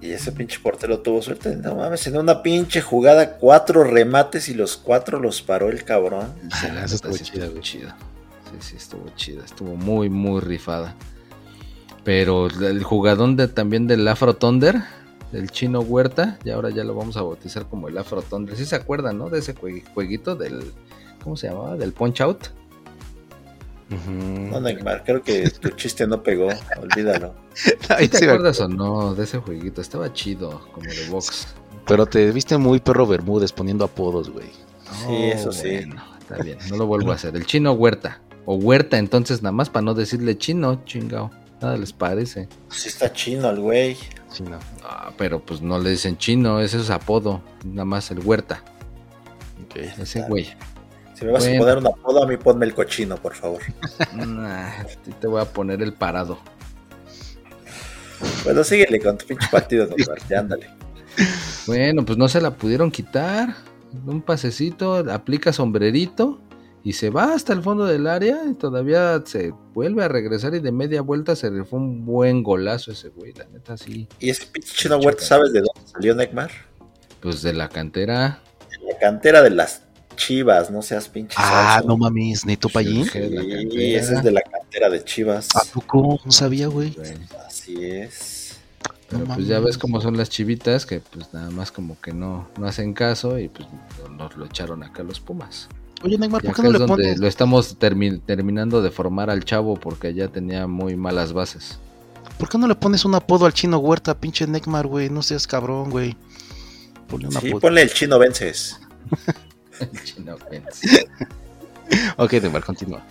Y 0.00 0.12
ese 0.12 0.32
pinche 0.32 0.58
portero 0.60 1.00
tuvo 1.00 1.20
suerte. 1.22 1.56
No 1.56 1.74
mames, 1.76 2.06
en 2.06 2.16
una 2.16 2.42
pinche 2.42 2.80
jugada, 2.80 3.36
cuatro 3.36 3.84
remates 3.84 4.48
y 4.48 4.54
los 4.54 4.76
cuatro 4.78 5.20
los 5.20 5.42
paró 5.42 5.68
el 5.68 5.84
cabrón. 5.84 6.34
sí, 6.48 6.68
Ah, 6.68 6.84
eso 6.84 6.96
estuvo 6.96 7.18
sí 7.18 7.20
chida, 7.22 7.46
estuvo 7.46 7.50
güey. 7.50 7.62
chida. 7.62 7.96
Sí, 8.44 8.56
sí, 8.60 8.76
estuvo 8.76 9.10
chida, 9.10 9.44
estuvo 9.44 9.76
muy, 9.76 10.08
muy 10.10 10.40
rifada. 10.40 10.96
Pero 12.02 12.46
el 12.48 12.82
jugadón 12.82 13.36
de, 13.36 13.48
también 13.48 13.86
del 13.86 14.06
Afro 14.08 14.34
Thunder, 14.36 14.82
del 15.32 15.50
chino 15.50 15.80
Huerta, 15.80 16.38
y 16.44 16.50
ahora 16.50 16.70
ya 16.70 16.84
lo 16.84 16.94
vamos 16.94 17.16
a 17.16 17.22
bautizar 17.22 17.66
como 17.66 17.88
el 17.88 17.96
Afro 17.98 18.22
Thunder. 18.22 18.56
¿Sí 18.56 18.64
se 18.66 18.76
acuerdan, 18.76 19.18
no? 19.18 19.28
De 19.30 19.38
ese 19.40 19.54
jue- 19.54 19.84
jueguito 19.94 20.34
del, 20.36 20.72
¿cómo 21.22 21.36
se 21.36 21.48
llamaba? 21.48 21.76
Del 21.76 21.92
Punch 21.92 22.20
Out. 22.20 22.46
Ujú. 23.90 24.10
No, 24.50 24.60
Neymar, 24.60 25.02
creo 25.04 25.20
que 25.22 25.50
tu 25.50 25.70
chiste 25.70 26.06
no 26.06 26.22
pegó. 26.22 26.48
Olvídalo. 26.80 27.34
¿Te 27.88 28.06
sí 28.06 28.24
me 28.24 28.32
acuerdas 28.32 28.60
o 28.60 28.68
no 28.68 29.14
de 29.14 29.24
ese 29.24 29.38
jueguito? 29.38 29.80
Estaba 29.80 30.12
chido, 30.12 30.60
como 30.72 30.88
de 30.88 31.08
box. 31.08 31.48
Pero 31.86 32.06
te 32.06 32.30
viste 32.30 32.56
muy 32.56 32.78
perro 32.78 33.06
Bermúdez 33.06 33.52
poniendo 33.52 33.84
apodos, 33.84 34.30
güey. 34.30 34.46
Sí, 35.06 35.14
eso 35.32 35.50
sí. 35.52 35.68
Bueno, 35.86 36.02
está 36.20 36.36
bien, 36.36 36.58
no 36.68 36.76
lo 36.76 36.86
vuelvo 36.86 37.10
a 37.10 37.14
hacer. 37.16 37.34
El 37.34 37.46
chino 37.46 37.72
Huerta. 37.72 38.20
O 38.46 38.54
Huerta, 38.54 38.96
entonces, 38.98 39.42
nada 39.42 39.52
más 39.52 39.70
para 39.70 39.82
no 39.84 39.94
decirle 39.94 40.38
chino, 40.38 40.82
chingao. 40.84 41.30
Nada 41.60 41.76
les 41.76 41.92
parece. 41.92 42.48
Sí 42.70 42.88
está 42.88 43.12
chino 43.12 43.50
el 43.50 43.60
güey. 43.60 43.96
Sí, 44.30 44.42
no. 44.44 44.58
Ah, 44.84 45.12
pero 45.18 45.40
pues 45.40 45.60
no 45.60 45.78
le 45.78 45.90
dicen 45.90 46.16
chino, 46.16 46.60
ese 46.60 46.78
es 46.80 46.90
apodo. 46.90 47.42
Nada 47.64 47.84
más 47.84 48.10
el 48.10 48.20
Huerta, 48.20 48.62
Ok. 49.64 49.76
ese 49.98 50.22
güey. 50.22 50.48
Si 51.14 51.24
me 51.26 51.32
vas 51.32 51.44
Bueno. 51.44 51.56
a 51.56 51.60
poner 51.66 51.78
un 51.78 51.86
apodo, 51.88 52.22
a 52.22 52.26
mí 52.26 52.36
ponme 52.36 52.64
el 52.64 52.74
cochino, 52.74 53.16
por 53.16 53.34
favor. 53.34 53.60
Nah, 54.14 54.80
a 54.80 54.84
ti 54.84 55.10
te 55.20 55.26
voy 55.26 55.40
a 55.42 55.44
poner 55.44 55.82
el 55.82 55.92
parado. 55.92 56.38
Bueno, 58.44 58.64
síguele 58.64 59.00
con 59.00 59.18
tu 59.18 59.26
pinche 59.26 59.46
partido, 59.50 59.86
Neymar. 59.86 60.18
Ya 60.28 60.40
ándale. 60.40 60.68
Bueno, 61.66 62.04
pues 62.04 62.16
no 62.18 62.28
se 62.28 62.40
la 62.40 62.52
pudieron 62.54 62.90
quitar. 62.90 63.54
Un 64.06 64.22
pasecito, 64.22 64.94
aplica 65.10 65.52
sombrerito 65.52 66.40
y 66.82 66.94
se 66.94 67.10
va 67.10 67.34
hasta 67.34 67.52
el 67.52 67.62
fondo 67.62 67.84
del 67.84 68.06
área 68.06 68.40
y 68.50 68.54
todavía 68.54 69.22
se 69.24 69.52
vuelve 69.74 70.04
a 70.04 70.08
regresar 70.08 70.54
y 70.54 70.60
de 70.60 70.72
media 70.72 71.02
vuelta 71.02 71.36
se 71.36 71.50
le 71.50 71.64
fue 71.64 71.78
un 71.78 72.04
buen 72.04 72.42
golazo 72.42 72.92
ese 72.92 73.08
güey, 73.10 73.32
la 73.34 73.44
neta 73.46 73.76
sí. 73.76 74.08
¿Y 74.18 74.30
ese 74.30 74.46
pinche 74.46 74.72
chino 74.74 74.96
huerta 74.98 75.22
sabes 75.22 75.52
de 75.52 75.60
dónde 75.60 75.90
salió 75.90 76.14
Neymar? 76.14 76.50
Pues 77.20 77.42
de 77.42 77.52
la 77.52 77.68
cantera. 77.68 78.40
La 78.88 78.98
cantera 78.98 79.42
de 79.42 79.50
las 79.50 79.82
Chivas, 80.16 80.70
no 80.70 80.82
seas 80.82 81.08
pinche. 81.08 81.34
Ah, 81.38 81.76
salso. 81.76 81.88
no 81.88 81.96
mames, 81.96 82.44
Neto 82.44 82.68
Payín. 82.68 83.06
Sí, 83.06 83.18
de 83.18 83.96
ese 83.96 84.14
es 84.14 84.22
de 84.22 84.30
la 84.30 84.42
cantera 84.42 84.90
de 84.90 85.02
Chivas. 85.02 85.48
¿A 85.54 85.64
poco? 85.72 86.20
No 86.24 86.32
sabía, 86.32 86.66
güey. 86.66 86.94
Así 87.46 87.82
es. 87.82 88.58
Pero 89.08 89.24
No 89.24 89.34
pues 89.34 89.46
ya 89.46 89.60
ves 89.60 89.78
cómo 89.78 90.00
son 90.00 90.16
las 90.16 90.28
chivitas 90.28 90.84
que 90.84 91.00
pues 91.00 91.32
nada 91.32 91.50
más 91.50 91.72
como 91.72 91.98
que 92.00 92.12
no, 92.12 92.48
no 92.58 92.66
hacen 92.66 92.92
caso 92.92 93.38
y 93.38 93.48
pues 93.48 93.66
nos 94.10 94.36
lo 94.36 94.46
echaron 94.46 94.82
acá 94.82 95.02
los 95.02 95.20
Pumas. 95.20 95.68
Oye, 96.02 96.16
Neymar, 96.18 96.42
¿por 96.42 96.54
qué 96.54 96.62
no 96.62 96.68
es 96.68 96.72
le 96.74 96.78
donde 96.78 96.94
pones? 97.04 97.18
lo 97.18 97.26
estamos 97.26 97.78
termi- 97.78 98.20
terminando 98.24 98.80
de 98.80 98.90
formar 98.90 99.28
al 99.30 99.44
chavo 99.44 99.74
porque 99.76 100.14
ya 100.14 100.28
tenía 100.28 100.66
muy 100.66 100.96
malas 100.96 101.32
bases. 101.32 101.78
¿Por 102.38 102.48
qué 102.48 102.56
no 102.56 102.66
le 102.66 102.74
pones 102.74 103.04
un 103.04 103.14
apodo 103.14 103.44
al 103.44 103.52
chino 103.52 103.78
Huerta, 103.78 104.18
pinche 104.18 104.46
Neymar, 104.46 104.86
güey? 104.86 105.10
No 105.10 105.22
seas 105.22 105.46
cabrón, 105.46 105.90
güey. 105.90 106.16
Ponle 107.06 107.26
un 107.26 107.32
Sí, 107.32 107.48
apodo. 107.48 107.60
ponle 107.60 107.82
el 107.82 107.92
chino 107.92 108.18
vences. 108.18 108.80
Chino 110.04 110.36
Benz. 110.50 110.80
Ok, 112.18 112.32
Neymar, 112.34 112.62
continúa. 112.64 113.02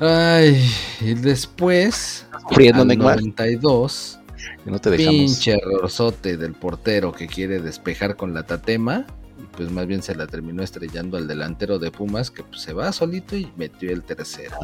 Ay, 0.00 0.70
y 1.00 1.14
después, 1.14 2.24
Friendo, 2.52 2.82
al 2.82 2.88
Neymar. 2.88 3.16
92, 3.16 4.18
Que 4.64 4.70
no 4.70 4.78
te 4.80 4.90
dejamos. 4.90 5.12
pinche 5.14 5.52
errorzote 5.60 6.36
del 6.36 6.54
portero 6.54 7.12
que 7.12 7.26
quiere 7.26 7.60
despejar 7.60 8.16
con 8.16 8.34
la 8.34 8.44
tatema. 8.44 9.04
Pues 9.58 9.72
más 9.72 9.88
bien 9.88 10.04
se 10.04 10.14
la 10.14 10.28
terminó 10.28 10.62
estrellando 10.62 11.16
al 11.16 11.26
delantero 11.26 11.80
de 11.80 11.90
Pumas 11.90 12.30
que 12.30 12.44
pues, 12.44 12.62
se 12.62 12.72
va 12.72 12.92
solito 12.92 13.36
y 13.36 13.50
metió 13.56 13.90
el 13.90 14.04
tercero. 14.04 14.56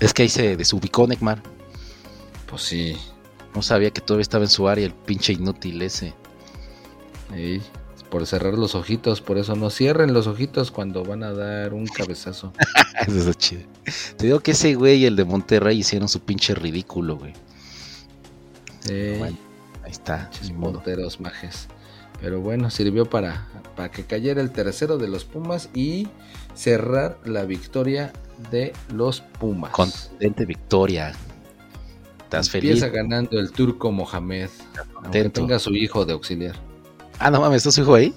Es 0.00 0.14
que 0.14 0.22
ahí 0.22 0.30
se 0.30 0.56
desubicó 0.56 1.06
Neymar. 1.06 1.42
Pues 2.48 2.62
sí, 2.62 2.96
No 3.54 3.60
sabía 3.60 3.90
que 3.90 4.00
todavía 4.00 4.22
estaba 4.22 4.44
en 4.44 4.50
su 4.50 4.66
área 4.68 4.86
el 4.86 4.94
pinche 4.94 5.34
inútil 5.34 5.82
ese. 5.82 6.14
Por 8.08 8.26
cerrar 8.26 8.54
los 8.54 8.74
ojitos, 8.74 9.20
por 9.20 9.36
eso 9.36 9.54
no 9.54 9.68
cierren 9.68 10.14
los 10.14 10.28
ojitos 10.28 10.70
cuando 10.70 11.04
van 11.04 11.22
a 11.22 11.32
dar 11.32 11.74
un 11.74 11.86
cabezazo. 11.98 12.54
Eso 13.06 13.18
está 13.18 13.34
chido. 13.34 13.62
Te 14.16 14.24
digo 14.26 14.40
que 14.40 14.52
ese 14.52 14.74
güey 14.76 15.00
y 15.00 15.04
el 15.04 15.14
de 15.16 15.26
Monterrey 15.26 15.78
hicieron 15.78 16.08
su 16.08 16.20
pinche 16.20 16.54
ridículo, 16.54 17.18
güey. 17.18 17.34
Ey, 18.88 19.18
Bueno, 19.18 19.36
ahí 19.82 19.90
está. 19.90 20.30
monteros 20.54 21.20
majes. 21.20 21.68
Pero 22.24 22.40
bueno, 22.40 22.70
sirvió 22.70 23.04
para, 23.04 23.46
para 23.76 23.90
que 23.90 24.04
cayera 24.04 24.40
el 24.40 24.50
tercero 24.50 24.96
de 24.96 25.08
los 25.08 25.26
Pumas 25.26 25.68
y 25.74 26.08
cerrar 26.54 27.18
la 27.26 27.44
victoria 27.44 28.14
de 28.50 28.72
los 28.94 29.20
Pumas. 29.20 29.72
Contundente 29.72 30.46
victoria. 30.46 31.12
¿Estás 32.22 32.48
feliz? 32.48 32.70
Empieza 32.70 32.88
ganando 32.88 33.38
el 33.38 33.52
turco 33.52 33.92
Mohamed. 33.92 34.48
Aunque 35.02 35.28
tenga 35.28 35.58
su 35.58 35.74
hijo 35.74 36.06
de 36.06 36.14
auxiliar. 36.14 36.56
Ah, 37.18 37.30
no 37.30 37.42
mames, 37.42 37.58
¿está 37.58 37.72
su 37.72 37.82
hijo 37.82 37.94
ahí? 37.94 38.14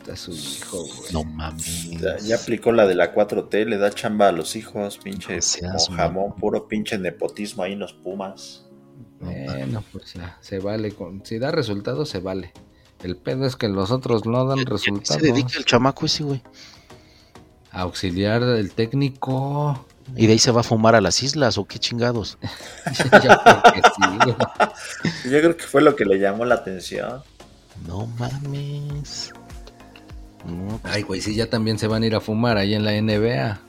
Está 0.00 0.16
su 0.16 0.32
hijo, 0.32 0.78
güey. 0.78 1.12
No 1.12 1.22
mames. 1.22 1.88
Ya, 2.00 2.18
ya 2.18 2.34
aplicó 2.34 2.72
la 2.72 2.88
de 2.88 2.96
la 2.96 3.14
4T, 3.14 3.64
le 3.64 3.78
da 3.78 3.92
chamba 3.92 4.26
a 4.26 4.32
los 4.32 4.56
hijos, 4.56 4.98
pinche 4.98 5.36
No 5.36 5.42
seas 5.42 5.88
jamón, 5.88 6.34
puro 6.34 6.66
pinche 6.66 6.98
nepotismo 6.98 7.62
ahí 7.62 7.74
en 7.74 7.78
los 7.78 7.92
Pumas. 7.92 8.66
Bueno, 9.20 9.84
pues 9.92 10.14
ya, 10.14 10.36
se 10.40 10.58
vale. 10.58 10.90
Con, 10.90 11.24
si 11.24 11.38
da 11.38 11.52
resultados, 11.52 12.08
se 12.08 12.18
vale. 12.18 12.52
El 13.02 13.16
pedo 13.16 13.46
es 13.46 13.56
que 13.56 13.68
los 13.68 13.90
otros 13.90 14.26
no 14.26 14.44
dan 14.44 14.60
¿A 14.60 14.64
qué 14.64 14.70
resultados. 14.70 15.20
se 15.22 15.26
dedica 15.26 15.56
el 15.58 15.64
chamaco 15.64 16.06
ese, 16.06 16.22
güey? 16.24 16.42
Auxiliar 17.72 18.44
del 18.44 18.72
técnico. 18.72 19.86
¿Y 20.16 20.26
de 20.26 20.32
ahí 20.32 20.38
se 20.38 20.50
va 20.50 20.60
a 20.60 20.64
fumar 20.64 20.94
a 20.96 21.00
las 21.00 21.22
islas 21.22 21.56
o 21.56 21.66
qué 21.66 21.78
chingados? 21.78 22.36
Ya 23.22 23.38
creo 23.38 23.62
que 23.72 23.82
sí. 23.82 25.30
Yo 25.30 25.38
creo 25.40 25.56
que 25.56 25.64
fue 25.64 25.80
lo 25.82 25.94
que 25.96 26.04
le 26.04 26.18
llamó 26.18 26.44
la 26.44 26.56
atención. 26.56 27.22
No 27.86 28.06
mames. 28.18 29.32
No, 30.44 30.78
pues- 30.82 30.94
Ay, 30.94 31.02
güey, 31.02 31.20
sí, 31.20 31.34
ya 31.34 31.48
también 31.48 31.78
se 31.78 31.86
van 31.86 32.02
a 32.02 32.06
ir 32.06 32.14
a 32.14 32.20
fumar 32.20 32.56
ahí 32.56 32.74
en 32.74 32.84
la 32.84 32.92
NBA. 32.92 33.60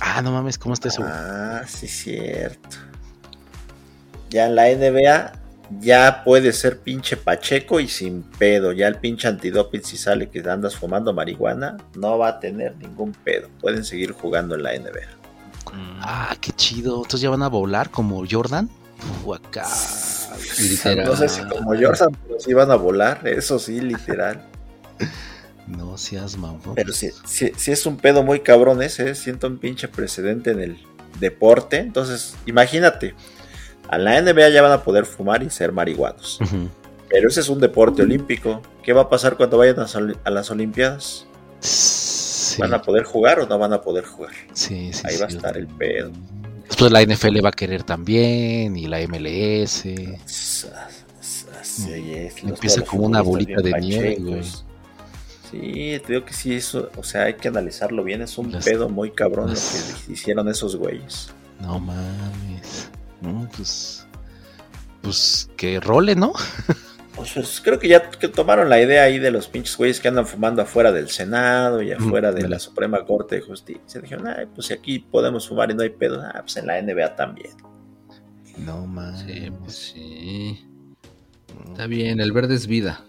Ah, 0.00 0.22
no 0.22 0.32
mames, 0.32 0.58
¿cómo 0.58 0.74
está 0.74 0.88
eso? 0.88 1.02
Ah, 1.04 1.62
sí, 1.66 1.88
cierto. 1.88 2.76
Ya 4.30 4.46
en 4.46 4.54
la 4.54 4.68
NBA 4.68 5.32
ya 5.80 6.22
puede 6.24 6.52
ser 6.52 6.80
pinche 6.80 7.16
Pacheco 7.16 7.80
y 7.80 7.88
sin 7.88 8.22
pedo. 8.22 8.72
Ya 8.72 8.88
el 8.88 8.96
pinche 8.96 9.28
antidoping, 9.28 9.82
si 9.82 9.96
sale 9.96 10.28
que 10.28 10.40
andas 10.48 10.76
fumando 10.76 11.12
marihuana, 11.12 11.76
no 11.94 12.18
va 12.18 12.28
a 12.28 12.40
tener 12.40 12.76
ningún 12.76 13.12
pedo. 13.12 13.48
Pueden 13.60 13.84
seguir 13.84 14.12
jugando 14.12 14.54
en 14.54 14.62
la 14.62 14.72
NBA. 14.78 15.24
Ah, 16.00 16.36
qué 16.40 16.52
chido. 16.52 16.96
Entonces 16.96 17.20
ya 17.20 17.30
van 17.30 17.42
a 17.42 17.48
volar 17.48 17.90
como 17.90 18.24
Jordan. 18.28 18.68
Uh, 19.24 19.34
acá. 19.34 19.66
Literal. 20.58 21.06
No 21.06 21.16
sé 21.16 21.28
si 21.28 21.42
como 21.42 21.74
Jordan, 21.74 22.16
pero 22.26 22.40
sí 22.40 22.52
van 22.54 22.70
a 22.70 22.76
volar, 22.76 23.26
eso 23.26 23.58
sí, 23.58 23.80
literal. 23.80 24.44
No 25.66 25.96
seas 25.96 26.36
mamón. 26.36 26.74
Pero 26.74 26.92
si, 26.92 27.08
si, 27.24 27.50
si 27.56 27.72
es 27.72 27.86
un 27.86 27.96
pedo 27.96 28.22
muy 28.22 28.40
cabrón 28.40 28.82
ese, 28.82 29.14
siento 29.14 29.46
un 29.46 29.56
pinche 29.56 29.88
precedente 29.88 30.50
en 30.50 30.60
el 30.60 30.78
deporte. 31.18 31.78
Entonces, 31.78 32.34
imagínate, 32.44 33.14
a 33.88 33.98
la 33.98 34.20
NBA 34.20 34.48
ya 34.50 34.62
van 34.62 34.72
a 34.72 34.82
poder 34.82 35.04
fumar 35.06 35.42
y 35.42 35.50
ser 35.50 35.72
marihuanos. 35.72 36.38
Pero 37.08 37.28
ese 37.28 37.40
es 37.40 37.48
un 37.48 37.60
deporte 37.60 38.02
olímpico. 38.02 38.60
¿Qué 38.82 38.92
va 38.92 39.02
a 39.02 39.08
pasar 39.08 39.36
cuando 39.36 39.58
vayan 39.58 39.76
a, 40.24 40.30
las 40.30 40.50
Olimpiadas? 40.50 41.26
Sí, 41.60 42.60
¿Van 42.60 42.74
a 42.74 42.82
poder 42.82 43.04
jugar 43.04 43.40
o 43.40 43.46
no 43.46 43.58
van 43.58 43.72
a 43.72 43.80
poder 43.80 44.04
jugar? 44.04 44.32
sí, 44.52 44.92
sí, 44.92 45.02
ahí 45.04 45.16
va 45.18 45.26
a 45.26 45.28
estar 45.28 45.56
el 45.56 45.66
pedo. 45.66 46.10
Después 46.66 46.90
la 46.90 47.02
NFL 47.04 47.44
va 47.44 47.50
a 47.50 47.52
querer 47.52 47.82
también 47.82 48.76
y 48.76 48.86
la 48.86 48.98
MLS. 49.06 49.84
Es, 49.86 50.66
Empieza 52.42 52.82
como 52.82 53.04
una 53.06 53.20
bolita 53.22 53.60
de 53.60 53.72
nieve. 53.80 54.42
Sí, 55.50 56.00
te 56.04 56.12
digo 56.14 56.24
que 56.24 56.32
sí, 56.32 56.54
eso, 56.54 56.90
o 56.96 57.02
sea, 57.04 57.24
hay 57.24 57.34
que 57.34 57.48
analizarlo 57.48 58.02
bien. 58.02 58.22
Es 58.22 58.38
un 58.38 58.50
Las- 58.52 58.64
pedo 58.64 58.88
muy 58.88 59.10
cabrón 59.12 59.50
las- 59.50 59.92
lo 60.00 60.06
que 60.06 60.12
hicieron 60.12 60.48
esos 60.48 60.74
güeyes. 60.76 61.28
No 61.60 61.78
mames. 61.78 62.53
No, 63.24 63.48
pues. 63.56 64.06
Pues 65.02 65.50
que 65.56 65.80
role, 65.80 66.14
¿no? 66.14 66.32
Pues, 67.14 67.32
pues, 67.34 67.60
creo 67.62 67.78
que 67.78 67.86
ya 67.86 68.10
que 68.10 68.26
tomaron 68.26 68.68
la 68.68 68.80
idea 68.80 69.04
ahí 69.04 69.20
de 69.20 69.30
los 69.30 69.46
pinches 69.46 69.76
güeyes 69.76 70.00
que 70.00 70.08
andan 70.08 70.26
fumando 70.26 70.62
afuera 70.62 70.90
del 70.90 71.08
Senado 71.08 71.80
y 71.80 71.92
afuera 71.92 72.32
de 72.32 72.48
la 72.48 72.58
Suprema 72.58 73.04
Corte 73.04 73.36
de 73.36 73.40
Justicia. 73.42 74.00
Dijeron, 74.00 74.26
ay, 74.26 74.46
pues 74.52 74.66
si 74.66 74.72
aquí 74.72 74.98
podemos 74.98 75.48
fumar 75.48 75.70
y 75.70 75.74
no 75.74 75.82
hay 75.82 75.90
pedo, 75.90 76.20
ah, 76.20 76.40
pues 76.40 76.56
en 76.56 76.66
la 76.66 76.82
NBA 76.82 77.14
también. 77.14 77.52
No 78.58 78.84
mames. 78.86 79.20
Sí, 79.20 79.52
pues 79.60 79.74
sí. 79.76 80.66
Está 81.68 81.86
bien, 81.86 82.20
el 82.20 82.32
verde 82.32 82.56
es 82.56 82.66
vida. 82.66 83.04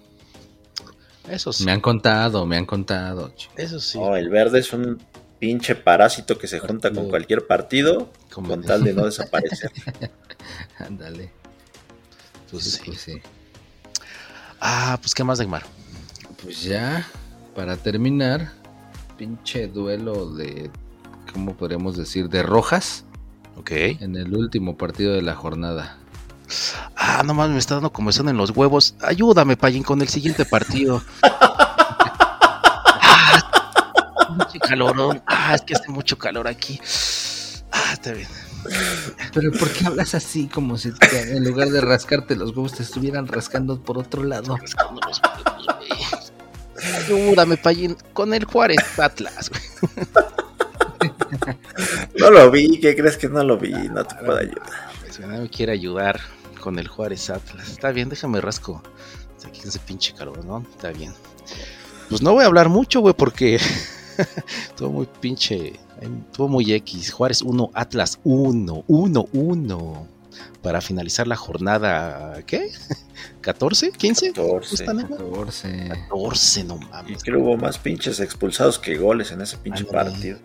Eso 1.28 1.52
sí. 1.52 1.66
Me 1.66 1.72
han 1.72 1.82
contado, 1.82 2.46
me 2.46 2.58
han 2.58 2.68
contado. 2.68 3.34
Eso 3.56 3.80
sí. 3.80 3.98
No, 3.98 4.16
el 4.16 4.30
verde 4.30 4.60
es 4.60 4.72
un 4.72 5.02
pinche 5.40 5.76
parásito 5.76 6.38
que 6.38 6.48
se 6.48 6.60
junta 6.60 6.91
con 6.91 7.10
cualquier 7.10 7.45
partido 7.48 8.12
Como- 8.34 8.49
con 8.49 8.62
tal 8.66 8.84
de 8.84 8.94
no 8.94 9.06
desaparecer. 9.06 9.72
Ándale. 10.80 11.32
Pues 12.52 12.64
Sí, 12.64 12.70
sí. 12.72 12.82
pues 12.86 13.02
sí. 13.02 13.22
Ah, 14.62 14.98
pues 15.02 15.14
qué 15.14 15.24
más, 15.24 15.40
Neymar. 15.40 15.64
Pues 16.41 16.64
ya, 16.64 17.06
para 17.56 17.76
terminar, 17.78 18.52
pinche 19.18 19.68
duelo 19.68 20.30
de, 20.34 20.70
¿cómo 21.34 21.56
podríamos 21.56 21.98
decir? 21.98 22.30
De 22.30 22.44
rojas 22.44 23.03
Ok. 23.57 23.72
en 23.72 24.16
el 24.16 24.34
último 24.36 24.78
partido 24.78 25.14
de 25.14 25.22
la 25.22 25.36
jornada. 25.36 25.98
Ah, 26.95 27.24
no 27.26 27.34
mames, 27.34 27.53
me 27.53 27.57
está 27.60 27.76
dando 27.76 27.91
comezón 27.91 28.30
en 28.30 28.38
los 28.38 28.52
huevos. 28.52 28.95
Ayúdame, 29.02 29.57
Payín, 29.57 29.84
con 29.84 30.02
el 30.02 30.07
siguiente 30.10 30.45
partido. 30.45 31.02
ah, 33.02 33.40
pinche 34.38 34.60
calorón. 34.80 35.23
Ah, 35.27 35.53
es 35.56 35.61
que 35.61 35.73
hace 35.76 35.89
mucho 35.89 36.18
calor 36.18 36.47
aquí. 36.47 36.80
Ah, 37.72 37.91
está 37.93 38.11
bien. 38.14 38.27
Pero 39.34 39.52
¿por 39.52 39.69
qué 39.72 39.85
hablas 39.85 40.15
así 40.15 40.47
como 40.47 40.77
si 40.77 40.91
te- 40.91 41.38
en 41.38 41.43
lugar 41.43 41.69
de 41.69 41.81
rascarte 41.81 42.35
los 42.35 42.49
huevos 42.49 42.73
te 42.73 42.84
estuvieran 42.84 43.27
rascando 43.27 43.81
por 43.81 43.97
otro 43.97 44.23
lado? 44.23 44.57
Rascando 44.57 44.99
los 45.07 45.22
huevos, 45.22 45.68
güey. 45.77 46.95
Ayúdame, 46.95 47.57
Payín, 47.57 47.95
con 48.14 48.34
el 48.34 48.45
Juárez 48.45 48.99
Atlas, 48.99 49.49
güey. 49.49 50.07
No 52.19 52.31
lo 52.31 52.49
vi, 52.52 52.80
¿qué 52.80 52.95
crees 52.95 53.18
que 53.18 53.30
no 53.30 53.43
lo 53.43 53.57
vi? 53.57 53.72
No 53.72 54.03
te 54.06 54.15
puedo 54.15 54.38
ayudar. 54.38 54.69
Pues, 55.02 55.19
no 55.19 55.27
me 55.27 55.49
quiere 55.49 55.73
ayudar 55.73 56.19
con 56.60 56.80
el 56.80 56.88
Juárez 56.88 57.30
Atlas. 57.30 57.69
Está 57.69 57.91
bien, 57.91 58.10
déjame 58.10 58.41
rasco. 58.41 58.81
Aquí 59.45 59.61
ese 59.64 59.77
pinche 59.80 60.14
calor, 60.15 60.43
¿no? 60.43 60.65
Está 60.72 60.89
bien. 60.91 61.14
Pues 62.10 62.22
no 62.23 62.34
voy 62.34 62.43
a 62.43 62.47
hablar 62.47 62.68
mucho, 62.69 62.99
güey, 63.02 63.14
porque 63.14 63.60
estuvo 64.70 64.92
muy 64.92 65.08
pinche. 65.20 65.80
Estuvo 66.02 66.48
muy 66.48 66.74
X. 66.74 67.12
Juárez 67.12 67.42
1, 67.42 67.72
Atlas 67.74 68.20
1, 68.24 68.84
1, 68.88 69.26
1. 69.34 70.08
para 70.62 70.82
finalizar 70.82 71.28
la 71.28 71.36
jornada, 71.36 72.44
¿qué? 72.46 72.70
¿14? 73.42 73.92
¿15? 73.94 74.34
14. 74.34 74.76
¿Está, 74.76 74.94
Neymar? 74.94 75.18
14. 75.20 75.90
14, 76.10 76.64
no 76.66 76.78
mames. 76.78 77.24
creo 77.24 77.40
hubo 77.42 77.58
más 77.58 77.78
pinches 77.78 78.20
expulsados 78.20 78.80
que 78.80 78.98
goles 78.98 79.32
en 79.32 79.42
ese 79.42 79.58
pinche 79.58 79.86
partido. 79.86 80.40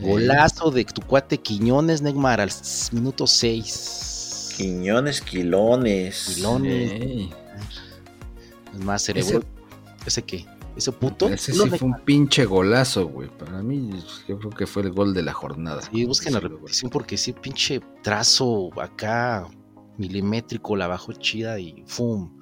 Golazo 0.00 0.70
de 0.70 0.84
tu 0.84 1.02
cuate 1.02 1.38
Quiñones, 1.38 2.00
Neymar, 2.02 2.40
al 2.40 2.50
minuto 2.92 3.26
6. 3.26 4.54
Quiñones, 4.56 5.20
quilones. 5.20 6.34
Quilones. 6.34 7.30
Es 8.72 8.78
más, 8.78 9.02
cerebro. 9.02 9.42
¿Ese 10.06 10.22
qué? 10.22 10.46
¿Ese 10.76 10.92
puto? 10.92 11.28
Ese 11.28 11.52
sí 11.52 11.70
fue 11.70 11.88
un 11.88 12.00
pinche 12.04 12.44
golazo, 12.44 13.06
güey. 13.06 13.28
Para 13.28 13.62
mí, 13.62 13.90
yo 14.26 14.38
creo 14.38 14.50
que 14.50 14.66
fue 14.66 14.82
el 14.82 14.90
gol 14.92 15.12
de 15.12 15.22
la 15.22 15.32
jornada. 15.32 15.82
Sí, 15.82 16.04
busquen 16.04 16.32
la 16.32 16.40
Sí, 16.40 16.48
repetición 16.48 16.90
porque 16.90 17.16
ese 17.16 17.32
pinche 17.32 17.80
trazo 18.02 18.70
acá 18.80 19.46
milimétrico 19.98 20.74
la 20.76 20.86
bajó 20.86 21.12
chida 21.12 21.58
y 21.58 21.84
¡fum! 21.86 22.38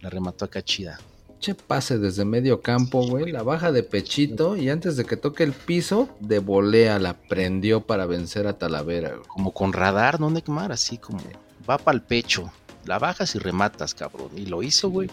La 0.00 0.10
remató 0.10 0.44
acá 0.44 0.62
chida. 0.62 0.98
Pinche 1.28 1.54
pase 1.54 1.98
desde 1.98 2.26
medio 2.26 2.60
campo, 2.60 3.06
güey. 3.06 3.32
La 3.32 3.42
baja 3.42 3.72
de 3.72 3.82
pechito 3.82 4.56
y 4.56 4.68
antes 4.68 4.96
de 4.96 5.06
que 5.06 5.16
toque 5.16 5.42
el 5.42 5.52
piso, 5.52 6.10
de 6.20 6.38
volea 6.38 6.98
la 6.98 7.14
prendió 7.14 7.80
para 7.80 8.04
vencer 8.04 8.46
a 8.46 8.58
Talavera, 8.58 9.14
güey. 9.14 9.26
Como 9.26 9.52
con 9.52 9.72
radar, 9.72 10.20
¿no, 10.20 10.28
Neymar? 10.28 10.70
Así 10.70 10.98
como 10.98 11.20
va 11.68 11.78
para 11.78 11.96
el 11.96 12.02
pecho. 12.02 12.52
La 12.84 12.98
bajas 12.98 13.34
y 13.34 13.38
rematas, 13.38 13.94
cabrón. 13.94 14.30
Y 14.36 14.46
lo 14.46 14.62
hizo, 14.62 14.90
güey. 14.90 15.08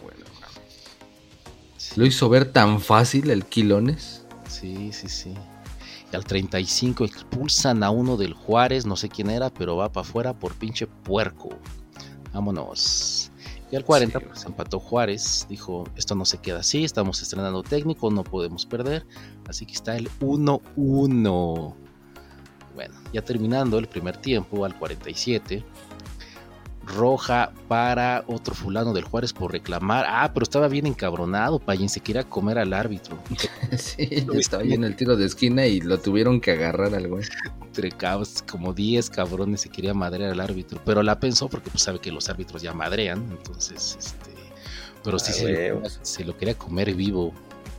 Sí. 1.78 2.00
Lo 2.00 2.06
hizo 2.06 2.28
ver 2.30 2.52
tan 2.52 2.82
fácil 2.82 3.30
el 3.30 3.46
Quilones. 3.46 4.26
Sí, 4.50 4.92
sí, 4.92 5.08
sí. 5.08 5.34
Y 6.12 6.16
al 6.16 6.24
35 6.24 7.06
expulsan 7.06 7.84
a 7.84 7.90
uno 7.90 8.18
del 8.18 8.34
Juárez, 8.34 8.86
no 8.86 8.96
sé 8.96 9.10
quién 9.10 9.30
era, 9.30 9.50
pero 9.50 9.76
va 9.76 9.92
para 9.92 10.08
afuera 10.08 10.34
por 10.34 10.54
pinche 10.56 10.88
puerco. 10.88 11.50
Vámonos. 12.34 13.32
Y 13.72 13.76
al 13.76 13.84
40 13.84 14.20
Sí, 14.20 14.26
pues 14.26 14.46
empató 14.46 14.80
Juárez, 14.80 15.46
dijo, 15.50 15.84
esto 15.98 16.16
no 16.16 16.24
se 16.24 16.38
queda 16.38 16.60
así, 16.60 16.86
estamos 16.86 17.22
estrenando 17.22 17.64
técnico, 17.64 18.10
no 18.10 18.24
podemos 18.24 18.66
perder, 18.66 19.06
así 19.48 19.66
que 19.66 19.74
está 19.74 19.98
el 19.98 20.10
1-1. 20.22 21.76
Bueno, 22.76 22.96
ya 23.12 23.22
terminando 23.22 23.78
el 23.80 23.88
primer 23.88 24.16
tiempo 24.18 24.64
al 24.64 24.78
47, 24.78 25.66
roja 26.88 27.52
para 27.68 28.24
otro 28.28 28.56
fulano 28.56 28.94
del 28.94 29.04
Juárez 29.04 29.34
por 29.34 29.52
reclamar, 29.52 30.06
ah, 30.08 30.32
pero 30.34 30.44
estaba 30.44 30.68
bien 30.68 30.88
encabronado, 30.88 31.60
Payín, 31.60 31.90
se 31.90 32.00
quería 32.00 32.24
comer 32.24 32.58
al 32.58 32.74
árbitro. 32.74 33.18
sí, 33.78 34.26
estaba 34.34 34.64
ahí 34.64 34.74
en 34.74 34.84
el 34.84 34.96
tiro 34.96 35.16
de 35.16 35.26
esquina 35.26 35.66
y 35.66 35.82
lo 35.82 36.00
tuvieron 36.00 36.40
que 36.40 36.52
agarrar 36.52 36.96
al 36.96 37.08
güey. 37.08 37.26
entre 37.62 37.92
cabos, 37.92 38.44
como 38.50 38.74
10 38.74 39.10
cabrones 39.10 39.62
se 39.62 39.70
quería 39.70 39.94
madrear 39.94 40.32
al 40.32 40.40
árbitro, 40.40 40.82
pero 40.86 41.04
la 41.04 41.20
pensó 41.20 41.50
porque 41.50 41.70
pues 41.70 41.84
sabe 41.84 42.00
que 42.00 42.12
los 42.12 42.30
árbitros 42.30 42.62
ya 42.62 42.74
madrean, 42.74 43.26
entonces 43.32 43.98
este 44.00 44.38
pero 45.04 45.20
sí 45.20 45.32
Ah, 45.32 45.34
se, 45.34 45.70
lo, 45.70 45.82
se 46.02 46.26
lo 46.26 46.38
quería 46.38 46.58
comer 46.58 46.94
vivo. 46.94 47.34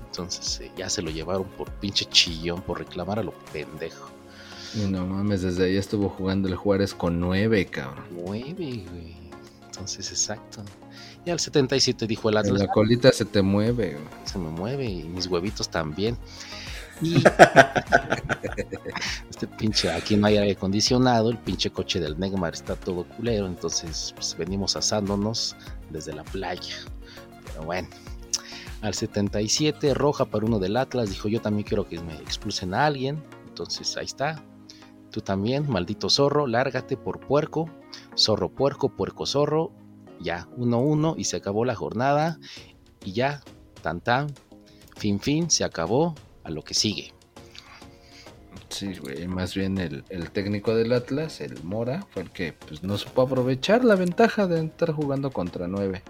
Entonces 0.07 0.61
eh, 0.61 0.73
ya 0.77 0.89
se 0.89 1.03
lo 1.03 1.11
llevaron 1.11 1.45
por 1.45 1.71
pinche 1.73 2.07
chillón, 2.07 2.63
por 2.63 2.79
reclamar 2.79 3.19
a 3.19 3.23
lo 3.23 3.33
pendejo. 3.53 4.11
Y 4.75 4.87
no 4.87 5.07
mames, 5.07 5.43
desde 5.43 5.65
ahí 5.65 5.77
estuvo 5.77 6.09
jugando 6.09 6.49
el 6.49 6.57
Juárez 6.57 6.95
con 6.95 7.21
nueve, 7.21 7.67
cabrón. 7.67 8.05
9, 8.11 8.55
güey. 8.55 8.85
Entonces, 9.67 10.11
exacto. 10.11 10.63
Y 11.25 11.31
al 11.31 11.41
77 11.41 12.07
dijo 12.07 12.29
el 12.29 12.37
En 12.37 12.41
Atlas, 12.41 12.61
la 12.61 12.69
colita 12.69 13.13
se 13.13 13.25
te 13.25 13.43
mueve, 13.43 13.93
güey. 13.93 14.05
se 14.25 14.39
me 14.39 14.51
mueve 14.51 14.87
y 14.87 15.05
mis 15.05 15.27
huevitos 15.27 15.69
también. 15.69 16.17
Y 17.01 17.17
este 19.31 19.47
pinche, 19.47 19.91
aquí 19.91 20.17
no 20.17 20.27
hay 20.27 20.39
aire 20.39 20.53
acondicionado, 20.53 21.31
el 21.31 21.39
pinche 21.39 21.71
coche 21.71 22.01
del 22.01 22.19
Neymar 22.19 22.55
está 22.55 22.75
todo 22.75 23.05
culero, 23.05 23.47
entonces 23.47 24.13
pues, 24.17 24.37
venimos 24.37 24.75
asándonos 24.75 25.55
desde 25.91 26.13
la 26.13 26.25
playa. 26.25 26.75
Pero 27.47 27.65
bueno, 27.65 27.89
al 28.83 28.95
77, 28.95 29.95
roja 29.95 30.25
para 30.25 30.47
uno 30.47 30.59
del 30.59 30.77
Atlas, 30.77 31.11
dijo 31.11 31.29
yo 31.29 31.41
también 31.41 31.67
quiero 31.67 31.89
que 31.89 32.01
me 32.01 32.17
expulsen 32.17 32.75
a 32.75 32.87
alguien, 32.87 33.23
entonces 33.47 33.97
ahí 33.97 34.07
está. 34.07 34.43
Tú 35.19 35.23
también, 35.23 35.69
maldito 35.69 36.11
zorro, 36.11 36.47
lárgate 36.47 36.97
por 36.97 37.19
puerco, 37.19 37.69
zorro 38.17 38.51
puerco, 38.51 38.91
puerco 38.91 39.27
zorro, 39.27 39.73
ya, 40.21 40.47
1-1 40.57 41.17
y 41.19 41.25
se 41.25 41.39
acabó 41.39 41.65
la 41.65 41.75
jornada 41.75 42.39
y 43.05 43.15
ya, 43.15 43.43
tan 43.83 44.01
tan, 44.01 44.33
fin 44.97 45.19
fin, 45.19 45.51
se 45.51 45.65
acabó 45.65 46.15
a 46.45 46.51
lo 46.51 46.63
que 46.63 46.75
sigue. 46.75 47.13
Sí, 48.69 48.97
güey, 48.97 49.27
más 49.27 49.57
bien 49.57 49.79
el, 49.79 50.05
el 50.09 50.31
técnico 50.31 50.77
del 50.77 50.93
Atlas, 50.93 51.41
el 51.41 51.65
Mora, 51.65 52.07
fue 52.11 52.23
el 52.23 52.31
que 52.31 52.53
pues, 52.53 52.85
no 52.85 52.97
supo 52.97 53.23
aprovechar 53.23 53.85
la 53.85 53.97
ventaja 53.97 54.47
de 54.47 54.67
estar 54.67 54.93
jugando 54.93 55.33
contra 55.33 55.67
nueve. 55.67 56.05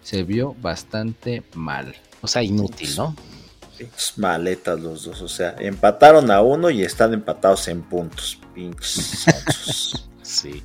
Se 0.00 0.22
vio 0.22 0.54
bastante 0.62 1.42
mal. 1.54 1.96
O 2.22 2.28
sea, 2.28 2.44
inútil, 2.44 2.94
¿no? 2.96 3.16
Pinches 3.78 4.14
maletas 4.16 4.80
los 4.80 5.04
dos. 5.04 5.22
O 5.22 5.28
sea, 5.28 5.54
empataron 5.58 6.30
a 6.30 6.40
uno 6.42 6.70
y 6.70 6.82
están 6.82 7.12
empatados 7.14 7.68
en 7.68 7.82
puntos. 7.82 8.38
Pinches. 8.54 9.24
Sí, 10.24 10.62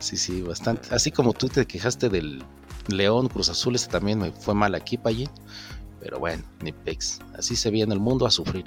sí, 0.00 0.16
sí, 0.16 0.42
bastante. 0.42 0.92
Así 0.92 1.12
como 1.12 1.32
tú 1.32 1.48
te 1.48 1.64
quejaste 1.66 2.08
del 2.08 2.42
León 2.88 3.28
Cruz 3.28 3.48
Azul, 3.48 3.76
ese 3.76 3.88
también 3.88 4.18
me 4.18 4.32
fue 4.32 4.54
mal 4.54 4.74
aquí, 4.74 4.98
Payín. 4.98 5.30
Pero 6.00 6.18
bueno, 6.18 6.42
ni 6.60 6.72
pex. 6.72 7.20
Así 7.38 7.54
se 7.54 7.70
viene 7.70 7.94
el 7.94 8.00
mundo 8.00 8.26
a 8.26 8.30
sufrir, 8.30 8.64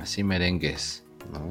Así 0.00 0.22
merengues. 0.22 1.02
¿no? 1.32 1.50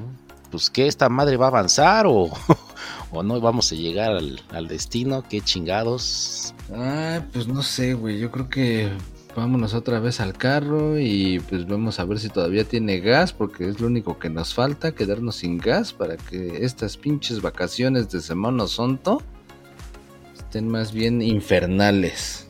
Pues 0.50 0.70
que 0.70 0.88
esta 0.88 1.10
madre 1.10 1.36
va 1.36 1.46
a 1.46 1.50
avanzar 1.50 2.06
o, 2.08 2.30
o 3.12 3.24
no 3.24 3.40
vamos 3.42 3.72
a 3.72 3.76
llegar 3.76 4.12
al, 4.12 4.42
al 4.52 4.68
destino, 4.68 5.24
qué 5.28 5.42
chingados. 5.42 6.54
Ah, 6.74 7.22
pues 7.34 7.48
no 7.48 7.62
sé, 7.62 7.94
güey. 7.94 8.20
Yo 8.20 8.32
creo 8.32 8.50
que 8.50 8.90
vámonos 9.36 9.74
otra 9.74 9.99
vez 9.99 10.20
al 10.20 10.34
carro 10.34 10.99
y 10.99 11.40
pues 11.40 11.68
vamos 11.68 11.99
a 11.99 12.06
ver 12.06 12.20
si 12.20 12.30
todavía 12.30 12.64
tiene 12.64 12.99
gas, 12.99 13.34
porque 13.34 13.68
es 13.68 13.80
lo 13.80 13.88
único 13.88 14.20
que 14.20 14.30
nos 14.30 14.53
falta, 14.53 14.94
quedarnos 14.94 15.38
sin 15.38 15.58
gas 15.58 15.94
para 15.94 16.18
que 16.18 16.66
estas 16.66 16.98
pinches 16.98 17.41
vacaciones 17.41 18.10
de 18.10 18.22
Semana 18.22 18.68
Santo 18.68 19.22
estén 20.38 20.68
más 20.68 20.91
bien 20.91 21.22
infernales. 21.22 22.48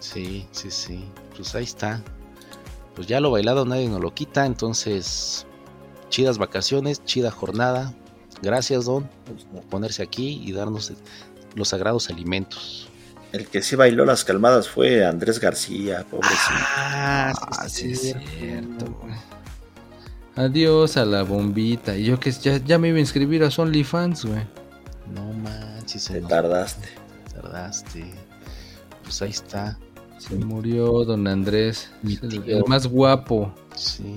Sí, 0.00 0.46
sí, 0.50 0.70
sí. 0.70 1.04
Pues 1.36 1.54
ahí 1.54 1.64
está. 1.64 2.02
Pues 2.94 3.06
ya 3.06 3.20
lo 3.20 3.30
bailado 3.30 3.64
nadie 3.64 3.88
nos 3.88 4.00
lo 4.00 4.12
quita, 4.12 4.44
entonces 4.46 5.46
chidas 6.08 6.38
vacaciones, 6.38 7.04
chida 7.04 7.30
jornada. 7.30 7.94
Gracias, 8.42 8.86
Don, 8.86 9.08
por 9.52 9.62
ponerse 9.64 10.02
aquí 10.02 10.40
y 10.44 10.52
darnos 10.52 10.92
los 11.54 11.68
sagrados 11.68 12.10
alimentos. 12.10 12.88
El 13.32 13.46
que 13.48 13.60
sí 13.62 13.76
bailó 13.76 14.04
las 14.06 14.24
calmadas 14.24 14.68
fue 14.68 15.04
Andrés 15.04 15.38
García, 15.38 16.04
pobrecito. 16.10 16.38
Ah, 16.76 17.32
Ah, 17.58 17.68
sí 17.68 17.92
es 17.92 18.00
cierto, 18.00 18.86
güey. 19.02 19.14
Adiós 20.36 20.96
a 20.96 21.04
la 21.04 21.24
bombita. 21.24 21.96
Y 21.96 22.04
yo 22.04 22.18
que 22.20 22.30
ya, 22.30 22.56
ya 22.58 22.78
me 22.78 22.88
iba 22.88 22.96
a 22.96 23.00
inscribir 23.00 23.42
a 23.42 23.50
Su 23.50 23.66
Fans, 23.84 24.24
güey. 24.24 24.42
No 25.14 25.32
manches, 25.32 26.04
se 26.04 26.20
Te 26.20 26.26
tardaste. 26.26 26.88
tardaste. 27.34 28.04
Pues 29.02 29.20
ahí 29.22 29.30
está. 29.30 29.78
Se 30.18 30.34
murió 30.36 31.04
don 31.04 31.26
Andrés. 31.26 31.90
El, 32.04 32.28
tío. 32.28 32.58
el 32.58 32.64
más 32.66 32.86
guapo. 32.86 33.52
Sí. 33.74 34.14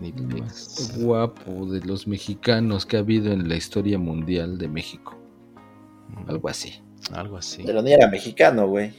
Ni 0.00 0.08
el 0.08 0.42
más 0.42 0.92
guapo 0.96 1.66
de 1.66 1.80
los 1.80 2.06
mexicanos 2.06 2.86
que 2.86 2.96
ha 2.96 3.00
habido 3.00 3.32
en 3.32 3.48
la 3.48 3.54
historia 3.56 3.98
mundial 3.98 4.58
de 4.58 4.66
México. 4.66 5.16
Algo 6.26 6.48
así. 6.48 6.82
Algo 7.12 7.36
así. 7.36 7.62
Pero 7.64 7.82
ni 7.82 7.92
era 7.92 8.08
mexicano, 8.08 8.66
güey. 8.68 8.92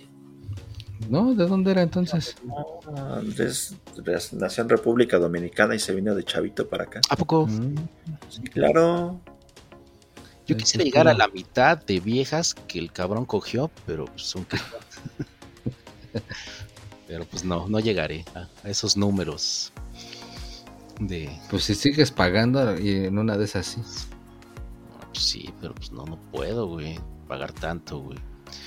¿No? 1.09 1.33
¿De 1.33 1.45
dónde 1.45 1.71
era 1.71 1.81
entonces? 1.81 2.35
No, 2.43 2.79
Andrés 3.15 3.75
nació 4.33 4.63
en 4.63 4.69
República 4.69 5.17
Dominicana 5.17 5.73
y 5.75 5.79
se 5.79 5.93
vino 5.95 6.13
de 6.13 6.23
chavito 6.23 6.67
para 6.67 6.83
acá. 6.85 6.99
¿A 7.09 7.15
poco? 7.15 7.47
Mm, 7.47 7.75
Sí, 8.29 8.41
claro. 8.43 9.19
Yo 10.45 10.57
quisiera 10.57 10.83
llegar 10.83 11.07
a 11.07 11.13
la 11.13 11.27
mitad 11.27 11.77
de 11.85 11.99
viejas 11.99 12.53
que 12.55 12.79
el 12.79 12.91
cabrón 12.91 13.25
cogió, 13.25 13.69
pero 13.85 14.05
pues 14.05 14.23
son 14.23 14.45
que- 14.45 14.57
Pero 17.07 17.25
pues 17.25 17.43
no, 17.43 17.67
no 17.67 17.79
llegaré 17.79 18.25
a, 18.35 18.47
a 18.63 18.69
esos 18.69 18.95
números 18.97 19.71
de 20.99 21.29
Pues 21.49 21.63
si 21.63 21.75
sigues 21.75 22.11
pagando 22.11 22.77
y 22.79 23.05
en 23.05 23.17
una 23.17 23.37
de 23.37 23.45
esas 23.45 23.65
sí. 23.67 23.81
pues 25.13 25.23
sí, 25.23 25.53
pero 25.61 25.73
pues 25.75 25.91
no, 25.91 26.05
no 26.05 26.17
puedo, 26.31 26.67
güey, 26.67 26.99
pagar 27.29 27.53
tanto, 27.53 27.99
güey. 27.99 28.17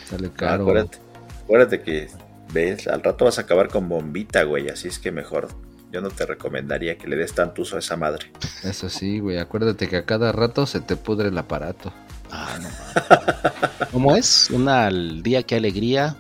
Sale 0.09 0.31
caro. 0.31 0.63
Acuérdate, 0.63 0.99
acuérdate 1.43 1.83
que 1.83 2.09
ves, 2.53 2.87
al 2.87 3.03
rato 3.03 3.25
vas 3.25 3.39
a 3.39 3.43
acabar 3.43 3.69
con 3.69 3.89
bombita, 3.89 4.45
güey. 4.45 4.69
Así 4.69 4.89
es 4.89 5.01
que 5.01 5.11
mejor 5.11 5.49
yo 5.91 6.01
no 6.01 6.11
te 6.11 6.25
recomendaría 6.25 6.97
que 6.97 7.09
le 7.09 7.17
des 7.17 7.35
tanto 7.35 7.63
uso 7.63 7.77
a 7.77 7.81
esa 7.81 7.97
madre. 7.97 8.31
Eso 8.63 8.89
sí, 8.89 9.19
güey. 9.19 9.39
Acuérdate 9.39 9.89
que 9.89 9.97
a 9.97 10.05
cada 10.07 10.31
rato 10.31 10.65
se 10.65 10.81
te 10.81 10.97
pudre 10.97 11.29
el 11.29 11.37
aparato. 11.37 11.93
Ah, 12.31 12.57
no. 12.63 12.69
mames. 13.11 13.89
¿Cómo 13.91 14.17
es? 14.17 14.49
Una 14.51 14.87
al 14.87 15.23
día, 15.23 15.43
qué 15.43 15.57
alegría. 15.57 16.17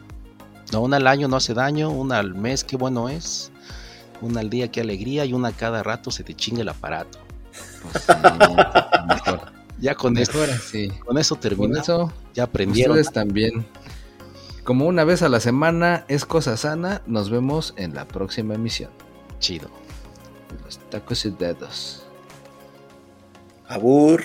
No, 0.73 0.81
una 0.81 0.97
al 0.97 1.07
año 1.07 1.29
no 1.29 1.37
hace 1.37 1.55
daño, 1.55 1.91
una 1.91 2.19
al 2.19 2.35
mes, 2.35 2.65
qué 2.65 2.77
bueno 2.77 3.09
es. 3.09 3.53
Una 4.21 4.41
al 4.41 4.51
día, 4.51 4.69
qué 4.69 4.81
alegría, 4.81 5.25
y 5.25 5.33
una 5.33 5.53
cada 5.53 5.83
rato 5.83 6.11
se 6.11 6.25
te 6.25 6.35
chinga 6.35 6.63
el 6.63 6.69
aparato. 6.69 7.19
Pues 7.83 8.05
sí, 8.05 8.13
mejor. 9.09 9.62
Ya 9.83 9.95
con 9.97 10.17
eso, 10.17 10.41
así. 10.45 10.89
con 11.05 11.19
eso 11.19 11.37
terminó. 11.37 11.79
eso, 11.81 12.13
Ya 12.35 12.45
aprendieron. 12.45 12.97
ustedes 12.97 13.13
también. 13.13 13.67
Como 14.65 14.87
una 14.87 15.03
vez 15.03 15.23
a 15.23 15.29
la 15.29 15.41
semana 15.41 16.05
es 16.09 16.25
cosa 16.25 16.57
sana, 16.57 17.03
nos 17.07 17.29
vemos 17.31 17.75
en 17.77 17.95
la 17.95 18.07
próxima 18.07 18.55
emisión. 18.55 18.91
Chido. 19.41 19.69
Los 20.65 20.79
tacos 20.89 21.25
y 21.25 21.31
dedos. 21.31 22.05
Abur. 23.67 24.23